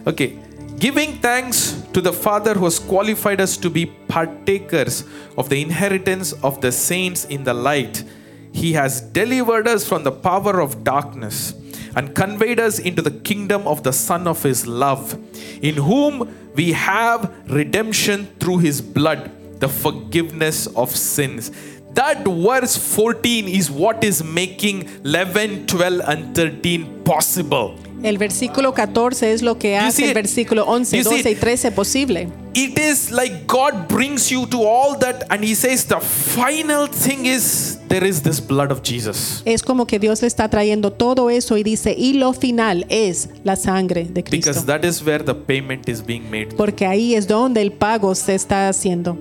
Okay. 0.08 0.38
Giving 0.82 1.18
thanks 1.18 1.74
to 1.94 2.02
the 2.02 2.12
Father 2.12 2.56
who 2.56 2.64
has 2.64 2.80
qualified 2.80 3.40
us 3.40 3.56
to 3.58 3.70
be 3.70 3.86
partakers 3.86 5.04
of 5.38 5.48
the 5.48 5.62
inheritance 5.62 6.34
of 6.42 6.60
the 6.60 6.72
saints 6.72 7.26
in 7.26 7.44
the 7.44 7.54
light. 7.54 8.04
He 8.52 8.74
has 8.74 9.00
delivered 9.00 9.68
us 9.68 9.88
from 9.88 10.04
the 10.04 10.12
power 10.12 10.60
of 10.60 10.84
darkness 10.84 11.54
and 11.96 12.16
conveyed 12.16 12.60
us 12.60 12.80
into 12.80 13.04
the 13.04 13.12
kingdom 13.12 13.68
of 13.68 13.84
the 13.84 13.94
Son 13.94 14.26
of 14.26 14.42
His 14.42 14.66
love, 14.66 15.14
in 15.62 15.76
whom 15.76 16.36
we 16.56 16.72
have 16.72 17.32
redemption 17.48 18.26
through 18.40 18.58
His 18.58 18.82
blood, 18.82 19.30
the 19.60 19.70
forgiveness 19.70 20.66
of 20.66 20.90
sins. 20.90 21.52
That 21.94 22.26
verse 22.26 22.78
14 22.78 23.48
is 23.48 23.70
what 23.70 24.04
is 24.04 24.24
making 24.24 24.88
11, 25.04 25.66
12, 25.68 26.02
and 26.08 26.36
13 26.36 27.04
possible. 27.04 27.76
El 28.04 28.18
versículo 28.18 28.74
14 28.74 29.32
es 29.32 29.44
lo 29.44 29.60
que 29.60 29.78
hace 29.78 30.06
el 30.06 30.14
versículo 30.16 30.66
11, 30.66 30.98
You 30.98 31.04
see 31.04 31.22
12 31.22 31.30
y 31.32 31.36
13 31.36 31.72
posible. 31.72 32.30
It 32.54 32.80
is 32.80 33.12
like 33.12 33.46
God 33.46 33.88
brings 33.88 34.30
you 34.32 34.48
to 34.48 34.64
all 34.66 34.98
that, 35.00 35.24
and 35.30 35.44
He 35.44 35.54
says, 35.54 35.86
The 35.86 36.00
final 36.00 36.88
thing 36.88 37.26
is 37.28 37.78
there 37.88 38.08
is 38.08 38.24
this 38.24 38.40
blood 38.40 38.72
of 38.72 38.82
Jesus. 38.82 39.44
Es 39.46 39.62
como 39.62 39.86
que 39.86 40.00
Dios 40.00 40.22
le 40.22 40.28
está 40.28 40.50
trayendo 40.50 40.92
todo 40.92 41.30
eso 41.30 41.58
y 41.58 41.64
dice, 41.64 41.94
y 41.96 42.14
lo 42.14 42.34
final 42.34 42.86
es 42.90 43.30
la 43.44 43.56
sangre 43.56 44.06
de 44.06 44.24
Cristo. 44.24 44.50
Because 44.50 44.66
that 44.66 44.84
is 44.84 45.04
where 45.06 45.24
the 45.24 45.36
payment 45.36 45.88
is 45.88 46.04
being 46.04 46.30
made. 46.32 46.48
Porque 46.58 46.88
ahí 46.88 47.14
es 47.16 47.28
donde 47.28 47.62
el 47.62 47.72
pago 47.72 48.16
se 48.16 48.34
está 48.34 48.68
haciendo. 48.68 49.18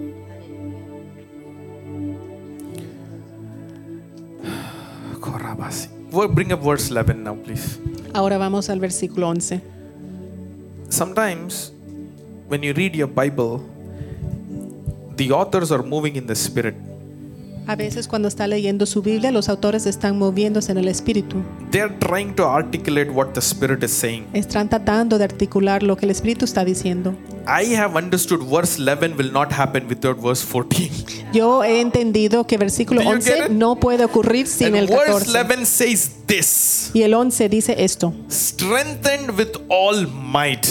Bring 6.34 6.52
up 6.52 6.60
verse 6.60 6.90
11 6.90 7.22
now, 7.22 7.34
please. 7.34 7.78
Ahora 8.14 8.38
vamos 8.38 8.68
al 8.68 8.80
versículo 8.80 9.30
11. 9.30 9.60
Sometimes 10.88 11.72
when 12.48 12.62
you 12.62 12.72
read 12.72 12.96
your 12.96 13.06
Bible, 13.06 13.62
the 15.16 15.30
authors 15.30 15.70
are 15.70 15.82
moving 15.82 16.16
in 16.16 16.26
the 16.26 16.34
spirit. 16.34 16.74
A 17.70 17.76
veces 17.76 18.08
cuando 18.08 18.26
está 18.26 18.48
leyendo 18.48 18.84
su 18.84 19.00
Biblia, 19.00 19.30
los 19.30 19.48
autores 19.48 19.86
están 19.86 20.18
moviéndose 20.18 20.72
en 20.72 20.78
el 20.78 20.88
espíritu. 20.88 21.36
They're 21.70 21.96
trying 22.00 22.34
to 22.34 22.48
articulate 22.48 23.12
what 23.12 23.28
the 23.28 23.38
spirit 23.38 23.84
is 23.84 23.92
saying. 23.92 24.26
Están 24.32 24.68
tratando 24.68 25.18
de 25.18 25.24
articular 25.26 25.84
lo 25.84 25.96
que 25.96 26.06
el 26.06 26.10
espíritu 26.10 26.44
está 26.44 26.64
diciendo. 26.64 27.14
I 27.46 27.76
have 27.76 27.96
understood 27.96 28.40
verse 28.42 28.76
11 28.82 29.14
will 29.16 29.30
not 29.30 29.52
happen 29.52 29.86
without 29.88 30.20
verse 30.20 30.44
14. 30.44 30.90
Yo 31.32 31.62
he 31.62 31.80
entendido 31.80 32.44
que 32.44 32.58
versículo 32.58 33.02
Do 33.02 33.08
you 33.08 33.20
get 33.20 33.34
11 33.38 33.44
it? 33.44 33.50
no 33.52 33.76
puede 33.76 34.04
ocurrir 34.04 34.48
sin 34.48 34.66
And 34.66 34.76
el 34.76 34.86
verse 34.88 35.30
14. 35.30 35.38
11 35.38 35.64
says 35.66 36.10
this 36.26 36.90
Y 36.92 37.02
el 37.02 37.14
11 37.14 37.48
dice 37.48 37.76
esto: 37.78 38.12
strengthened 38.28 39.38
with 39.38 39.60
all 39.68 40.08
might, 40.08 40.66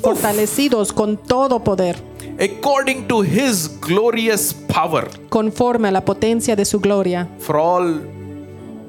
fortalecidos 0.00 0.92
con 0.92 1.16
todo 1.16 1.64
poder, 1.64 1.96
according 2.38 3.06
to 3.08 3.22
his 3.22 3.68
glorious 3.80 4.52
power, 4.52 5.08
conforme 5.28 5.88
a 5.88 5.90
la 5.90 6.04
potencia 6.04 6.56
de 6.56 6.64
su 6.64 6.80
gloria, 6.80 7.28
for 7.38 7.56
all 7.56 8.00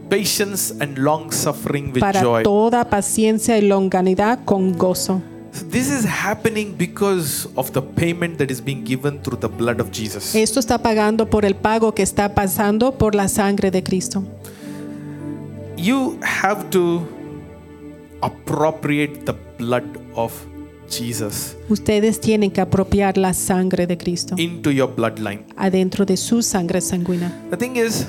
patience 0.10 0.74
and 0.80 0.98
long 0.98 1.32
suffering 1.32 1.91
with 1.94 1.99
para 1.99 2.22
joy. 2.22 2.44
toda 2.44 2.90
paciencia 2.90 3.57
y 3.57 3.61
longanidad 3.61 4.40
con 4.45 4.78
gozo. 4.78 5.22
So 5.52 5.65
this 5.65 5.90
is 5.90 6.06
happening 6.06 6.76
because 6.78 7.48
of 7.56 7.72
the 7.72 7.82
payment 7.82 8.38
that 8.38 8.52
is 8.52 8.61
being 8.61 8.84
given 8.84 9.19
through 9.22 9.40
the 9.40 9.48
blood 9.48 9.80
of 9.80 9.91
Jesus. 9.91 10.36
Esto 10.36 10.60
está 10.60 10.78
pagando 10.78 11.30
por 11.30 11.45
el 11.45 11.56
pago 11.56 11.94
que 11.94 12.03
está 12.03 12.36
pasando 12.36 12.98
por 12.98 13.15
la 13.15 13.28
sangre 13.28 13.72
de 13.72 13.82
Cristo. 13.82 14.24
You 15.78 16.19
have 16.22 16.69
to 16.72 17.07
appropriate 18.22 19.26
the 19.26 19.34
blood 19.57 19.86
of 20.15 20.34
Jesus 20.89 21.55
Ustedes 21.69 22.19
tienen 22.22 22.51
que 22.51 22.61
apropiar 22.61 23.18
la 23.18 23.34
sangre 23.34 23.88
de 23.88 23.97
Cristo 23.97 24.35
into 24.38 24.72
your 24.72 24.93
bloodline. 24.95 25.45
adentro 25.55 26.05
de 26.05 26.18
su 26.18 26.41
sangre 26.41 26.81
sanguínea. 26.81 27.31
The 27.49 27.57
thing 27.57 27.76
is, 27.76 28.05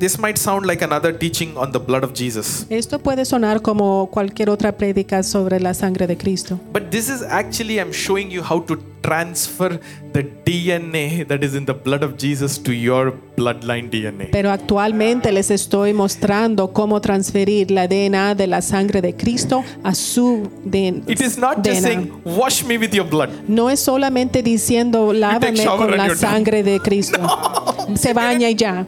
this 0.00 0.18
might 0.18 0.36
sound 0.38 0.66
like 0.66 0.82
another 0.82 1.12
teaching 1.16 1.56
on 1.56 1.70
the 1.70 1.78
blood 1.78 2.02
of 2.02 2.12
Jesus, 2.14 2.66
Esto 2.70 2.98
puede 2.98 3.24
sonar 3.24 3.62
como 3.62 4.08
cualquier 4.10 4.50
otra 4.50 4.72
prédica 4.76 5.22
sobre 5.22 5.60
la 5.60 5.74
sangre 5.74 6.06
de 6.08 6.16
Cristo, 6.16 6.58
but 6.72 6.90
this 6.90 7.08
is 7.08 7.22
actually, 7.22 7.78
I'm 7.78 7.92
showing 7.92 8.30
you 8.30 8.42
how 8.42 8.60
to 8.64 8.76
transfer 9.02 9.80
the 10.12 10.22
DNA 10.44 11.24
that 11.28 11.42
is 11.42 11.54
in 11.54 11.64
the 11.64 11.72
blood 11.72 12.02
of 12.02 12.16
Jesus 12.18 12.58
to 12.62 12.72
your 12.72 13.14
bloodline 13.36 13.88
DNA. 13.90 14.28
pero 14.32 14.50
actualmente 14.50 15.32
les 15.32 15.50
estoy 15.50 15.92
mostrando 15.94 16.72
cómo 16.72 17.00
transferir 17.00 17.70
la 17.70 17.86
DNA 17.86 18.34
de 18.34 18.46
la 18.46 18.60
sangre 18.62 19.00
de 19.00 19.14
Cristo 19.14 19.62
a 19.84 19.94
su 19.94 20.50
DN- 20.64 21.04
It 21.08 21.20
is 21.20 21.38
not 21.38 21.56
just 21.64 21.80
DNA. 21.80 21.82
saying, 21.82 22.12
wash 22.24 22.64
me 22.64 22.76
with 22.78 22.92
your 22.92 23.08
blood. 23.08 23.28
No 23.48 23.70
es 23.70 23.80
solamente 23.80 24.42
diciendo 24.42 25.12
lávame 25.12 25.64
con 25.64 25.90
la 25.90 26.06
you're 26.06 26.08
done." 26.08 26.16
sangre 26.16 26.62
de 26.62 26.80
Cristo. 26.80 27.18
Se 27.96 28.12
baña 28.12 28.48
y 28.50 28.54
ya. 28.54 28.86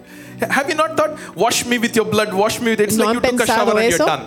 Have 0.51 0.69
you 0.69 0.75
not 0.75 0.97
thought, 0.97 1.19
wash 1.37 1.65
me 1.67 1.79
with 1.79 1.95
your 1.95 2.05
blood, 2.05 2.33
wash 2.33 2.61
me 2.61 2.71
with 2.71 2.81
it? 2.81 2.89
It's 2.89 2.97
¿No 2.97 3.05
like 3.07 3.15
you 3.15 3.21
took 3.21 3.41
a 3.41 3.47
shower 3.47 3.79
and 3.79 3.91
you're 3.91 3.99
done. 3.99 4.27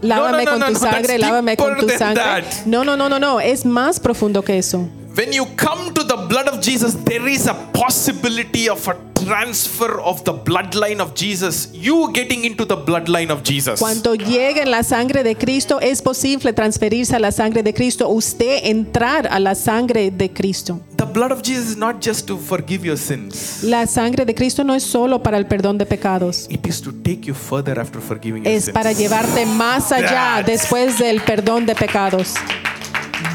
Lávame 0.00 0.44
no, 0.44 0.50
con 0.50 0.60
no, 0.60 0.66
tu 0.66 0.72
no, 0.72 0.78
sangre, 0.78 1.18
lávame 1.18 1.56
con 1.56 1.76
tu 1.76 1.88
sangre. 1.88 2.14
that. 2.14 2.66
No, 2.66 2.84
no, 2.84 2.96
no, 2.96 3.08
no, 3.08 3.18
no, 3.18 3.40
es 3.40 3.64
más 3.64 3.98
profundo 3.98 4.42
que 4.42 4.58
eso. 4.58 4.88
When 5.14 5.30
you 5.32 5.44
come 5.56 5.92
to 5.92 6.04
the 6.04 6.16
blood 6.16 6.48
of 6.48 6.60
Jesus, 6.60 6.94
there 7.04 7.28
is 7.28 7.46
a 7.46 7.54
possibility 7.74 8.68
of 8.70 8.88
a 8.88 8.96
transfer 9.22 10.00
of 10.00 10.24
the 10.24 10.32
bloodline 10.32 11.00
of 11.00 11.14
Jesus. 11.14 11.68
You 11.74 12.10
getting 12.14 12.44
into 12.46 12.64
the 12.64 12.76
bloodline 12.78 13.30
of 13.30 13.42
Jesus. 13.42 13.78
Cuando 13.78 14.14
llegue 14.14 14.62
en 14.62 14.70
la 14.70 14.82
sangre 14.82 15.22
de 15.22 15.34
Cristo, 15.34 15.80
es 15.80 16.00
posible 16.00 16.54
transferirse 16.54 17.14
a 17.14 17.18
la 17.18 17.30
sangre 17.30 17.62
de 17.62 17.74
Cristo, 17.74 18.08
usted 18.08 18.64
entrar 18.64 19.26
a 19.30 19.38
la 19.38 19.54
sangre 19.54 20.10
de 20.10 20.30
Cristo. 20.32 20.80
The 20.96 21.04
blood 21.04 21.30
of 21.30 21.42
Jesus 21.42 21.72
is 21.72 21.76
not 21.76 22.02
just 22.02 22.26
to 22.28 22.38
forgive 22.38 22.82
your 22.86 22.96
sins. 22.96 23.62
La 23.62 23.86
sangre 23.86 24.24
de 24.24 24.34
Cristo 24.34 24.64
no 24.64 24.74
es 24.74 24.82
solo 24.82 25.22
para 25.22 25.36
el 25.36 25.44
perdón 25.46 25.76
de 25.76 25.84
pecados, 25.84 26.46
It 26.48 26.66
is 26.66 26.80
to 26.80 26.90
take 26.90 27.26
you 27.26 27.34
further 27.34 27.78
after 27.78 28.00
forgiving 28.00 28.44
your 28.44 28.52
es 28.54 28.64
sins. 28.64 28.72
para 28.74 28.92
llevarte 28.92 29.44
más 29.44 29.92
allá 29.92 30.38
That- 30.38 30.46
después 30.46 30.98
del 30.98 31.20
perdón 31.20 31.66
de 31.66 31.74
pecados. 31.74 32.34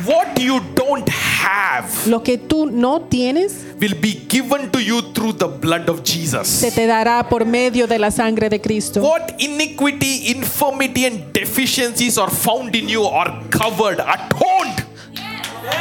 What 0.05 0.39
you 0.39 0.59
don't 0.76 1.07
have 1.09 2.07
Lo 2.07 2.23
que 2.23 2.38
tú 2.38 2.65
no 2.72 3.01
tienes 3.01 3.65
will 3.80 3.95
be 3.99 4.14
given 4.27 4.69
to 4.72 4.80
you 4.80 5.01
through 5.14 5.34
the 5.38 5.47
blood 5.47 5.89
of 5.89 6.01
se 6.05 6.14
Jesus. 6.14 6.73
te 6.73 6.88
dará 6.88 7.27
por 7.30 7.45
medio 7.45 7.88
de 7.88 7.99
la 7.99 8.11
sangre 8.11 8.49
de 8.49 8.59
Cristo. 8.59 9.01
What 9.01 9.35
iniquity, 9.39 10.31
infirmity, 10.31 11.05
and 11.05 11.31
deficiencies 11.34 12.18
are 12.18 12.31
found 12.31 12.76
in 12.76 12.89
you 12.89 13.05
are 13.05 13.43
covered, 13.49 13.99
atoned, 13.99 14.85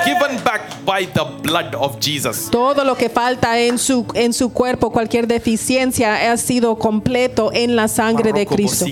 given 0.04 0.42
back 0.44 0.62
by 0.84 1.06
the 1.06 1.24
blood 1.42 1.74
of 1.74 1.98
Jesus. 2.00 2.48
Todo 2.50 2.84
lo 2.84 2.96
que 2.96 3.08
falta 3.08 3.58
en 3.58 3.78
su, 3.78 4.06
en 4.14 4.32
su 4.32 4.52
cuerpo, 4.52 4.90
cualquier 4.90 5.26
deficiencia, 5.26 6.30
ha 6.30 6.36
sido 6.36 6.76
completo 6.76 7.50
en 7.52 7.76
la 7.76 7.88
sangre 7.88 8.32
de 8.32 8.46
Cristo. 8.46 8.86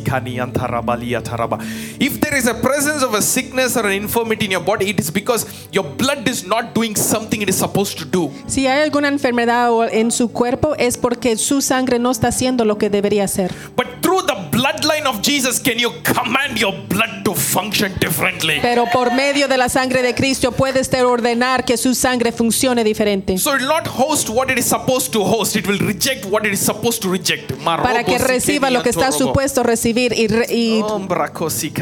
If 1.98 2.20
there 2.20 2.36
is 2.36 2.46
a 2.46 2.54
presence 2.60 3.04
of 3.04 3.14
a 3.14 3.22
sickness 3.22 3.76
or 3.76 3.86
an 3.86 3.92
infirmity 3.92 4.46
in 4.46 4.52
your 4.52 4.64
body, 4.64 4.90
it 4.90 5.00
is 5.00 5.10
because 5.12 5.46
your 5.72 5.84
blood 5.96 6.28
is 6.28 6.46
not 6.46 6.74
doing 6.74 6.96
something 6.96 7.42
it 7.42 7.48
is 7.48 7.56
supposed 7.56 7.98
to 7.98 8.04
do. 8.04 8.30
Si 8.46 8.66
hay 8.66 8.82
alguna 8.82 9.08
enfermedad 9.08 9.70
en 9.92 10.10
su 10.10 10.30
cuerpo, 10.30 10.74
es 10.76 10.98
porque 10.98 11.36
su 11.36 11.60
sangre 11.60 11.98
no 11.98 12.10
está 12.10 12.28
haciendo 12.28 12.64
lo 12.64 12.78
que 12.78 12.90
debería 12.90 13.24
hacer. 13.24 13.52
But 13.76 13.86
through 14.00 14.26
the 14.26 14.43
bloodline 14.54 15.06
of 15.06 15.20
Jesus, 15.20 15.58
can 15.60 15.78
you 15.78 15.90
command 16.02 16.58
your 16.60 16.72
blood 16.88 17.24
to 17.24 17.34
function 17.34 17.92
differently? 17.98 18.60
Pero 18.62 18.84
por 18.92 19.12
medio 19.12 19.48
de 19.48 19.56
la 19.56 19.68
sangre 19.68 20.02
de 20.02 20.14
Cristo 20.14 20.52
puede 20.52 20.80
usted 20.80 21.04
ordenar 21.04 21.64
que 21.64 21.76
su 21.76 21.94
sangre 21.94 22.30
funcione 22.30 22.84
diferente. 22.84 23.36
So 23.38 23.54
it 23.54 23.60
will 23.62 23.68
not 23.68 23.86
host 23.88 24.28
what 24.30 24.50
it 24.50 24.58
is 24.58 24.66
supposed 24.66 25.12
to 25.12 25.24
host, 25.24 25.56
it 25.56 25.66
will 25.66 25.80
reject 25.80 26.24
what 26.26 26.46
it 26.46 26.52
is 26.52 26.60
supposed 26.60 27.02
to 27.02 27.10
reject. 27.10 27.52
Para 27.64 28.04
que 28.04 28.18
reciba 28.18 28.70
lo 28.70 28.82
que 28.82 28.90
está 28.90 29.10
supuesto 29.10 29.62
recibir 29.62 30.12
y, 30.16 30.28
re- 30.28 30.46
y 30.48 30.82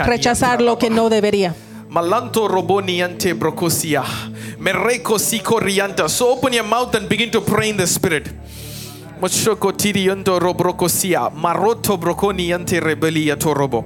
rechazar 0.05 0.63
lo 0.63 0.79
que 0.79 0.89
no 0.89 1.11
debería. 1.11 1.55
Malanto 1.89 2.49
roboni 2.49 3.03
ante 3.03 3.35
brocosia. 3.35 4.03
Sikorianta. 5.19 6.09
So 6.09 6.31
open 6.31 6.55
your 6.55 6.65
mouth 6.65 6.95
and 6.95 7.07
begin 7.09 7.31
to 7.33 7.41
pray 7.43 7.69
in 7.69 7.77
the 7.77 7.87
spirit. 7.87 8.29
Moshoko 9.23 9.71
robrocosia. 10.41 11.31
Maroto 11.31 11.97
broconi 11.97 12.53
ante 12.53 12.81
rebelia 12.81 13.37
torobo. 13.37 13.85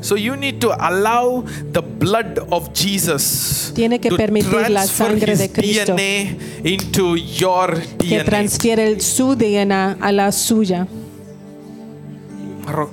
So 0.00 0.16
you 0.16 0.36
need 0.36 0.58
to 0.60 0.72
allow 0.72 1.44
the 1.72 1.82
blood 1.82 2.38
of 2.50 2.72
Jesus 2.72 3.72
Tiene 3.74 3.98
que 4.00 4.08
to 4.10 4.16
permitir 4.16 4.70
la 4.70 4.86
sangre 4.86 5.32
his 5.32 5.38
de 5.38 5.48
Cristo 5.52 5.96
DNA 5.96 6.36
into 6.64 7.16
your 7.16 7.74
que 7.98 8.18
DNA. 8.20 8.24
transfiere 8.24 8.86
el- 8.86 9.00
su 9.02 9.34
DNA 9.34 9.96
a 10.00 10.12
la 10.12 10.32
suya. 10.32 10.86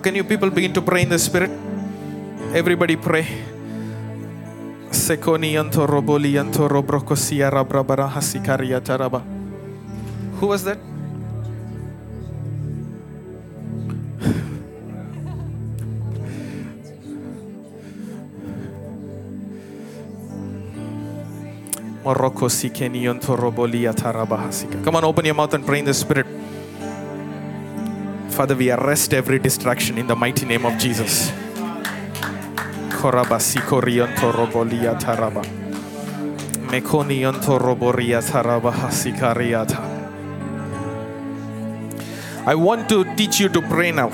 Can 0.01 0.15
you 0.15 0.25
people 0.25 0.49
begin 0.49 0.73
to 0.73 0.81
pray 0.81 1.03
in 1.03 1.09
the 1.09 1.19
spirit? 1.19 1.51
Everybody 2.53 2.97
pray. 2.97 3.25
Sekoni 4.91 5.55
anto 5.57 5.87
roboli 5.87 6.37
anto 6.37 6.67
robrokosia 6.67 7.49
rabrabara 7.49 8.09
hasikaria 8.09 8.81
taraba. 8.81 9.21
Who 10.41 10.47
was 10.47 10.63
that? 10.63 10.79
Come 24.83 24.95
on, 24.95 25.03
open 25.03 25.25
your 25.25 25.35
mouth 25.35 25.53
and 25.53 25.63
pray 25.63 25.77
in 25.77 25.85
the 25.85 25.93
spirit. 25.93 26.25
Father, 28.31 28.55
we 28.55 28.71
arrest 28.71 29.13
every 29.13 29.37
distraction 29.37 29.99
in 29.99 30.07
the 30.07 30.15
mighty 30.15 30.47
name 30.47 30.65
of 30.65 30.75
Jesus. 30.79 31.31
Koraba 32.89 33.39
sikorianto 33.39 34.33
robolia 34.33 34.97
taraba. 34.97 35.43
Mekoni 36.71 37.21
Tarabahasikariata. 37.21 40.00
I 42.45 42.55
want 42.55 42.89
to 42.89 43.05
teach 43.15 43.39
you 43.39 43.49
to 43.49 43.61
pray 43.61 43.91
now. 43.91 44.09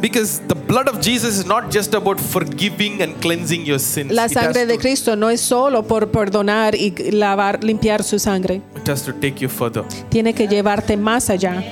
Because 0.00 0.40
the 0.48 0.54
blood 0.54 0.88
of 0.88 1.00
Jesus 1.00 1.38
is 1.38 1.46
not 1.46 1.70
just 1.70 1.94
about 1.94 2.20
forgiving 2.20 3.00
and 3.02 3.14
cleansing 3.22 3.64
your 3.64 3.78
sins. 3.78 4.12
La 4.12 4.28
sangre 4.28 4.66
de 4.66 4.76
Cristo 4.76 5.14
no 5.14 5.30
es 5.30 5.40
solo 5.40 5.84
por 5.84 6.10
perdonar 6.10 6.74
y 6.74 6.92
lavar, 7.12 7.62
limpiar 7.62 8.02
su 8.02 8.18
sangre. 8.18 8.62
It 8.76 8.88
has 8.88 9.04
to 9.04 9.12
take 9.14 9.36
you 9.40 9.48
further. 9.48 9.84
Tiene 10.10 10.34
que 10.34 10.48
llevarte 10.48 10.96
más 10.96 11.30
allá. 11.30 11.62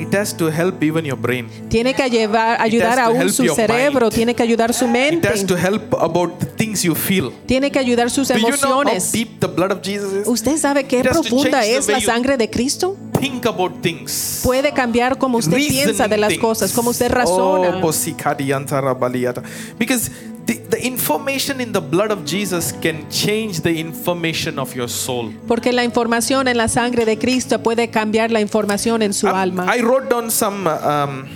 It 0.00 0.12
has 0.12 0.36
to 0.36 0.50
help 0.50 0.82
even 0.82 1.04
your 1.04 1.18
brain. 1.18 1.48
Tiene 1.68 1.94
que 1.94 2.10
llevar, 2.10 2.60
ayudar 2.60 2.98
aún 2.98 3.30
su 3.30 3.46
cerebro. 3.54 4.06
mind. 4.06 4.14
Tiene 4.14 4.34
que 4.34 4.42
ayudar 4.42 4.74
su 4.74 4.88
mente. 4.88 5.28
It 5.28 5.34
has 5.34 5.46
to 5.46 5.56
help 5.56 5.94
about 5.94 6.40
the 6.40 6.46
things 6.46 6.82
you 6.82 6.96
feel. 6.96 7.30
Tiene 7.46 7.70
que 7.70 7.78
ayudar 7.78 8.10
sus 8.10 8.26
Do 8.26 8.34
you 8.34 8.40
know 8.40 8.50
how 8.50 8.82
emociones. 8.82 9.12
deep 9.12 9.38
the 9.38 9.46
blood 9.46 9.70
of 9.70 9.82
Jesus 9.82 10.12
is? 10.12 10.26
¿Usted 10.26 10.56
sabe 10.58 10.84
qué 10.84 10.98
It 10.98 11.06
has 11.06 11.16
to 11.16 11.22
profunda 11.22 11.64
es 11.64 11.86
la 11.86 12.00
sangre 12.00 12.36
de 12.36 12.50
Cristo? 12.50 12.96
Think 13.22 13.46
about 13.46 13.80
things. 13.82 14.40
Puede 14.42 14.72
cambiar 14.72 15.16
como 15.16 15.38
usted 15.38 15.56
piensa 15.56 16.08
de 16.08 16.16
Reasoning 16.16 16.20
las 16.20 16.28
things. 16.30 16.40
cosas, 16.42 16.72
como 16.72 16.90
usted 16.90 17.12
Oh, 17.24 17.62
razona. 17.62 18.94
baliata. 18.98 19.44
Because 19.78 20.10
the, 20.44 20.54
the 20.54 20.84
information 20.84 21.60
in 21.60 21.72
the 21.72 21.78
blood 21.78 22.10
of 22.10 22.24
Jesus 22.24 22.74
can 22.82 23.08
change 23.10 23.60
the 23.60 23.70
information 23.78 24.58
of 24.58 24.74
your 24.74 24.88
soul. 24.88 25.32
Porque 25.46 25.72
la 25.72 25.84
información 25.84 26.48
en 26.48 26.56
la 26.56 26.66
sangre 26.66 27.04
de 27.04 27.16
Cristo 27.16 27.62
puede 27.62 27.90
cambiar 27.90 28.32
la 28.32 28.40
información 28.40 29.02
en 29.02 29.12
su 29.14 29.28
Um, 29.28 29.34
alma. 29.36 29.66
I 29.76 29.82
wrote 29.82 30.08
down 30.08 30.28
some 30.28 30.68
um, 30.68 31.26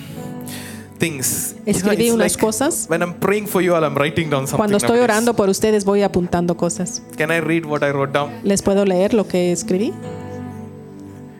things. 0.99 1.55
Escribí 1.67 2.11
unas 2.11 2.33
like 2.33 2.41
cosas. 2.45 2.87
When 2.89 3.01
I'm 3.01 3.15
praying 3.15 3.47
for 3.47 3.63
you 3.63 3.77
all, 3.77 3.85
I'm 3.85 3.95
writing 3.95 4.29
down 4.29 4.49
something. 4.49 4.57
Cuando 4.57 4.79
estoy 4.79 4.99
orando 4.99 5.35
por 5.37 5.49
ustedes 5.49 5.85
voy 5.85 6.03
apuntando 6.03 6.57
cosas. 6.57 7.01
Can 7.17 7.31
I 7.31 7.39
read 7.39 7.65
what 7.65 7.83
I 7.85 7.93
wrote 7.93 8.13
down? 8.13 8.33
¿Les 8.43 8.61
puedo 8.63 8.85
leer 8.85 9.15
lo 9.15 9.29
que 9.29 9.53
escribí? 9.53 9.93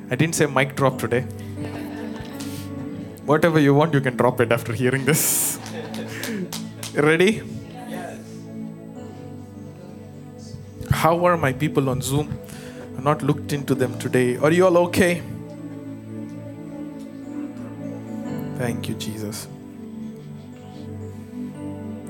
I 0.09 0.15
didn't 0.15 0.37
say 0.37 0.47
mic 0.47 0.77
drop 0.77 0.99
today. 0.99 1.23
Whatever 3.25 3.59
you 3.59 3.75
want, 3.75 3.93
you 3.93 4.01
can 4.01 4.17
drop 4.17 4.41
it 4.41 4.53
after 4.53 4.73
hearing 4.73 5.05
this. 5.05 5.59
Ready? 6.95 7.43
Yes. 7.89 8.21
How 10.91 11.25
are 11.27 11.37
my 11.37 11.53
people 11.53 11.89
on 11.91 12.01
Zoom? 12.01 12.39
I've 12.97 13.03
not 13.03 13.23
looked 13.23 13.53
into 13.53 13.75
them 13.75 13.99
today. 13.99 14.37
Are 14.37 14.53
you 14.53 14.67
all 14.67 14.79
okay? 14.89 15.23
Thank 18.59 18.89
you, 18.89 18.95
Jesus. 18.95 19.49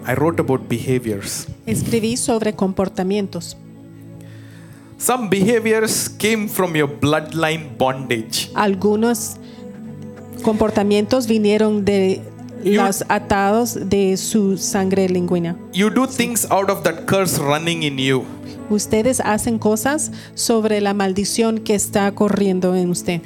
I 0.04 0.14
wrote 0.14 0.38
about 0.38 0.68
behaviors. 0.68 1.48
Escribí 1.66 2.16
sobre 2.16 2.54
comportamientos. 2.54 3.56
Some 4.98 5.28
behaviors 5.28 6.08
came 6.08 6.48
from 6.48 6.74
your 6.74 6.88
bloodline 6.88 7.76
bondage. 7.76 8.50
Algunos 8.54 9.36
comportamientos 10.42 11.26
vinieron 11.26 11.84
de 11.84 12.22
You- 12.64 12.82
los 12.82 13.04
atados 13.08 13.74
de 13.90 14.16
su 14.16 14.56
sangre 14.56 15.08
lingüina. 15.08 15.56
You 15.74 15.90
do 15.90 16.06
things 16.06 16.46
out 16.50 16.70
of 16.70 16.82
that 16.84 17.04
curse 17.06 17.38
running 17.38 17.82
in 17.82 17.98
you. 17.98 18.24
Ustedes 18.70 19.20
hacen 19.20 19.58
cosas 19.58 20.10
sobre 20.34 20.80
la 20.80 20.94
maldición 20.94 21.58
que 21.60 21.74
está 21.74 22.10
corriendo 22.12 22.74
en 22.74 22.90
usted. 22.90 23.20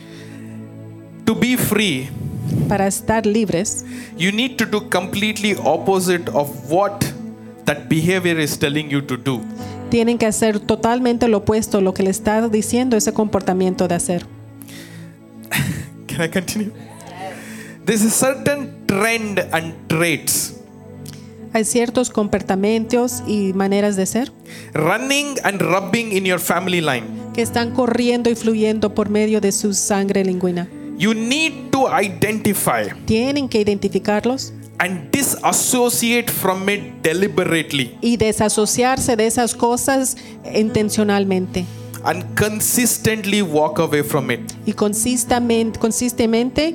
To 1.24 1.34
be 1.34 1.56
free, 1.56 2.08
Para 2.68 2.88
estar 2.88 3.26
libres, 3.26 3.84
you 4.18 4.32
need 4.32 4.56
to 4.56 4.66
do 4.66 4.88
completely 4.90 5.54
opposite 5.64 6.28
of 6.34 6.48
what 6.68 7.04
that 7.64 7.88
behavior 7.88 8.38
is 8.40 8.58
telling 8.58 8.90
you 8.90 9.00
to 9.00 9.16
do. 9.16 9.40
Tienen 9.90 10.16
que 10.18 10.26
hacer 10.26 10.60
totalmente 10.60 11.28
lo 11.28 11.38
opuesto 11.38 11.78
a 11.78 11.80
lo 11.80 11.92
que 11.92 12.02
le 12.02 12.10
está 12.10 12.48
diciendo 12.48 12.96
ese 12.96 13.12
comportamiento 13.12 13.88
de 13.88 13.94
hacer. 13.96 14.26
Can 16.06 16.24
I 16.24 16.28
continue? 16.30 16.72
There's 17.84 18.02
a 18.02 18.10
certain 18.10 18.86
trend 18.86 19.40
and 19.52 19.74
traits 19.88 20.54
Hay 21.52 21.64
ciertos 21.64 22.10
comportamientos 22.10 23.24
y 23.26 23.52
maneras 23.54 23.96
de 23.96 24.06
ser 24.06 24.32
running 24.72 25.34
and 25.42 25.60
rubbing 25.60 26.12
in 26.12 26.24
your 26.24 26.38
family 26.38 26.80
line. 26.80 27.04
que 27.34 27.42
están 27.42 27.72
corriendo 27.72 28.30
y 28.30 28.36
fluyendo 28.36 28.94
por 28.94 29.08
medio 29.08 29.40
de 29.40 29.50
su 29.50 29.74
sangre 29.74 30.24
lingüina. 30.24 30.68
You 30.96 31.12
need 31.14 31.70
to 31.72 31.88
identify 32.00 32.92
Tienen 33.06 33.48
que 33.48 33.60
identificarlos 33.60 34.52
and 34.80 35.10
disassociate 35.12 36.30
from 36.30 36.68
it 36.68 37.02
deliberately 37.02 37.96
y 38.00 38.16
desasociarse 38.16 39.14
de 39.14 39.26
esas 39.26 39.54
cosas 39.54 40.16
intencionalmente 40.54 41.66
and 42.04 42.24
consistently 42.34 43.42
walk 43.42 43.78
away 43.78 44.02
from 44.02 44.30
it, 44.30 44.40
y 44.64 44.72
consistentemente, 44.72 45.78
consistentemente 45.78 46.74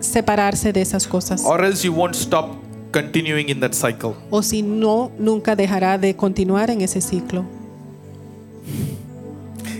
separarse 0.00 0.72
de 0.72 0.82
esas 0.82 1.06
cosas. 1.06 1.44
or 1.44 1.64
else 1.64 1.84
you 1.86 1.92
won't 1.92 2.16
stop 2.16 2.50
continuing 2.92 3.48
in 3.48 3.60
that 3.60 3.74
cycle. 3.74 4.14
O 4.30 4.42
si 4.42 4.62
no, 4.62 5.12
nunca 5.18 5.54
dejará 5.54 5.98
de 5.98 6.16
continuar 6.16 6.70
en 6.70 6.80
ese 6.80 7.00
ciclo. 7.00 7.44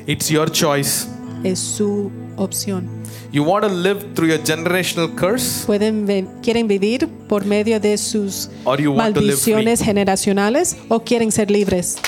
It's 0.07 0.29
your 0.29 0.51
choice. 0.51 1.09
Es 1.43 1.59
su 1.59 2.13
opción. 2.37 2.89
You 3.37 3.45
want 3.45 3.67
to 3.67 3.69
live 3.71 4.15
through 4.15 4.29
your 4.29 4.39
generational 4.39 5.15
curse, 5.15 5.67
Pueden 5.67 6.07
quieren 6.43 6.69
vivir 6.69 7.07
por 7.29 7.45
medio 7.45 7.79
de 7.79 7.99
sus 7.99 8.49
maldiciones 8.65 9.83
generacionales 9.83 10.75
o 10.89 11.01
quieren 11.01 11.31
ser 11.31 11.51
libres. 11.51 11.99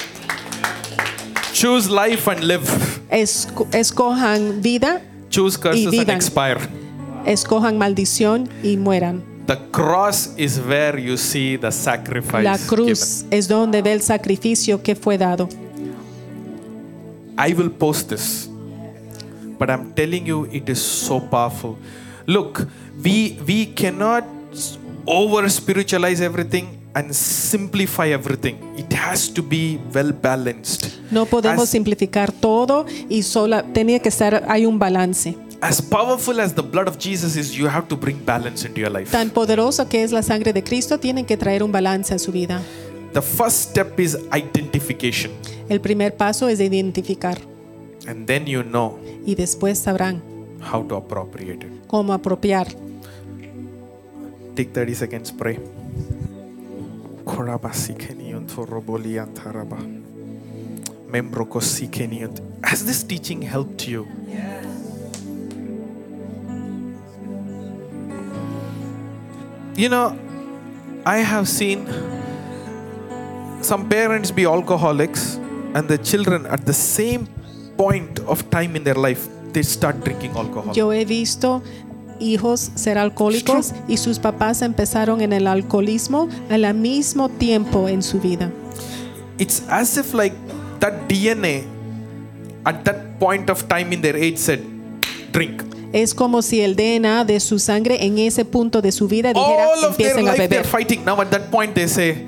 Choose 1.53 1.91
life 1.91 2.31
and 2.31 2.45
live. 2.45 2.65
Esco- 3.11 3.67
escojan 3.75 4.63
vida, 4.63 5.03
Choose 5.29 5.59
curses 5.59 5.85
and 5.85 5.93
vivan. 5.93 6.17
expire. 6.17 6.61
escojan 7.27 7.77
maldición 7.77 8.49
y 8.63 8.79
mueran. 8.79 9.23
The 9.45 9.59
cross 9.71 10.31
is 10.39 10.59
where 10.59 10.99
you 10.99 11.19
see 11.19 11.59
the 11.59 11.71
sacrifice. 11.71 12.43
La 12.43 12.57
cruz 12.57 13.27
es 13.31 13.49
donde 13.49 13.83
ve 13.83 13.93
el 13.93 14.01
sacrificio 14.01 14.83
que 14.83 14.95
fue 14.95 15.19
dado. 15.19 15.47
given. 15.47 15.95
I 17.37 17.53
will 17.53 17.71
post 17.71 18.09
this, 18.09 18.49
but 19.59 19.71
I'm 19.71 19.93
telling 19.95 20.27
you, 20.27 20.47
it 20.53 20.69
is 20.69 20.81
so 20.81 21.21
powerful. 21.21 21.77
Look, 22.27 22.67
we 23.03 23.39
we 23.47 23.67
cannot 23.75 24.25
over 25.07 25.49
spiritualize 25.49 26.21
everything 26.21 26.79
and 26.95 27.15
simplify 27.15 28.09
everything. 28.09 28.57
It 28.77 28.93
has 28.93 29.29
to 29.35 29.43
be 29.43 29.79
well 29.95 30.13
balanced. 30.13 31.01
No 31.11 31.27
podemos 31.27 31.63
As- 31.65 31.71
simplificar 31.71 32.33
todo 32.33 32.87
y 33.09 33.23
sola 33.23 33.63
tenía 33.73 34.01
que 34.01 34.09
estar 34.09 34.45
hay 34.49 34.67
un 34.67 34.79
balance. 34.79 35.37
As 35.61 35.83
powerful 35.83 36.39
as 36.41 36.55
the 36.55 36.63
blood 36.63 36.87
of 36.87 36.99
Jesus 36.99 37.35
is, 37.37 37.57
you 37.57 37.67
have 37.69 37.89
to 37.89 37.97
bring 37.97 38.25
balance 38.25 38.65
into 38.67 38.81
your 38.81 38.91
life. 38.93 39.11
Tan 39.11 39.31
poderoso 39.31 39.89
que 39.89 40.05
es 40.05 40.13
la 40.13 40.23
sangre 40.23 40.53
de 40.53 40.63
Cristo, 40.63 40.99
tienen 40.99 41.25
que 41.27 41.37
traer 41.37 41.65
un 41.65 41.73
balance 41.73 42.15
a 42.15 42.19
su 42.19 42.31
vida. 42.31 42.63
The 43.13 43.23
first 43.23 43.71
step 43.71 43.99
is 43.99 44.17
identification, 44.33 45.33
El 45.69 45.81
primer 45.81 46.15
paso 46.17 46.49
es 46.49 46.61
identificar 46.61 47.39
and 48.09 48.27
then 48.27 48.47
you 48.47 48.65
know 48.65 48.99
y 49.27 49.35
después 49.35 49.79
sabrán 49.79 50.23
how 50.61 50.83
to 50.83 50.97
appropriate 50.97 51.65
it. 51.65 51.87
cómo 51.87 52.13
apropiar. 52.15 52.67
Take 54.55 54.73
30 54.73 54.95
seconds, 54.95 55.31
pray. 55.31 55.61
Has 62.65 62.85
this 62.85 63.05
teaching 63.05 63.41
helped 63.43 63.87
you? 63.87 64.09
Yes. 64.27 64.67
You 69.77 69.89
know, 69.89 70.19
I 71.07 71.19
have 71.19 71.49
seen 71.49 71.87
some 73.63 73.89
parents 73.89 74.33
be 74.33 74.45
alcoholics 74.45 75.37
and 75.75 75.87
the 75.87 75.99
children 75.99 76.47
at 76.47 76.67
the 76.67 76.73
same 76.73 77.29
point 77.79 78.21
of 78.27 78.43
time 78.51 78.77
in 78.77 78.85
their 78.85 78.99
life 78.99 79.27
they 79.55 79.63
start 79.63 80.05
drinking 80.05 80.33
alcohol. 80.37 80.75
Yo 80.75 80.93
he 80.93 81.07
visto 81.07 81.63
hijos 82.21 82.71
ser 82.75 82.99
alcohólicos 82.99 83.73
y 83.89 83.97
sus 83.97 84.19
papás 84.19 84.61
empezaron 84.61 85.23
en 85.23 85.33
el 85.33 85.47
alcoholismo 85.47 86.29
al 86.51 86.75
mismo 86.75 87.31
tiempo 87.31 87.89
en 87.89 88.03
su 88.03 88.21
vida. 88.21 88.51
it's 89.39 89.63
as 89.71 89.97
if 89.97 90.13
like 90.15 90.35
that 90.81 91.09
DNA 91.09 91.63
at 92.67 92.85
that 92.85 93.19
point 93.21 93.49
of 93.49 93.67
time 93.69 93.93
in 93.93 94.03
their 94.03 94.17
age 94.17 94.37
said, 94.37 94.61
drink. 95.33 95.63
Es 95.93 96.13
como 96.13 96.43
si 96.43 96.61
el 96.61 96.75
DNA 96.77 97.25
de 97.25 97.41
su 97.41 97.59
sangre 97.59 98.05
en 98.05 98.19
ese 98.19 98.45
punto 98.45 98.83
de 98.83 98.93
su 98.93 99.09
vida 99.09 99.33
dijera 99.33 99.69
All 99.69 99.85
of 99.85 99.97
their 99.97 100.11
empiecen 100.19 100.29
a 100.29 100.33
life 100.33 100.49
they're 100.49 100.63
beber. 100.63 100.67
fighting. 100.67 101.05
Now 101.05 101.19
at 101.23 101.31
that 101.31 101.51
point 101.51 101.75
they 101.75 101.89
say, 101.89 102.27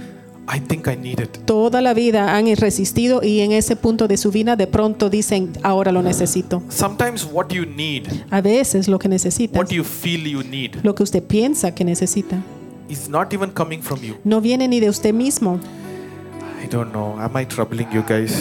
I 0.48 0.58
think 0.60 0.88
I 0.88 0.96
need 0.96 1.20
it. 1.20 1.38
Toda 1.46 1.80
la 1.80 1.94
vida 1.94 2.36
han 2.36 2.46
resistido 2.56 3.22
y 3.22 3.40
en 3.40 3.52
ese 3.52 3.76
punto 3.76 4.08
de 4.08 4.16
su 4.16 4.30
vida 4.32 4.56
de 4.56 4.66
pronto 4.66 5.08
dicen 5.08 5.52
ahora 5.62 5.92
lo 5.92 6.02
necesito. 6.02 6.62
Sometimes 6.68 7.24
what 7.30 7.48
you 7.50 7.64
need, 7.64 8.08
A 8.30 8.40
veces 8.40 8.88
lo 8.88 8.98
que 8.98 9.08
necesita, 9.08 9.58
what 9.58 9.68
you 9.68 9.84
feel 9.84 10.24
you 10.26 10.42
need, 10.42 10.76
lo 10.82 10.94
que 10.94 11.02
usted 11.04 11.22
piensa 11.22 11.72
que 11.74 11.84
necesita, 11.84 12.42
is 12.88 13.08
not 13.08 13.32
even 13.32 13.50
coming 13.50 13.80
from 13.80 14.00
you. 14.00 14.16
no 14.24 14.40
viene 14.40 14.66
ni 14.66 14.80
de 14.80 14.88
usted 14.88 15.14
mismo. 15.14 15.60
I 16.62 16.66
don't 16.68 16.90
know. 16.90 17.18
Am 17.20 17.36
I 17.36 17.44
troubling 17.46 17.88
you 17.92 18.02
guys? 18.06 18.34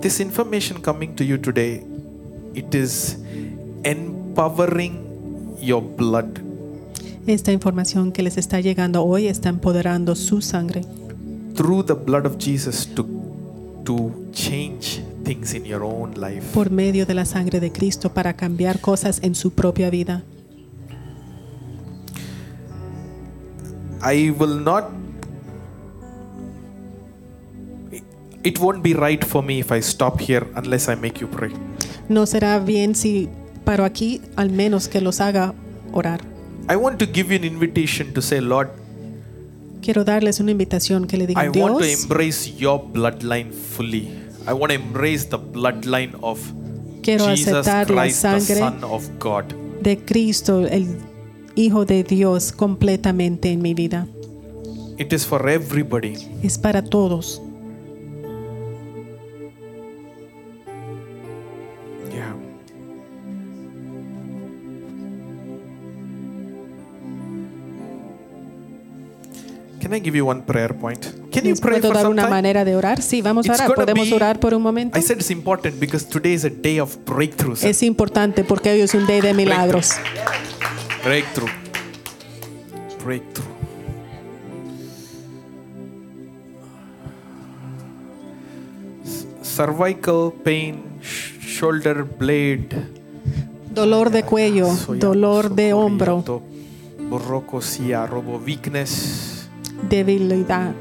This 0.00 0.20
information 0.20 0.80
coming 0.80 1.14
to 1.16 1.24
you 1.24 1.38
today, 1.38 1.82
it 2.54 2.74
is 2.74 3.18
empowering 3.84 5.56
your 5.60 5.82
blood. 5.82 6.40
Esta 7.26 7.52
información 7.52 8.12
que 8.12 8.22
les 8.22 8.38
está 8.38 8.60
llegando 8.60 9.04
hoy 9.04 9.26
está 9.26 9.50
empoderando 9.50 10.14
su 10.14 10.40
sangre 10.40 10.82
through 11.54 11.84
the 11.84 11.94
blood 11.94 12.24
of 12.24 12.38
Jesus 12.38 12.86
to 12.94 13.06
to 13.84 14.12
change 14.32 15.02
things 15.24 15.54
in 15.54 15.64
your 15.64 15.82
own 15.82 16.14
life. 16.14 16.42
por 16.54 16.70
medio 16.70 17.06
de 17.06 17.14
la 17.14 17.24
sangre 17.24 17.60
de 17.60 17.70
Cristo 17.70 18.12
para 18.12 18.34
cambiar 18.34 18.80
cosas 18.80 19.20
en 19.22 19.34
su 19.34 19.50
propia 19.52 19.90
vida. 19.90 20.22
I 24.02 24.30
will 24.30 24.64
not 24.64 24.99
it 28.44 28.58
won't 28.58 28.82
be 28.82 28.94
right 28.94 29.24
for 29.24 29.42
me 29.42 29.60
if 29.60 29.70
I 29.72 29.80
stop 29.80 30.20
here 30.20 30.46
unless 30.54 30.88
I 30.88 30.94
make 30.96 31.20
you 31.20 31.28
pray. 31.28 31.50
No 32.08 32.26
será 32.26 32.58
bien 32.58 32.94
si 32.94 33.28
paro 33.64 33.84
aquí, 33.84 34.20
al 34.36 34.50
menos 34.50 34.88
que 34.88 35.00
los 35.00 35.20
haga 35.20 35.54
orar. 35.92 36.20
I 36.68 36.76
want 36.76 36.98
to 37.00 37.06
give 37.06 37.30
you 37.30 37.36
an 37.36 37.44
invitation 37.44 38.12
to 38.14 38.22
say, 38.22 38.40
Lord, 38.40 38.70
Quiero 39.82 40.04
darles 40.04 40.40
una 40.40 40.50
invitación 40.50 41.06
que 41.06 41.16
le 41.16 41.24
I 41.24 41.26
digan, 41.28 41.52
want 41.56 41.78
to 41.78 41.84
embrace 41.88 42.52
your 42.58 42.78
bloodline 42.92 43.50
fully. 43.52 44.10
I 44.46 44.52
want 44.52 44.72
to 44.72 44.74
embrace 44.74 45.24
the 45.28 45.38
bloodline 45.38 46.14
of 46.22 46.38
quiero 47.02 47.26
Jesus 47.26 47.66
aceptar 47.66 47.88
la 47.90 48.02
Christ, 48.02 48.22
the 48.22 48.40
sangre 48.40 48.58
Son 48.58 48.84
of 48.84 49.08
God. 49.18 49.44
de 49.82 49.96
Cristo, 49.98 50.66
el 50.66 50.86
Hijo 51.56 51.84
de 51.84 52.04
Dios, 52.04 52.52
completamente 52.52 53.50
en 53.50 53.62
mi 53.62 53.72
vida. 53.74 54.06
It 54.98 55.12
is 55.12 55.24
for 55.26 55.48
everybody. 55.48 56.14
Es 56.42 56.58
para 56.58 56.82
todos. 56.84 57.40
Can 69.90 69.96
I 69.96 70.02
give 70.04 70.14
you 70.16 70.24
one 70.24 70.42
prayer 70.42 70.72
point? 70.72 71.00
Can 71.32 71.42
you 71.42 71.50
¿Les 71.50 71.60
pray 71.60 71.80
puedo 71.80 71.88
for 71.88 71.94
dar 71.96 72.02
some 72.04 72.12
una 72.12 72.22
time? 72.22 72.30
manera 72.36 72.64
de 72.64 72.76
orar? 72.76 73.02
Sí, 73.02 73.22
vamos 73.22 73.44
a 73.48 73.50
It's 73.50 73.58
orar. 73.58 73.68
gonna 73.70 73.80
¿Podemos 73.86 74.08
be- 74.08 74.14
orar 74.14 74.38
por 74.38 74.54
un 74.54 74.62
momento? 74.62 74.96
I 74.96 75.02
said 75.02 75.16
it's 75.16 75.32
important 75.32 75.80
because 75.80 76.06
today 76.06 76.32
is 76.32 76.44
a 76.44 76.48
day 76.48 76.78
of 76.78 76.96
breakthroughs. 77.04 77.64
Es 77.64 77.82
importante 77.82 78.44
porque 78.44 78.70
hoy 78.70 78.82
es 78.82 78.94
un 78.94 79.04
día 79.08 79.20
de 79.20 79.34
milagros. 79.34 79.94
Breakthrough. 81.02 81.50
Breakthrough. 83.04 83.48
S- 89.04 89.26
Cervical 89.42 90.32
pain, 90.44 90.82
sh- 91.02 91.40
shoulder 91.40 92.04
blade, 92.04 92.68
Dolor 93.72 94.10
de 94.10 94.22
cuello, 94.24 94.66
soya- 94.74 95.00
dolor 95.00 95.54
de 95.54 95.72
hombro, 95.72 96.24
borrocosia, 97.08 98.06
robo 98.06 98.38
weakness. 98.44 99.29
Debilidad. 99.88 100.74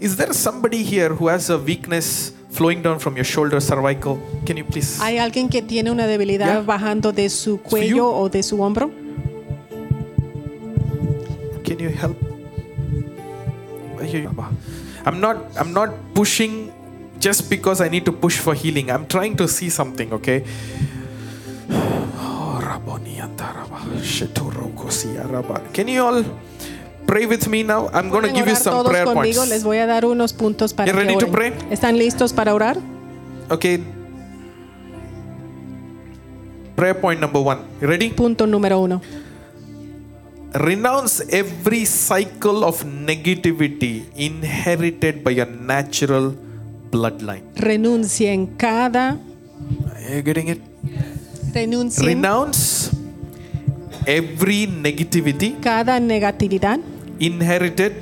Is 0.00 0.16
there 0.16 0.32
somebody 0.32 0.82
here 0.84 1.10
who 1.10 1.28
has 1.28 1.50
a 1.50 1.58
weakness 1.58 2.32
flowing 2.50 2.82
down 2.82 2.98
from 3.00 3.16
your 3.16 3.24
shoulder, 3.24 3.60
cervical? 3.60 4.18
Can 4.46 4.56
you 4.56 4.64
please? 4.64 4.98
¿Hay 5.02 5.18
alguien 5.18 5.48
que 5.48 5.60
tiene 5.62 5.90
una 5.90 6.06
debilidad 6.06 6.46
Yeah. 6.46 6.60
bajando 6.62 7.12
de 7.12 7.28
su 7.30 7.58
cuello 7.60 8.06
o 8.14 8.28
de 8.28 8.42
su 8.42 8.62
hombro? 8.62 8.90
Can 11.64 11.78
you 11.78 11.90
help? 11.90 12.16
I 14.00 14.04
hear 14.06 14.22
you, 14.22 14.28
Abba. 14.30 14.50
I'm 15.04 15.20
not 15.20 15.36
I'm 15.58 15.72
not 15.72 15.90
pushing 16.14 16.70
just 17.18 17.50
because 17.50 17.80
I 17.80 17.88
need 17.88 18.04
to 18.06 18.12
push 18.12 18.38
for 18.38 18.54
healing. 18.54 18.90
I'm 18.90 19.06
trying 19.06 19.36
to 19.36 19.48
see 19.48 19.68
something, 19.70 20.12
okay? 20.12 20.44
Oh, 22.20 22.60
Rabboni 22.62 23.18
Antaraba, 23.20 23.80
Shetoroko 24.00 24.88
Siaraba. 24.90 25.60
Can 25.74 25.88
you 25.88 26.02
all 26.04 26.24
pray 27.08 27.24
with 27.26 27.48
me 27.48 27.64
now? 27.64 27.88
I'm 27.96 28.10
going 28.12 28.28
to 28.28 28.32
give 28.32 28.46
you 28.46 28.54
some 28.54 28.74
todos 28.84 28.92
prayer 28.92 29.06
conmigo. 29.08 29.40
points. 29.40 29.48
Les 29.48 29.64
voy 29.64 29.78
a 29.78 29.86
dar 29.86 30.04
unos 30.04 30.32
puntos 30.34 30.74
para 30.74 30.90
You 30.92 30.94
que 30.96 31.02
ready 31.04 31.16
to 31.16 31.26
oren. 31.26 31.32
pray? 31.32 31.52
¿Están 31.72 31.96
listos 31.96 32.32
para 32.34 32.52
orar? 32.54 32.76
Okay. 33.50 33.80
Prayer 36.76 37.00
point 37.00 37.18
number 37.20 37.40
one. 37.40 37.60
You 37.80 37.88
ready? 37.88 38.10
Punto 38.10 38.46
número 38.46 38.78
uno. 38.80 39.00
Renounce 40.52 41.24
every 41.30 41.84
cycle 41.84 42.64
of 42.64 42.84
negativity 42.84 44.04
inherited 44.16 45.22
by 45.24 45.30
your 45.32 45.46
natural 45.46 46.34
bloodline. 46.90 47.42
Renuncien 47.56 48.56
cada 48.56 49.18
Are 49.94 50.16
you 50.16 50.22
getting 50.22 50.48
it? 50.48 50.60
renuncien 51.52 52.06
Renounce 52.06 52.90
every 54.06 54.66
negativity 54.66 55.56
cada 55.60 55.98
negatividad 56.00 56.80
inherited 57.18 57.92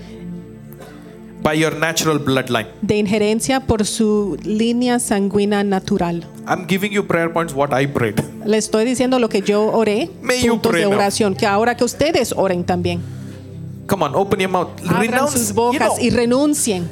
by 1.42 1.54
your 1.54 1.76
natural 1.78 2.18
bloodline. 2.18 2.66
de 2.82 2.96
injerencia 2.96 3.60
por 3.60 3.84
su 3.86 4.36
línea 4.42 4.98
sanguínea 4.98 5.62
natural. 5.64 6.24
I'm 6.48 6.66
giving 6.68 6.92
you 6.92 7.04
prayer 7.06 7.32
points 7.32 7.54
what 7.54 7.70
I 7.72 7.86
prayed. 7.86 8.20
Le 8.44 8.56
estoy 8.56 8.84
diciendo 8.84 9.18
lo 9.18 9.28
que 9.28 9.42
yo 9.42 9.72
oré, 9.72 10.10
May 10.22 10.42
you 10.42 10.52
puntos 10.52 10.70
pray 10.70 10.82
de 10.84 10.88
now. 10.90 10.98
oración, 10.98 11.34
que 11.34 11.46
ahora 11.46 11.76
que 11.76 11.84
ustedes 11.84 12.32
oren 12.36 12.64
también. 12.64 13.00
Come 13.86 14.04
on, 14.04 14.14
open 14.16 14.40
your 14.40 14.50
mouth. 14.50 14.68
Abran 14.88 15.28
sus 15.28 15.52
bocas 15.52 15.98
you, 15.98 16.06
y 16.06 16.08
know, 16.10 16.18
renuncien. 16.18 16.88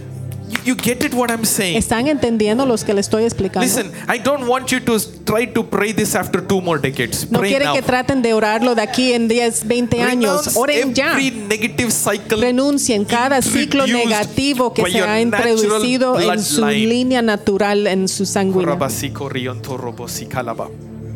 You, 0.64 0.74
you 0.74 0.76
get 0.76 1.02
it 1.04 1.12
what 1.14 1.30
I'm 1.30 1.44
saying. 1.44 1.76
¿Están 1.76 2.08
entendiendo 2.08 2.66
los 2.66 2.84
que 2.84 2.94
le 2.94 3.00
estoy 3.00 3.24
explicando? 3.24 3.66
Listen, 3.66 3.92
I 4.08 4.18
don't 4.18 4.46
want 4.48 4.70
you 4.70 4.80
to 4.80 4.98
try 5.24 5.46
to 5.52 5.64
pray 5.68 5.92
this 5.92 6.14
after 6.14 6.40
two 6.40 6.60
more 6.60 6.80
decades. 6.80 7.30
no 7.30 7.38
pray 7.40 7.50
quiere 7.50 7.64
now. 7.66 7.74
que 7.74 7.82
traten 7.82 8.22
de 8.22 8.32
orarlo 8.34 8.74
de 8.74 8.82
aquí 8.82 9.12
en 9.12 9.28
10, 9.28 9.66
20 9.66 10.02
años. 10.02 10.46
Renounce 10.46 10.58
Oren 10.58 10.94
ya. 10.94 11.12
every 11.12 11.30
negative 11.30 11.90
cycle 11.90 12.40
Renuncien 12.40 13.04
cada 13.04 13.42
ciclo 13.42 13.86
introduced 13.86 14.08
negativo 14.08 14.72
que 14.72 14.82
by 14.82 14.92
se 14.92 14.98
your 14.98 15.08
ha 15.08 15.20
introducido 15.20 16.18
en 16.20 16.42
su 16.42 16.56
bloodline. 16.62 16.88
línea 16.88 17.22
natural, 17.22 17.86
en 17.86 18.08
su 18.08 18.26
sanguínea. 18.26 18.76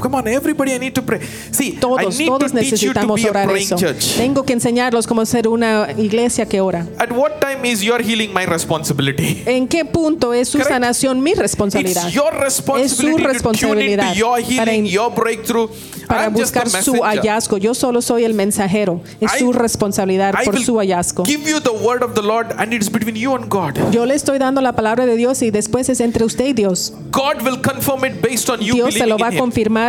Come 0.01 0.15
on, 0.17 0.29
everybody, 0.29 0.73
I 0.73 0.79
need 0.79 0.95
to 0.95 1.03
pray. 1.03 1.21
See, 1.51 1.75
I 1.77 1.81
Todos, 1.81 2.17
need 2.19 2.29
todos 2.29 2.53
to 2.53 2.59
to 2.59 2.65
necesitamos 2.65 3.25
a 3.25 3.31
orar 3.31 3.51
eso. 3.57 3.77
church. 3.77 4.17
Tengo 4.17 4.45
que 4.45 4.53
enseñarlos 4.53 5.07
cómo 5.07 5.25
ser 5.27 5.49
una 5.49 5.89
iglesia 5.99 6.47
que 6.47 6.61
ora. 6.61 6.87
At 6.99 7.11
what 7.13 7.41
time 7.41 7.65
is 7.69 7.81
your 7.83 8.01
healing 8.03 8.33
my 8.33 8.47
responsibility? 8.47 9.43
¿En 9.47 9.67
qué 9.67 9.85
punto 9.85 10.33
es 10.33 10.49
su 10.49 10.59
Correct. 10.59 10.73
sanación 10.73 11.21
mi 11.23 11.35
responsabilidad? 11.35 12.05
It's 12.07 12.15
your 12.15 12.33
responsibility 12.33 12.97
to 12.97 13.17
tune 13.19 13.33
responsabilidad 13.33 14.15
your 14.15 14.41
para 14.41 14.71
healing, 14.73 14.87
in- 14.87 14.93
your 14.93 15.13
breakthrough. 15.15 15.69
Para 16.07 16.25
I'm 16.25 16.33
buscar 16.33 16.71
su 16.71 17.03
hallazgo. 17.03 17.59
Yo 17.59 17.75
solo 17.75 18.01
soy 18.01 18.25
el 18.25 18.33
mensajero. 18.33 19.03
Es 19.21 19.35
I- 19.35 19.39
su 19.41 19.53
responsabilidad 19.53 20.35
I 20.41 20.45
por 20.47 20.59
su 20.59 20.79
hallazgo. 20.79 21.25
give 21.25 21.43
you 21.51 21.61
the 21.61 21.71
word 21.71 22.03
of 22.03 22.15
the 22.15 22.23
Lord 22.23 22.47
and 22.57 22.73
it's 22.73 22.91
between 22.91 23.15
you 23.17 23.35
and 23.35 23.49
God. 23.51 23.75
Yo 23.93 24.07
le 24.07 24.15
estoy 24.15 24.39
dando 24.39 24.61
la 24.63 24.73
palabra 24.73 25.05
de 25.07 25.17
Dios 25.17 25.43
y 25.43 25.51
después 25.51 25.89
es 25.91 26.01
entre 26.01 26.25
usted 26.25 26.47
y 26.47 26.53
Dios. 26.55 26.95
God 27.11 27.43
will 27.45 27.61
confirm 27.61 28.05
it 28.07 28.23
based 28.23 28.49
on 28.49 28.61
you 28.61 28.75
Dios 28.75 28.95
se 28.95 29.07
lo 29.07 29.19
va 29.19 29.27
a 29.29 29.33
in 29.33 29.37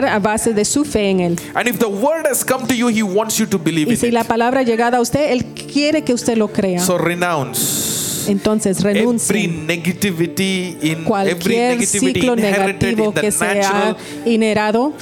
A 0.06 0.20
base 0.20 0.54
de 0.54 0.66
su 0.66 0.86
fe 0.86 1.10
en 1.10 1.20
Él. 1.20 1.40
And 1.56 1.68
if 1.68 1.80
the 1.80 1.88
word 1.88 2.26
has 2.28 2.44
come 2.46 2.66
to 2.68 2.74
you, 2.74 2.88
He 2.90 3.04
wants 3.04 3.38
you 3.40 3.46
to 3.48 3.58
believe 3.60 3.88
Y 3.88 3.94
in 3.94 3.98
si 3.98 4.12
la 4.12 4.24
palabra 4.24 4.62
ha 4.62 4.64
llegado 4.64 4.98
a 4.98 5.02
usted, 5.02 5.32
Él 5.32 5.46
quiere 5.54 6.04
que 6.04 6.14
usted 6.14 6.38
lo 6.38 6.48
crea. 6.50 6.80
So 6.80 6.98
renounce 6.98 8.30
Entonces 8.30 8.80
every 8.80 9.00
renuncie 9.00 9.48
negativity 9.48 10.78
in 10.82 10.92
every 10.92 11.04
cualquier 11.06 11.78
negativity 11.78 12.14
ciclo 12.22 12.34
inherited 12.34 12.98
negativo 12.98 13.06
in 13.10 13.14
the 13.14 13.22
que 13.22 13.32
se 13.32 13.46
ha 13.46 13.54
natural. 13.56 13.98
inherado 14.26 14.94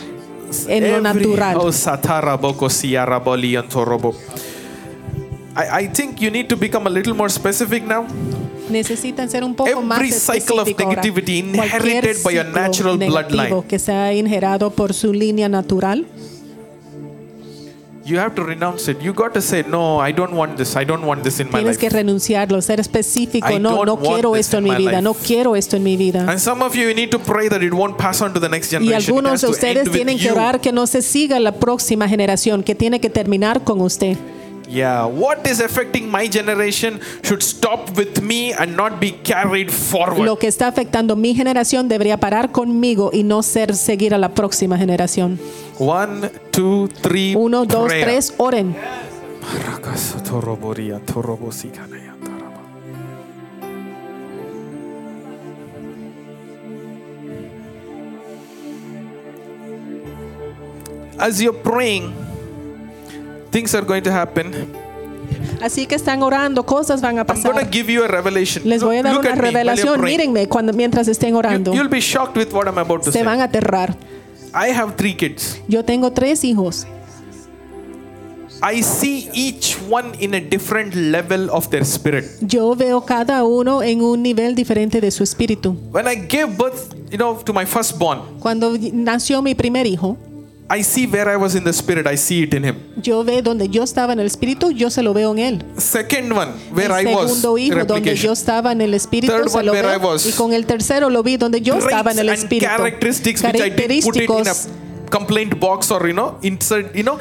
en 0.69 0.83
lo 0.83 0.97
every- 0.97 1.01
natural. 1.27 1.57
Oh, 1.59 1.71
satara 1.71 2.37
boko 2.37 2.69
siara 2.69 3.19
boli 3.19 3.55
antorobo. 3.57 4.15
I, 5.57 5.83
I 5.85 5.87
think 5.87 6.21
you 6.21 6.29
need 6.31 6.47
to 6.47 6.55
become 6.55 6.87
a 6.87 6.89
little 6.89 7.13
more 7.15 7.29
specific 7.29 7.83
now. 7.83 8.05
Necesitan 8.69 9.29
ser 9.29 9.43
un 9.43 9.55
poco 9.55 9.81
más 9.81 9.99
Every 9.99 10.11
cycle 10.11 10.59
of 10.59 10.67
negativity 10.67 11.39
inherited 11.39 12.17
by 12.23 12.33
ciclo 12.33 12.43
natural 12.53 12.97
bloodline. 12.97 13.63
que 13.67 13.79
se 13.79 13.91
ha 13.91 14.13
inherado 14.13 14.71
por 14.71 14.93
su 14.93 15.13
línea 15.13 15.49
natural, 15.49 16.05
You 18.05 18.17
have 18.19 18.35
to 18.35 18.43
renounce 18.45 18.89
it. 18.89 19.01
You 19.01 19.13
got 19.13 19.33
to 19.33 19.41
say, 19.41 19.65
No, 19.67 19.99
I 20.01 20.13
don't 20.13 20.31
want 20.33 20.55
this. 20.55 20.77
I 20.77 20.85
don't 20.85 21.03
want 21.05 21.23
this 21.23 21.41
in 21.41 21.47
my 21.47 21.59
tienes 21.59 21.75
life. 21.75 21.79
que 21.79 21.89
renunciarlo, 21.89 22.61
ser 22.61 22.79
específico. 22.79 23.49
I 23.51 23.59
No, 23.59 23.83
no 23.83 23.97
quiero 23.99 24.37
esto 24.37 24.59
en 24.59 24.63
mi 24.63 24.75
vida, 24.75 24.91
life. 24.91 25.01
no 25.01 25.13
quiero 25.13 25.57
esto 25.57 25.75
en 25.75 25.83
mi 25.83 25.97
vida. 25.97 26.21
And 26.25 26.39
some 26.39 26.63
of 26.63 26.73
you, 26.73 26.93
need 26.93 27.09
to 27.09 27.19
pray 27.19 27.49
that 27.49 27.61
it 27.61 27.73
won't 27.73 27.97
pass 27.97 28.21
on 28.21 28.33
to 28.33 28.39
the 28.39 28.47
next 28.47 28.71
Y 28.71 28.77
generation. 28.77 29.01
It 29.01 29.09
algunos 29.09 29.41
de 29.41 29.47
ustedes 29.49 29.91
tienen 29.91 30.17
que 30.17 30.27
you. 30.27 30.31
orar 30.31 30.61
que 30.61 30.71
no 30.71 30.87
se 30.87 31.01
siga 31.01 31.37
la 31.41 31.51
próxima 31.51 32.07
generación, 32.07 32.63
que 32.63 32.75
tiene 32.75 33.01
que 33.01 33.09
terminar 33.09 33.65
con 33.65 33.81
usted. 33.81 34.15
Yeah, 34.69 35.05
what 35.05 35.47
is 35.47 35.61
affecting 35.61 36.11
my 36.11 36.27
generation 36.27 36.99
should 37.23 37.41
stop 37.41 37.95
with 37.95 38.21
me 38.21 38.51
and 38.51 38.75
not 38.75 38.99
be 38.99 39.11
carried 39.23 39.71
forward. 39.71 40.25
Lo 40.25 40.37
que 40.37 40.47
está 40.47 40.67
afectando 40.67 41.15
mi 41.15 41.33
generación 41.35 41.87
debería 41.87 42.17
parar 42.17 42.51
conmigo 42.51 43.11
y 43.13 43.23
no 43.23 43.43
ser 43.43 43.75
seguir 43.75 44.13
a 44.13 44.17
la 44.17 44.33
próxima 44.33 44.77
generación. 44.77 45.39
One, 45.79 46.29
two, 46.51 46.89
three. 47.01 47.33
Uno, 47.35 47.65
dos, 47.65 47.87
prayer. 47.87 48.05
tres. 48.05 48.33
Oren. 48.37 48.73
Yes. 48.73 49.07
As 61.19 61.41
you're 61.41 61.53
praying. 61.53 62.26
Things 63.51 63.73
are 63.75 63.85
going 63.85 64.01
to 64.01 64.11
happen. 64.11 64.51
Así 65.61 65.87
que 65.87 65.95
están 65.95 66.21
orando, 66.21 66.65
cosas 66.65 67.01
van 67.01 67.17
a 67.17 67.21
I'm 67.21 67.27
going 67.27 67.41
to 67.41 67.51
pasar. 67.51 67.71
give 67.71 67.91
you 67.91 68.03
a 68.03 68.07
revelation. 68.07 68.63
Les 68.67 68.83
voy 68.83 68.97
a 68.97 69.03
dar 69.03 69.13
Look 69.13 69.25
una 69.25 69.35
revelación. 69.35 70.01
Mírenme 70.01 70.47
cuando, 70.47 70.71
mientras 70.73 71.07
estén 71.07 71.35
orando. 71.35 71.73
You, 71.73 71.81
will 71.81 71.89
be 71.89 71.99
shocked 71.99 72.37
with 72.37 72.53
what 72.53 72.67
I'm 72.67 72.77
about 72.77 73.03
to 73.03 73.11
Se 73.11 73.23
van 73.23 73.35
say. 73.37 73.41
a 73.41 73.45
aterrar. 73.45 73.95
I 74.53 74.71
have 74.71 74.95
three 74.95 75.13
kids. 75.15 75.59
Yo 75.67 75.83
tengo 75.83 76.11
tres 76.11 76.43
hijos. 76.43 76.85
I 78.61 78.81
see 78.81 79.29
each 79.33 79.77
one 79.87 80.15
in 80.19 80.33
a 80.33 80.39
different 80.39 80.95
level 80.95 81.49
of 81.51 81.69
their 81.69 81.85
spirit. 81.85 82.25
Yo 82.41 82.73
veo 82.75 83.01
cada 83.01 83.43
uno 83.43 83.83
en 83.83 84.01
un 84.01 84.23
nivel 84.23 84.55
diferente 84.55 84.99
de 84.99 85.11
su 85.11 85.23
espíritu. 85.23 85.75
When 85.91 86.07
I 86.07 86.15
gave 86.15 86.57
birth, 86.57 86.95
you 87.11 87.17
know, 87.17 87.35
to 87.43 87.53
my 87.53 87.65
firstborn, 87.65 88.19
Cuando 88.39 88.75
nació 88.93 89.43
mi 89.43 89.53
primer 89.53 89.85
hijo, 89.85 90.17
I 90.69 90.83
see 90.83 91.07
where 91.07 91.29
I 91.29 91.37
was 91.37 91.55
in 91.55 91.63
the 91.63 91.71
spirit. 91.71 92.05
I 92.07 92.17
see 92.17 92.43
it 92.43 92.53
in 92.53 92.63
him. 92.65 92.75
yo 93.01 93.23
ve 93.23 93.41
donde 93.41 93.69
yo 93.69 93.83
estaba 93.83 94.11
en 94.13 94.19
el 94.19 94.25
espíritu, 94.27 94.71
yo 94.71 94.89
se 94.89 95.01
lo 95.01 95.13
veo 95.13 95.31
en 95.31 95.39
él. 95.39 95.63
Second 95.77 96.31
one, 96.33 96.51
where 96.73 96.91
I 96.91 97.05
was, 97.05 97.27
segundo 97.29 97.57
hijo 97.57 97.85
donde 97.85 98.15
yo 98.15 98.33
estaba 98.33 98.73
en 98.73 98.81
el 98.81 98.93
espíritu 98.93 99.31
Third 99.33 99.49
se 99.49 99.57
one 99.59 99.65
lo 99.67 99.71
where 99.71 99.87
I 99.93 99.97
was. 99.97 100.25
y 100.25 100.33
con 100.33 100.51
el 100.53 100.65
tercero 100.65 101.09
lo 101.09 101.23
vi 101.23 101.37
donde 101.37 101.61
yo 101.61 101.75
estaba 101.77 102.11
en 102.11 102.19
el 102.19 102.29
and 102.29 102.37
espíritu. 102.39 102.65
characteristics 102.69 103.41
which 103.43 103.55
I 103.61 103.69
didn't 103.69 104.03
put 104.03 104.17
it 104.17 104.29
in 104.29 104.47
a 104.47 105.09
complaint 105.09 105.57
box 105.59 105.89
or 105.89 106.05
you 106.05 106.13
know 106.13 106.37
insert. 106.41 106.93
You 106.93 107.03
know, 107.03 107.17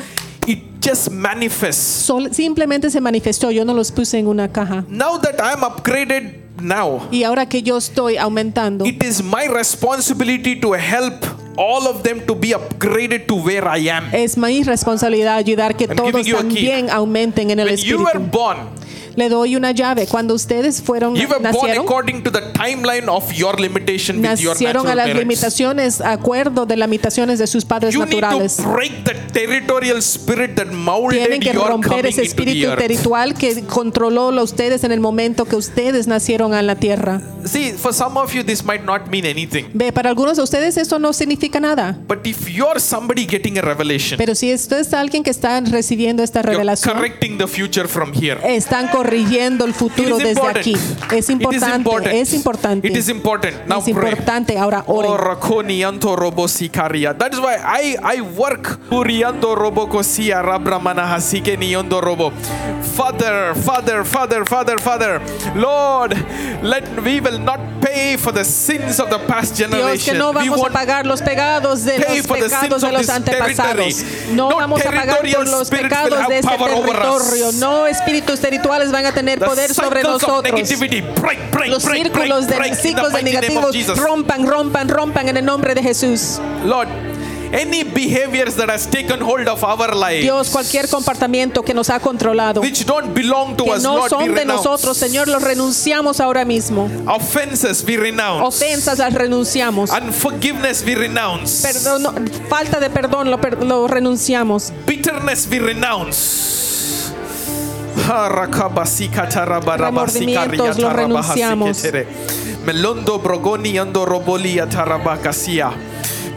it 0.49 0.59
just 0.81 1.11
manifests. 1.13 2.05
sol- 2.05 2.33
simplemente 2.33 2.91
se 2.91 3.01
manifestó, 3.01 3.53
yo 3.53 3.65
no 3.65 3.75
los 3.75 3.93
puse 3.93 4.19
en 4.19 4.27
una 4.27 4.49
caja. 4.51 4.85
Now 4.89 5.19
that 5.21 5.41
I'm 5.41 5.63
upgraded 5.63 6.46
now, 6.61 7.09
Y 7.11 7.25
ahora 7.25 7.47
que 7.47 7.63
yo 7.63 7.77
estoy 7.77 8.17
aumentando, 8.17 8.85
it 8.87 9.03
is 9.03 9.23
my 9.23 9.47
responsibility 9.49 10.59
to 10.61 10.75
help 10.75 11.15
all 11.59 11.87
of 11.87 12.03
them 12.03 12.21
to 12.27 12.35
be 12.35 12.53
upgraded 12.55 13.27
to 13.27 13.37
where 13.37 13.67
I 13.67 13.89
am. 13.89 14.05
es 14.13 14.37
mi 14.37 14.63
responsabilidad 14.63 15.37
ayudar 15.37 15.77
que 15.77 15.85
I'm 15.87 15.97
todos 15.97 16.27
también 16.27 16.91
aumenten 16.91 17.51
en 17.51 17.61
el 17.61 17.69
When 17.69 17.77
you 17.79 17.99
were 17.99 18.11
espíritu. 18.13 18.31
born, 18.31 18.59
Le 19.17 19.29
doy 19.29 19.57
una 19.57 19.73
llave. 19.73 20.07
Cuando 20.07 20.35
ustedes 20.35 20.83
fueron 20.83 21.15
you 21.17 21.23
were 21.29 21.39
born 21.41 21.43
nacieron, 21.55 21.85
according 21.85 22.23
to 22.23 22.31
the 22.31 22.53
timeline 22.53 23.09
of 23.09 23.33
your 23.33 23.59
limitation 23.61 24.19
with 24.21 24.39
your 24.39 24.53
nacieron 24.55 24.87
a 24.87 24.95
las 24.95 25.07
parents. 25.07 25.19
limitaciones, 25.21 26.01
acuerdo 26.01 26.67
de 26.67 26.77
las 26.77 26.89
limitaciones 26.89 27.39
de 27.39 27.47
sus 27.47 27.65
padres 27.65 27.95
You 27.95 28.05
need 28.05 28.15
naturales. 28.15 28.57
to 28.57 28.69
break 28.71 29.05
the 29.05 29.15
territorial 29.33 29.99
spirit 30.03 30.55
that 30.57 30.67
molded 30.67 31.19
Tienen 31.19 31.41
que 31.41 31.53
your 31.53 31.69
romper 31.69 31.89
coming 31.89 32.07
ese 32.07 32.23
into 32.25 32.35
the 32.37 32.43
espíritu 32.45 32.69
earth. 32.69 32.79
territorial 32.79 33.35
que 33.35 33.63
controló 33.65 34.29
a 34.29 34.43
ustedes 34.43 34.85
en 34.85 34.93
el 34.93 35.01
momento 35.01 35.45
que 35.47 35.57
ustedes 35.57 36.07
nacieron 36.07 36.55
en 36.55 36.67
la 36.67 36.77
tierra. 36.77 37.23
See, 37.47 37.73
for 37.73 37.95
some 37.95 38.19
of 38.19 38.33
you, 38.35 38.43
this 38.45 38.65
might 38.65 38.85
not 38.85 39.09
mean 39.09 39.25
anything. 39.25 39.65
Ve, 39.73 39.93
para 39.93 40.11
algunos 40.11 40.37
de 40.37 40.43
ustedes 40.43 40.77
eso 40.77 40.99
no 40.99 41.13
significa 41.13 41.59
nada. 41.61 41.97
But 42.07 42.27
if 42.27 42.49
you're 42.49 42.81
somebody 42.81 43.27
getting 43.27 43.57
a 43.59 43.63
revelation, 43.63 44.19
Pero 44.19 44.35
si 44.35 44.51
esto 44.51 44.77
es 44.77 44.93
alguien 44.93 45.23
que 45.23 45.31
está 45.31 45.61
recibiendo 45.61 46.23
esta 46.23 46.41
you're 46.41 46.53
revelación, 46.53 46.95
correcting 46.95 47.39
the 47.39 47.47
future 47.47 47.89
from 47.89 48.13
here. 48.13 48.39
están 48.45 48.89
corrigiendo 49.07 49.65
el 49.65 49.75
futuro 49.75 50.17
desde 50.19 50.31
important. 50.33 50.57
aquí. 50.59 50.77
Es 51.17 51.31
importante, 51.31 51.77
important. 51.77 52.15
es 52.15 52.33
importante. 52.33 52.89
It 52.89 52.97
is 52.97 53.09
important. 53.09 53.67
Now 53.67 53.79
Es 53.79 53.85
pray. 53.85 53.95
importante. 53.95 54.59
Ahora 54.59 54.83
Oh, 54.87 54.97
oren. 54.97 55.11
That 57.19 57.33
is 57.33 57.39
why 57.39 57.57
I, 57.57 57.97
I 58.19 58.21
work. 58.21 58.79
Father, 62.97 63.55
Father, 63.55 64.05
Father, 64.05 64.45
Father, 64.45 64.79
Father. 64.81 65.21
Lord, 65.55 66.15
let 66.63 66.85
we 67.03 67.21
will 67.21 67.39
not 67.39 67.61
pay 67.81 68.17
for 68.17 68.33
the 68.33 68.45
sins 68.45 68.99
of 69.01 69.11
the 69.11 69.19
past 69.27 69.55
Dios, 69.57 69.69
que 69.69 69.77
generation. 69.77 70.19
no 70.19 70.33
vamos 70.33 70.61
a 70.65 70.71
pagar 70.71 71.07
los 71.07 71.21
pecados 71.23 71.85
de 71.85 71.99
los 71.99 72.27
pecados 72.27 72.83
de 72.83 72.93
los 72.93 73.09
antepasados. 73.09 74.05
No, 74.33 74.49
vamos 74.49 74.81
a 74.81 74.91
pagar 74.91 75.19
por 75.21 75.47
los 75.49 75.71
pecados 75.71 76.29
de 76.29 76.39
este 76.39 76.57
territorio. 76.57 77.53
No 77.59 77.87
espíritus 77.87 78.41
territoriales 78.41 78.91
van 78.97 79.07
a 79.07 79.13
tener 79.13 79.39
poder 79.39 79.73
sobre 79.75 80.03
nosotros. 80.03 80.43
break, 80.43 81.51
break, 81.51 81.69
Los 81.69 81.85
break, 81.85 82.03
círculos 82.03 82.47
de 82.47 82.75
ciclos 82.75 83.13
de 83.13 83.23
negativos 83.23 83.97
rompan, 83.97 84.47
rompan, 84.47 84.89
rompan 84.89 85.29
en 85.29 85.37
el 85.37 85.45
nombre 85.45 85.75
de 85.75 85.83
Jesús. 85.83 86.41
Lord, 86.65 86.89
any 87.53 87.85
behaviors 87.85 88.57
that 88.57 88.71
has 88.71 88.87
taken 88.87 89.21
hold 89.21 89.49
of 89.49 89.63
our 89.63 89.95
lives, 89.95 90.23
Dios, 90.23 90.49
cualquier 90.51 90.89
comportamiento 90.89 91.63
que 91.63 91.75
nos 91.75 91.91
ha 91.91 92.01
controlado, 92.01 92.61
which 92.63 92.87
don't 92.87 93.15
belong 93.15 93.57
to 93.57 93.65
que 93.65 93.73
us, 93.73 93.83
no 93.83 93.97
Lord, 93.99 94.11
son 94.11 94.35
de 94.35 94.45
nosotros, 94.47 94.97
Señor, 94.97 95.29
los 95.29 95.43
renunciamos 95.43 96.21
ahora 96.21 96.45
mismo. 96.45 96.89
Offenses 97.07 97.85
we 97.87 97.97
renounce. 97.97 98.47
Ofensas 98.47 98.99
las 98.99 99.13
renunciamos. 99.13 99.91
Unforgiveness 99.91 100.83
we 100.87 100.95
renounce. 100.95 101.63
Perdón, 101.63 102.31
falta 102.49 102.81
de 102.81 102.89
perdón 102.91 103.31
lo, 103.31 103.39
lo 103.39 103.87
renunciamos. 103.89 104.73
Bitterness 104.87 105.47
we 105.51 105.59
renounce. 105.59 106.76
Remordimientos 109.79 110.79
los 110.79 110.93
renunciamos. 110.93 111.83
Melondo 112.65 113.19
brogoni 113.19 113.79
ando 113.79 114.05
roboli 114.05 114.59
atarabacasia. 114.59 115.71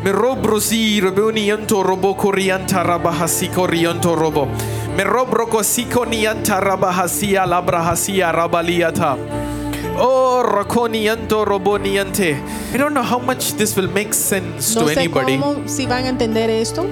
Me 0.04 0.12
robrosi 0.12 1.02
reboni 1.02 1.52
anto 1.52 1.84
robo 1.84 2.16
corianta 2.16 2.84
rabahasi 2.84 3.50
corianto 3.50 4.16
robo. 4.16 4.48
Me 4.96 5.04
robroko 5.04 5.62
sikoni 5.64 6.26
anta 6.26 6.60
rabahasia 6.62 7.46
labrahasia 7.46 8.32
rabaliata. 8.32 9.18
Oh, 9.98 10.42
roboniante. 10.44 12.42
I 12.74 12.78
don't 12.78 12.94
know 12.94 13.04
how 13.04 13.20
much 13.20 13.54
this 13.58 13.76
will 13.76 13.90
make 13.90 14.14
sense 14.14 14.74
No 14.76 14.86
to 14.86 14.92
anybody. 14.92 15.38
cómo, 15.38 15.68
si 15.68 15.86
van 15.86 16.06
a 16.06 16.10
entender 16.10 16.50
esto, 16.50 16.86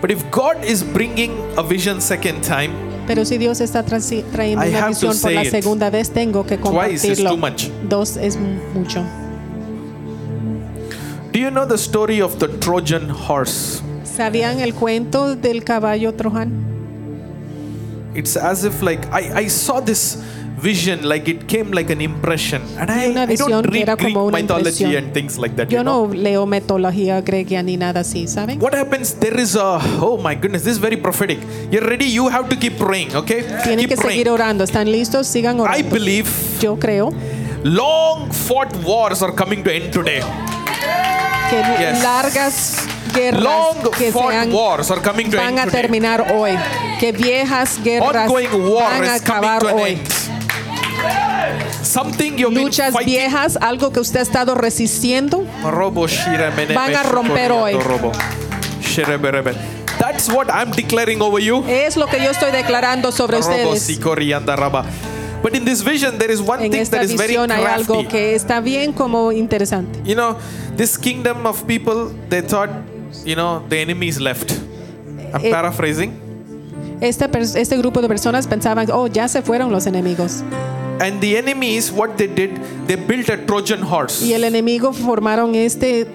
But 0.00 0.10
if 0.10 0.28
God 0.30 0.64
is 0.64 0.82
bringing 0.82 1.32
a 1.56 1.62
vision 1.62 2.00
second 2.00 2.42
time, 2.42 2.72
pero 3.06 3.24
si 3.24 3.38
Dios 3.38 3.60
está 3.60 3.84
tra- 3.84 4.00
trayendo 4.32 4.64
I 4.64 4.68
una 4.70 4.88
visión 4.88 5.18
por 5.20 5.32
la 5.32 5.44
segunda 5.44 5.90
vez, 5.90 6.10
tengo 6.10 6.44
que 6.46 6.58
compartirlo. 6.58 7.30
too 7.30 7.36
much. 7.36 7.68
Dos 7.88 8.16
es 8.16 8.36
mu- 8.36 8.58
mucho. 8.74 9.02
do 11.32 11.38
you 11.40 11.50
know 11.50 11.66
the 11.66 11.76
story 11.76 12.20
of 12.22 12.38
the 12.38 12.48
Trojan 12.48 13.10
horse? 13.10 13.82
¿Sabían 14.04 14.60
el 14.60 14.74
cuento 14.74 15.34
del 15.34 15.64
caballo 15.64 16.14
Trojan? 16.14 16.52
It's 18.14 18.36
as 18.36 18.64
if 18.64 18.80
like 18.82 19.04
I, 19.12 19.44
I 19.44 19.48
saw 19.48 19.80
this 19.80 20.18
vision, 20.64 21.06
like 21.06 21.28
it 21.30 21.46
came 21.46 21.70
like 21.72 21.92
an 21.92 22.00
impression. 22.00 22.62
And 22.78 22.90
I, 22.90 23.10
una 23.10 23.24
I 23.28 23.36
don't 23.36 23.66
read 23.66 23.82
era 23.82 23.96
Greek 23.96 24.14
como 24.14 24.24
una 24.28 24.38
mythology 24.38 24.84
impresión. 24.84 24.96
and 25.04 25.12
things 25.12 25.38
like 25.38 25.54
that. 25.56 25.68
Yo 25.70 25.78
you 25.78 25.84
know? 25.84 26.06
no 26.06 26.14
leo 26.14 26.46
metodología 26.46 27.20
griega 27.20 27.62
ni 27.62 27.76
nada 27.76 28.00
así, 28.00 28.26
¿saben? 28.26 28.58
What 28.60 28.74
happens? 28.74 29.14
There 29.20 29.38
is 29.40 29.54
a 29.56 29.78
oh 30.00 30.16
my 30.18 30.34
goodness, 30.34 30.62
this 30.64 30.72
is 30.72 30.78
very 30.80 30.96
prophetic. 30.96 31.38
You're 31.70 31.86
ready, 31.86 32.06
you 32.06 32.28
have 32.30 32.48
to 32.48 32.56
keep 32.56 32.78
praying, 32.78 33.14
okay? 33.14 33.42
Tienen 33.62 33.80
keep 33.80 33.90
que 33.90 33.96
praying. 33.96 34.18
seguir 34.24 34.30
orando. 34.30 34.64
¿Están 34.64 34.90
listos? 34.90 35.26
Sigan 35.26 35.58
I 35.58 35.60
orando. 35.60 35.90
believe 35.90 36.28
Yo 36.60 36.76
creo 36.78 37.12
long 37.62 38.30
fought 38.32 38.74
wars 38.84 39.22
are 39.22 39.34
coming 39.34 39.62
to 39.62 39.70
end 39.70 39.92
today. 39.92 40.22
que 41.50 41.56
Yes. 41.78 42.02
largas 42.02 42.76
guerras 43.14 43.42
Long 43.42 43.90
que 43.92 44.06
se 44.06 44.12
fought 44.12 44.32
han- 44.34 44.52
wars 44.52 44.90
are 44.90 45.00
coming 45.02 45.30
to 45.30 45.36
van 45.36 45.48
end 45.50 45.58
a 45.58 45.64
today. 45.66 45.82
terminar 45.82 46.32
hoy. 46.32 46.52
Que 46.98 47.12
viejas 47.12 47.78
guerras 47.84 48.28
Ongoing 48.28 48.48
war 48.68 48.82
van 48.90 49.04
a 49.04 49.16
is 49.16 49.22
coming 49.22 49.44
acabar 49.44 49.60
to 49.60 49.68
an 49.68 49.74
hoy. 49.78 49.90
end. 49.92 50.00
Something 51.84 52.36
you've 52.38 52.54
been 52.54 52.64
Luchas 52.66 52.92
fighting. 52.92 53.14
viejas, 53.14 53.58
algo 53.60 53.92
que 53.92 54.00
usted 54.00 54.20
ha 54.20 54.22
estado 54.22 54.54
resistiendo, 54.54 55.44
Robo 55.62 56.06
shira 56.08 56.50
mene 56.56 56.74
Van 56.74 56.94
a 56.94 57.02
romper 57.02 57.52
hoy. 57.52 57.74
robo. 57.74 58.10
That's 59.98 60.28
what 60.28 60.48
I'm 60.50 60.70
declaring 60.72 61.20
over 61.22 61.40
you. 61.40 61.64
es 61.68 61.96
lo 61.96 62.06
que 62.06 62.18
yo 62.22 62.30
estoy 62.30 62.50
declarando 62.52 63.12
sobre 63.12 63.38
Robo 63.40 63.72
ustedes. 63.72 64.00
raba. 64.56 64.84
But 65.42 65.54
in 65.54 65.64
this 65.66 65.82
vision, 65.84 66.16
there 66.18 66.32
is 66.32 66.40
one 66.40 66.64
En 66.64 66.72
thing 66.72 66.80
esta 66.80 66.96
that 66.96 67.04
is 67.04 67.16
very 67.16 67.34
visión 67.36 67.50
hay 67.50 67.64
algo 67.64 67.94
crafty. 68.00 68.08
que 68.08 68.34
está 68.34 68.60
bien 68.60 68.92
como 68.94 69.30
interesante. 69.30 70.00
You 70.04 70.14
know, 70.14 70.36
this 70.76 70.96
kingdom 70.96 71.44
of 71.46 71.64
people, 71.66 72.10
they 72.30 72.40
thought, 72.40 72.70
you 73.26 73.34
know, 73.34 73.62
the 73.68 73.82
enemy 73.82 74.08
is 74.08 74.18
left. 74.20 74.52
I'm 75.34 75.44
Eh, 75.44 75.50
paraphrasing. 75.50 76.12
Este, 77.02 77.28
pers- 77.28 77.56
este 77.56 77.76
grupo 77.76 78.00
de 78.00 78.08
personas 78.08 78.46
pensaban, 78.46 78.88
oh, 78.90 79.06
ya 79.06 79.28
se 79.28 79.42
fueron 79.42 79.70
los 79.70 79.86
enemigos. 79.86 80.42
And 81.00 81.20
the 81.20 81.36
enemies, 81.36 81.90
what 81.90 82.16
they 82.16 82.28
did, 82.28 82.56
they 82.86 82.96
built 82.96 83.28
a 83.28 83.36
Trojan 83.36 83.82
horse. 83.82 84.24
Y 84.24 84.32
el 84.32 84.44
enemigo 84.44 84.92
formaron 84.92 85.54
este 85.54 86.06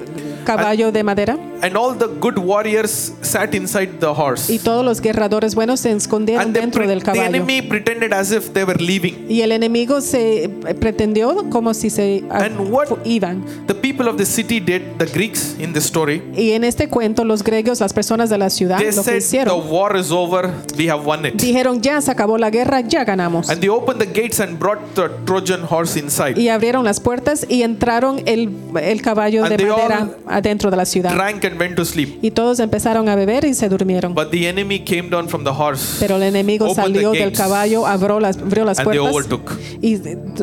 caballo 0.45 0.91
de 0.91 1.03
madera 1.03 1.37
And 1.61 1.75
all 1.75 1.97
the 1.97 2.07
good 2.07 2.37
warriors 2.37 3.13
sat 3.21 3.53
inside 3.53 3.99
the 3.99 4.07
horse. 4.07 4.51
y 4.53 4.59
todos 4.59 4.85
los 4.85 5.01
guerradores 5.01 5.55
buenos 5.55 5.81
se 5.81 5.91
escondieron 5.91 6.53
dentro 6.53 6.87
del 6.87 7.03
the 7.03 7.19
enemy 7.19 7.61
pretended 7.61 8.13
as 8.13 8.31
if 8.31 8.51
they 8.53 8.63
were 8.63 8.81
leaving. 8.81 9.25
Y 9.29 9.41
el 9.41 9.51
enemigo 9.51 10.01
se 10.01 10.45
eh, 10.45 10.49
pretendió 10.79 11.49
como 11.49 11.73
si 11.73 11.89
se 11.89 12.23
ah, 12.29 12.43
And 12.43 12.71
what- 12.71 12.97
iban. 13.05 13.43
The 13.67 13.75
people 13.75 14.09
of 14.09 14.17
the 14.17 14.25
city 14.25 14.59
did, 14.59 14.81
the 14.97 15.05
Greeks 15.05 15.55
in 15.59 15.73
the 15.73 15.79
story, 15.79 16.21
Y 16.35 16.51
en 16.51 16.63
este 16.63 16.87
cuento 16.87 17.23
los 17.23 17.43
griegos, 17.43 17.79
las 17.79 17.93
personas 17.93 18.29
de 18.29 18.37
la 18.37 18.49
ciudad, 18.49 18.77
they 18.77 18.91
lo 18.91 19.03
que 19.03 19.21
said, 19.21 19.47
The 19.47 19.53
war 19.53 19.97
is 19.97 20.11
over, 20.11 20.51
we 20.77 20.89
have 20.89 21.05
won 21.05 21.25
it. 21.25 21.35
dijeron, 21.35 21.81
ya 21.81 22.01
se 22.01 22.11
acabó 22.11 22.37
la 22.37 22.49
guerra, 22.49 22.81
ya 22.81 23.03
ganamos. 23.03 23.49
And 23.49 23.59
they 23.59 23.69
opened 23.69 23.99
the 23.99 24.05
gates 24.07 24.39
and 24.39 24.57
brought 24.57 24.79
the 24.95 25.09
Trojan 25.25 25.63
horse 25.69 25.99
inside. 25.99 26.39
Y 26.39 26.49
abrieron 26.49 26.83
las 26.83 26.99
puertas 26.99 27.45
y 27.47 27.63
entraron 27.63 28.21
el, 28.25 28.49
el 28.81 29.01
caballo 29.01 29.43
And 29.45 29.55
de 29.57 29.65
madera 29.65 30.09
adentro 30.27 30.71
de 30.71 30.77
la 30.77 30.85
ciudad. 30.85 31.13
Drank 31.13 31.43
and 31.49 31.59
went 31.59 31.75
to 31.75 31.85
sleep. 31.85 32.19
Y 32.21 32.31
todos 32.31 32.59
empezaron 32.59 33.09
a 33.09 33.15
beber 33.15 33.45
y 33.45 33.53
se 33.53 33.69
durmieron. 33.69 34.13
But 34.13 34.29
the 34.31 34.47
enemy 34.47 34.79
came 34.79 35.09
down 35.09 35.27
from 35.27 35.43
the 35.43 35.51
horse 35.51 35.97
Pero 35.99 36.17
el 36.17 36.23
enemigo 36.23 36.73
salió 36.73 37.11
del 37.11 37.31
caballo, 37.33 37.85
abrió 37.87 38.19
las, 38.19 38.37
abrió 38.37 38.65
las 38.65 38.79
and 38.79 38.85
puertas 38.85 39.13
overtook. 39.13 39.51
y 39.81 39.97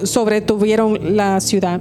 sobretuvieron 0.04 1.16
la 1.16 1.40
ciudad. 1.40 1.80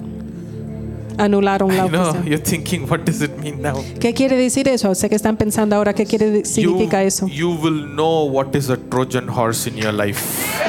Anularon 1.18 1.74
la 1.78 1.86
oposición. 1.86 2.26
you're 2.26 2.38
thinking, 2.44 2.86
what 2.90 3.00
does 3.06 3.22
it 3.22 3.32
mean 3.38 3.62
now? 3.62 3.82
¿Qué 4.02 4.14
quiere 4.14 4.36
decir 4.36 4.68
eso? 4.68 4.94
Sé 4.96 5.08
que 5.08 5.16
están 5.16 5.38
pensando 5.38 5.74
ahora 5.78 5.94
qué 5.94 6.06
quiere 6.06 6.40
You, 6.40 6.46
significa 6.46 7.04
eso. 7.04 7.28
you 7.28 7.52
will 7.52 7.86
know 7.96 8.26
what 8.30 8.54
is 8.54 8.70
a 8.70 8.76
Trojan 8.76 9.30
horse 9.30 9.70
in 9.70 9.78
your 9.78 9.94
life. 9.94 10.20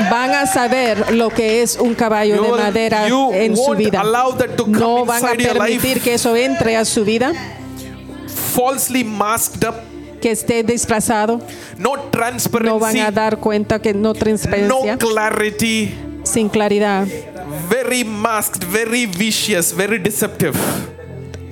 Van 0.09 0.31
a 0.31 0.47
saber 0.47 1.13
lo 1.15 1.31
que 1.31 1.63
es 1.63 1.77
un 1.81 1.95
caballo 1.97 2.37
You, 2.37 2.43
de 2.45 2.63
madera 2.63 3.09
en 3.09 3.57
su 3.57 3.75
vida. 3.75 4.01
allow 4.01 4.37
that 4.37 4.51
to 4.57 4.63
come 4.67 4.79
No 4.79 5.05
van 5.05 5.25
a 5.25 5.33
permitir 5.33 6.01
que 6.01 6.15
eso 6.15 6.37
entre 6.37 6.77
a 6.77 6.85
su 6.85 7.05
vida, 7.05 7.33
falsely 8.57 9.05
masked 9.05 9.65
up, 9.69 9.77
que 10.21 10.31
esté 10.31 10.63
disfrazado. 10.63 11.41
no 11.79 11.93
No 12.63 12.79
van 12.79 12.99
a 12.99 13.11
dar 13.11 13.39
cuenta 13.39 13.79
que 13.81 13.93
no 13.93 14.01
no 14.01 14.15
transparencia, 14.15 14.97
clarity, 14.99 15.95
sin 16.25 16.49
claridad. 16.49 17.07
very 17.69 18.05
masked, 18.05 18.65
very 18.65 19.07
vicious, 19.07 19.73
very 19.75 19.99
deceptive. 19.99 20.55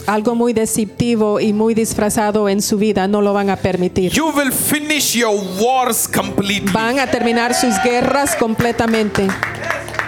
Algo 0.07 0.35
muy 0.35 0.53
deceptivo 0.53 1.41
y 1.41 1.55
muy 1.55 1.73
disfrazado 1.73 2.49
en 2.51 2.61
su 2.61 2.77
vida 2.77 3.09
no 3.09 3.23
lo 3.23 3.33
van 3.33 3.49
a 3.49 3.57
permitir. 3.57 4.13
You 4.13 4.33
will 4.37 4.53
finish 4.53 5.15
your 5.15 5.35
wars 5.59 6.07
completely. 6.07 6.71
Van 6.73 6.99
a 6.99 7.11
terminar 7.11 7.55
sus 7.55 7.75
guerras 7.83 8.37
completamente. 8.37 9.27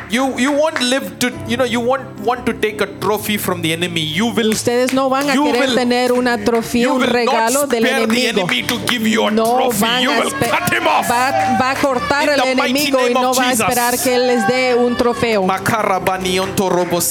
You 0.08 0.38
you 0.38 0.52
won't 0.52 0.80
live 0.82 1.18
to 1.18 1.30
you 1.48 1.56
know 1.56 1.64
you 1.64 1.80
won't 1.80 2.20
want 2.20 2.46
to 2.46 2.52
take 2.54 2.80
a 2.80 2.86
trophy 3.00 3.36
from 3.38 3.60
the 3.62 3.72
enemy. 3.72 4.02
You 4.02 4.26
will 4.28 4.50
Ustedes 4.52 4.92
no 4.92 5.08
van 5.10 5.28
a 5.30 5.34
You 5.34 5.44
querer 5.50 5.66
will- 5.66 5.74
tener 5.74 6.12
una 6.12 6.38
trofía, 6.38 6.92
un 6.92 7.02
regalo 7.02 7.62
not 7.62 7.70
del 7.70 7.84
spare 7.84 8.06
the 8.06 8.28
enemigo. 8.28 8.40
enemy 8.46 8.62
to 8.68 8.78
give 8.88 9.06
you 9.08 9.26
a 9.26 9.30
No 9.32 9.56
trophy. 9.58 9.80
van 9.80 10.02
You 10.02 10.10
a 10.12 10.18
will 10.20 10.30
cut 10.30 10.72
him 10.72 10.86
off. 10.86 11.10
va, 11.10 11.56
va 11.60 11.70
a 11.72 11.74
cortar 11.76 12.28
el 12.28 12.40
enemigo 12.40 13.00
y 13.08 13.14
no 13.14 13.34
va 13.34 13.48
a 13.48 13.52
esperar 13.52 13.98
que 13.98 14.14
él 14.14 14.26
les 14.28 14.46
dé 14.46 14.74
un 14.76 14.96
trofeo. 14.96 15.44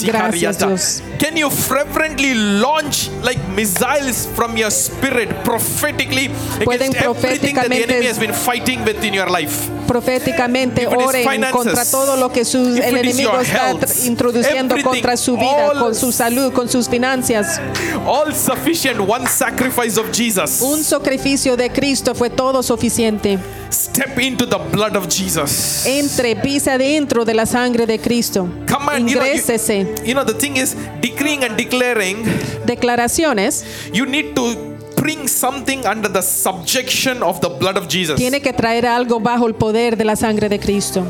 Gracias, 0.05 0.57
Dios. 0.59 1.01
Can 1.19 1.35
you 1.35 1.49
fervently 1.49 2.33
launch 2.33 3.09
like 3.23 3.39
missiles 3.55 4.27
from 4.35 4.55
your 4.57 4.71
spirit 4.71 5.29
prophetically 5.43 6.29
against 6.61 6.95
everything 6.97 7.55
that 7.55 7.69
the 7.69 7.83
enemy 7.83 8.05
has 8.07 8.19
been 8.19 8.33
fighting 8.33 8.83
with 8.85 9.03
in 9.03 9.13
your 9.13 9.29
life? 9.29 9.69
Proféticamente 9.87 10.83
If 10.83 10.91
it 10.93 10.99
is 10.99 11.05
oren 11.07 11.51
contra 11.51 11.85
todo 11.85 12.15
lo 12.17 12.29
que 12.31 12.43
sus, 12.43 12.77
if 12.77 12.84
el 12.87 12.97
enemigo 12.97 13.39
está 13.39 13.69
health, 13.69 14.05
introduciendo 14.05 14.75
contra 14.83 15.17
su 15.17 15.35
vida, 15.37 15.71
all- 15.71 15.79
con 15.79 15.95
su 15.95 16.11
salud, 16.11 16.53
con 16.53 16.69
sus 16.69 16.87
finanzas. 16.87 17.59
All 18.05 18.33
sufficient 18.33 18.99
one 18.99 19.27
sacrifice 19.27 19.99
of 19.99 20.11
Jesus. 20.11 20.61
Un 20.61 20.83
sacrificio 20.83 21.55
de 21.57 21.69
Cristo 21.69 22.13
fue 22.15 22.29
todo 22.29 22.61
suficiente. 22.63 23.39
Step 23.71 24.19
into 24.19 24.47
the 24.47 24.57
blood 24.71 24.95
of 24.95 25.07
Jesus. 25.09 25.85
Entre, 25.85 26.35
pisa 26.35 26.77
dentro 26.77 27.25
de 27.25 27.33
la 27.33 27.45
sangre 27.45 27.85
de 27.85 27.99
Cristo. 27.99 28.47
Come 28.67 28.87
on, 28.87 29.07
you 29.07 29.15
know, 29.15 29.25
Ingrésese. 29.25 29.79
you, 29.79 30.05
you 30.07 30.13
know 30.13 30.23
the 30.25 30.33
thing 30.33 30.55
is 30.57 30.75
decreeing 31.01 31.43
and 31.43 31.57
declaring 31.57 32.23
Declaraciones. 32.65 33.63
you 33.93 34.05
need 34.05 34.33
to 34.35 34.55
bring 34.95 35.27
something 35.27 35.85
under 35.85 36.07
the 36.11 36.21
subjection 36.21 37.21
of 37.21 37.41
the 37.41 37.49
blood 37.49 37.77
of 37.77 37.87
Jesus. 37.87 38.15
Tiene 38.17 38.41
que 38.41 38.53
traer 38.53 38.85
algo 38.85 39.19
bajo 39.19 39.47
el 39.47 39.53
poder 39.55 39.97
de 39.97 40.05
la 40.05 40.15
sangre 40.15 40.47
de 40.49 40.59
Cristo. 40.59 41.05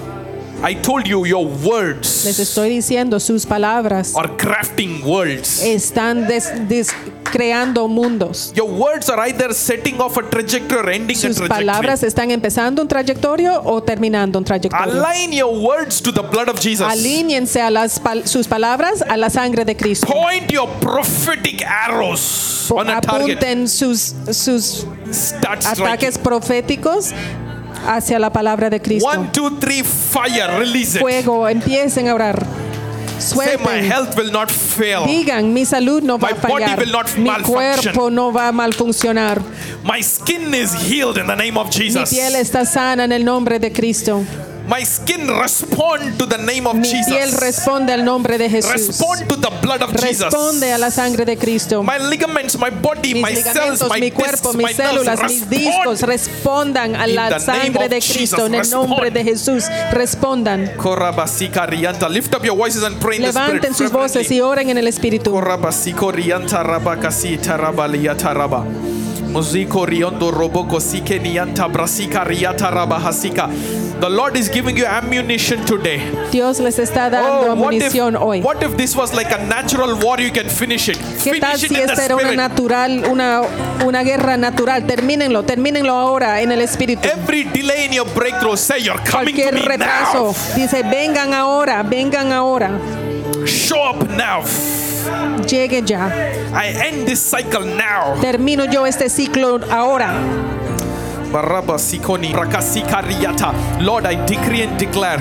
I 0.64 0.74
told 0.74 1.06
you 1.08 1.26
your 1.26 1.46
Les 1.46 1.64
words 1.66 2.40
estoy 2.40 2.70
diciendo, 2.70 3.20
sus 3.20 3.46
palabras 3.46 4.14
are 4.16 4.30
crafting 4.38 5.04
worlds. 5.04 5.62
están 5.62 6.28
des- 6.28 6.50
des- 6.68 6.88
creando 7.24 7.88
mundos. 7.88 8.52
Your 8.56 8.70
words 8.72 9.10
are 9.10 9.20
either 9.28 9.54
setting 9.54 10.00
off 10.00 10.18
a 10.18 10.24
trajectory 10.30 10.80
or 10.80 10.90
ending 10.90 11.18
a 11.18 11.20
Sus 11.20 11.36
trajectory. 11.38 11.66
palabras 11.66 12.02
están 12.04 12.32
empezando 12.32 12.82
un 12.82 12.88
trayectorio 12.88 13.62
o 13.64 13.84
terminando 13.84 14.40
un 14.40 14.46
trayectorio. 14.46 14.94
Align 15.06 15.34
your 15.34 15.54
words 15.60 16.02
to 16.02 16.12
the 16.14 16.22
blood 16.22 16.48
of 16.48 16.60
Jesus. 16.60 16.88
Alíñense 16.88 17.62
a 17.62 17.70
las 17.70 18.00
pal- 18.00 18.26
sus 18.26 18.48
palabras 18.48 19.04
a 19.08 19.18
la 19.18 19.30
sangre 19.30 19.66
de 19.66 19.76
Cristo. 19.76 20.08
Point 20.08 20.50
your 20.52 20.70
prophetic 20.80 21.62
arrows 21.64 22.72
on 22.72 22.90
a 22.90 23.02
target. 23.02 23.38
Apunten 23.38 23.68
sus, 23.68 24.16
sus 24.32 24.88
Start 25.12 25.62
striking. 25.62 25.86
ataques 25.86 26.18
proféticos 26.18 27.12
hacia 27.86 28.20
la 28.20 28.32
palabra 28.32 28.70
de 28.70 28.82
Cristo. 28.82 29.08
One, 29.10 29.30
two, 29.32 29.58
three, 29.60 29.84
fire. 29.84 30.60
Release 30.60 30.96
it. 30.96 31.02
Fuego, 31.02 31.48
empiecen 31.48 32.08
a 32.08 32.14
orar. 32.16 32.46
Say 33.18 33.56
my 33.58 33.66
Suelten. 33.80 33.84
health 33.92 34.18
will 34.18 34.32
not 34.32 34.52
fail. 34.52 35.06
Digan, 35.06 35.54
mi 35.54 35.64
salud 35.66 36.04
no 36.04 36.18
va 36.18 36.28
My 36.28 36.34
a 36.34 36.36
body 36.36 36.64
fallar. 36.66 36.78
will 36.80 36.92
not 36.92 37.18
Mi 37.18 37.30
cuerpo 37.44 38.10
no 38.10 38.32
va 38.34 38.50
a 38.50 38.52
malfuncionar. 38.52 39.42
My 39.84 40.02
skin 40.04 40.54
is 40.54 40.74
healed 40.74 41.18
in 41.18 41.28
the 41.28 41.36
name 41.36 41.58
of 41.58 41.68
Mi 41.68 41.72
Jesus. 41.74 42.10
piel 42.10 42.36
está 42.36 42.66
sana 42.66 43.06
en 43.06 43.14
el 43.14 43.24
nombre 43.24 43.58
de 43.60 43.72
Cristo. 43.72 44.24
My 44.68 44.84
skin 44.84 45.28
respond 45.30 46.18
to 46.18 46.26
the 46.26 46.38
name 46.40 46.66
of 46.68 46.76
Mi 46.76 46.82
piel 46.90 47.04
Jesus. 47.30 47.40
responde 47.40 47.94
al 47.94 48.04
nombre 48.04 48.38
de 48.38 48.50
Jesús. 48.50 48.72
Respond 48.72 49.28
to 49.28 49.36
the 49.38 49.50
blood 49.62 49.82
of 49.82 49.92
Jesus. 49.94 50.24
Responde 50.26 50.74
a 50.74 50.78
la 50.78 50.90
sangre 50.90 51.24
de 51.26 51.38
Cristo. 51.38 51.84
My 51.84 52.00
ligaments, 52.00 52.58
my 52.58 52.72
body, 52.72 53.14
Mis 53.14 53.22
my 53.22 53.36
cells, 53.36 53.84
my 53.88 54.00
mi 54.00 54.12
cuerpo, 54.12 54.54
discs, 54.54 54.56
mis 54.56 54.76
células, 54.76 55.20
mis 55.24 55.50
discos 55.50 56.02
respond. 56.02 56.76
respondan 56.76 56.96
a 56.96 57.08
la 57.08 57.30
the 57.30 57.52
name 57.52 57.64
sangre 57.74 57.86
of 57.86 57.90
de 57.92 58.00
Cristo. 58.00 58.46
En 58.46 58.56
el 58.56 58.62
Jesus, 58.62 58.74
nombre 58.74 59.12
de 59.12 59.24
Jesús, 59.24 59.66
respondan. 59.92 60.72
Lift 62.10 62.36
up 62.36 62.44
your 62.44 62.56
voices 62.56 62.84
and 62.84 63.00
pray 63.00 63.18
in 63.18 63.22
the 63.24 63.30
spirit. 63.30 63.62
Levanten 63.62 63.76
sus 63.76 63.92
voces 63.92 64.32
y 64.32 64.42
oren 64.42 64.70
en 64.70 64.78
el 64.78 64.88
Espíritu. 64.88 65.32
Muziko 69.36 69.86
riondo 69.86 70.32
roboko 70.32 70.80
sike 70.80 71.20
nianta 71.20 71.68
brasika 71.68 72.24
riata 72.24 72.72
rabahasika. 72.72 73.50
The 74.00 74.08
Lord 74.10 74.38
is 74.38 74.48
giving 74.50 74.78
you 74.78 74.86
ammunition 74.86 75.66
today. 75.66 76.00
Dios 76.32 76.60
les 76.62 76.80
está 76.80 77.10
dando 77.10 77.52
Oh, 77.52 77.56
what 77.56 77.74
if, 77.74 77.84
munición 77.94 78.16
hoy. 78.16 78.40
what 78.42 78.64
if 78.64 78.78
this 78.78 78.96
was 78.96 79.14
like 79.14 79.30
a 79.34 79.38
natural 79.46 79.96
war? 80.00 80.22
You 80.22 80.32
can 80.32 80.48
finish 80.48 80.88
it. 80.88 80.98
¿Qué 81.22 81.38
tal 81.42 81.58
Finish 81.60 81.64
it 81.66 81.70
si 81.70 81.82
esta 81.82 82.06
era 82.06 82.16
una 82.16 82.32
natural, 82.34 83.04
una, 83.12 83.42
una 83.86 84.04
guerra 84.04 84.38
natural? 84.38 84.86
Termínenlo, 84.88 85.44
termínenlo 85.44 85.92
ahora 85.94 86.42
en 86.42 86.54
el 86.54 86.62
Espíritu. 86.62 87.06
Every 87.06 87.44
delay 87.44 87.88
in 87.88 87.92
your 87.92 88.08
breakthrough, 88.16 88.56
say 88.56 88.80
you're 88.82 88.96
coming 89.04 89.36
to 89.36 89.42
Cualquier 89.42 89.54
me 89.54 89.62
retraso, 89.64 90.32
now. 90.32 90.56
dice, 90.56 90.82
vengan 90.84 91.34
ahora, 91.34 91.84
vengan 91.84 92.32
ahora, 92.32 92.72
Show 93.46 93.84
up 93.90 94.10
now. 94.12 94.44
Llegue 95.48 95.82
ya. 95.86 96.08
I 96.54 96.68
end 96.88 97.06
this 97.06 97.20
cycle 97.20 97.66
now. 97.66 98.20
Termino 98.22 98.66
yo 98.66 98.86
este 98.86 99.10
ciclo 99.10 99.60
ahora. 99.72 100.14
Baraba 101.36 101.78
sikoni 101.78 102.32
prakasika. 102.32 103.04
Lord, 103.82 104.06
I 104.06 104.26
decree 104.26 104.62
and 104.62 104.80
declare 104.80 105.18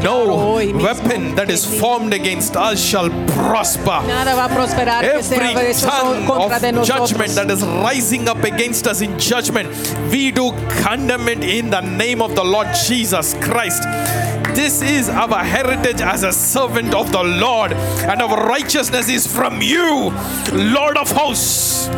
no 0.00 0.54
weapon 0.80 1.34
that 1.34 1.50
is 1.50 1.66
formed 1.80 2.14
against 2.14 2.54
us 2.56 2.80
shall 2.80 3.10
prosper. 3.34 4.00
Nada 4.06 4.36
va 4.36 4.48
prosperar 4.48 5.02
que 5.02 5.22
sea 5.24 5.34
Every 5.34 5.74
tongue 5.74 6.30
of 6.30 6.84
judgment 6.86 7.34
that 7.34 7.50
is 7.50 7.64
rising 7.64 8.28
up 8.28 8.44
against 8.44 8.86
us 8.86 9.00
in 9.00 9.18
judgment, 9.18 9.68
we 10.12 10.30
do 10.30 10.52
condemn 10.84 11.28
it 11.28 11.42
in 11.42 11.70
the 11.70 11.80
name 11.80 12.22
of 12.22 12.36
the 12.36 12.44
Lord 12.44 12.68
Jesus 12.86 13.34
Christ. 13.40 13.82
This 14.54 14.82
is 14.82 15.08
our 15.08 15.42
heritage 15.42 16.00
as 16.00 16.22
a 16.22 16.32
servant 16.32 16.94
of 16.94 17.10
the 17.10 17.24
Lord, 17.24 17.72
and 17.72 18.22
our 18.22 18.46
righteousness 18.46 19.08
is 19.08 19.26
from 19.26 19.60
you, 19.60 20.12
Lord 20.52 20.96
of 20.96 21.10
hosts. 21.10 21.90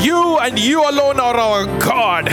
You 0.00 0.38
and 0.38 0.58
you 0.58 0.82
alone 0.88 1.20
are 1.20 1.36
our 1.36 1.66
God. 1.78 2.26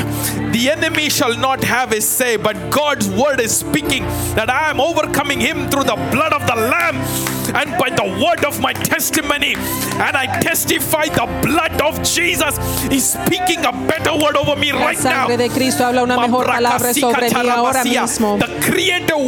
The 0.53 0.69
enemy 0.69 1.09
shall 1.09 1.37
not 1.37 1.63
have 1.63 1.91
a 1.91 2.01
say, 2.01 2.37
but 2.37 2.55
God's 2.71 3.09
word 3.09 3.39
is 3.39 3.55
speaking 3.55 4.03
that 4.35 4.49
I 4.49 4.69
am 4.69 4.79
overcoming 4.79 5.39
him 5.39 5.69
through 5.69 5.83
the 5.83 5.95
blood 6.11 6.33
of 6.33 6.47
the 6.47 6.55
Lamb 6.55 7.38
and 7.53 7.77
by 7.77 7.89
the 7.89 8.03
word 8.03 8.45
of 8.45 8.59
my 8.59 8.73
testimony. 8.73 9.55
And 9.99 10.15
I 10.15 10.39
testify 10.39 11.05
the 11.07 11.27
blood 11.41 11.81
of 11.81 12.01
Jesus 12.03 12.57
is 12.91 13.11
speaking 13.11 13.65
a 13.65 13.71
better 13.71 14.13
word 14.13 14.37
over 14.37 14.55
me 14.55 14.71
right 14.71 15.01
now. 15.03 15.27
de 15.27 15.49
Cristo 15.49 15.85
habla 15.85 16.03
una 16.03 16.17
mejor 16.17 16.45
palabra 16.45 16.93
sobre 16.93 17.29
mí 17.29 17.49
ahora 17.49 17.83
mismo. 17.83 18.37
The 18.39 18.59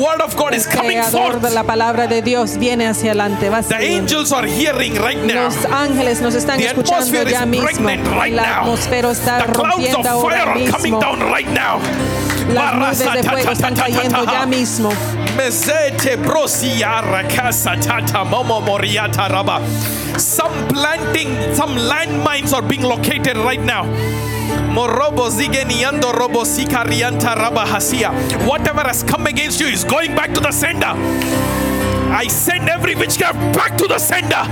word 0.01 0.21
of 0.21 0.35
God 0.35 0.53
is 0.53 0.65
coming 0.65 1.01
forth. 1.03 1.41
la 1.53 1.63
palabra 1.63 2.07
de 2.07 2.21
Dios 2.21 2.57
viene 2.57 2.87
hacia 2.87 3.11
adelante. 3.11 3.49
Va 3.49 3.61
The 3.61 3.75
angels 3.75 4.31
are 4.31 4.47
hearing 4.47 4.95
right 4.95 5.21
now. 5.23 5.43
Los 5.45 5.65
ángeles 5.65 6.21
nos 6.21 6.35
están 6.35 6.57
The 6.57 6.67
escuchando 6.67 7.23
ya 7.29 7.45
mismo. 7.45 7.87
right 7.87 8.33
La 8.33 8.61
atmósfera 8.61 9.11
está 9.11 9.39
The 9.39 9.53
clouds 9.53 9.55
of 9.55 9.71
rompiendo 9.71 10.21
fire 10.21 10.39
ahora 10.39 10.53
are 10.53 10.71
coming 10.71 10.93
mismo. 10.93 11.01
down 11.01 11.19
right 11.31 11.47
now. 11.47 11.79
Las 12.53 12.73
nubes 12.75 13.13
de 13.13 13.23
fuego 13.23 13.51
están 13.51 13.75
cayendo 13.75 14.25
ya 14.25 14.45
mismo. 14.45 14.89
Raba. 19.29 19.61
Some 20.19 20.67
planting, 20.67 21.55
some 21.55 21.75
landmines 21.75 22.53
are 22.53 22.61
being 22.61 22.83
located 22.83 23.37
right 23.37 23.61
now. 23.61 23.85
Morobo 24.71 25.29
hasia. 27.65 28.11
Whatever 28.47 28.81
has 28.81 29.03
come 29.03 29.27
against 29.27 29.59
you 29.59 29.67
is 29.67 29.83
going 29.83 30.15
back 30.15 30.33
to 30.33 30.41
the 30.41 30.51
sender. 30.51 31.50
I 32.11 32.27
send 32.29 32.69
every 32.69 32.95
witchcraft 32.95 33.39
back 33.55 33.77
to 33.77 33.87
the 33.87 33.97
sender. 33.97 34.43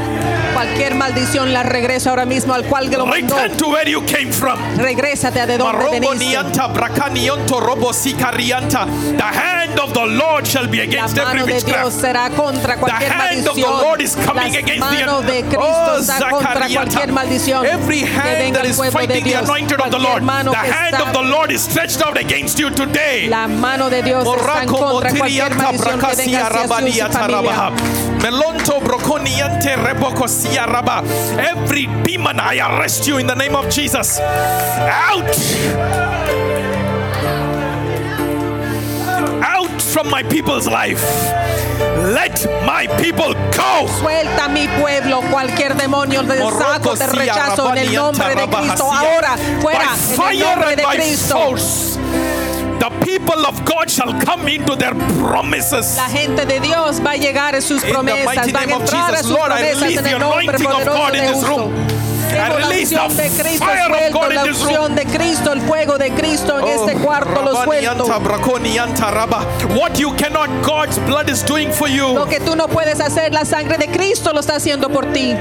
Cualquier 0.54 0.96
maldición 0.96 1.52
la 1.54 1.64
regreso 1.64 2.10
ahora 2.10 2.26
mismo 2.26 2.54
al 2.54 2.64
cual 2.66 2.90
que 2.90 2.98
lo 2.98 3.06
mandó. 3.06 3.36
Return 3.36 3.58
to 3.58 3.68
where 3.70 3.90
you 3.90 4.02
came 4.06 4.32
from. 4.32 4.58
Regrésate 4.78 5.42
a 5.42 5.46
de 5.46 5.58
donde 5.58 6.00
veniste. 6.00 6.38
The 9.18 9.24
hand 9.24 9.80
of 9.80 9.94
the 9.94 10.06
Lord 10.06 10.48
shall 10.48 10.68
be 10.68 10.78
La 10.78 10.84
against 10.84 11.18
every 11.18 11.40
mano 11.42 11.46
de 11.46 11.54
Dios 11.54 11.64
witchcraft. 11.64 12.02
será 12.02 12.30
contra 12.30 12.78
cualquier 12.78 13.12
hand 13.12 13.48
of 13.48 13.56
the. 13.56 13.62
Lord 13.62 14.02
is 14.02 14.16
coming 14.16 14.54
Las 14.54 14.56
against 14.56 14.90
the 14.90 15.22
de 15.26 15.42
Cristo 15.44 15.60
Oh, 15.60 15.98
está 16.00 16.30
contra 16.30 16.68
cualquier 16.70 17.12
maldición. 17.12 17.66
Every 17.66 18.02
hand 18.02 18.56
that 18.56 18.66
is 18.66 18.78
fighting 18.92 19.24
the 19.24 19.34
anointed 19.36 19.80
of 19.80 19.92
the 19.92 20.00
Lord, 20.00 20.24
mano 20.24 20.52
the 20.52 20.58
hand 20.58 20.96
of 20.96 21.14
the 21.14 21.22
Lord 21.22 21.52
is 21.52 21.62
stretched 21.62 22.02
out 22.02 22.18
against 22.18 22.58
you 22.60 22.70
today. 22.70 23.28
La 23.28 23.48
mano 23.48 23.90
de 23.90 24.02
Dios 24.02 24.26
está 24.26 24.66
contra 24.66 25.12
cualquier 25.12 25.56
maldición 25.56 25.70
que 25.70 25.78
venga 25.78 25.98
bracasia 25.98 26.48
hacia 26.48 26.48
su 26.48 26.54
rabaniata 26.68 27.28
rabaha. 27.50 27.72
Melonto 28.22 28.80
broconiante. 28.82 29.70
Every 31.40 31.88
demon 32.04 32.40
I 32.40 32.60
arrest 32.60 33.08
you 33.08 33.18
in 33.18 33.28
the 33.28 33.36
name 33.36 33.56
of 33.56 33.70
Jesus. 33.70 34.20
Out! 34.20 35.36
Out 39.42 39.82
from 39.82 40.10
my 40.10 40.24
people's 40.24 40.68
life. 40.68 41.04
Let 42.14 42.46
my 42.66 42.88
people 43.02 43.34
go. 43.56 43.88
Suelta 44.00 44.50
mi 44.50 44.68
pueblo, 44.68 45.22
cualquier 45.32 45.76
demonio 45.76 46.24
de 46.24 46.40
saco, 46.40 46.96
te 46.96 47.08
rechazo 47.08 47.72
en 47.74 47.78
el 47.78 47.96
nombre 47.96 48.36
de 48.36 48.48
Cristo. 48.48 48.92
Ahora, 48.92 49.38
fuera, 49.62 49.88
en 50.16 50.32
el 50.32 50.40
nombre 50.40 50.76
de 50.76 50.84
Cristo. 50.84 51.56
People 53.30 53.46
of 53.46 53.64
God 53.66 53.90
shall 53.90 54.14
come 54.22 54.48
into 54.48 54.76
their 54.76 54.96
promises. 55.20 55.96
La 55.98 56.10
gente 56.10 56.46
de 56.46 56.60
Dios 56.60 57.00
va 57.00 57.12
a 57.12 57.18
llegar 57.18 57.56
a 57.56 57.62
sus 57.62 57.84
promesas, 57.84 58.52
name 58.52 58.74
a 58.74 58.78
entrar 58.78 59.14
a 59.14 59.24
sus 59.24 59.32
Lord, 59.32 59.52
I 59.52 59.62
promesas 59.62 59.82
release 59.82 59.98
en 59.98 60.04
the 60.04 60.12
el 60.12 60.20
nombre 60.20 60.56
anointing 60.56 60.68
of 60.68 60.74
poderoso 60.74 60.98
God 60.98 61.16
in 61.16 61.22
de 61.22 62.00
Tengo 62.30 62.60
la 62.60 62.70
unción 62.70 63.18
de 63.18 63.30
Cristo 63.30 63.66
suelto, 63.66 64.30
la 64.30 64.44
unción 64.44 64.96
de 64.96 65.06
el 65.52 65.62
fuego 65.62 65.98
de 65.98 66.12
Cristo 66.12 66.60
en 66.60 66.68
este 66.68 66.94
cuarto 67.04 67.42
lo 67.42 67.64
suelto. 67.64 68.06
What 69.76 69.98
you 69.98 70.16
cannot, 70.16 70.50
God's 70.64 71.00
blood 71.00 71.30
is 71.30 71.44
doing 71.44 71.72
for 71.72 71.88
you. 71.88 72.14
Lo 72.14 72.28
que 72.28 72.40
tú 72.40 72.56
no 72.56 72.68
puedes 72.68 73.00
hacer, 73.00 73.34
la 73.34 73.46
sangre 73.46 73.78
de 73.78 73.88
Cristo 73.88 74.32
lo 74.32 74.42
está 74.42 74.58
haciendo 74.58 74.90
por 74.90 75.12
ti. 75.12 75.36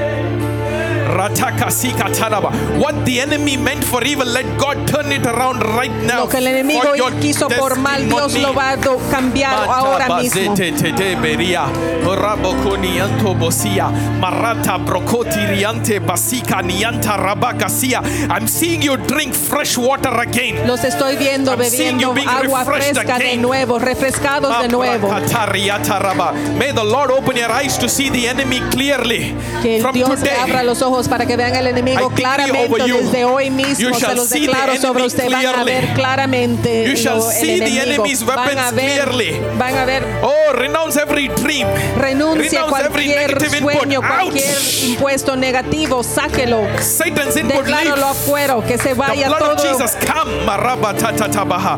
What 2.77 3.05
the 3.05 3.19
enemy 3.19 3.57
meant 3.57 3.83
for 3.83 4.03
evil, 4.03 4.25
let 4.25 4.45
God 4.57 4.87
turn 4.87 5.11
it 5.11 5.25
around 5.25 5.61
right 5.75 5.91
now. 6.03 6.25
Lo 6.25 6.29
que 6.29 6.37
el 6.37 6.47
enemigo 6.47 6.93
quiso 7.19 7.49
por 7.49 7.77
mal, 7.77 8.07
Dios 8.07 8.33
lo 8.35 8.53
va 8.53 8.71
a 8.71 8.77
cambiar 9.09 9.67
ahora 9.69 10.07
mismo. 10.21 10.55
I'm 18.29 18.47
seeing 18.47 18.81
you 18.81 18.97
drink 18.97 19.33
fresh 19.33 19.77
water 19.77 20.19
again. 20.19 20.67
Los 20.67 20.83
estoy 20.83 21.17
viendo 21.17 21.51
I'm 21.51 21.63
seeing 21.65 21.99
you 21.99 22.13
bebiendo 22.13 22.55
agua 22.55 22.65
fresca 22.65 23.17
de 23.17 23.37
nuevo, 23.37 23.79
refrescados 23.79 24.61
de 24.61 24.67
nuevo. 24.69 25.09
May 26.57 26.71
the 26.71 26.83
Lord 26.83 27.11
open 27.11 27.35
your 27.37 27.51
eyes 27.51 27.77
to 27.77 27.89
see 27.89 28.09
the 28.09 28.27
enemy 28.27 28.59
clearly. 28.71 29.35
Que 29.61 29.81
From 29.81 29.93
Dios 29.93 30.19
abra 30.41 30.63
los 30.63 30.81
ojos 30.81 31.08
para 31.09 31.25
que 31.25 31.35
vean 31.35 31.55
el 31.55 31.67
enemigo 31.67 32.09
claramente 32.11 32.83
desde 32.83 33.25
hoy 33.25 33.49
mismo. 33.49 33.93
Se 33.93 33.99
shall 33.99 34.15
los 34.15 34.27
see 34.29 34.41
the 34.41 34.47
declaro 34.47 34.75
sobre 34.77 35.03
usted. 35.03 35.29
Van 35.31 35.45
a 35.45 35.63
ver 35.63 35.93
claramente 35.93 36.85
You 36.87 36.95
shall 36.95 37.17
el 37.17 37.21
see 37.33 37.59
the 37.59 37.65
enemigo. 37.65 38.03
enemy's 38.03 38.23
Van 38.25 38.37
a 38.39 38.45
weapons 38.45 38.75
ver, 38.75 39.01
clearly. 39.09 39.41
van 39.57 39.77
a 39.77 39.85
ver 39.85 40.03
oh, 40.21 40.53
renounce 40.53 40.97
every 40.99 41.27
dream. 41.29 41.67
renuncia 41.97 42.61
Renounce 42.63 42.85
every 42.85 43.05
cualquier 43.07 43.31
input. 43.31 43.73
sueño, 43.73 44.01
cualquier 44.01 44.57
impuesto 44.85 45.35
negativo, 45.35 46.03
sáquelo. 46.03 46.61
Satan's 46.81 47.35
input 47.37 47.65
Decláralo 47.65 47.95
leave. 47.95 48.09
afuera, 48.09 48.55
que 48.65 48.77
se 48.77 48.89
The 48.89 48.93
vaya 48.95 49.29
of 49.31 49.37
todo. 49.39 49.57
Jesus 49.57 49.95
come. 50.05 50.45
Maraba 50.45 50.93
tatatabaha. 50.93 51.77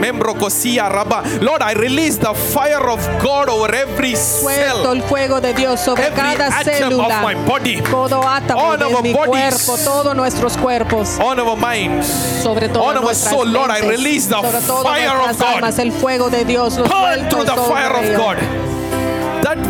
Membro 0.00 0.34
kosia 0.34 0.88
raba. 0.88 1.22
Lord, 1.40 1.62
I 1.62 1.74
release 1.74 2.16
the 2.18 2.34
fire 2.34 2.88
of 2.90 3.00
God 3.22 3.48
over 3.48 3.74
every 3.74 4.14
Suelto 4.16 4.82
cell, 4.82 4.92
el 4.96 5.02
fuego 5.02 5.40
de 5.40 5.52
Dios 5.54 5.80
sobre 5.80 6.04
every 6.06 6.16
cada 6.20 6.46
atom 6.48 7.00
of 7.00 7.08
my 7.22 7.34
célula, 7.34 7.46
body, 7.46 7.80
todo 7.82 8.22
átomo 8.26 8.61
All 8.62 8.82
our 8.82 9.02
bodies. 9.02 9.16
cuerpo, 9.16 9.76
todos 9.84 10.14
nuestros 10.16 10.56
cuerpos. 10.56 11.18
on 11.20 11.38
our 11.40 11.56
minds. 11.56 12.06
sobre 12.42 12.68
todo 12.68 12.84
On 12.84 12.96
our 12.98 13.14
soul, 13.14 13.46
Lord, 13.48 13.70
I 13.70 13.80
release 13.80 14.26
the 14.28 14.36
sobre 14.40 14.60
todo 14.66 14.82
fire 14.82 15.08
of 15.10 15.38
God. 15.38 15.42
almas, 15.56 15.78
el 15.78 15.92
fuego 15.92 16.30
de 16.30 16.44
Dios, 16.44 16.76
los 16.78 16.88
Burn 16.88 17.28
through 17.28 17.44
the 17.44 17.56
fire 17.56 17.92
of. 17.92 18.16
God. 18.16 18.71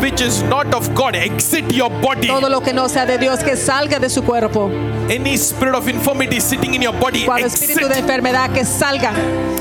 Which 0.03 0.21
is 0.21 0.43
not 0.43 0.75
of 0.75 0.93
God, 0.97 1.15
exit 1.15 1.73
your 1.73 1.89
body. 1.89 2.27
Todo 2.27 2.49
lo 2.49 2.61
que 2.61 2.73
no 2.73 2.89
sea 2.89 3.07
de 3.07 3.19
Dios 3.19 3.39
que 3.45 3.57
salga 3.57 4.01
de 4.01 4.11
su 4.11 4.23
cuerpo. 4.23 4.69
Any 5.09 5.35
spirit 5.37 5.77
of 5.77 5.89
infirmity 5.89 6.41
sitting 6.41 6.75
in 6.75 6.83
your 6.83 6.93
body, 6.93 7.25
Cual 7.25 7.45
espíritu 7.45 7.87
de 7.89 7.95
exit. 7.99 8.05
enfermedad 8.05 8.53
que 8.53 8.65
salga, 8.65 9.13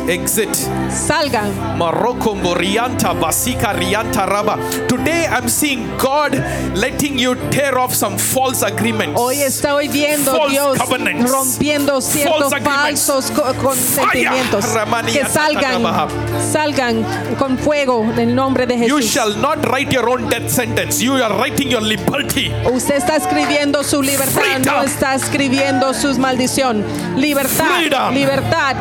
Exit. 0.07 0.49
salga. 0.89 1.43
Morocco 1.77 2.33
Morianta 2.35 3.13
Basika 3.13 3.71
Rianta 3.73 4.25
Raba. 4.25 4.57
Today 4.87 5.27
I'm 5.29 5.47
seeing 5.47 5.87
God 5.97 6.33
letting 6.75 7.19
you 7.19 7.35
tear 7.51 7.77
off 7.77 7.93
some 7.93 8.17
false 8.17 8.63
agreements. 8.63 9.19
Hoy 9.19 9.41
estoy 9.43 9.89
viendo 9.89 10.31
False 10.35 10.51
Dios 10.51 10.77
covenants. 10.79 11.31
rompiendo 11.31 12.01
ciertos 12.01 12.51
falsos 12.63 13.31
co- 13.31 13.53
consentimientos 13.61 14.65
que 15.11 15.25
salgan, 15.25 15.83
salgan 16.51 17.05
con 17.37 17.57
fuego 17.59 18.03
en 18.11 18.29
el 18.29 18.35
nombre 18.35 18.65
de 18.65 18.87
You 18.87 18.97
Jesús. 18.97 19.11
shall 19.11 19.35
not 19.39 19.63
write 19.67 19.91
your 19.91 20.09
own 20.09 20.30
death 20.31 20.49
sentence. 20.49 21.01
You 21.03 21.15
are 21.15 21.33
writing 21.37 21.69
your 21.69 21.81
liberty. 21.81 22.53
Usted 22.65 22.95
está 22.95 23.17
escribiendo 23.17 23.83
su 23.83 24.01
libertad, 24.01 24.31
Freedom. 24.41 24.75
no 24.75 24.83
está 24.83 25.13
escribiendo 25.13 25.93
su 25.93 26.17
maldición. 26.17 26.85
Libertad, 27.17 27.75
Freedom. 27.79 28.13
libertad. 28.13 28.75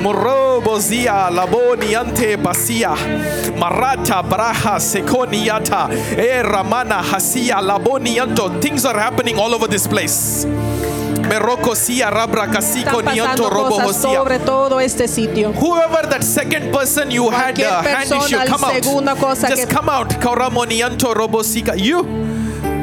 Morobozia 0.00 1.30
laboniante 1.30 2.36
basia 2.36 2.94
marata 3.56 4.22
braha 4.22 4.78
sekoniata 4.80 5.88
e 6.16 6.42
ramana 6.42 7.00
hasia 7.00 7.60
labonianto 7.60 8.60
things 8.60 8.84
are 8.84 8.98
happening 8.98 9.38
all 9.38 9.54
over 9.54 9.68
this 9.68 9.86
place 9.86 10.44
Meroko 11.32 11.74
sia 11.74 12.10
rabra 12.10 12.46
kasiko 12.46 13.00
Están 13.00 13.14
nianto 13.14 13.48
pasando 13.48 13.68
cosas 13.68 13.96
sobre 13.96 14.38
todo 14.38 14.80
este 14.80 15.08
sitio. 15.08 15.52
Whoever 15.52 16.06
that 16.10 16.22
second 16.22 16.70
person 16.70 17.10
you 17.10 17.30
had 17.30 17.58
a 17.58 17.82
hand 17.82 18.12
issue, 18.12 18.36
come 18.46 18.64
out. 18.64 18.82
Just 19.48 19.70
come 19.70 19.88
out. 19.88 20.10
Kauramonianto 20.20 21.14
robosika. 21.14 21.74
You, 21.74 22.04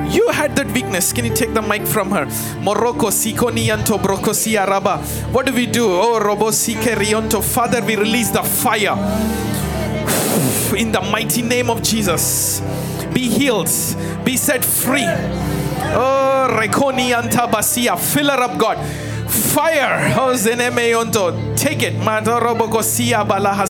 you 0.10 0.30
had 0.30 0.56
that 0.56 0.66
weakness. 0.74 1.14
Can 1.14 1.26
you 1.26 1.34
take 1.36 1.54
the 1.54 1.62
mic 1.62 1.86
from 1.86 2.10
her? 2.10 2.26
Morocco 2.64 3.12
sikonianto 3.12 4.00
brokosia 4.00 4.66
raba. 4.66 4.98
What 5.32 5.46
do 5.46 5.54
we 5.54 5.68
do? 5.68 5.86
Oh, 5.86 6.20
robosike 6.20 6.96
rionto. 6.96 7.44
Father, 7.44 7.84
we 7.84 7.98
release 7.98 8.32
the 8.32 8.42
fire 8.42 8.96
in 10.76 10.92
the 10.92 11.02
mighty 11.12 11.44
name 11.44 11.70
of 11.70 11.84
Jesus. 11.84 12.62
Be 13.14 13.30
healed. 13.30 13.70
Be 14.26 14.38
set 14.38 14.66
free. 14.66 15.06
Oh, 15.96 16.48
rekoni 16.60 17.14
antabasia. 17.14 17.98
Fill 17.98 18.30
her 18.30 18.44
up, 18.44 18.58
God. 18.58 18.78
Fire. 19.28 20.14
Take 21.56 21.84
it. 21.84 21.94
Madorobokosia 22.00 23.26
balaha. 23.26 23.68